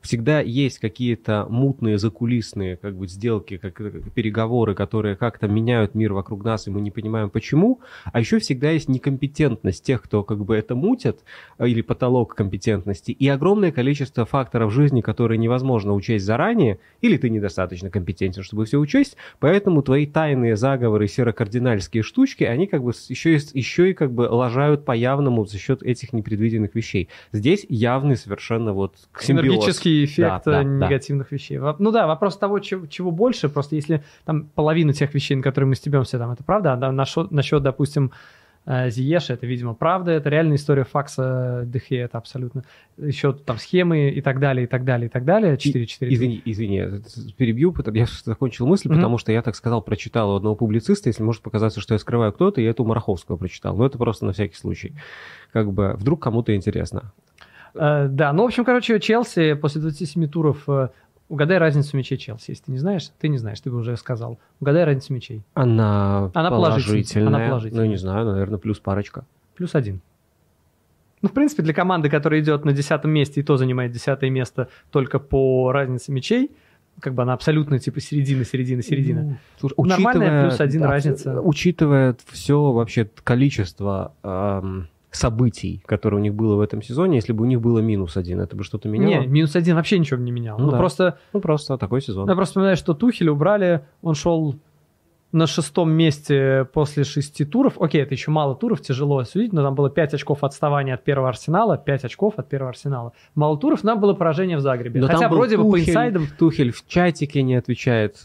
Всегда 0.01 0.41
есть 0.41 0.79
какие-то 0.79 1.47
мутные, 1.49 1.99
закулисные 1.99 2.77
как 2.77 2.97
бы 2.97 3.09
сделки, 3.09 3.57
как, 3.57 3.81
э, 3.81 4.03
переговоры, 4.15 4.75
которые 4.75 5.17
как-то 5.17 5.49
меняют 5.49 5.95
мир 5.95 6.13
вокруг 6.13 6.45
нас, 6.45 6.67
и 6.67 6.71
мы 6.71 6.81
не 6.81 6.91
понимаем 6.91 7.31
почему. 7.31 7.81
А 8.13 8.21
еще 8.21 8.39
всегда 8.39 8.71
есть 8.71 8.89
некомпетентность 8.89 9.85
тех, 9.85 10.03
кто 10.03 10.23
как 10.23 10.45
бы 10.45 10.57
это 10.57 10.75
мутят, 10.75 11.21
а, 11.59 11.67
или 11.67 11.81
потолок 11.81 12.35
компетентности, 12.35 13.11
и 13.11 13.29
огромное 13.29 13.73
количество 13.73 14.25
факторов 14.25 14.73
жизни, 14.73 15.01
которые 15.01 15.39
невозможно 15.39 15.95
учесть 15.95 16.25
заранее, 16.25 16.79
или 17.01 17.17
ты 17.17 17.31
недостаточно 17.31 17.91
компетентен, 17.91 18.43
чтобы 18.43 18.65
все 18.65 18.79
учесть, 18.79 19.17
поэтому 19.41 19.83
твои 19.83 20.07
тайные 20.07 20.57
заговоры, 20.57 21.09
серокардинальские 21.09 22.03
штучки, 22.03 22.45
они 22.45 22.67
как 22.67 22.83
бы 22.83 22.93
еще 23.09 23.37
и, 23.37 23.41
еще 23.55 23.91
и 23.91 23.95
как 23.95 24.13
бы 24.13 24.23
лажают 24.23 24.85
по 24.85 24.93
явному 24.93 25.45
за 25.47 25.59
счет 25.59 25.83
этих 25.83 26.13
непредвиденных 26.13 26.75
вещей. 26.75 27.09
Здесь 27.33 27.67
явный 27.69 28.17
совершенно 28.17 28.73
вот 28.73 28.95
симбиоз. 29.21 29.65
Энергический 29.89 30.05
эффект 30.05 30.45
Да, 30.45 30.53
да, 30.53 30.61
э, 30.61 30.65
да. 30.65 30.87
негативных 30.87 31.33
вещей. 31.33 31.59
Ну 31.79 31.91
да, 31.91 32.07
вопрос 32.07 32.37
того, 32.37 32.59
чего, 32.59 32.87
чего 32.87 33.11
больше, 33.11 33.49
просто 33.49 33.77
если 33.77 34.03
там 34.25 34.45
половина 34.55 34.93
тех 34.93 35.15
вещей, 35.15 35.35
на 35.35 35.43
которые 35.43 35.69
мы 35.69 35.75
стебемся, 35.75 36.19
там 36.19 36.31
это 36.31 36.45
правда, 36.45 36.75
а 36.75 36.93
насчет, 36.93 37.31
насчет, 37.31 37.63
допустим, 37.63 38.13
э, 38.67 38.91
Зиеша, 38.91 39.35
это, 39.35 39.47
видимо, 39.47 39.75
правда, 39.75 40.11
это 40.13 40.29
реальная 40.29 40.57
история 40.57 40.85
факса 40.85 41.63
Дехе, 41.67 41.97
это 41.97 42.19
абсолютно. 42.19 42.65
Еще 42.99 43.33
там 43.33 43.57
схемы 43.59 44.11
и 44.11 44.21
так 44.21 44.41
далее, 44.41 44.65
и 44.65 44.67
так 44.67 44.85
далее, 44.85 45.07
и 45.07 45.11
так 45.11 45.25
далее. 45.25 45.57
4-4. 45.57 46.13
Извини, 46.13 46.43
извини, 46.45 46.77
я 46.77 46.91
перебью, 47.37 47.75
я 47.95 48.07
закончил 48.25 48.67
мысль, 48.67 48.89
Мгм. 48.89 48.97
потому 48.99 49.19
что 49.19 49.33
я 49.33 49.41
так 49.43 49.55
сказал, 49.57 49.81
прочитал 49.83 50.33
у 50.33 50.37
одного 50.37 50.55
публициста, 50.55 51.09
если 51.09 51.23
может 51.23 51.43
показаться, 51.43 51.81
что 51.81 51.95
я 51.95 51.99
скрываю 51.99 52.33
кто-то, 52.33 52.61
я 52.61 52.71
эту 52.71 52.85
Мараховского 52.85 53.37
прочитал. 53.37 53.77
Но 53.77 53.87
это 53.87 53.97
просто 53.99 54.27
на 54.27 54.33
всякий 54.33 54.57
случай. 54.57 54.93
Как 55.53 55.73
бы 55.73 55.95
вдруг 55.99 56.23
кому-то 56.23 56.55
интересно. 56.55 57.13
Э, 57.75 58.09
да, 58.09 58.33
ну, 58.33 58.43
в 58.43 58.47
общем, 58.47 58.65
короче, 58.65 58.99
Челси 59.01 59.55
после 59.55 59.81
27 59.81 60.29
туров... 60.29 60.69
э, 60.69 60.89
Угадай 61.29 61.59
разницу 61.59 61.95
мячей 61.95 62.17
Челси, 62.17 62.53
если 62.53 62.65
ты 62.65 62.73
не 62.73 62.79
знаешь. 62.79 63.11
Ты 63.21 63.29
не 63.29 63.37
знаешь, 63.37 63.61
ты 63.61 63.71
бы 63.71 63.77
уже 63.77 63.97
сказал. 63.99 64.39
Угадай 64.61 64.85
разницу 64.85 65.13
мячей. 65.13 65.43
Она, 65.53 66.31
Она 66.33 66.51
положительная. 66.51 67.03
положительная. 67.03 67.27
Она 67.29 67.49
положительная. 67.49 67.85
Ну, 67.85 67.91
не 67.91 67.97
знаю, 67.97 68.27
наверное, 68.27 68.59
плюс 68.59 68.79
парочка. 68.79 69.27
Плюс 69.55 69.75
один. 69.75 70.01
Ну, 71.21 71.29
в 71.29 71.33
принципе, 71.33 71.63
для 71.63 71.75
команды, 71.75 72.09
которая 72.09 72.41
идет 72.41 72.65
на 72.65 72.73
десятом 72.73 73.11
месте 73.11 73.41
и 73.41 73.45
то 73.45 73.57
занимает 73.59 73.93
десятое 73.93 74.31
место 74.31 74.69
только 74.91 75.19
по 75.19 75.71
разнице 75.73 76.13
мячей, 76.13 76.51
как 77.01 77.15
бы 77.15 77.23
она 77.23 77.35
абсолютно 77.35 77.79
типа 77.79 78.01
середина, 78.01 78.45
середина, 78.45 78.83
середина. 78.83 79.23
Ну, 79.23 79.37
слушай, 79.61 79.75
Нормальная 79.89 80.49
плюс 80.49 80.61
один 80.61 80.81
да, 80.83 80.89
разница. 80.89 81.41
Учитывая 81.41 82.17
все 82.27 82.73
вообще 82.73 83.09
количество 83.25 84.15
эм, 84.23 84.89
событий, 85.11 85.83
которые 85.87 86.21
у 86.21 86.23
них 86.23 86.35
было 86.35 86.57
в 86.57 86.61
этом 86.61 86.83
сезоне, 86.83 87.17
если 87.17 87.33
бы 87.33 87.45
у 87.45 87.47
них 87.47 87.61
было 87.61 87.79
минус 87.79 88.17
один, 88.17 88.41
это 88.41 88.57
бы 88.57 88.65
что-то 88.65 88.89
меняло? 88.89 89.23
Не, 89.23 89.27
минус 89.27 89.57
один 89.57 89.77
вообще 89.77 89.99
ничего 89.99 90.19
бы 90.19 90.25
не 90.25 90.33
менял. 90.33 90.59
Ну 90.59 90.67
Ну, 90.67 90.71
да. 90.73 90.79
просто, 90.79 91.19
Ну, 91.33 91.41
просто 91.41 91.79
такой 91.79 92.03
сезон. 92.03 92.29
я 92.29 92.35
просто 92.35 92.53
вспоминаю, 92.53 92.77
что 92.77 92.95
Тухеля 92.95 93.33
убрали, 93.33 93.85
он 94.03 94.15
шел 94.15 94.57
на 95.33 95.47
шестом 95.47 95.91
месте 95.91 96.67
после 96.73 97.05
шести 97.05 97.45
туров. 97.45 97.81
Окей, 97.81 98.03
это 98.03 98.15
еще 98.15 98.31
мало 98.31 98.55
туров, 98.55 98.81
тяжело 98.81 99.23
судить, 99.25 99.53
но 99.53 99.63
там 99.63 99.75
было 99.75 99.91
5 99.91 100.15
очков 100.15 100.43
отставания 100.43 100.95
от 100.95 101.05
первого 101.05 101.29
Арсенала, 101.29 101.77
5 101.77 102.05
очков 102.05 102.35
от 102.39 102.49
первого 102.49 102.71
Арсенала. 102.71 103.13
Мало 103.35 103.59
туров, 103.59 103.85
нам 103.85 104.01
было 104.01 104.15
поражение 104.15 104.57
в 104.57 104.61
Загребе. 104.61 105.01
Но 105.01 105.07
Хотя 105.07 105.29
вроде 105.29 105.59
бы 105.59 105.65
по 105.65 105.73
Тухель, 105.73 105.91
инсайдам 105.91 106.27
Тухель 106.39 106.73
в 106.73 106.87
чатике 106.87 107.43
не 107.43 107.57
отвечает. 107.57 108.17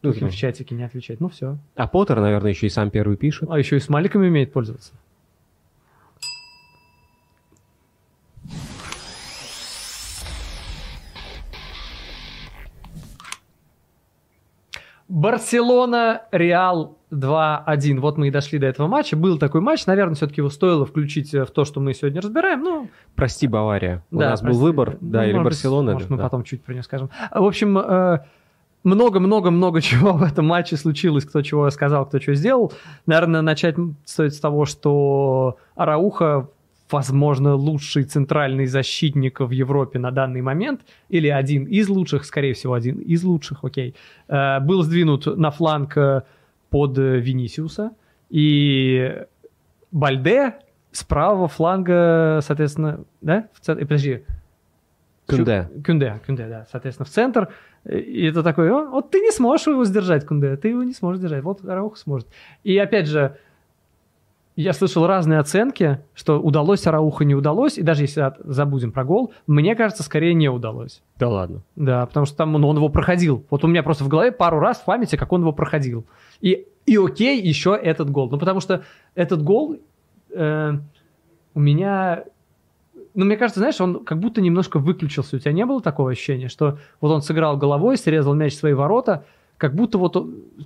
Тухель 0.00 0.28
в 0.28 0.34
чатике 0.34 0.74
не 0.74 0.84
отвечает. 0.84 1.20
Ну 1.20 1.28
все. 1.28 1.56
А 1.74 1.88
Поттер, 1.88 2.20
наверное, 2.20 2.50
еще 2.50 2.66
и 2.66 2.70
сам 2.70 2.90
первый 2.90 3.16
пишет. 3.16 3.48
А 3.50 3.58
еще 3.58 3.76
и 3.76 3.80
с 3.80 3.88
маликами 3.88 4.28
умеет 4.28 4.52
пользоваться. 4.52 4.92
Барселона, 15.08 16.22
Реал 16.32 16.98
2-1. 17.12 18.00
Вот 18.00 18.16
мы 18.16 18.28
и 18.28 18.30
дошли 18.30 18.58
до 18.58 18.66
этого 18.66 18.86
матча. 18.86 19.16
Был 19.16 19.38
такой 19.38 19.60
матч. 19.60 19.86
Наверное, 19.86 20.14
все-таки 20.14 20.40
его 20.40 20.50
стоило 20.50 20.86
включить 20.86 21.34
э, 21.34 21.44
в 21.44 21.50
то, 21.50 21.64
что 21.64 21.80
мы 21.80 21.94
сегодня 21.94 22.20
разбираем. 22.20 22.62
Ну, 22.62 22.88
Прости, 23.14 23.46
Бавария. 23.46 24.04
У 24.10 24.18
да, 24.18 24.30
нас 24.30 24.40
прости. 24.40 24.58
был 24.58 24.64
выбор, 24.64 24.98
Ну, 25.00 25.10
да, 25.10 25.24
или 25.24 25.32
может 25.32 25.44
Барселона. 25.44 25.92
Может, 25.92 26.10
мы 26.10 26.16
да. 26.16 26.24
потом 26.24 26.42
чуть 26.44 26.62
про 26.62 26.72
нее 26.72 26.82
скажем. 26.82 27.10
В 27.30 27.44
общем, 27.44 27.78
э, 27.78 28.20
много-много-много 28.82 29.80
чего 29.82 30.12
в 30.12 30.22
этом 30.22 30.46
матче 30.46 30.76
случилось, 30.76 31.24
кто 31.24 31.42
чего 31.42 31.68
сказал, 31.70 32.06
кто 32.06 32.20
что 32.20 32.34
сделал. 32.34 32.72
Наверное, 33.06 33.42
начать 33.42 33.76
стоит 34.04 34.34
с 34.34 34.40
того, 34.40 34.64
что 34.64 35.58
Арауха, 35.74 36.48
возможно, 36.90 37.54
лучший 37.54 38.04
центральный 38.04 38.66
защитник 38.66 39.40
в 39.40 39.50
Европе 39.50 39.98
на 39.98 40.10
данный 40.10 40.42
момент, 40.42 40.82
или 41.08 41.28
один 41.28 41.64
из 41.64 41.88
лучших, 41.88 42.24
скорее 42.24 42.52
всего, 42.54 42.74
один 42.74 42.98
из 42.98 43.24
лучших, 43.24 43.64
окей, 43.64 43.94
э, 44.28 44.60
был 44.60 44.82
сдвинут 44.82 45.26
на 45.26 45.50
фланг 45.50 45.96
э, 45.96 46.22
под 46.70 46.98
Винисиуса, 46.98 47.92
и 48.30 49.22
Бальде 49.92 50.54
с 50.92 51.04
правого 51.04 51.48
фланга, 51.48 52.40
соответственно, 52.42 53.04
да? 53.20 53.48
В 53.52 53.60
цент- 53.60 53.78
э, 53.80 53.82
Подожди, 53.82 54.24
Кюнде. 55.26 55.68
Чу- 55.74 55.82
Кюнде, 55.82 56.20
Кюнде, 56.26 56.46
да, 56.48 56.66
соответственно, 56.70 57.06
в 57.06 57.10
центр. 57.10 57.48
И 57.88 58.26
это 58.26 58.42
такой, 58.42 58.70
«О, 58.70 58.90
вот 58.90 59.10
ты 59.10 59.20
не 59.20 59.30
сможешь 59.30 59.66
его 59.66 59.84
сдержать, 59.84 60.26
Кюнде, 60.26 60.56
ты 60.56 60.68
его 60.68 60.82
не 60.82 60.92
сможешь 60.92 61.20
держать, 61.22 61.42
вот 61.42 61.64
Араух 61.64 61.96
сможет. 61.96 62.28
И 62.62 62.76
опять 62.78 63.06
же, 63.06 63.36
я 64.56 64.72
слышал 64.72 65.06
разные 65.06 65.40
оценки, 65.40 66.00
что 66.14 66.40
удалось 66.40 66.86
Арауха, 66.86 67.24
не 67.24 67.34
удалось, 67.34 67.76
и 67.76 67.82
даже 67.82 68.02
если 68.02 68.20
от- 68.20 68.38
забудем 68.44 68.92
про 68.92 69.04
гол, 69.04 69.32
мне 69.46 69.74
кажется, 69.74 70.02
скорее 70.04 70.32
не 70.34 70.48
удалось. 70.48 71.02
Да 71.18 71.28
ладно. 71.28 71.62
Да, 71.74 72.06
потому 72.06 72.24
что 72.26 72.36
там 72.36 72.52
ну, 72.52 72.68
он 72.68 72.76
его 72.76 72.88
проходил. 72.88 73.44
Вот 73.50 73.64
у 73.64 73.66
меня 73.66 73.82
просто 73.82 74.04
в 74.04 74.08
голове 74.08 74.30
пару 74.30 74.60
раз 74.60 74.78
в 74.78 74.84
памяти, 74.84 75.16
как 75.16 75.32
он 75.32 75.40
его 75.40 75.52
проходил. 75.52 76.04
И, 76.40 76.66
и 76.86 76.96
окей, 76.96 77.40
еще 77.42 77.74
этот 77.74 78.10
гол. 78.10 78.30
Ну, 78.30 78.38
потому 78.38 78.60
что 78.60 78.84
этот 79.16 79.42
гол 79.42 79.76
э, 80.30 80.72
у 81.54 81.60
меня... 81.60 82.24
Ну, 83.14 83.24
мне 83.24 83.36
кажется, 83.36 83.60
знаешь, 83.60 83.80
он 83.80 84.04
как 84.04 84.18
будто 84.18 84.40
немножко 84.40 84.78
выключился. 84.78 85.36
У 85.36 85.38
тебя 85.38 85.52
не 85.52 85.64
было 85.66 85.80
такого 85.80 86.10
ощущения, 86.10 86.48
что 86.48 86.78
вот 87.00 87.10
он 87.10 87.22
сыграл 87.22 87.56
головой, 87.56 87.96
срезал 87.96 88.34
мяч 88.34 88.54
в 88.54 88.58
свои 88.58 88.72
ворота, 88.72 89.24
как 89.58 89.74
будто 89.74 89.98
вот, 89.98 90.16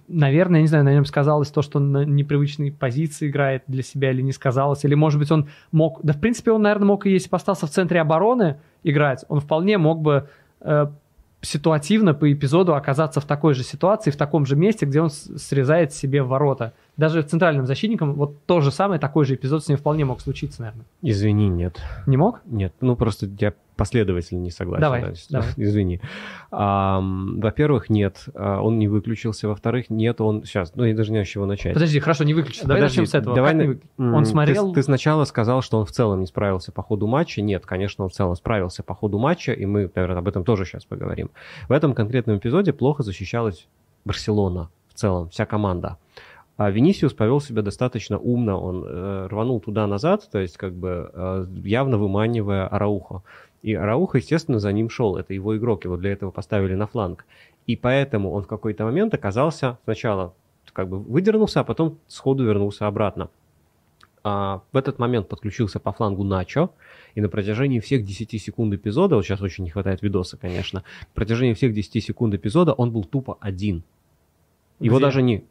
наверное, 0.09 0.61
я 0.61 0.63
не 0.63 0.69
знаю, 0.69 0.85
на 0.85 0.93
нем 0.93 1.05
сказалось 1.05 1.51
то, 1.51 1.63
что 1.63 1.79
он 1.79 1.93
на 1.93 2.05
непривычной 2.05 2.73
позиции 2.73 3.29
играет 3.29 3.65
для 3.67 3.83
себя 3.83 4.11
или 4.11 4.23
не 4.23 4.33
сказалось, 4.33 4.85
или, 4.85 4.95
может 4.95 5.19
быть, 5.19 5.31
он 5.31 5.49
мог... 5.73 6.01
Да, 6.03 6.13
в 6.13 6.21
принципе, 6.21 6.53
он, 6.53 6.63
наверное, 6.63 6.87
мог 6.87 7.07
и 7.07 7.11
если 7.11 7.29
бы 7.29 7.37
остался 7.37 7.67
в 7.67 7.71
центре 7.71 8.01
обороны 8.01 8.59
играть, 8.83 9.25
он 9.29 9.41
вполне 9.41 9.77
мог 9.79 10.01
бы 10.01 10.29
э, 10.61 10.87
ситуативно 11.41 12.15
по 12.15 12.33
эпизоду 12.33 12.75
оказаться 12.75 13.21
в 13.21 13.25
такой 13.25 13.55
же 13.55 13.63
ситуации, 13.63 14.11
в 14.11 14.17
таком 14.17 14.47
же 14.47 14.57
месте, 14.57 14.87
где 14.87 15.01
он 15.01 15.11
срезает 15.11 15.93
себе 15.93 16.23
ворота. 16.23 16.73
Даже 16.97 17.23
центральным 17.23 17.67
защитником 17.67 18.15
вот 18.15 18.45
то 18.47 18.61
же 18.61 18.71
самое, 18.71 18.99
такой 18.99 19.25
же 19.25 19.35
эпизод 19.35 19.65
с 19.65 19.69
ним 19.69 19.79
вполне 19.79 20.05
мог 20.05 20.21
случиться, 20.21 20.63
наверное. 20.63 20.87
Извини, 21.03 21.49
нет. 21.49 21.81
Не 22.07 22.17
мог? 22.17 22.41
Нет, 22.47 22.75
ну 22.81 22.97
просто 22.97 23.29
я 23.39 23.53
последовательно 23.79 24.41
не 24.41 24.51
согласен. 24.51 24.83
Давай, 24.83 25.03
да, 25.03 25.13
давай. 25.31 25.49
Извини. 25.57 26.01
Ам, 26.51 27.41
во-первых, 27.41 27.89
нет, 27.89 28.25
а, 28.35 28.61
он 28.61 28.79
не 28.79 28.89
выключился. 28.89 29.49
Во-вторых, 29.49 29.89
нет, 29.89 30.21
он... 30.21 30.45
Сейчас, 30.45 30.75
ну 30.75 30.85
я 30.85 30.95
даже 30.95 31.11
не 31.11 31.15
знаю, 31.17 31.27
с 31.27 31.29
чего 31.29 31.47
начать. 31.47 31.73
Подожди, 31.73 32.01
хорошо, 32.01 32.25
не 32.25 32.35
выключи. 32.35 32.63
Давай 32.63 32.79
Подожди, 32.79 33.01
начнем 33.01 33.11
с 33.11 33.15
этого. 33.15 33.35
давай 33.35 33.57
Как 33.57 33.67
не 33.99 34.07
Он 34.13 34.25
ты- 34.25 34.31
смотрел... 34.31 34.73
Ты, 34.73 34.83
сначала 34.83 35.25
сказал, 35.25 35.63
что 35.63 35.79
он 35.79 35.87
в 35.87 35.93
целом 35.93 36.21
не 36.21 36.27
справился 36.27 36.73
по 36.73 36.83
ходу 36.83 37.07
матча. 37.07 37.41
Нет, 37.41 37.65
конечно, 37.65 38.05
он 38.05 38.11
в 38.11 38.13
целом 38.13 38.35
справился 38.35 38.83
по 38.83 38.95
ходу 38.95 39.19
матча, 39.19 39.53
и 39.53 39.65
мы, 39.65 39.91
наверное, 39.95 40.19
об 40.19 40.29
этом 40.29 40.45
тоже 40.45 40.65
сейчас 40.65 40.85
поговорим. 40.85 41.31
В 41.69 41.73
этом 41.73 41.95
конкретном 41.95 42.39
эпизоде 42.39 42.73
плохо 42.73 43.03
защищалась 43.05 43.69
Барселона 44.05 44.71
в 44.89 44.95
целом, 44.95 45.29
вся 45.31 45.47
команда. 45.47 45.97
А 46.59 46.71
Венисиус 46.71 47.13
повел 47.13 47.41
себя 47.41 47.63
достаточно 47.63 48.19
умно, 48.19 48.61
он 48.61 48.85
э, 48.85 49.29
рванул 49.31 49.61
туда-назад, 49.61 50.29
то 50.29 50.41
есть 50.41 50.57
как 50.57 50.75
бы 50.75 51.09
э, 51.15 51.47
явно 51.63 51.99
выманивая 51.99 52.67
Араухо. 52.67 53.23
И 53.63 53.75
Арауха, 53.75 54.19
естественно, 54.19 54.59
за 54.59 54.73
ним 54.73 54.89
шел. 54.89 55.17
Это 55.17 55.35
его 55.35 55.57
игрок, 55.57 55.85
его 55.85 55.97
для 55.97 56.13
этого 56.13 56.31
поставили 56.31 56.75
на 56.75 56.87
фланг. 56.87 57.27
И 57.67 57.77
поэтому 57.77 58.33
он 58.33 58.43
в 58.43 58.47
какой-то 58.47 58.85
момент 58.85 59.15
оказался 59.15 59.79
сначала 59.85 60.35
как 60.73 60.89
бы 60.89 60.99
выдернулся, 60.99 61.61
а 61.61 61.65
потом 61.65 61.99
сходу 62.07 62.45
вернулся 62.45 62.87
обратно. 62.87 63.31
А 64.23 64.63
в 64.73 64.77
этот 64.77 64.99
момент 64.99 65.29
подключился 65.29 65.81
по 65.81 65.93
флангу 65.93 66.23
Начо, 66.23 66.71
и 67.15 67.21
на 67.21 67.29
протяжении 67.29 67.81
всех 67.81 68.05
10 68.05 68.41
секунд 68.41 68.75
эпизода, 68.75 69.17
вот 69.17 69.25
сейчас 69.25 69.41
очень 69.41 69.65
не 69.65 69.71
хватает 69.71 70.03
видоса, 70.03 70.37
конечно, 70.37 70.85
на 71.01 71.15
протяжении 71.15 71.55
всех 71.55 71.73
10 71.73 72.05
секунд 72.05 72.35
эпизода 72.35 72.73
он 72.73 72.93
был 72.93 73.05
тупо 73.05 73.39
один. 73.41 73.83
Его 74.81 74.97
Где? 74.97 75.07
даже 75.07 75.23
не... 75.23 75.45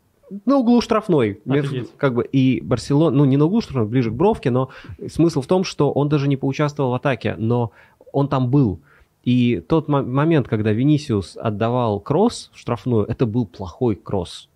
На 0.45 0.57
углу 0.57 0.81
штрафной. 0.81 1.41
Офигеть. 1.45 1.91
Как 1.97 2.13
бы, 2.13 2.25
и 2.25 2.61
Барселона, 2.61 3.15
ну 3.15 3.25
не 3.25 3.37
на 3.37 3.45
углу 3.45 3.61
штрафной, 3.61 3.87
ближе 3.87 4.11
к 4.11 4.13
бровке, 4.13 4.49
но 4.49 4.69
смысл 5.07 5.41
в 5.41 5.47
том, 5.47 5.63
что 5.63 5.91
он 5.91 6.09
даже 6.09 6.27
не 6.27 6.35
поучаствовал 6.37 6.91
в 6.91 6.95
атаке, 6.95 7.35
но 7.37 7.71
он 8.11 8.27
там 8.27 8.49
был. 8.49 8.79
И 9.23 9.59
тот 9.59 9.87
мо- 9.87 10.03
момент, 10.03 10.47
когда 10.47 10.71
Венисиус 10.71 11.37
отдавал 11.37 11.99
кросс 11.99 12.49
в 12.53 12.59
штрафную, 12.59 13.05
это 13.05 13.25
был 13.25 13.45
плохой 13.45 13.95
кросс. 13.95 14.47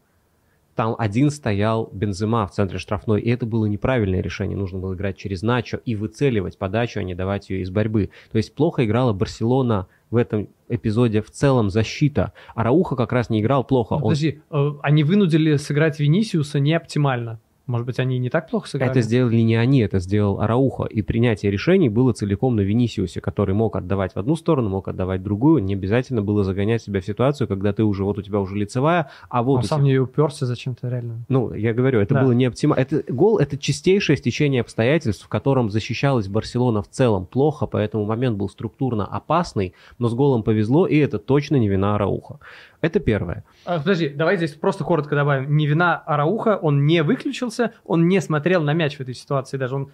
Там 0.75 0.95
один 0.97 1.29
стоял 1.29 1.89
Бензема 1.91 2.47
в 2.47 2.51
центре 2.51 2.79
штрафной, 2.79 3.21
и 3.21 3.29
это 3.29 3.45
было 3.45 3.65
неправильное 3.65 4.21
решение. 4.21 4.57
Нужно 4.57 4.79
было 4.79 4.93
играть 4.93 5.17
через 5.17 5.41
Начо 5.41 5.77
и 5.77 5.95
выцеливать 5.95 6.57
подачу, 6.57 7.01
а 7.01 7.03
не 7.03 7.13
давать 7.13 7.49
ее 7.49 7.61
из 7.61 7.69
борьбы. 7.69 8.09
То 8.31 8.37
есть 8.37 8.55
плохо 8.55 8.85
играла 8.85 9.11
Барселона 9.11 9.87
в 10.09 10.15
этом 10.15 10.47
эпизоде 10.69 11.21
в 11.21 11.29
целом 11.29 11.69
защита. 11.69 12.31
А 12.55 12.63
Рауха 12.63 12.95
как 12.95 13.11
раз 13.11 13.29
не 13.29 13.41
играл 13.41 13.65
плохо. 13.65 13.95
Ну, 13.95 13.97
Он 13.97 14.03
Подожди, 14.03 14.41
э, 14.49 14.71
они 14.81 15.03
вынудили 15.03 15.57
сыграть 15.57 15.99
Венисиуса 15.99 16.59
не 16.59 16.73
оптимально. 16.73 17.39
Может 17.67 17.85
быть, 17.85 17.99
они 17.99 18.17
не 18.19 18.29
так 18.29 18.49
плохо 18.49 18.67
сыграли? 18.67 18.91
Это 18.91 19.01
сделали 19.01 19.37
не 19.37 19.55
они, 19.55 19.79
это 19.81 19.99
сделал 19.99 20.41
Араухо. 20.41 20.85
И 20.85 21.01
принятие 21.01 21.51
решений 21.51 21.89
было 21.89 22.11
целиком 22.11 22.55
на 22.55 22.61
Венисиусе, 22.61 23.21
который 23.21 23.53
мог 23.55 23.75
отдавать 23.75 24.13
в 24.13 24.17
одну 24.17 24.35
сторону, 24.35 24.69
мог 24.69 24.87
отдавать 24.87 25.21
в 25.21 25.23
другую. 25.23 25.63
Не 25.63 25.75
обязательно 25.75 26.21
было 26.21 26.43
загонять 26.43 26.81
себя 26.81 27.01
в 27.01 27.05
ситуацию, 27.05 27.47
когда 27.47 27.71
ты 27.71 27.83
уже, 27.83 28.03
вот 28.03 28.17
у 28.17 28.21
тебя 28.21 28.39
уже 28.39 28.55
лицевая, 28.55 29.09
а 29.29 29.43
вот 29.43 29.57
Он 29.57 29.63
сам 29.63 29.81
тебя- 29.81 29.91
не 29.93 29.99
уперся 29.99 30.45
зачем-то 30.45 30.89
реально. 30.89 31.23
Ну, 31.29 31.53
я 31.53 31.73
говорю, 31.73 31.99
это 31.99 32.15
Да. 32.15 32.23
было 32.23 32.31
не 32.31 32.45
оптимально. 32.45 32.81
Это 32.81 33.03
гол, 33.13 33.37
это 33.37 33.57
чистейшее 33.57 34.17
стечение 34.17 34.61
обстоятельств, 34.61 35.23
в 35.25 35.29
котором 35.29 35.69
защищалась 35.69 36.27
Барселона 36.27 36.81
в 36.81 36.89
целом 36.89 37.25
плохо, 37.25 37.67
поэтому 37.67 38.05
момент 38.05 38.37
был 38.37 38.49
структурно 38.49 39.05
опасный, 39.05 39.73
но 39.99 40.09
с 40.09 40.13
голом 40.13 40.43
повезло, 40.43 40.87
и 40.87 40.97
это 40.97 41.19
точно 41.19 41.57
не 41.57 41.69
вина 41.69 41.95
Арауха. 41.95 42.39
Это 42.81 42.99
первое. 42.99 43.43
А, 43.65 43.77
подожди, 43.79 44.09
давай 44.09 44.37
здесь 44.37 44.53
просто 44.53 44.83
коротко 44.83 45.15
добавим. 45.15 45.55
Не 45.55 45.67
вина 45.67 45.97
Арауха, 45.97 46.57
он 46.57 46.85
не 46.85 47.03
выключился, 47.03 47.73
он 47.85 48.07
не 48.07 48.19
смотрел 48.21 48.63
на 48.63 48.73
мяч 48.73 48.97
в 48.97 49.01
этой 49.01 49.13
ситуации 49.13 49.57
даже. 49.57 49.75
Он, 49.75 49.91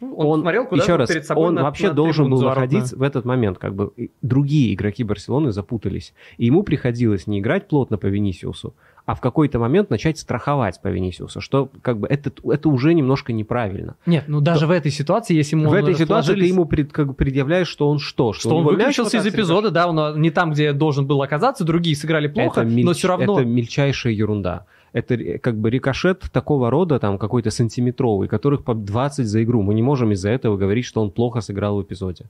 ну, 0.00 0.14
он, 0.16 0.40
смотрел 0.40 0.66
куда 0.66 0.82
еще 0.82 0.96
раз, 0.96 1.08
перед 1.08 1.24
собой 1.26 1.48
он 1.48 1.54
на- 1.54 1.62
вообще 1.62 1.88
на 1.88 1.94
должен 1.94 2.28
был 2.30 2.38
заворотную. 2.38 2.66
находиться 2.70 2.96
в 2.96 3.02
этот 3.02 3.24
момент, 3.24 3.58
как 3.58 3.74
бы 3.74 3.92
другие 4.22 4.74
игроки 4.74 5.04
Барселоны 5.04 5.52
запутались, 5.52 6.12
и 6.36 6.46
ему 6.46 6.62
приходилось 6.62 7.26
не 7.26 7.40
играть 7.40 7.68
плотно 7.68 7.96
по 7.98 8.06
Венисиусу, 8.06 8.74
а 9.06 9.14
в 9.14 9.20
какой-то 9.20 9.58
момент 9.60 9.88
начать 9.88 10.18
страховать 10.18 10.82
по 10.82 10.88
Венисиусу, 10.88 11.40
что 11.40 11.70
как 11.80 11.98
бы 12.00 12.08
это, 12.08 12.32
это 12.50 12.68
уже 12.68 12.92
немножко 12.92 13.32
неправильно. 13.32 13.94
Нет, 14.04 14.24
ну 14.26 14.40
даже 14.40 14.66
в 14.66 14.70
этой 14.72 14.90
ситуации, 14.90 15.34
если 15.34 15.56
ему 15.56 15.70
в 15.70 15.72
этой 15.72 15.94
ситуации 15.94 16.34
ты 16.34 16.44
ему 16.44 16.64
пред- 16.66 16.92
как 16.92 17.06
бы 17.06 17.14
предъявляешь, 17.14 17.68
что 17.68 17.88
он 17.88 18.00
что? 18.00 18.32
что 18.32 18.50
у 18.50 18.58
он 18.58 18.64
выключился 18.64 19.18
из 19.18 19.26
эпизода, 19.26 19.70
да, 19.70 19.86
он 19.88 19.98
а, 19.98 20.12
не 20.16 20.30
там, 20.30 20.50
где 20.50 20.72
должен 20.72 21.06
был 21.06 21.22
оказаться, 21.22 21.64
другие 21.64 21.94
сыграли 21.96 22.26
плохо, 22.26 22.62
это 22.62 22.68
но 22.70 22.90
мельч- 22.90 22.94
все 22.94 23.08
равно... 23.08 23.38
Это 23.40 23.48
мельчайшая 23.48 24.12
ерунда. 24.12 24.66
Это 24.92 25.14
ре- 25.14 25.38
как 25.38 25.56
бы 25.56 25.70
рикошет 25.70 26.24
такого 26.32 26.70
рода, 26.70 26.98
там 26.98 27.16
какой-то 27.18 27.50
сантиметровый, 27.50 28.28
которых 28.28 28.64
по 28.64 28.74
20 28.74 29.24
за 29.26 29.42
игру. 29.44 29.62
Мы 29.62 29.74
не 29.74 29.82
можем 29.82 30.10
из-за 30.12 30.30
этого 30.30 30.56
говорить, 30.56 30.84
что 30.84 31.00
он 31.00 31.10
плохо 31.10 31.40
сыграл 31.42 31.76
в 31.76 31.82
эпизоде. 31.82 32.24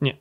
М, 0.00 0.12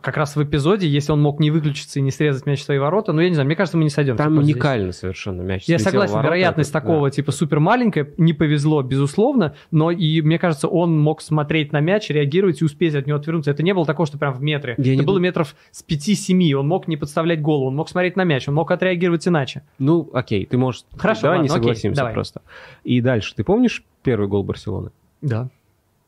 Как 0.00 0.16
раз 0.16 0.36
в 0.36 0.42
эпизоде, 0.44 0.86
если 0.86 1.10
он 1.10 1.20
мог 1.20 1.40
не 1.40 1.50
выключиться 1.50 1.98
и 1.98 2.02
не 2.02 2.12
срезать 2.12 2.46
мяч 2.46 2.60
в 2.60 2.64
свои 2.64 2.78
ворота, 2.78 3.12
ну 3.12 3.20
я 3.20 3.28
не 3.28 3.34
знаю, 3.34 3.46
мне 3.46 3.56
кажется, 3.56 3.76
мы 3.76 3.82
не 3.82 3.90
сойдем. 3.90 4.16
Там 4.16 4.38
уникально 4.38 4.92
совершенно 4.92 5.42
мяч. 5.42 5.64
Я 5.66 5.80
согласен, 5.80 6.14
ворота, 6.14 6.28
вероятность 6.28 6.70
это- 6.70 6.80
такого 6.80 7.10
типа 7.10 7.32
супер 7.32 7.58
маленькая, 7.58 8.08
не 8.16 8.32
повезло, 8.32 8.82
безусловно, 8.82 9.56
но 9.72 9.90
и 9.90 10.20
мне 10.22 10.38
кажется, 10.38 10.68
он 10.68 10.96
мог 10.96 11.20
смотреть 11.20 11.72
на 11.72 11.80
мяч, 11.80 12.10
реагировать 12.10 12.62
и 12.62 12.64
успеть 12.64 12.94
от 12.94 13.08
него 13.08 13.18
отвернуться. 13.18 13.50
Это 13.50 13.64
не 13.64 13.74
было 13.74 13.84
такого, 13.84 14.06
что 14.06 14.18
прям 14.18 14.34
в 14.34 14.40
метре. 14.40 14.76
Я 14.78 14.92
Это 14.92 15.00
не 15.00 15.06
было 15.06 15.16
дум- 15.16 15.24
метров 15.24 15.56
с 15.72 15.82
5-7, 15.82 16.54
он 16.54 16.68
мог 16.68 16.86
не 16.86 16.96
подставлять 16.96 17.42
голову, 17.42 17.66
он 17.66 17.74
мог 17.74 17.88
смотреть 17.88 18.14
на 18.14 18.22
мяч, 18.22 18.48
он 18.48 18.54
мог 18.54 18.70
отреагировать 18.70 19.26
иначе. 19.26 19.62
Ну, 19.80 20.08
окей, 20.12 20.46
ты 20.46 20.58
можешь... 20.58 20.84
Хорошо, 20.96 21.22
давай 21.22 21.38
не 21.40 21.48
ладно, 21.48 21.54
окей, 21.56 21.74
согласимся 21.74 21.96
давай. 21.96 22.14
просто. 22.14 22.40
И 22.84 23.00
дальше. 23.00 23.34
Ты 23.34 23.42
помнишь 23.42 23.82
первый 24.04 24.28
гол 24.28 24.44
Барселоны? 24.44 24.90
Да. 25.22 25.48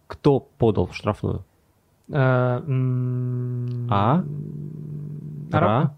Кто 0.07 0.39
подал 0.39 0.87
в 0.87 0.95
штрафную? 0.95 1.45
Э, 2.11 2.61
А? 3.91 4.25
Ра. 5.51 5.97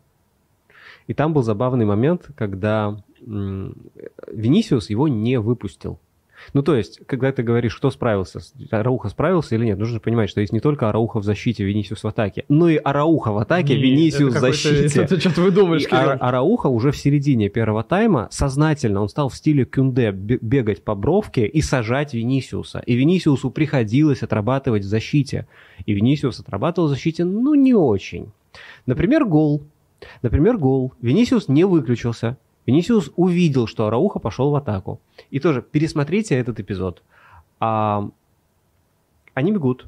И 1.07 1.15
там 1.15 1.33
был 1.33 1.43
забавный 1.43 1.85
момент, 1.85 2.31
когда 2.37 2.97
Венисиус 3.21 4.91
его 4.91 5.09
не 5.09 5.39
выпустил. 5.41 5.99
Ну, 6.53 6.63
то 6.63 6.75
есть, 6.75 7.01
когда 7.07 7.31
ты 7.33 7.43
говоришь, 7.43 7.77
кто 7.77 7.91
справился, 7.91 8.41
Арауха 8.71 9.09
справился 9.09 9.55
или 9.55 9.67
нет, 9.67 9.79
нужно 9.79 10.01
понимать, 10.01 10.31
что 10.31 10.41
есть 10.41 10.53
не 10.53 10.61
только 10.61 10.89
Арауха 10.89 11.21
в 11.21 11.25
защите, 11.25 11.65
Венисиус 11.65 12.03
в 12.03 12.07
атаке, 12.07 12.45
но 12.49 12.69
и 12.69 12.77
Арауха 12.77 13.33
в 13.33 13.39
атаке, 13.39 13.75
Не, 13.77 13.83
Венисиус 13.83 14.35
в 14.35 14.39
защите. 14.39 15.03
Это 15.03 15.21
что-то 15.21 15.43
выдумываешь, 15.43 15.87
Ара-. 15.91 16.15
Арауха 16.15 16.67
уже 16.69 16.91
в 16.91 16.97
середине 16.97 17.49
первого 17.49 17.83
тайма 17.83 18.29
сознательно, 18.31 19.01
он 19.03 19.09
стал 19.09 19.29
в 19.29 19.37
стиле 19.37 19.65
Кюнде 19.65 20.11
бе- 20.11 20.39
бегать 20.41 20.83
по 20.83 20.95
бровке 20.95 21.47
и 21.47 21.61
сажать 21.63 22.15
Венисиуса. 22.15 22.83
И 22.87 22.95
Венисиусу 22.95 23.51
приходилось 23.51 24.23
отрабатывать 24.23 24.83
в 24.83 24.87
защите. 24.89 25.47
И 25.87 25.93
Венисиус 25.93 26.41
отрабатывал 26.41 26.89
в 26.89 26.91
защите, 26.91 27.25
ну, 27.25 27.55
не 27.55 27.75
очень. 27.75 28.33
Например, 28.87 29.25
гол. 29.25 29.63
Например, 30.23 30.57
гол. 30.57 30.93
Венисиус 31.01 31.49
не 31.49 31.65
выключился. 31.65 32.37
Венисиус 32.67 33.13
увидел, 33.17 33.67
что 33.67 33.87
Арауха 33.87 34.19
пошел 34.19 34.51
в 34.51 34.55
атаку. 34.57 35.01
И 35.31 35.41
тоже 35.41 35.63
пересмотрите 35.63 36.37
этот 36.37 36.61
эпизод. 36.61 37.03
А, 37.59 38.09
они 39.35 39.53
бегут. 39.53 39.87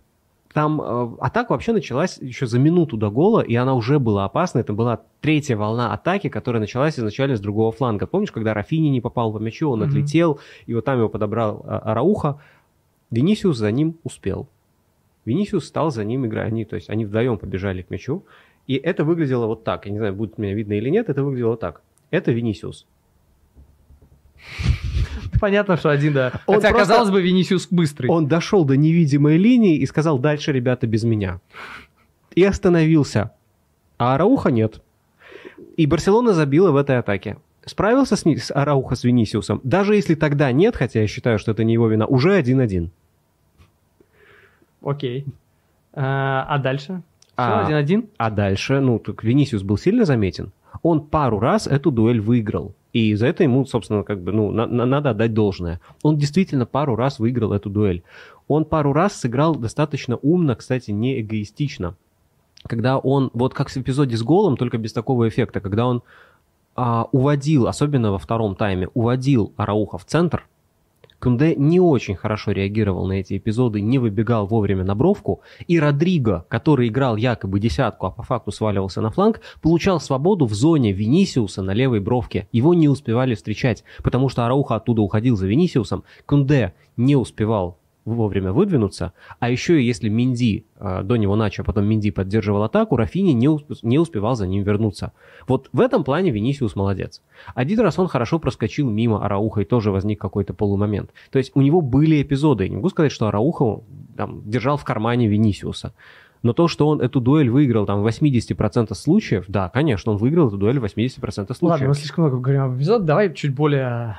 Там 0.53 0.83
э, 0.83 1.09
атака 1.21 1.53
вообще 1.53 1.73
началась 1.73 2.19
еще 2.19 2.47
за 2.47 2.59
минуту 2.59 2.97
до 2.99 3.11
гола, 3.11 3.41
и 3.41 3.55
она 3.55 3.75
уже 3.75 3.99
была 3.99 4.27
опасна. 4.27 4.59
Это 4.59 4.75
была 4.75 5.01
третья 5.23 5.57
волна 5.57 5.95
атаки, 5.95 6.29
которая 6.29 6.61
началась 6.61 6.99
изначально 6.99 7.37
с 7.37 7.41
другого 7.41 7.73
фланга. 7.73 8.07
Помнишь, 8.07 8.33
когда 8.33 8.53
Рафини 8.53 8.89
не 8.89 9.01
попал 9.01 9.33
по 9.33 9.39
мячу, 9.39 9.71
он 9.71 9.81
Мгм. 9.81 9.89
отлетел, 9.89 10.41
и 10.67 10.75
вот 10.75 10.85
там 10.85 10.99
его 10.99 11.09
подобрал 11.09 11.65
а, 11.67 11.79
Арауха. 11.79 12.39
Венисиус 13.11 13.57
за 13.57 13.71
ним 13.73 13.97
успел. 14.05 14.47
Венисиус 15.25 15.65
стал 15.67 15.91
за 15.91 16.05
ним 16.05 16.27
играть. 16.27 16.49
Они, 16.49 16.65
то 16.65 16.77
есть 16.77 16.91
они 16.91 17.05
вдвоем 17.07 17.39
побежали 17.39 17.83
к 17.83 17.91
мячу. 17.91 18.25
И 18.67 18.75
это 18.75 19.05
выглядело 19.05 19.47
вот 19.47 19.65
так. 19.65 19.87
Я 19.87 19.93
не 19.93 19.99
знаю, 19.99 20.15
будет 20.15 20.37
меня 20.39 20.55
видно 20.55 20.75
или 20.75 20.91
нет, 20.91 21.09
это 21.09 21.23
выглядело 21.25 21.51
вот 21.51 21.61
так. 21.61 21.81
Это 22.13 22.31
Венисиус. 22.31 22.87
Понятно, 25.41 25.77
что 25.77 25.91
один, 25.91 26.13
да. 26.13 26.33
Он 26.47 26.57
Хотя, 26.57 26.69
просто- 26.69 26.87
казалось 26.93 27.11
бы, 27.11 27.21
Венисиус 27.21 27.67
быстрый. 27.71 28.09
Он 28.09 28.29
дошел 28.29 28.65
до 28.65 28.77
невидимой 28.77 29.39
линии 29.39 29.77
и 29.79 29.87
сказал, 29.87 30.19
дальше, 30.21 30.53
ребята, 30.53 30.87
без 30.87 31.03
меня. 31.03 31.41
И 32.37 32.45
остановился. 32.45 33.33
А 33.99 34.15
Арауха 34.15 34.51
нет. 34.51 34.81
И 35.77 35.87
Барселона 35.87 36.33
забила 36.33 36.71
в 36.71 36.77
этой 36.77 36.99
атаке. 36.99 37.39
Справился 37.65 38.17
с, 38.17 38.25
с 38.27 38.53
Арауха 38.55 38.95
с 38.95 39.05
Венисиусом. 39.05 39.61
Даже 39.65 39.95
если 39.95 40.15
тогда 40.15 40.53
нет, 40.53 40.77
хотя 40.77 41.01
я 41.01 41.07
считаю, 41.07 41.39
что 41.39 41.53
это 41.53 41.65
не 41.65 41.73
его 41.73 41.89
вина, 41.89 42.07
уже 42.07 42.39
1-1. 42.39 42.91
Окей. 44.83 45.25
А, 45.95 46.45
а 46.49 46.59
дальше? 46.59 47.03
Все, 47.21 47.33
А. 47.37 47.65
один-один? 47.65 48.09
А 48.19 48.31
дальше, 48.31 48.81
ну, 48.81 48.99
так 48.99 49.25
Венисиус 49.25 49.63
был 49.63 49.79
сильно 49.79 50.05
заметен. 50.05 50.53
Он 50.83 51.01
пару 51.01 51.39
раз 51.39 51.67
эту 51.67 51.91
дуэль 51.91 52.21
выиграл. 52.21 52.75
И 52.93 53.15
за 53.15 53.27
это 53.27 53.43
ему, 53.43 53.65
собственно, 53.65 54.03
как 54.03 54.23
бы, 54.23 54.33
ну, 54.33 54.51
на- 54.51 54.67
на- 54.67 54.87
надо 54.87 55.11
отдать 55.11 55.33
должное. 55.33 55.81
Он 56.03 56.19
действительно 56.19 56.67
пару 56.67 56.95
раз 56.97 57.19
выиграл 57.19 57.53
эту 57.53 57.71
дуэль. 57.71 58.03
Он 58.49 58.65
пару 58.65 58.93
раз 58.93 59.15
сыграл 59.15 59.55
достаточно 59.55 60.17
умно, 60.17 60.55
кстати, 60.57 60.91
не 60.91 61.21
эгоистично. 61.21 61.95
Когда 62.67 62.99
он, 62.99 63.31
вот 63.33 63.55
как 63.55 63.71
в 63.71 63.77
эпизоде 63.77 64.17
с 64.17 64.23
голом, 64.23 64.57
только 64.57 64.79
без 64.79 64.93
такого 64.93 65.29
эффекта, 65.29 65.61
когда 65.61 65.87
он 65.87 66.03
а, 66.75 67.07
уводил, 67.13 67.67
особенно 67.67 68.13
во 68.13 68.19
втором 68.19 68.55
тайме, 68.57 68.89
уводил 68.95 69.53
Арауха 69.57 69.99
в 69.99 70.05
центр, 70.05 70.47
Кунде 71.23 71.55
не 71.55 71.79
очень 71.79 72.17
хорошо 72.17 72.51
реагировал 72.51 73.07
на 73.07 73.13
эти 73.13 73.37
эпизоды, 73.39 73.81
не 73.81 74.01
выбегал 74.01 74.49
вовремя 74.49 74.83
на 74.83 74.97
бровку, 74.97 75.43
и 75.69 75.79
Родриго, 75.79 76.47
который 76.49 76.89
играл 76.89 77.15
якобы 77.15 77.61
десятку, 77.61 78.07
а 78.07 78.11
по 78.11 78.25
факту 78.25 78.51
сваливался 78.51 79.01
на 79.01 79.11
фланг, 79.11 79.41
получал 79.61 80.01
свободу 80.01 80.47
в 80.47 80.53
зоне 80.53 80.91
Венисиуса 80.91 81.63
на 81.63 81.75
левой 81.75 82.01
бровке. 82.01 82.49
Его 82.51 82.75
не 82.75 82.89
успевали 82.89 83.37
встречать, 83.37 83.85
потому 84.03 84.29
что 84.29 84.45
Арауха 84.45 84.75
оттуда 84.75 85.01
уходил 85.03 85.37
за 85.37 85.47
Венисиусом, 85.47 86.03
Кунде 86.27 86.75
не 86.97 87.15
успевал 87.15 87.79
вовремя 88.05 88.53
выдвинуться, 88.53 89.13
а 89.39 89.51
еще 89.51 89.81
и 89.81 89.85
если 89.85 90.09
Минди, 90.09 90.67
э, 90.79 91.03
до 91.03 91.17
него 91.17 91.37
Начо, 91.37 91.63
а 91.63 91.65
потом 91.65 91.87
Минди 91.87 92.11
поддерживал 92.11 92.63
атаку, 92.65 92.97
Рафини 92.97 93.33
не, 93.33 93.49
не 93.83 93.99
успевал 93.99 94.35
за 94.35 94.47
ним 94.47 94.63
вернуться. 94.63 95.13
Вот 95.47 95.69
в 95.73 95.81
этом 95.81 96.05
плане 96.05 96.31
Венисиус 96.31 96.77
молодец. 96.77 97.23
Один 97.55 97.81
раз 97.81 97.99
он 97.99 98.09
хорошо 98.09 98.39
проскочил 98.39 98.91
мимо 98.91 99.25
Арауха, 99.25 99.61
и 99.63 99.65
тоже 99.65 99.91
возник 99.91 100.21
какой-то 100.21 100.55
полумомент. 100.55 101.11
То 101.31 101.39
есть 101.39 101.53
у 101.55 101.61
него 101.61 101.81
были 101.81 102.23
эпизоды, 102.23 102.65
я 102.65 102.71
не 102.71 102.77
могу 102.77 102.89
сказать, 102.89 103.13
что 103.13 103.29
Арауха 103.29 103.83
там, 104.17 104.43
держал 104.49 104.77
в 104.77 104.85
кармане 104.85 105.29
Венисиуса. 105.29 105.93
Но 106.43 106.53
то, 106.53 106.67
что 106.67 106.89
он 106.89 107.01
эту 107.01 107.21
дуэль 107.21 107.49
выиграл 107.49 107.87
там 107.87 108.03
в 108.03 108.07
80% 108.07 108.93
случаев, 108.95 109.45
да, 109.47 109.69
конечно, 109.69 110.13
он 110.13 110.19
выиграл 110.19 110.49
эту 110.49 110.57
дуэль 110.57 110.81
в 110.81 110.85
80% 110.85 111.21
случаев. 111.21 111.63
Ладно, 111.63 111.89
мы 111.89 111.95
слишком 111.95 112.25
много 112.25 112.41
говорим 112.41 112.63
об 112.63 112.77
эпизоде, 112.77 113.05
давай 113.05 113.33
чуть 113.33 113.55
более 113.55 114.19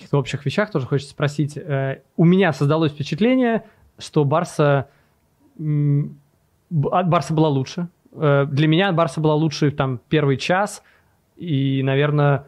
каких-то 0.00 0.18
общих 0.18 0.46
вещах 0.46 0.70
тоже 0.70 0.86
хочется 0.86 1.12
спросить. 1.12 1.56
Э, 1.56 2.00
у 2.16 2.24
меня 2.24 2.52
создалось 2.52 2.92
впечатление, 2.92 3.64
что 3.98 4.24
Барса... 4.24 4.88
Барса 5.58 7.34
была 7.34 7.48
лучше. 7.48 7.88
Э, 8.12 8.46
для 8.50 8.66
меня 8.66 8.92
Барса 8.92 9.20
была 9.20 9.34
лучше 9.34 9.70
там 9.70 10.00
первый 10.08 10.38
час, 10.38 10.82
и, 11.36 11.82
наверное, 11.82 12.46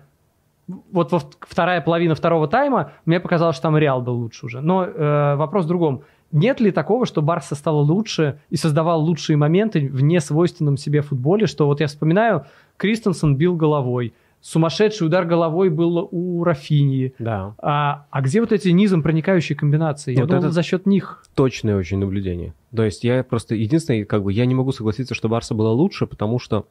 вот 0.90 1.12
во 1.12 1.20
вторая 1.40 1.82
половина 1.82 2.14
второго 2.14 2.48
тайма 2.48 2.92
мне 3.04 3.20
показалось, 3.20 3.56
что 3.56 3.64
там 3.64 3.76
Реал 3.76 4.00
был 4.00 4.14
лучше 4.14 4.46
уже. 4.46 4.60
Но 4.62 4.84
э, 4.84 5.34
вопрос 5.36 5.66
в 5.66 5.68
другом. 5.68 6.04
Нет 6.30 6.60
ли 6.60 6.70
такого, 6.70 7.04
что 7.04 7.20
Барса 7.20 7.54
стала 7.54 7.82
лучше 7.82 8.40
и 8.48 8.56
создавал 8.56 9.02
лучшие 9.02 9.36
моменты 9.36 9.88
в 9.88 10.02
несвойственном 10.02 10.78
себе 10.78 11.02
футболе, 11.02 11.46
что 11.46 11.66
вот 11.66 11.80
я 11.80 11.86
вспоминаю, 11.86 12.46
Кристенсен 12.78 13.36
бил 13.36 13.54
головой, 13.54 14.14
сумасшедший 14.43 15.06
удар 15.06 15.24
головой 15.24 15.70
был 15.70 16.09
у 16.10 16.44
Рафинии. 16.44 17.14
Да. 17.19 17.55
А, 17.59 18.06
а 18.10 18.20
где 18.20 18.40
вот 18.40 18.52
эти 18.52 18.69
низом 18.69 19.02
проникающие 19.02 19.56
комбинации? 19.56 20.12
Я 20.12 20.23
вот 20.23 20.31
думал, 20.31 20.43
это 20.43 20.51
за 20.51 20.62
счет 20.62 20.85
них. 20.85 21.24
Точное 21.35 21.77
очень 21.77 21.98
наблюдение. 21.98 22.52
То 22.74 22.82
есть 22.82 23.05
я 23.05 23.23
просто 23.23 23.55
единственное, 23.55 24.05
как 24.05 24.24
бы 24.24 24.32
я 24.32 24.44
не 24.44 24.55
могу 24.55 24.73
согласиться, 24.73 25.14
что 25.14 25.28
Барса 25.28 25.55
была 25.55 25.70
лучше, 25.70 26.06
потому 26.06 26.39
что 26.39 26.66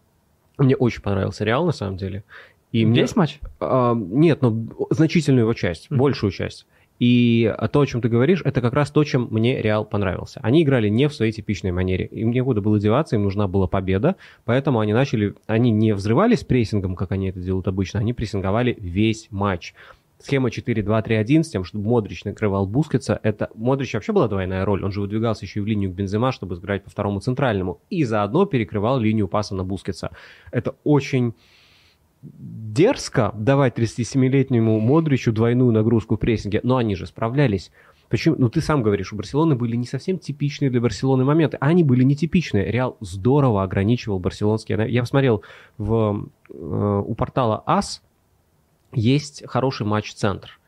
мне 0.57 0.75
очень 0.75 1.01
понравился 1.01 1.45
Реал 1.45 1.65
на 1.65 1.71
самом 1.71 1.97
деле. 1.97 2.23
И 2.73 2.85
Весь 2.85 3.15
мне... 3.15 3.21
матч? 3.21 3.39
А, 3.59 3.95
нет, 3.95 4.41
но 4.41 4.55
значительную 4.89 5.43
его 5.43 5.53
часть, 5.53 5.87
mm-hmm. 5.89 5.97
большую 5.97 6.31
часть. 6.31 6.65
И 7.01 7.51
то, 7.71 7.81
о 7.81 7.85
чем 7.87 7.99
ты 7.99 8.09
говоришь, 8.09 8.43
это 8.45 8.61
как 8.61 8.73
раз 8.73 8.91
то, 8.91 9.03
чем 9.03 9.27
мне 9.31 9.59
Реал 9.59 9.85
понравился. 9.85 10.39
Они 10.43 10.61
играли 10.61 10.87
не 10.87 11.09
в 11.09 11.15
своей 11.15 11.31
типичной 11.31 11.71
манере. 11.71 12.05
Им 12.05 12.29
некуда 12.29 12.61
было 12.61 12.79
деваться, 12.79 13.15
им 13.15 13.23
нужна 13.23 13.47
была 13.47 13.65
победа. 13.65 14.17
Поэтому 14.45 14.79
они 14.79 14.93
начали... 14.93 15.33
Они 15.47 15.71
не 15.71 15.95
взрывались 15.95 16.43
прессингом, 16.43 16.95
как 16.95 17.11
они 17.11 17.29
это 17.29 17.39
делают 17.39 17.67
обычно. 17.67 17.99
Они 17.99 18.13
прессинговали 18.13 18.77
весь 18.79 19.29
матч. 19.31 19.73
Схема 20.19 20.49
4-2-3-1 20.49 21.41
с 21.41 21.49
тем, 21.49 21.63
чтобы 21.63 21.89
Модрич 21.89 22.23
накрывал 22.23 22.67
Бускетса, 22.67 23.19
это... 23.23 23.49
Модрич 23.55 23.95
вообще 23.95 24.13
была 24.13 24.27
двойная 24.27 24.63
роль. 24.63 24.83
Он 24.83 24.91
же 24.91 25.01
выдвигался 25.01 25.45
еще 25.45 25.61
и 25.61 25.63
в 25.63 25.65
линию 25.65 25.89
к 25.89 25.95
Бензема, 25.95 26.31
чтобы 26.31 26.55
сыграть 26.55 26.83
по 26.83 26.91
второму 26.91 27.19
центральному. 27.19 27.81
И 27.89 28.03
заодно 28.03 28.45
перекрывал 28.45 28.99
линию 28.99 29.27
паса 29.27 29.55
на 29.55 29.63
Бускетса. 29.63 30.11
Это 30.51 30.75
очень 30.83 31.33
дерзко 32.21 33.31
давать 33.35 33.77
37-летнему 33.77 34.79
Модричу 34.79 35.31
двойную 35.31 35.71
нагрузку 35.71 36.15
в 36.15 36.19
прессинге, 36.19 36.59
но 36.63 36.77
они 36.77 36.95
же 36.95 37.05
справлялись. 37.07 37.71
Почему? 38.09 38.35
Ну, 38.37 38.49
ты 38.49 38.59
сам 38.61 38.83
говоришь, 38.83 39.13
у 39.13 39.15
Барселоны 39.15 39.55
были 39.55 39.75
не 39.77 39.85
совсем 39.85 40.19
типичные 40.19 40.69
для 40.69 40.81
Барселоны 40.81 41.23
моменты, 41.23 41.57
а 41.61 41.67
они 41.67 41.83
были 41.83 42.03
нетипичные. 42.03 42.69
Реал 42.69 42.97
здорово 42.99 43.63
ограничивал 43.63 44.19
барселонские... 44.19 44.85
Я 44.89 45.01
посмотрел 45.01 45.43
в, 45.77 46.27
э, 46.49 47.03
у 47.07 47.15
портала 47.15 47.63
АС 47.65 48.03
есть 48.91 49.43
хороший 49.47 49.85
матч-центр. 49.85 50.59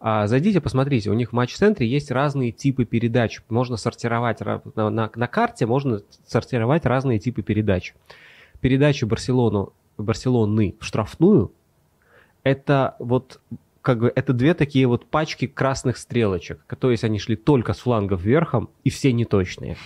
А 0.00 0.26
зайдите, 0.26 0.60
посмотрите, 0.60 1.10
у 1.10 1.14
них 1.14 1.30
в 1.30 1.32
матч-центре 1.32 1.86
есть 1.86 2.10
разные 2.10 2.50
типы 2.50 2.86
передач. 2.86 3.42
Можно 3.50 3.76
сортировать 3.76 4.40
на, 4.40 4.62
на, 4.74 5.10
на 5.14 5.26
карте, 5.26 5.66
можно 5.66 6.00
сортировать 6.26 6.86
разные 6.86 7.18
типы 7.18 7.42
передач. 7.42 7.94
Передачи 8.60 9.04
Барселону 9.04 9.74
Барселоны 9.98 10.74
в 10.80 10.84
штрафную, 10.84 11.52
это 12.42 12.96
вот 12.98 13.40
как 13.82 14.00
бы 14.00 14.12
это 14.14 14.32
две 14.32 14.54
такие 14.54 14.86
вот 14.86 15.06
пачки 15.06 15.46
красных 15.46 15.96
стрелочек, 15.96 16.60
то 16.78 16.90
есть 16.90 17.04
они 17.04 17.18
шли 17.18 17.36
только 17.36 17.72
с 17.72 17.78
флангов 17.78 18.22
верхом 18.22 18.68
и 18.84 18.90
все 18.90 19.12
неточные. 19.12 19.76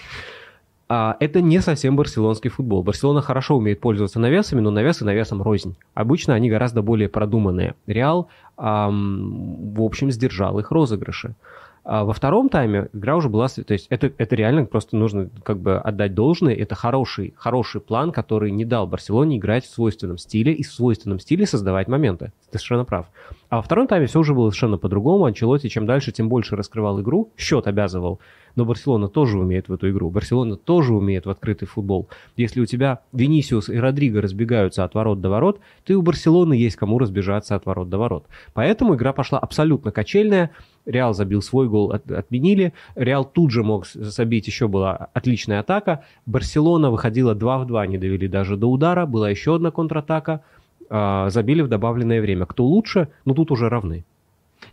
А 0.92 1.16
это 1.20 1.40
не 1.40 1.60
совсем 1.60 1.94
барселонский 1.94 2.50
футбол. 2.50 2.82
Барселона 2.82 3.22
хорошо 3.22 3.56
умеет 3.56 3.80
пользоваться 3.80 4.18
навесами, 4.18 4.60
но 4.60 4.72
навесы 4.72 5.04
навесом 5.04 5.40
рознь. 5.40 5.76
Обычно 5.94 6.34
они 6.34 6.50
гораздо 6.50 6.82
более 6.82 7.08
продуманные. 7.08 7.76
Реал, 7.86 8.28
эм, 8.58 9.72
в 9.72 9.82
общем, 9.82 10.10
сдержал 10.10 10.58
их 10.58 10.72
розыгрыши. 10.72 11.36
А 11.82 12.04
во 12.04 12.12
втором 12.12 12.48
тайме 12.48 12.88
игра 12.92 13.16
уже 13.16 13.28
была... 13.28 13.48
То 13.48 13.72
есть 13.72 13.86
это, 13.88 14.12
это 14.18 14.36
реально 14.36 14.66
просто 14.66 14.96
нужно 14.96 15.30
как 15.42 15.60
бы 15.60 15.78
отдать 15.78 16.14
должное. 16.14 16.54
Это 16.54 16.74
хороший, 16.74 17.32
хороший 17.36 17.80
план, 17.80 18.12
который 18.12 18.50
не 18.50 18.64
дал 18.64 18.86
Барселоне 18.86 19.38
играть 19.38 19.64
в 19.64 19.72
свойственном 19.72 20.18
стиле 20.18 20.52
и 20.52 20.62
в 20.62 20.70
свойственном 20.70 21.18
стиле 21.18 21.46
создавать 21.46 21.88
моменты. 21.88 22.32
Ты 22.50 22.58
совершенно 22.58 22.84
прав. 22.84 23.06
А 23.48 23.56
во 23.56 23.62
втором 23.62 23.86
тайме 23.86 24.06
все 24.06 24.20
уже 24.20 24.34
было 24.34 24.50
совершенно 24.50 24.78
по-другому. 24.78 25.24
Анчелоти 25.24 25.68
чем 25.68 25.86
дальше, 25.86 26.12
тем 26.12 26.28
больше 26.28 26.54
раскрывал 26.54 27.00
игру. 27.00 27.32
Счет 27.36 27.66
обязывал. 27.66 28.20
Но 28.56 28.64
Барселона 28.64 29.08
тоже 29.08 29.38
умеет 29.38 29.68
в 29.68 29.72
эту 29.72 29.90
игру. 29.90 30.10
Барселона 30.10 30.56
тоже 30.56 30.92
умеет 30.92 31.26
в 31.26 31.30
открытый 31.30 31.68
футбол. 31.68 32.08
Если 32.36 32.60
у 32.60 32.66
тебя 32.66 33.00
Венисиус 33.12 33.68
и 33.68 33.78
Родриго 33.78 34.20
разбегаются 34.20 34.84
от 34.84 34.94
ворот 34.94 35.20
до 35.20 35.30
ворот, 35.30 35.60
то 35.84 35.92
и 35.92 35.96
у 35.96 36.02
Барселоны 36.02 36.54
есть 36.54 36.76
кому 36.76 36.98
разбежаться 36.98 37.54
от 37.54 37.64
ворот 37.64 37.88
до 37.88 37.98
ворот. 37.98 38.26
Поэтому 38.52 38.96
игра 38.96 39.12
пошла 39.12 39.38
абсолютно 39.38 39.92
качельная. 39.92 40.50
Реал 40.86 41.14
забил 41.14 41.42
свой 41.42 41.68
гол, 41.68 41.92
от, 41.92 42.10
отменили. 42.10 42.72
Реал 42.94 43.24
тут 43.24 43.50
же 43.50 43.62
мог 43.62 43.86
забить, 43.86 44.46
еще 44.46 44.68
была 44.68 45.08
отличная 45.12 45.60
атака. 45.60 46.04
Барселона 46.26 46.90
выходила 46.90 47.34
2 47.34 47.58
в 47.58 47.66
2, 47.66 47.86
не 47.86 47.98
довели 47.98 48.28
даже 48.28 48.56
до 48.56 48.66
удара. 48.70 49.06
Была 49.06 49.30
еще 49.30 49.56
одна 49.56 49.70
контратака. 49.70 50.42
Э, 50.88 51.26
забили 51.28 51.62
в 51.62 51.68
добавленное 51.68 52.20
время. 52.20 52.46
Кто 52.46 52.64
лучше? 52.64 53.08
Ну, 53.24 53.34
тут 53.34 53.50
уже 53.50 53.68
равны. 53.68 54.04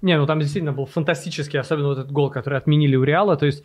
Не, 0.01 0.17
ну 0.17 0.25
там 0.25 0.39
действительно 0.39 0.73
был 0.73 0.85
фантастический, 0.85 1.59
особенно 1.59 1.87
вот 1.87 1.97
этот 1.97 2.11
гол, 2.11 2.29
который 2.29 2.57
отменили 2.57 2.95
у 2.95 3.03
Реала. 3.03 3.37
То 3.37 3.45
есть 3.45 3.63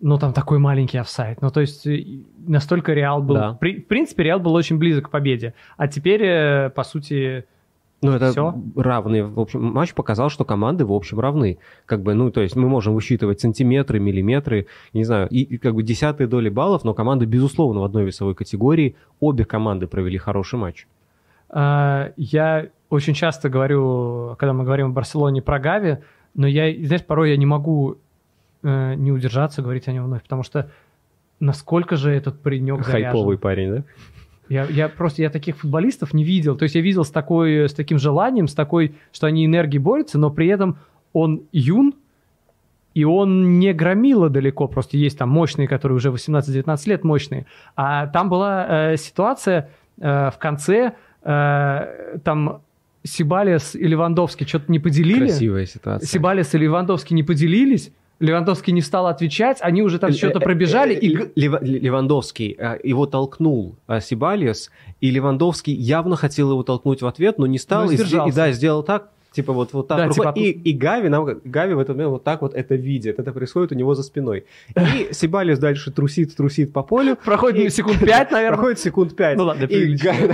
ну, 0.00 0.18
там 0.18 0.32
такой 0.32 0.58
маленький 0.58 0.98
офсайд. 0.98 1.42
Ну, 1.42 1.50
то 1.50 1.60
есть 1.60 1.86
настолько 2.46 2.92
Реал 2.92 3.22
был... 3.22 3.34
Да. 3.34 3.52
При, 3.54 3.80
в 3.80 3.86
принципе, 3.86 4.24
Реал 4.24 4.40
был 4.40 4.54
очень 4.54 4.78
близок 4.78 5.06
к 5.06 5.10
победе. 5.10 5.54
А 5.76 5.88
теперь, 5.88 6.22
э, 6.22 6.70
по 6.70 6.84
сути, 6.84 7.46
ну, 8.00 8.12
это 8.12 8.30
Все? 8.30 8.54
равные. 8.76 9.24
В 9.24 9.40
общем, 9.40 9.62
матч 9.64 9.92
показал, 9.92 10.30
что 10.30 10.44
команды, 10.44 10.84
в 10.84 10.92
общем, 10.92 11.18
равны. 11.18 11.58
Как 11.84 12.02
бы, 12.02 12.14
ну, 12.14 12.30
то 12.30 12.40
есть 12.40 12.54
мы 12.54 12.68
можем 12.68 12.94
высчитывать 12.94 13.40
сантиметры, 13.40 13.98
миллиметры, 13.98 14.68
не 14.92 15.02
знаю, 15.02 15.28
и, 15.28 15.42
и 15.42 15.58
как 15.58 15.74
бы 15.74 15.82
десятые 15.82 16.28
доли 16.28 16.48
баллов, 16.48 16.84
но 16.84 16.94
команды, 16.94 17.26
безусловно, 17.26 17.80
в 17.80 17.84
одной 17.84 18.04
весовой 18.04 18.36
категории. 18.36 18.94
Обе 19.18 19.44
команды 19.44 19.88
провели 19.88 20.16
хороший 20.16 20.60
матч. 20.60 20.86
А, 21.48 22.12
я 22.16 22.68
очень 22.88 23.14
часто 23.14 23.48
говорю, 23.48 24.36
когда 24.38 24.52
мы 24.52 24.64
говорим 24.64 24.86
о 24.86 24.90
Барселоне, 24.90 25.42
про 25.42 25.58
Гави, 25.58 25.98
но 26.34 26.46
я, 26.46 26.72
знаешь, 26.86 27.04
порой 27.04 27.30
я 27.30 27.36
не 27.36 27.46
могу 27.46 27.98
э, 28.62 28.94
не 28.94 29.10
удержаться 29.10 29.60
говорить 29.60 29.88
о 29.88 29.92
нем 29.92 30.04
вновь, 30.04 30.22
потому 30.22 30.44
что 30.44 30.70
насколько 31.40 31.96
же 31.96 32.12
этот 32.12 32.40
паренек 32.40 32.84
заряжен. 32.84 33.10
Хайповый 33.10 33.38
парень, 33.38 33.70
да? 33.70 33.84
Я, 34.48 34.64
я 34.64 34.88
просто 34.88 35.22
я 35.22 35.30
таких 35.30 35.58
футболистов 35.58 36.14
не 36.14 36.24
видел. 36.24 36.56
То 36.56 36.64
есть 36.64 36.74
я 36.74 36.80
видел 36.80 37.04
с, 37.04 37.10
такой, 37.10 37.68
с 37.68 37.74
таким 37.74 37.98
желанием, 37.98 38.48
с 38.48 38.54
такой, 38.54 38.94
что 39.12 39.26
они 39.26 39.44
энергией 39.44 39.80
борются, 39.80 40.18
но 40.18 40.30
при 40.30 40.48
этом 40.48 40.78
он 41.12 41.42
юн, 41.52 41.94
и 42.94 43.04
он 43.04 43.58
не 43.58 43.72
громила 43.72 44.28
далеко, 44.28 44.66
просто 44.66 44.96
есть 44.96 45.18
там 45.18 45.28
мощные, 45.28 45.68
которые 45.68 45.96
уже 45.96 46.08
18-19 46.08 46.88
лет 46.88 47.04
мощные. 47.04 47.46
А 47.76 48.06
там 48.08 48.28
была 48.28 48.92
э, 48.92 48.96
ситуация 48.96 49.70
э, 50.00 50.30
в 50.30 50.38
конце, 50.38 50.94
э, 51.22 52.18
там 52.24 52.62
Сибалес 53.04 53.74
и 53.74 53.86
Левандовский 53.86 54.46
что-то 54.46 54.72
не 54.72 54.78
поделили. 54.78 55.26
Красивая 55.26 55.66
ситуация. 55.66 56.06
Сибалес 56.06 56.54
и 56.54 56.58
Левандовский 56.58 57.14
не 57.14 57.22
поделились, 57.22 57.92
Левандовский 58.20 58.72
не 58.72 58.82
стал 58.82 59.06
отвечать, 59.06 59.58
они 59.60 59.82
уже 59.82 59.98
там 59.98 60.12
что-то 60.12 60.40
пробежали. 60.40 60.94
И... 60.94 61.16
Левандовский 61.36 62.56
э, 62.58 62.78
его 62.82 63.06
толкнул 63.06 63.76
э, 63.86 64.00
Сибалиус, 64.00 64.70
и 65.00 65.10
Левандовский 65.10 65.72
явно 65.72 66.16
хотел 66.16 66.50
его 66.50 66.62
толкнуть 66.62 67.00
в 67.02 67.06
ответ, 67.06 67.38
но 67.38 67.46
не 67.46 67.58
стал. 67.58 67.86
Но 67.86 67.92
и, 67.92 67.96
и 67.96 68.32
да, 68.32 68.50
сделал 68.50 68.82
так, 68.82 69.10
Типа 69.38 69.52
вот, 69.52 69.72
вот 69.72 69.86
так. 69.86 69.98
Да, 69.98 70.08
типа... 70.08 70.32
и, 70.34 70.50
и 70.50 70.72
Гави, 70.72 71.08
нам, 71.08 71.24
Гави 71.44 71.74
в 71.74 71.78
этот 71.78 71.94
момент 71.94 72.10
вот 72.10 72.24
так 72.24 72.42
вот 72.42 72.54
это 72.54 72.74
видит. 72.74 73.20
Это 73.20 73.32
происходит 73.32 73.70
у 73.70 73.76
него 73.76 73.94
за 73.94 74.02
спиной. 74.02 74.46
И 74.74 75.08
Сибалис 75.12 75.60
дальше 75.60 75.92
трусит, 75.92 76.34
трусит 76.34 76.72
по 76.72 76.82
полю. 76.82 77.16
Проходит 77.24 77.66
и... 77.66 77.70
секунд 77.70 78.00
пять, 78.00 78.32
наверное. 78.32 78.56
Проходит 78.56 78.80
секунд 78.80 79.14
пять. 79.14 79.36
Ну 79.36 79.44
ладно, 79.44 79.66
и 79.66 79.96
Гави 79.96 80.26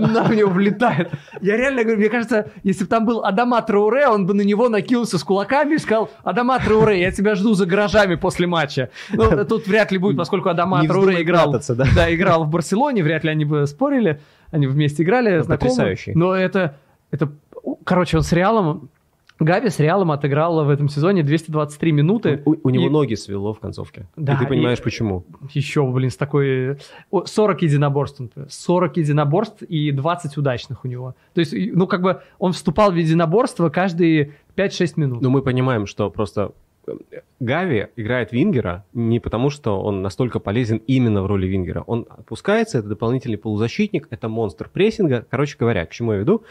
на 0.00 0.34
него 0.34 0.50
влетает. 0.50 1.12
Я 1.40 1.56
реально 1.56 1.82
говорю, 1.84 2.00
мне 2.00 2.08
кажется, 2.08 2.50
если 2.64 2.82
бы 2.82 2.90
там 2.90 3.06
был 3.06 3.24
Адама 3.24 3.62
Трауре, 3.62 4.08
он 4.08 4.26
бы 4.26 4.34
на 4.34 4.42
него 4.42 4.68
накинулся 4.68 5.16
с 5.16 5.22
кулаками 5.22 5.74
и 5.74 5.78
сказал, 5.78 6.10
Адама 6.24 6.58
Трауре, 6.58 7.00
я 7.00 7.12
тебя 7.12 7.36
жду 7.36 7.54
за 7.54 7.66
гаражами 7.66 8.16
после 8.16 8.48
матча. 8.48 8.90
Ну, 9.12 9.44
тут 9.48 9.68
вряд 9.68 9.92
ли 9.92 9.98
будет, 9.98 10.16
поскольку 10.16 10.48
Адама 10.48 10.84
Трауре 10.84 11.22
играл, 11.22 11.52
да, 11.94 12.12
играл 12.12 12.46
в 12.46 12.50
Барселоне, 12.50 13.04
вряд 13.04 13.22
ли 13.22 13.30
они 13.30 13.44
бы 13.44 13.64
спорили. 13.68 14.20
Они 14.50 14.66
вместе 14.66 15.04
играли, 15.04 15.36
ну, 15.36 15.44
знакомы. 15.44 15.70
Потрясающий. 15.70 16.14
Но 16.14 16.34
это, 16.34 16.76
это 17.12 17.28
короче, 17.84 18.16
он 18.16 18.22
с 18.22 18.32
Реалом 18.32 18.88
Гави 19.40 19.68
с 19.68 19.80
Реалом 19.80 20.12
отыграла 20.12 20.62
в 20.62 20.70
этом 20.70 20.88
сезоне 20.88 21.24
223 21.24 21.90
минуты. 21.92 22.42
У, 22.44 22.54
у 22.62 22.70
него 22.70 22.86
И- 22.86 22.90
ноги 22.90 23.14
свело 23.14 23.52
в 23.52 23.58
концовке. 23.58 24.06
Да, 24.16 24.34
и 24.34 24.38
ты 24.38 24.46
понимаешь, 24.46 24.78
и- 24.78 24.82
почему. 24.82 25.24
Еще, 25.52 25.84
блин, 25.90 26.10
с 26.10 26.16
такой... 26.16 26.78
о, 27.10 27.24
40 27.24 27.62
единоборств. 27.62 28.20
например. 28.20 28.48
40 28.50 28.96
единоборств 28.96 29.62
и 29.62 29.90
20 29.90 30.36
удачных 30.36 30.84
у 30.84 30.88
него. 30.88 31.16
То 31.34 31.40
есть, 31.40 31.52
ну, 31.52 31.88
как 31.88 32.00
бы 32.02 32.20
он 32.38 32.52
вступал 32.52 32.92
в 32.92 32.94
единоборство 32.94 33.70
каждые 33.70 34.34
5-6 34.56 34.92
минут. 34.96 35.20
Но 35.20 35.30
мы 35.30 35.42
понимаем, 35.42 35.86
что 35.86 36.10
просто 36.10 36.52
э, 36.86 36.92
Гави 37.40 37.88
играет 37.96 38.30
Вингера 38.30 38.84
не 38.94 39.18
потому, 39.18 39.50
что 39.50 39.82
он 39.82 40.00
настолько 40.00 40.38
полезен 40.38 40.80
именно 40.86 41.24
в 41.24 41.26
роли 41.26 41.48
Вингера. 41.48 41.82
Он 41.88 42.06
опускается, 42.08 42.78
это 42.78 42.88
дополнительный 42.88 43.36
полузащитник, 43.36 44.06
это 44.10 44.28
монстр 44.28 44.70
прессинга. 44.72 45.26
Короче 45.28 45.56
говоря, 45.58 45.84
к 45.86 45.90
чему 45.90 46.12
я 46.12 46.18
веду? 46.20 46.44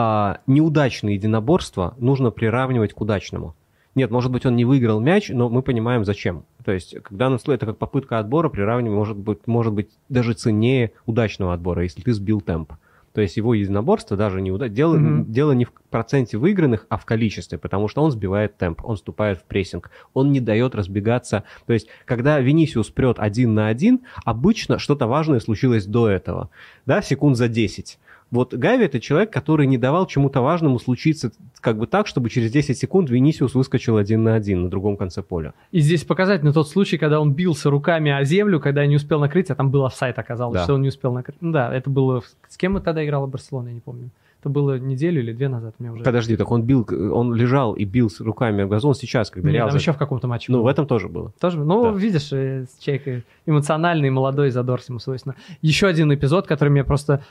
А, 0.00 0.38
неудачные 0.46 1.16
единоборства 1.16 1.96
нужно 1.98 2.30
приравнивать 2.30 2.92
к 2.92 3.00
удачному. 3.00 3.56
Нет, 3.96 4.12
может 4.12 4.30
быть, 4.30 4.46
он 4.46 4.54
не 4.54 4.64
выиграл 4.64 5.00
мяч, 5.00 5.28
но 5.28 5.48
мы 5.48 5.60
понимаем, 5.60 6.04
зачем. 6.04 6.44
То 6.64 6.70
есть, 6.70 6.94
в 7.10 7.16
данном 7.16 7.40
случае 7.40 7.56
это 7.56 7.66
как 7.66 7.78
попытка 7.78 8.20
отбора, 8.20 8.48
приравнивание 8.48 8.96
может 8.96 9.16
быть, 9.16 9.44
может 9.48 9.72
быть 9.72 9.90
даже 10.08 10.34
ценнее 10.34 10.92
удачного 11.04 11.52
отбора, 11.52 11.82
если 11.82 12.00
ты 12.00 12.12
сбил 12.12 12.40
темп. 12.40 12.74
То 13.12 13.22
есть 13.22 13.36
его 13.36 13.54
единоборство 13.54 14.16
даже 14.16 14.40
не 14.40 14.52
уда... 14.52 14.68
дело, 14.68 14.96
Мгм. 14.96 15.32
дело 15.32 15.50
не 15.50 15.64
в 15.64 15.72
проценте 15.90 16.38
выигранных, 16.38 16.86
а 16.88 16.96
в 16.96 17.04
количестве, 17.04 17.58
потому 17.58 17.88
что 17.88 18.00
он 18.04 18.12
сбивает 18.12 18.56
темп, 18.56 18.84
он 18.84 18.94
вступает 18.94 19.38
в 19.38 19.46
прессинг, 19.46 19.90
он 20.14 20.30
не 20.30 20.38
дает 20.38 20.76
разбегаться. 20.76 21.42
То 21.66 21.72
есть, 21.72 21.88
когда 22.04 22.38
Венисиус 22.38 22.90
прет 22.90 23.18
один 23.18 23.54
на 23.54 23.66
один, 23.66 24.02
обычно 24.24 24.78
что-то 24.78 25.08
важное 25.08 25.40
случилось 25.40 25.86
до 25.86 26.08
этого, 26.08 26.50
да, 26.86 27.02
секунд 27.02 27.36
за 27.36 27.48
10. 27.48 27.98
Вот 28.30 28.52
Гави 28.54 28.84
это 28.84 29.00
человек, 29.00 29.30
который 29.32 29.66
не 29.66 29.78
давал 29.78 30.06
чему-то 30.06 30.40
важному 30.42 30.78
случиться 30.78 31.30
как 31.60 31.78
бы 31.78 31.86
так, 31.86 32.06
чтобы 32.06 32.28
через 32.28 32.50
10 32.52 32.76
секунд 32.76 33.08
Венисиус 33.10 33.54
выскочил 33.54 33.96
один 33.96 34.22
на 34.22 34.34
один 34.34 34.62
на 34.64 34.68
другом 34.70 34.96
конце 34.96 35.22
поля. 35.22 35.54
И 35.72 35.80
здесь 35.80 36.04
показательно 36.04 36.52
тот 36.52 36.68
случай, 36.68 36.98
когда 36.98 37.20
он 37.20 37.32
бился 37.32 37.70
руками 37.70 38.10
о 38.10 38.22
землю, 38.24 38.60
когда 38.60 38.84
не 38.86 38.96
успел 38.96 39.18
накрыть, 39.20 39.50
а 39.50 39.54
там 39.54 39.70
был 39.70 39.84
офсайт 39.86 40.18
оказалось, 40.18 40.58
Да. 40.58 40.64
что 40.64 40.74
он 40.74 40.82
не 40.82 40.88
успел 40.88 41.12
накрыть. 41.12 41.36
Ну 41.40 41.52
да, 41.52 41.74
это 41.74 41.88
было... 41.90 42.22
С 42.48 42.56
кем 42.56 42.74
мы 42.74 42.80
тогда 42.80 43.04
играла 43.04 43.26
Барселона, 43.26 43.68
я 43.68 43.74
не 43.74 43.80
помню. 43.80 44.10
Это 44.40 44.50
было 44.50 44.78
неделю 44.78 45.20
или 45.20 45.32
две 45.32 45.48
назад, 45.48 45.74
мне 45.80 45.90
уже... 45.90 46.04
Подожди, 46.04 46.36
так 46.36 46.48
он 46.52 46.62
бил, 46.62 46.86
он 47.12 47.34
лежал 47.34 47.72
и 47.72 47.84
бил 47.84 48.08
с 48.08 48.20
руками 48.20 48.62
об 48.62 48.70
газон 48.70 48.94
сейчас, 48.94 49.30
когда 49.30 49.50
Реал... 49.50 49.66
там 49.66 49.72
за- 49.72 49.78
еще 49.78 49.92
в 49.92 49.96
каком-то 49.96 50.28
матче 50.28 50.52
Ну, 50.52 50.58
было. 50.58 50.64
в 50.64 50.68
этом 50.68 50.86
тоже 50.86 51.08
было. 51.08 51.32
Тоже, 51.40 51.58
ну, 51.58 51.82
Да. 51.82 51.90
видишь, 51.98 52.28
э, 52.32 52.66
человек 52.78 53.24
эмоциональный, 53.46 54.10
молодой, 54.10 54.50
задор 54.50 54.80
всему 54.80 55.00
свойственно. 55.00 55.34
Еще 55.60 55.88
один 55.88 56.14
эпизод, 56.14 56.46
который 56.46 56.68
мне 56.68 56.84
просто... 56.84 57.24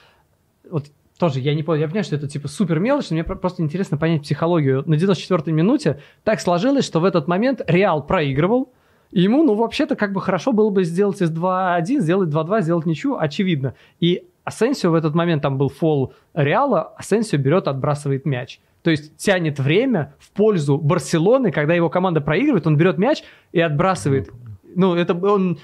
Вот 0.71 0.85
тоже, 1.17 1.39
я 1.39 1.55
не 1.55 1.63
понял, 1.63 1.81
я 1.81 1.87
понимаю, 1.87 2.03
что 2.03 2.15
это 2.15 2.27
типа 2.27 2.47
супер 2.47 2.79
мелочь, 2.79 3.09
но 3.09 3.15
мне 3.15 3.23
про- 3.23 3.35
просто 3.35 3.63
интересно 3.63 3.97
понять 3.97 4.21
психологию. 4.21 4.83
На 4.85 4.95
94-й 4.95 5.51
минуте 5.51 5.99
так 6.23 6.39
сложилось, 6.39 6.85
что 6.85 6.99
в 6.99 7.05
этот 7.05 7.27
момент 7.27 7.61
Реал 7.67 8.05
проигрывал, 8.05 8.71
и 9.11 9.21
ему, 9.21 9.43
ну, 9.43 9.55
вообще-то, 9.55 9.95
как 9.95 10.13
бы 10.13 10.21
хорошо 10.21 10.51
было 10.51 10.69
бы 10.69 10.83
сделать 10.83 11.21
из 11.21 11.31
2-1, 11.31 12.01
сделать 12.01 12.29
2-2, 12.29 12.61
сделать 12.61 12.85
ничью, 12.85 13.17
очевидно. 13.17 13.73
И 13.99 14.27
Асенсио 14.43 14.91
в 14.91 14.95
этот 14.95 15.15
момент, 15.15 15.41
там 15.41 15.57
был 15.57 15.69
фол 15.69 16.13
Реала, 16.33 16.93
Асенсио 16.97 17.37
берет, 17.37 17.67
отбрасывает 17.67 18.25
мяч. 18.25 18.59
То 18.83 18.91
есть 18.91 19.17
тянет 19.17 19.59
время 19.59 20.13
в 20.19 20.31
пользу 20.31 20.77
Барселоны, 20.77 21.51
когда 21.51 21.73
его 21.73 21.89
команда 21.89 22.21
проигрывает, 22.21 22.67
он 22.67 22.77
берет 22.77 22.97
мяч 22.97 23.23
и 23.51 23.59
отбрасывает. 23.59 24.29
Ну, 24.75 24.95
это 24.95 25.13
он... 25.15 25.59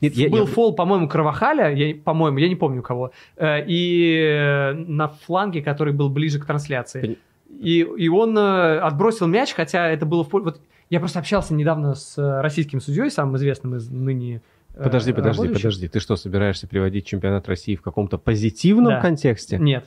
Нет, 0.00 0.14
я- 0.14 0.28
был 0.28 0.40
я- 0.40 0.46
фол, 0.46 0.74
по-моему, 0.74 1.08
Кровахаля, 1.08 1.70
я, 1.74 1.94
по-моему, 1.94 2.38
я 2.38 2.48
не 2.48 2.56
помню 2.56 2.82
кого, 2.82 3.12
э, 3.36 3.64
и 3.66 4.14
э, 4.16 4.72
на 4.72 5.08
фланге, 5.08 5.62
который 5.62 5.92
был 5.92 6.08
ближе 6.10 6.38
к 6.38 6.44
трансляции. 6.46 7.18
И, 7.60 7.78
и 7.80 8.08
он 8.08 8.36
э, 8.38 8.78
отбросил 8.78 9.26
мяч, 9.26 9.54
хотя 9.54 9.88
это 9.88 10.04
было 10.06 10.22
в 10.24 10.28
пол- 10.28 10.42
Вот 10.42 10.60
я 10.90 11.00
просто 11.00 11.18
общался 11.18 11.54
недавно 11.54 11.94
с 11.94 12.16
российским 12.42 12.80
судьей, 12.80 13.10
самым 13.10 13.36
известным 13.36 13.76
из 13.76 13.88
ныне 13.90 14.42
Подожди, 14.76 15.12
подожди, 15.12 15.38
работающих. 15.42 15.62
подожди. 15.64 15.88
Ты 15.88 15.98
что, 15.98 16.14
собираешься 16.16 16.68
приводить 16.68 17.04
чемпионат 17.06 17.48
России 17.48 17.74
в 17.74 17.82
каком-то 17.82 18.16
позитивном 18.18 18.92
Да. 18.94 19.00
контексте? 19.00 19.58
Нет. 19.58 19.86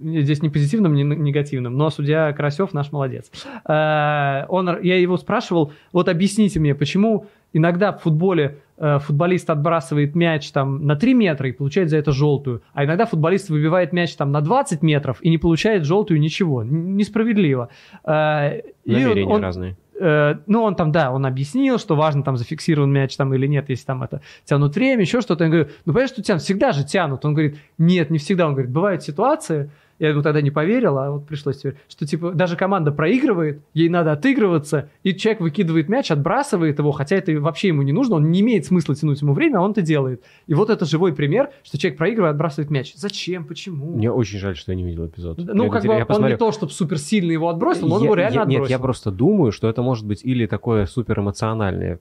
Здесь 0.00 0.42
не 0.42 0.48
позитивным, 0.48 0.92
не 0.94 1.04
негативным, 1.04 1.76
но 1.76 1.88
судья 1.88 2.32
Карасев 2.32 2.72
наш 2.72 2.90
молодец. 2.90 3.30
Он, 3.64 4.82
я 4.82 4.98
его 4.98 5.16
спрашивал, 5.18 5.72
вот 5.92 6.08
объясните 6.08 6.58
мне, 6.58 6.74
почему 6.74 7.26
иногда 7.54 7.92
в 7.92 8.02
футболе 8.02 8.58
э, 8.76 8.98
футболист 8.98 9.48
отбрасывает 9.48 10.14
мяч 10.14 10.50
там 10.50 10.84
на 10.86 10.96
3 10.96 11.14
метра 11.14 11.48
и 11.48 11.52
получает 11.52 11.88
за 11.88 11.96
это 11.96 12.12
желтую, 12.12 12.62
а 12.74 12.84
иногда 12.84 13.06
футболист 13.06 13.48
выбивает 13.48 13.92
мяч 13.94 14.14
там 14.14 14.30
на 14.32 14.42
20 14.42 14.82
метров 14.82 15.18
и 15.22 15.30
не 15.30 15.38
получает 15.38 15.84
желтую 15.86 16.20
ничего. 16.20 16.62
Несправедливо. 16.62 17.70
Э, 18.04 18.60
Намерения 18.84 19.26
он- 19.26 19.42
разные. 19.42 19.76
Э, 20.00 20.34
ну, 20.46 20.62
он 20.64 20.74
там, 20.74 20.90
да, 20.90 21.12
он 21.12 21.24
объяснил, 21.24 21.78
что 21.78 21.94
важно, 21.94 22.24
там, 22.24 22.36
зафиксирован 22.36 22.90
мяч 22.92 23.16
там 23.16 23.32
или 23.32 23.46
нет, 23.46 23.68
если 23.68 23.86
там 23.86 24.02
это 24.02 24.20
тянут 24.44 24.74
время, 24.74 25.02
еще 25.02 25.20
что-то. 25.20 25.44
Я 25.44 25.50
говорю, 25.50 25.68
ну, 25.84 25.92
понимаешь, 25.92 26.10
что 26.10 26.20
тянут? 26.22 26.42
Всегда 26.42 26.72
же 26.72 26.84
тянут. 26.84 27.24
Он 27.24 27.32
говорит, 27.32 27.58
нет, 27.78 28.10
не 28.10 28.18
всегда. 28.18 28.46
Он 28.48 28.54
говорит, 28.54 28.72
бывают 28.72 29.04
ситуации, 29.04 29.70
я 29.98 30.08
ему 30.10 30.22
тогда 30.22 30.40
не 30.40 30.50
поверил, 30.50 30.98
а 30.98 31.10
вот 31.10 31.26
пришлось 31.26 31.58
теперь, 31.58 31.76
что, 31.88 32.06
типа, 32.06 32.32
даже 32.32 32.56
команда 32.56 32.90
проигрывает, 32.92 33.60
ей 33.74 33.88
надо 33.88 34.12
отыгрываться, 34.12 34.88
и 35.02 35.14
человек 35.14 35.40
выкидывает 35.40 35.88
мяч, 35.88 36.10
отбрасывает 36.10 36.78
его, 36.78 36.92
хотя 36.92 37.16
это 37.16 37.32
вообще 37.40 37.68
ему 37.68 37.82
не 37.82 37.92
нужно, 37.92 38.16
он 38.16 38.30
не 38.30 38.40
имеет 38.40 38.66
смысла 38.66 38.94
тянуть 38.94 39.20
ему 39.22 39.34
время, 39.34 39.58
а 39.58 39.60
он 39.62 39.70
это 39.70 39.82
делает. 39.82 40.22
И 40.46 40.54
вот 40.54 40.70
это 40.70 40.84
живой 40.84 41.14
пример, 41.14 41.50
что 41.62 41.78
человек 41.78 41.98
проигрывает, 41.98 42.32
отбрасывает 42.32 42.70
мяч. 42.70 42.94
Зачем? 42.96 43.44
Почему? 43.44 43.96
Мне 43.96 44.10
очень 44.10 44.38
жаль, 44.38 44.56
что 44.56 44.72
я 44.72 44.76
не 44.76 44.84
видел 44.84 45.06
эпизод. 45.06 45.38
Ну, 45.38 45.64
Я 45.64 45.70
как 45.70 45.84
бы 45.84 46.04
он 46.08 46.26
не 46.26 46.36
то, 46.36 46.50
чтобы 46.52 46.72
суперсильно 46.72 47.32
его 47.32 47.48
отбросил, 47.48 47.88
но 47.88 47.96
он 47.96 48.00
Я- 48.02 48.06
его 48.06 48.14
реально 48.14 48.34
я- 48.34 48.42
отбросил. 48.42 48.62
Нет, 48.62 48.70
я 48.70 48.78
просто 48.78 49.10
думаю, 49.10 49.52
что 49.52 49.68
это 49.68 49.82
может 49.82 50.06
быть 50.06 50.24
или 50.24 50.46
такое 50.46 50.86
суперэмоциональное 50.86 51.98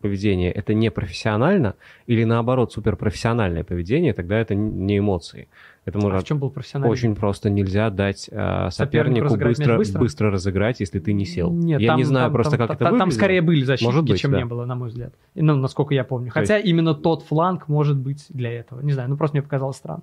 поведение, 0.00 0.50
это 0.50 0.74
не 0.74 0.90
профессионально, 0.90 1.74
или 2.08 2.24
наоборот 2.24 2.72
суперпрофессиональное 2.72 3.62
поведение, 3.64 4.12
тогда 4.12 4.36
это 4.38 4.54
не 4.54 4.98
эмоции. 4.98 5.46
Это 5.84 5.98
А 5.98 6.02
может 6.02 6.22
в 6.22 6.26
чем 6.26 6.38
был 6.38 6.48
профессионализм? 6.50 6.92
очень 6.92 7.16
просто 7.16 7.50
нельзя 7.50 7.90
дать 7.90 8.28
э, 8.30 8.68
Сопернику 8.70 9.34
мяч 9.34 9.42
быстро, 9.42 9.76
быстро? 9.76 9.98
быстро 9.98 10.30
разыграть, 10.30 10.78
если 10.78 11.00
ты 11.00 11.12
не 11.12 11.24
сел. 11.24 11.50
Нет, 11.50 11.80
я 11.80 11.88
там- 11.88 11.98
не 11.98 12.04
знаю 12.04 12.26
там- 12.26 12.32
просто, 12.34 12.50
там- 12.56 12.68
как 12.68 12.68
там, 12.68 12.74
это 12.76 12.84
Там 12.84 12.92
выглядело. 13.08 13.18
скорее 13.18 13.42
были 13.42 13.64
защитники, 13.64 13.88
Может 13.92 14.04
быть, 14.08 14.20
чем 14.20 14.30
да. 14.30 14.38
не 14.38 14.44
было, 14.44 14.64
на 14.64 14.76
мой 14.76 14.88
взгляд. 14.90 15.12
И, 15.34 15.42
Ну, 15.42 15.56
насколько 15.56 15.92
я 15.92 16.04
помню. 16.04 16.28
То 16.28 16.34
Хотя 16.34 16.58
именно 16.58 16.94
тот 16.94 17.22
фланг 17.24 17.66
может 17.66 17.96
быть 17.96 18.26
для 18.28 18.52
этого. 18.52 18.80
Не 18.80 18.92
знаю, 18.92 19.08
ну 19.10 19.16
просто 19.16 19.36
мне 19.36 19.42
показалось 19.42 19.76
странно. 19.76 20.02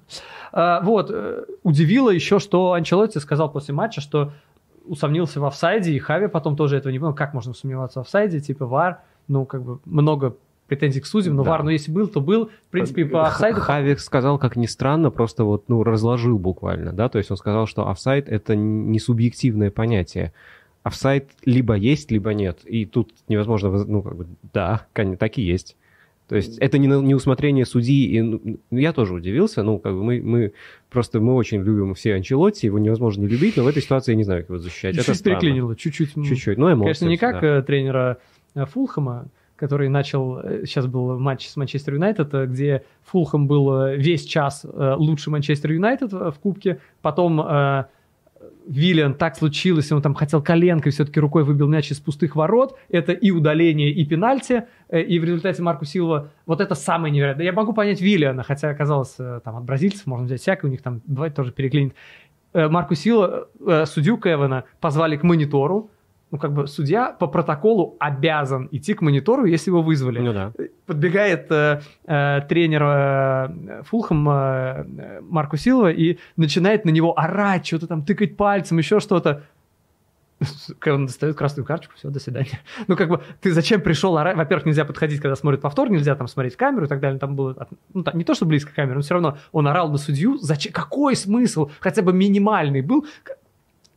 А, 0.51 0.81
вот, 0.81 1.11
э, 1.11 1.45
удивило 1.63 2.09
еще, 2.09 2.39
что 2.39 2.73
Анчелотти 2.73 3.19
сказал 3.19 3.49
после 3.49 3.73
матча, 3.73 4.01
что 4.01 4.33
усомнился 4.85 5.39
в 5.39 5.45
офсайде, 5.45 5.93
и 5.93 5.99
Хави 5.99 6.27
потом 6.27 6.55
тоже 6.57 6.75
этого 6.75 6.91
не 6.91 6.99
понял. 6.99 7.13
Как 7.13 7.33
можно 7.33 7.53
сомневаться 7.53 7.99
в 7.99 8.01
офсайде? 8.01 8.39
Типа 8.41 8.65
ВАР, 8.65 8.99
ну, 9.29 9.45
как 9.45 9.63
бы 9.63 9.79
много 9.85 10.35
претензий 10.69 11.01
к 11.01 11.05
судьям, 11.05 11.35
но 11.35 11.43
Да. 11.43 11.49
ВАР, 11.51 11.63
ну, 11.63 11.69
если 11.71 11.91
был, 11.91 12.07
то 12.07 12.21
был. 12.21 12.45
В 12.67 12.71
принципе, 12.71 13.05
по 13.05 13.27
офсайду... 13.27 13.59
Хавик 13.59 13.99
сказал, 13.99 14.37
как 14.39 14.55
ни 14.55 14.65
странно, 14.67 15.11
просто 15.11 15.43
вот, 15.43 15.67
ну, 15.67 15.83
разложил 15.83 16.39
буквально, 16.39 16.93
да, 16.93 17.09
то 17.09 17.17
есть 17.17 17.29
он 17.31 17.37
сказал, 17.37 17.67
что 17.67 17.89
офсайд 17.89 18.29
это 18.29 18.55
не 18.55 18.99
субъективное 18.99 19.71
понятие. 19.71 20.31
Офсайд 20.83 21.29
либо 21.43 21.75
есть, 21.75 22.09
либо 22.11 22.33
нет. 22.33 22.59
И 22.63 22.85
тут 22.85 23.11
невозможно, 23.27 23.69
воз- 23.69 23.85
ну, 23.87 24.01
как 24.01 24.15
бы, 24.15 24.27
да, 24.53 24.85
так 24.93 25.37
и 25.37 25.41
есть. 25.41 25.75
То 26.29 26.35
есть 26.35 26.59
это 26.59 26.77
не, 26.77 26.87
не 26.87 27.15
усмотрение 27.15 27.65
судьи. 27.65 28.05
И, 28.15 28.21
ну, 28.21 28.39
я 28.69 28.93
тоже 28.93 29.15
удивился. 29.15 29.63
Ну, 29.63 29.79
как 29.79 29.93
бы 29.93 30.03
мы, 30.03 30.21
мы 30.21 30.53
просто 30.91 31.19
мы 31.19 31.33
очень 31.33 31.61
любим 31.63 31.95
все 31.95 32.13
Анчелотти, 32.13 32.67
его 32.67 32.77
невозможно 32.77 33.21
не 33.21 33.27
любить, 33.27 33.57
но 33.57 33.63
в 33.63 33.67
этой 33.67 33.81
ситуации 33.81 34.11
я 34.11 34.15
не 34.15 34.23
знаю, 34.23 34.41
как 34.43 34.49
его 34.51 34.59
защищать. 34.59 34.93
это 34.93 35.03
Чуть-чуть 35.05 35.17
странно. 35.17 35.39
переклинило, 35.39 35.75
чуть-чуть. 35.75 36.15
м, 36.15 36.23
Чуть-чуть. 36.23 36.57
Ну, 36.59 36.67
эмоции. 36.71 36.83
Конечно, 36.85 37.05
не 37.07 37.17
как 37.17 37.37
всегда. 37.37 37.57
э, 37.57 37.61
тренера 37.63 38.17
э, 38.53 38.65
Фулхэма, 38.67 39.25
который 39.59 39.89
начал... 39.89 40.39
э, 40.39 40.65
Сейчас 40.65 40.87
был 40.87 41.19
матч 41.19 41.47
с 41.47 41.57
Манчестер 41.57 41.95
Юнайтед, 41.95 42.33
э, 42.33 42.45
где 42.45 42.83
Фулхэм 43.03 43.47
был 43.47 43.73
э, 43.73 43.97
весь 43.97 44.25
час 44.25 44.65
лучше 44.65 45.29
Манчестер 45.29 45.71
Юнайтед 45.73 46.11
в 46.13 46.35
кубке. 46.41 46.79
Потом 47.01 47.85
Виллиан 48.67 49.13
так 49.15 49.35
случилось, 49.35 49.91
он 49.91 50.01
там 50.01 50.13
хотел 50.13 50.41
коленкой 50.41 50.91
все-таки 50.91 51.19
рукой 51.19 51.43
выбил 51.43 51.67
мяч 51.67 51.91
из 51.91 51.99
пустых 51.99 52.35
ворот. 52.35 52.77
Это 52.89 53.11
и 53.11 53.31
удаление, 53.31 53.91
и 53.91 54.05
пенальти. 54.05 54.63
И 54.91 55.19
в 55.19 55.23
результате 55.23 55.61
Марку 55.61 55.85
Силва... 55.85 56.29
Вот 56.45 56.61
это 56.61 56.75
самое 56.75 57.13
невероятное. 57.13 57.45
Я 57.45 57.53
могу 57.53 57.73
понять 57.73 57.99
Виллиана, 57.99 58.43
хотя 58.43 58.69
оказалось, 58.69 59.15
там 59.43 59.55
от 59.57 59.63
бразильцев 59.63 60.05
можно 60.05 60.25
взять 60.25 60.41
всякое, 60.41 60.67
у 60.67 60.71
них 60.71 60.81
там 60.81 61.01
бывает 61.05 61.35
тоже 61.35 61.51
переклинит. 61.51 61.93
Марку 62.53 62.95
Сила, 62.95 63.47
судью 63.85 64.17
Кевана, 64.17 64.63
позвали 64.79 65.17
к 65.17 65.23
монитору. 65.23 65.89
Ну, 66.31 66.37
как 66.37 66.53
бы 66.53 66.67
судья 66.67 67.11
по 67.11 67.25
протоколу 67.25 67.95
обязан 67.99 68.69
идти 68.71 68.93
к 68.93 69.01
монитору, 69.01 69.45
если 69.45 69.71
его 69.71 69.81
вызвали. 69.81 70.19
Ну 70.19 70.33
да. 70.33 70.53
Подбегает 70.85 71.51
э, 71.51 71.81
э, 72.05 72.41
тренер 72.47 72.83
э, 72.83 73.83
Фулхэм 73.85 74.29
э, 74.29 75.21
Марку 75.21 75.57
Силва 75.57 75.91
и 75.91 76.19
начинает 76.37 76.85
на 76.85 76.91
него 76.91 77.17
орать, 77.17 77.65
что-то 77.65 77.87
там 77.87 78.03
тыкать 78.03 78.37
пальцем, 78.37 78.77
еще 78.77 78.99
что-то. 78.99 79.43
Кевин 80.83 81.07
достает 81.07 81.35
красную 81.35 81.65
карточку, 81.65 81.95
все, 81.97 82.09
до 82.09 82.19
свидания. 82.19 82.59
Ну, 82.87 82.95
как 82.95 83.09
бы, 83.09 83.21
ты 83.41 83.51
зачем 83.51 83.81
пришел 83.81 84.17
орать? 84.17 84.37
Во-первых, 84.37 84.65
нельзя 84.65 84.85
подходить, 84.85 85.21
когда 85.21 85.35
смотрит 85.35 85.61
повтор, 85.61 85.89
нельзя 85.89 86.15
там 86.15 86.27
смотреть 86.27 86.53
в 86.53 86.57
камеру 86.57 86.85
и 86.85 86.87
так 86.87 86.99
далее. 86.99 87.19
Там 87.19 87.35
было, 87.35 87.67
ну, 87.93 88.03
там, 88.03 88.17
не 88.17 88.23
то, 88.23 88.33
что 88.33 88.45
близко 88.45 88.71
к 88.71 88.75
камере, 88.75 88.95
но 88.95 89.01
все 89.01 89.15
равно 89.15 89.37
он 89.51 89.67
орал 89.67 89.89
на 89.89 89.97
судью. 89.97 90.37
Зачем? 90.37 90.71
Какой 90.73 91.15
смысл? 91.15 91.69
Хотя 91.79 92.01
бы 92.01 92.13
минимальный 92.13 92.81
был. 92.81 93.05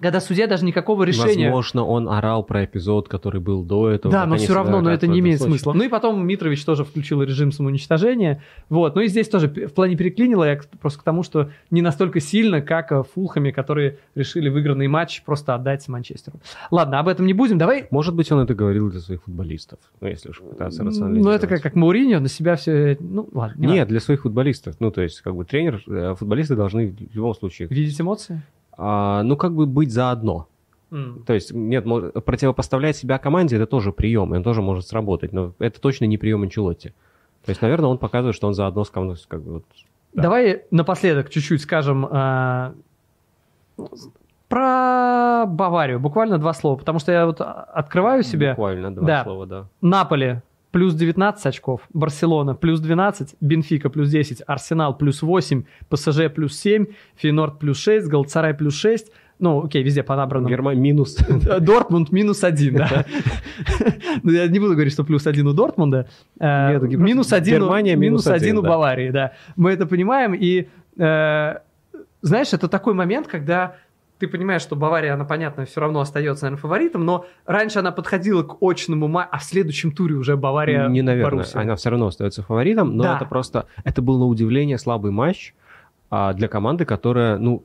Когда 0.03 0.21
судья 0.21 0.47
даже 0.47 0.65
никакого 0.65 1.05
решения... 1.05 1.47
Возможно, 1.47 1.85
он 1.85 2.09
орал 2.09 2.43
про 2.43 2.65
эпизод, 2.65 3.09
который 3.09 3.41
был 3.41 3.63
до 3.63 3.89
этого. 3.89 4.13
Да, 4.13 4.27
но 4.27 4.37
все 4.37 4.53
равно, 4.55 4.81
но 4.81 4.91
это 4.91 5.07
не 5.07 5.21
имеет 5.21 5.39
случае. 5.39 5.59
смысла. 5.59 5.73
Ну 5.73 5.85
и 5.85 5.89
потом 5.89 6.27
Митрович 6.27 6.65
тоже 6.65 6.85
включил 6.85 7.23
режим 7.23 7.53
самоуничтожения. 7.53 8.43
Вот. 8.69 8.97
Ну 8.97 9.03
и 9.03 9.07
здесь 9.07 9.29
тоже 9.29 9.49
в 9.49 9.73
плане 9.73 9.97
переклинило 9.97 10.45
я 10.45 10.61
просто 10.81 11.01
к 11.01 11.03
тому, 11.03 11.23
что 11.23 11.51
не 11.71 11.83
настолько 11.83 12.21
сильно, 12.21 12.61
как 12.61 12.91
э, 12.93 13.03
в 13.03 13.07
Фулхаме, 13.15 13.53
которые 13.53 13.99
решили 14.15 14.49
выигранный 14.49 14.89
матч 14.89 15.23
просто 15.23 15.55
отдать 15.55 15.87
Манчестеру. 15.89 16.41
Ладно, 16.71 16.99
об 16.99 17.09
этом 17.09 17.27
не 17.27 17.33
будем. 17.33 17.59
Давай 17.59 17.87
Может 17.91 18.15
быть, 18.15 18.31
он 18.33 18.41
это 18.41 18.55
говорил 18.55 18.91
для 18.91 19.01
своих 19.01 19.23
футболистов, 19.23 19.79
ну, 20.01 20.09
если 20.09 20.31
уж 20.31 20.41
пытаться 20.41 20.83
рационализировать. 20.83 21.25
Ну, 21.25 21.31
это 21.31 21.47
как, 21.47 21.63
как 21.63 21.75
Мауриньо 21.77 22.19
на 22.19 22.29
себя 22.29 22.57
все... 22.57 22.97
Ну, 22.99 23.29
ладно. 23.33 23.61
не 23.61 23.75
Нет, 23.75 23.89
для 23.89 24.01
своих 24.01 24.23
футболистов. 24.23 24.77
Ну, 24.81 24.91
то 24.91 25.01
есть, 25.01 25.21
как 25.21 25.37
бы 25.37 25.45
тренер, 25.45 25.83
э, 25.87 26.15
футболисты 26.19 26.57
должны 26.57 26.89
в 26.89 27.15
любом 27.15 27.35
случае, 27.35 27.69
важно. 27.69 27.81
Видеть 27.81 28.01
эмоции? 28.01 28.43
А, 28.77 29.23
ну, 29.23 29.37
как 29.37 29.55
бы 29.55 29.67
быть 29.67 29.93
заодно. 29.93 30.49
М. 30.91 31.23
То 31.27 31.33
есть, 31.33 31.53
нет, 31.53 31.85
противопоставлять 32.25 32.97
себя 32.97 33.19
команде, 33.19 33.57
это 33.57 33.67
тоже 33.67 33.93
прием, 33.93 34.35
и 34.35 34.39
он 34.39 34.43
тоже 34.43 34.61
может 34.63 34.87
сработать, 34.87 35.33
но 35.33 35.53
это 35.59 35.81
точно 35.81 36.05
не 36.05 36.19
прием 36.19 36.43
Анчелотти. 36.43 36.93
То 37.45 37.51
есть, 37.51 37.63
наверное, 37.63 37.89
он 37.89 37.99
показывает, 37.99 38.37
что 38.37 38.47
он 38.47 38.55
заодно 38.55 38.85
с 38.85 38.91
командой, 38.91 39.19
как 39.27 39.43
бы 39.43 39.53
вот, 39.55 39.65
Да. 40.13 40.23
Давай 40.23 40.63
напоследок 40.71 41.31
чуть-чуть 41.31 41.63
скажем 41.63 42.07
э, 42.07 42.73
про 44.49 45.45
Баварию. 45.47 45.99
Буквально 45.99 46.39
два 46.39 46.53
слова, 46.53 46.77
потому 46.77 46.99
что 46.99 47.11
я 47.11 47.27
вот 47.27 47.41
а, 47.41 47.67
открываю 47.73 48.23
себе... 48.23 48.51
буквально 48.51 48.95
два 48.95 49.07
Да. 49.07 49.25
слова, 49.25 49.47
да. 49.47 49.67
Наполе 49.81 50.43
плюс 50.73 50.95
19 50.95 51.47
очков, 51.47 51.83
Барселона 51.93 52.55
плюс 52.55 52.81
12, 52.81 53.37
Бенфика 53.41 53.91
плюс 53.91 54.09
10, 54.11 54.43
Арсенал 54.47 54.97
плюс 54.99 55.23
8, 55.23 55.65
ПСЖ 55.89 56.29
плюс 56.35 56.59
7, 56.59 56.87
Фейнорд 57.17 57.59
плюс 57.59 57.79
6, 57.79 58.09
Галцарай 58.09 58.55
плюс 58.55 58.75
6. 58.75 59.13
Ну, 59.39 59.65
окей, 59.65 59.83
везде 59.83 60.03
по 60.03 60.15
набранным. 60.17 60.51
Герма- 60.53 60.75
минус. 60.75 61.17
Дортмунд 61.61 62.13
минус 62.13 62.43
один, 62.45 62.77
да. 62.77 63.05
Ну, 64.23 64.31
я 64.33 64.47
не 64.47 64.59
буду 64.61 64.73
говорить, 64.73 64.93
что 64.93 65.05
плюс 65.05 65.27
один 65.27 65.47
у 65.49 65.53
Дортмунда. 65.53 66.09
Минус 66.41 67.33
один, 67.33 67.63
у- 67.63 67.67
Германия 67.67 67.97
минус 67.97 68.27
один 68.27 68.59
у. 68.59 68.63
Баварии, 68.63 69.11
да. 69.11 69.33
Мы 69.57 69.73
это 69.73 69.87
понимаем. 69.87 70.35
И, 70.35 70.69
э, 70.97 71.55
знаешь, 72.23 72.53
это 72.53 72.69
такой 72.69 72.95
момент, 72.95 73.27
когда 73.27 73.77
ты 74.23 74.29
понимаешь, 74.29 74.63
что 74.63 74.77
Бавария, 74.77 75.15
она, 75.15 75.25
понятно, 75.25 75.65
все 75.65 75.81
равно 75.81 75.99
остается, 76.01 76.45
наверное, 76.45 76.61
фаворитом, 76.61 77.05
но 77.05 77.27
раньше 77.45 77.81
она 77.81 77.91
подходила 77.91 78.45
к 78.45 78.63
очному 78.63 79.09
матчу, 79.09 79.29
а 79.33 79.39
в 79.39 79.45
следующем 79.45 79.91
туре 79.91 80.15
уже 80.15 80.37
Бавария 80.37 80.87
Не, 80.87 81.03
наверное. 81.03 81.31
Боруссия. 81.39 81.61
Она 81.61 81.75
все 81.75 81.91
равно 81.91 82.07
остается 82.07 82.45
фаворитом, 82.45 82.97
но 82.97 83.03
Да. 83.03 83.17
это 83.17 83.25
просто... 83.27 83.67
Это 83.83 84.01
был 84.01 84.21
на 84.21 84.27
удивление 84.27 84.79
слабый 84.79 85.11
матч 85.11 85.55
а, 86.09 86.35
для 86.35 86.47
команды, 86.47 86.85
которая, 86.85 87.37
ну, 87.39 87.65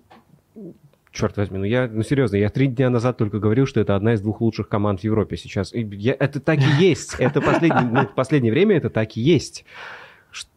черт 1.12 1.38
возьми, 1.38 1.60
ну 1.60 1.64
я, 1.66 1.88
ну 1.92 2.02
серьезно, 2.02 2.38
я 2.38 2.50
три 2.50 2.68
дня 2.68 2.90
назад 2.90 3.18
только 3.18 3.38
говорил, 3.40 3.68
что 3.68 3.80
это 3.80 3.96
одна 3.96 4.14
из 4.14 4.22
двух 4.22 4.42
лучших 4.42 4.68
команд 4.68 5.02
в 5.02 5.04
Европе 5.04 5.38
сейчас. 5.38 5.74
И 5.74 5.82
я- 5.82 6.16
это 6.18 6.40
так 6.40 6.58
и 6.60 6.84
есть. 6.84 7.16
Это 7.20 7.40
ну, 7.92 8.08
последнее 8.16 8.52
время 8.52 8.78
это 8.78 8.90
так 8.90 9.16
и 9.16 9.22
есть. 9.22 9.64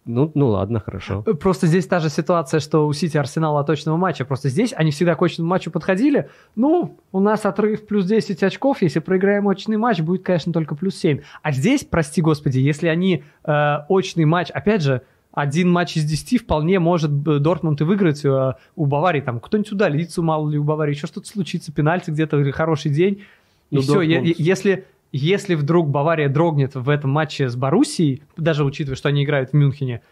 Ну, 0.04 0.30
ну 0.34 0.48
ладно, 0.48 0.80
хорошо. 0.80 1.22
Просто 1.22 1.66
здесь 1.66 1.86
та 1.86 2.00
же 2.00 2.08
ситуация, 2.10 2.60
что 2.60 2.86
у 2.86 2.92
Сити 2.92 3.16
Арсенал 3.16 3.56
от 3.58 3.66
точного 3.66 3.96
матча. 3.96 4.24
Просто 4.24 4.48
здесь 4.48 4.72
они 4.76 4.90
всегда 4.90 5.14
к 5.14 5.22
очному 5.22 5.48
матчу 5.48 5.70
подходили. 5.70 6.28
Ну, 6.56 6.98
у 7.12 7.20
нас 7.20 7.46
отрыв 7.46 7.86
плюс 7.86 8.06
10 8.06 8.42
очков. 8.42 8.82
Если 8.82 8.98
проиграем 9.00 9.46
очный 9.46 9.76
матч, 9.76 10.00
будет, 10.00 10.22
конечно, 10.22 10.52
только 10.52 10.74
плюс 10.74 10.96
7. 10.96 11.20
А 11.42 11.52
здесь, 11.52 11.84
прости 11.84 12.20
господи, 12.20 12.58
если 12.58 12.88
они 12.88 13.24
э, 13.44 13.76
очный 13.88 14.24
матч, 14.24 14.50
опять 14.50 14.82
же, 14.82 15.02
один 15.32 15.70
матч 15.70 15.96
из 15.96 16.04
10 16.04 16.42
вполне 16.42 16.80
может 16.80 17.10
э, 17.10 17.38
Дортмунд 17.38 17.80
и 17.80 17.84
выиграть 17.84 18.24
э, 18.24 18.54
у 18.76 18.86
Баварии. 18.86 19.20
Там 19.20 19.38
кто-нибудь 19.40 19.72
удалится, 19.72 20.22
мало 20.22 20.48
ли 20.50 20.58
у 20.58 20.64
Баварии, 20.64 20.94
еще 20.94 21.06
что-то 21.06 21.28
случится, 21.28 21.72
пенальти 21.72 22.10
где-то 22.10 22.38
или 22.40 22.50
хороший 22.50 22.90
день. 22.90 23.22
И 23.70 23.76
Ну, 23.76 23.82
все, 23.82 24.00
Дортмунд- 24.02 24.34
если, 24.38 24.86
если 25.12 25.54
вдруг 25.54 25.88
Бавария 25.88 26.28
дрогнет 26.28 26.74
в 26.74 26.88
этом 26.88 27.10
матче 27.10 27.48
с 27.48 27.56
Боруссией, 27.56 28.22
даже 28.36 28.64
учитывая, 28.64 28.96
что 28.96 29.08
они 29.08 29.24
играют 29.24 29.50
в 29.50 29.54
Мюнхене, 29.54 30.02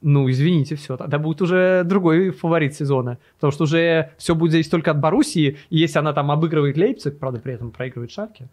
ну, 0.00 0.30
извините, 0.30 0.76
все, 0.76 0.96
тогда 0.96 1.18
будет 1.18 1.42
уже 1.42 1.82
другой 1.84 2.30
фаворит 2.30 2.74
сезона. 2.74 3.18
Потому 3.34 3.50
что 3.50 3.64
уже 3.64 4.12
все 4.16 4.34
будет 4.34 4.52
зависеть 4.52 4.70
только 4.70 4.92
от 4.92 5.00
Боруссии. 5.00 5.56
И 5.70 5.78
если 5.78 5.98
она 5.98 6.12
там 6.12 6.30
обыгрывает 6.30 6.76
Лейпциг, 6.76 7.18
правда, 7.18 7.40
при 7.40 7.54
этом 7.54 7.72
проигрывает 7.72 8.12
Шальке, 8.12 8.48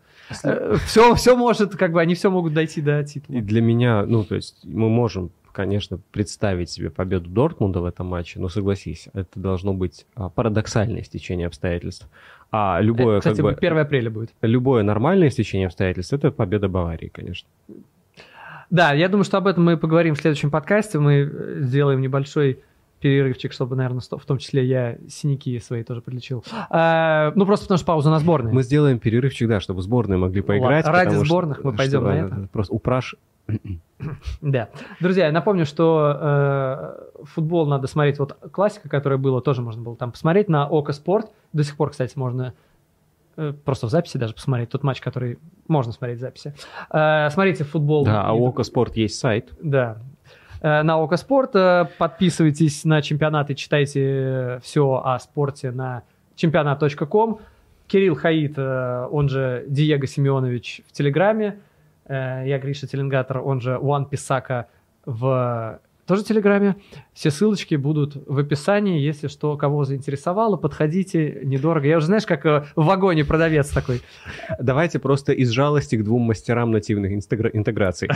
все, 0.87 1.13
все 1.15 1.35
может, 1.35 1.75
как 1.75 1.91
бы, 1.91 2.01
они 2.01 2.15
все 2.15 2.31
могут 2.31 2.53
дойти 2.53 2.81
до 2.81 3.03
титула. 3.03 3.37
И 3.37 3.41
для 3.41 3.61
меня, 3.61 4.05
ну, 4.05 4.23
то 4.23 4.35
есть 4.35 4.65
мы 4.65 4.89
можем, 4.89 5.29
конечно, 5.51 5.99
представить 6.11 6.71
себе 6.71 6.89
победу 6.89 7.29
Дортмунда 7.29 7.79
в 7.79 7.85
этом 7.85 8.07
матче, 8.07 8.39
но 8.39 8.49
согласись, 8.49 9.07
это 9.13 9.39
должно 9.39 9.73
быть 9.73 10.07
а, 10.15 10.29
парадоксальное 10.29 11.03
стечение 11.03 11.45
обстоятельств. 11.45 12.09
А 12.51 12.79
любое, 12.81 13.17
Э, 13.17 13.19
Кстати, 13.19 13.37
как 13.37 13.45
бы, 13.45 13.51
1 13.53 13.77
апреля 13.77 14.09
будет. 14.09 14.31
любое 14.41 14.83
нормальное 14.83 15.29
стечение 15.29 15.67
обстоятельств 15.67 16.13
это 16.13 16.31
победа 16.31 16.67
Баварии, 16.69 17.07
конечно. 17.09 17.47
Да, 18.69 18.93
я 18.93 19.09
думаю, 19.09 19.25
что 19.25 19.37
об 19.37 19.47
этом 19.47 19.63
мы 19.65 19.77
поговорим 19.77 20.15
в 20.15 20.19
следующем 20.19 20.49
подкасте. 20.51 20.99
Мы 20.99 21.13
э, 21.31 21.55
сделаем 21.61 22.01
небольшой 22.01 22.59
перерывчик, 22.99 23.51
чтобы, 23.53 23.75
наверное, 23.75 23.99
в 24.01 24.25
том 24.25 24.37
числе 24.39 24.65
я 24.65 24.97
синяки 25.07 25.59
свои 25.59 25.83
тоже 25.83 26.01
подлечил. 26.01 26.43
А, 26.69 27.31
ну, 27.35 27.45
просто 27.45 27.65
потому 27.65 27.77
что 27.77 27.85
пауза 27.85 28.09
на 28.09 28.19
сборной. 28.19 28.51
Мы 28.51 28.63
сделаем 28.63 28.97
перерывчик, 28.99 29.47
да, 29.47 29.59
чтобы 29.59 29.81
сборные 29.83 30.17
могли 30.17 30.41
поиграть. 30.41 30.85
ради 30.87 31.05
потому 31.05 31.25
что- 31.25 31.25
сборных 31.25 31.63
мы 31.63 31.73
пойдем 31.73 31.99
что, 31.99 32.07
на 32.07 32.13
э, 32.15 32.25
это. 32.25 32.49
Просто 32.51 32.73
упраш. 32.73 33.15
Да. 34.41 34.69
Друзья, 34.99 35.31
напомню, 35.31 35.65
что 35.65 36.17
э, 36.19 37.23
футбол 37.25 37.65
надо 37.65 37.87
смотреть. 37.87 38.19
Вот 38.19 38.33
классика, 38.51 38.89
которая 38.89 39.17
была, 39.17 39.41
тоже 39.41 39.61
можно 39.61 39.81
было 39.81 39.95
там 39.95 40.11
посмотреть 40.11 40.49
на 40.49 40.67
Око 40.67 40.91
Спорт. 40.91 41.31
До 41.53 41.63
сих 41.63 41.77
пор, 41.77 41.91
кстати, 41.91 42.17
можно 42.17 42.53
э, 43.37 43.53
просто 43.63 43.87
в 43.87 43.89
записи 43.89 44.17
даже 44.17 44.33
посмотреть 44.33 44.69
тот 44.69 44.83
матч, 44.83 44.99
который 45.01 45.39
можно 45.67 45.93
смотреть 45.93 46.17
в 46.17 46.21
записи. 46.21 46.53
Э, 46.91 47.29
смотрите 47.29 47.63
футбол. 47.63 48.03
Да, 48.05 48.23
а 48.23 48.33
у 48.33 48.45
Око 48.45 48.63
Спорт 48.63 48.97
есть 48.97 49.17
сайт. 49.17 49.49
Да. 49.61 49.97
Э, 50.61 50.81
На 50.83 50.97
Око 50.99 51.15
Спорт. 51.17 51.55
Э, 51.55 51.85
Подписывайтесь 51.97 52.83
на 52.83 53.01
чемпионаты, 53.01 53.55
читайте 53.55 54.59
все 54.61 55.01
о 55.03 55.17
спорте 55.19 55.71
на 55.71 56.03
чемпионат.ком. 56.35 57.39
Кирилл 57.87 58.15
Хаид, 58.15 58.55
э, 58.57 59.07
он 59.11 59.29
же 59.29 59.63
Диего 59.67 60.07
Семенович 60.07 60.81
в 60.87 60.91
Телеграме. 60.91 61.59
Э, 62.07 62.43
Я 62.45 62.59
Гриша 62.59 62.87
Теленгатор, 62.87 63.39
он 63.39 63.61
же 63.61 63.77
Уан 63.77 64.05
Писака 64.05 64.67
в 65.05 65.79
тоже 66.05 66.23
Телеграме. 66.23 66.75
Все 67.13 67.31
ссылочки 67.31 67.75
будут 67.75 68.15
в 68.27 68.37
описании. 68.37 68.99
Если 68.99 69.27
что, 69.27 69.57
кого 69.57 69.85
заинтересовало, 69.85 70.55
подходите, 70.55 71.41
недорого. 71.43 71.87
Я 71.87 71.97
уже, 71.97 72.05
знаешь, 72.05 72.25
как 72.25 72.45
э, 72.45 72.65
в 72.75 72.85
вагоне 72.85 73.25
продавец 73.25 73.69
такой. 73.69 74.01
Давайте 74.59 74.99
просто 74.99 75.33
из 75.33 75.49
жалости 75.49 75.95
к 75.95 76.03
двум 76.03 76.23
мастерам 76.23 76.71
нативных 76.71 77.11
интеграций. 77.11 78.09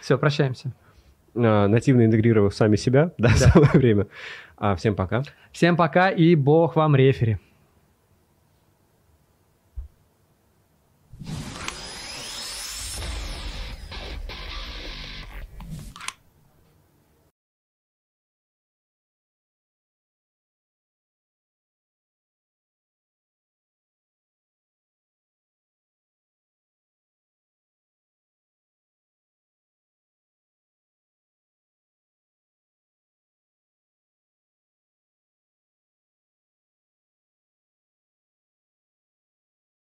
Все, 0.00 0.16
прощаемся. 0.16 0.72
А, 1.34 1.66
Нативно 1.68 2.04
интегрировав 2.04 2.54
сами 2.54 2.76
себя, 2.76 3.12
да, 3.18 3.30
самое 3.30 3.72
время. 3.72 4.06
А, 4.56 4.76
Всем 4.76 4.94
пока. 4.94 5.22
Всем 5.52 5.76
пока 5.76 6.10
и 6.10 6.34
бог 6.34 6.76
вам 6.76 6.94
рефери. 6.94 7.38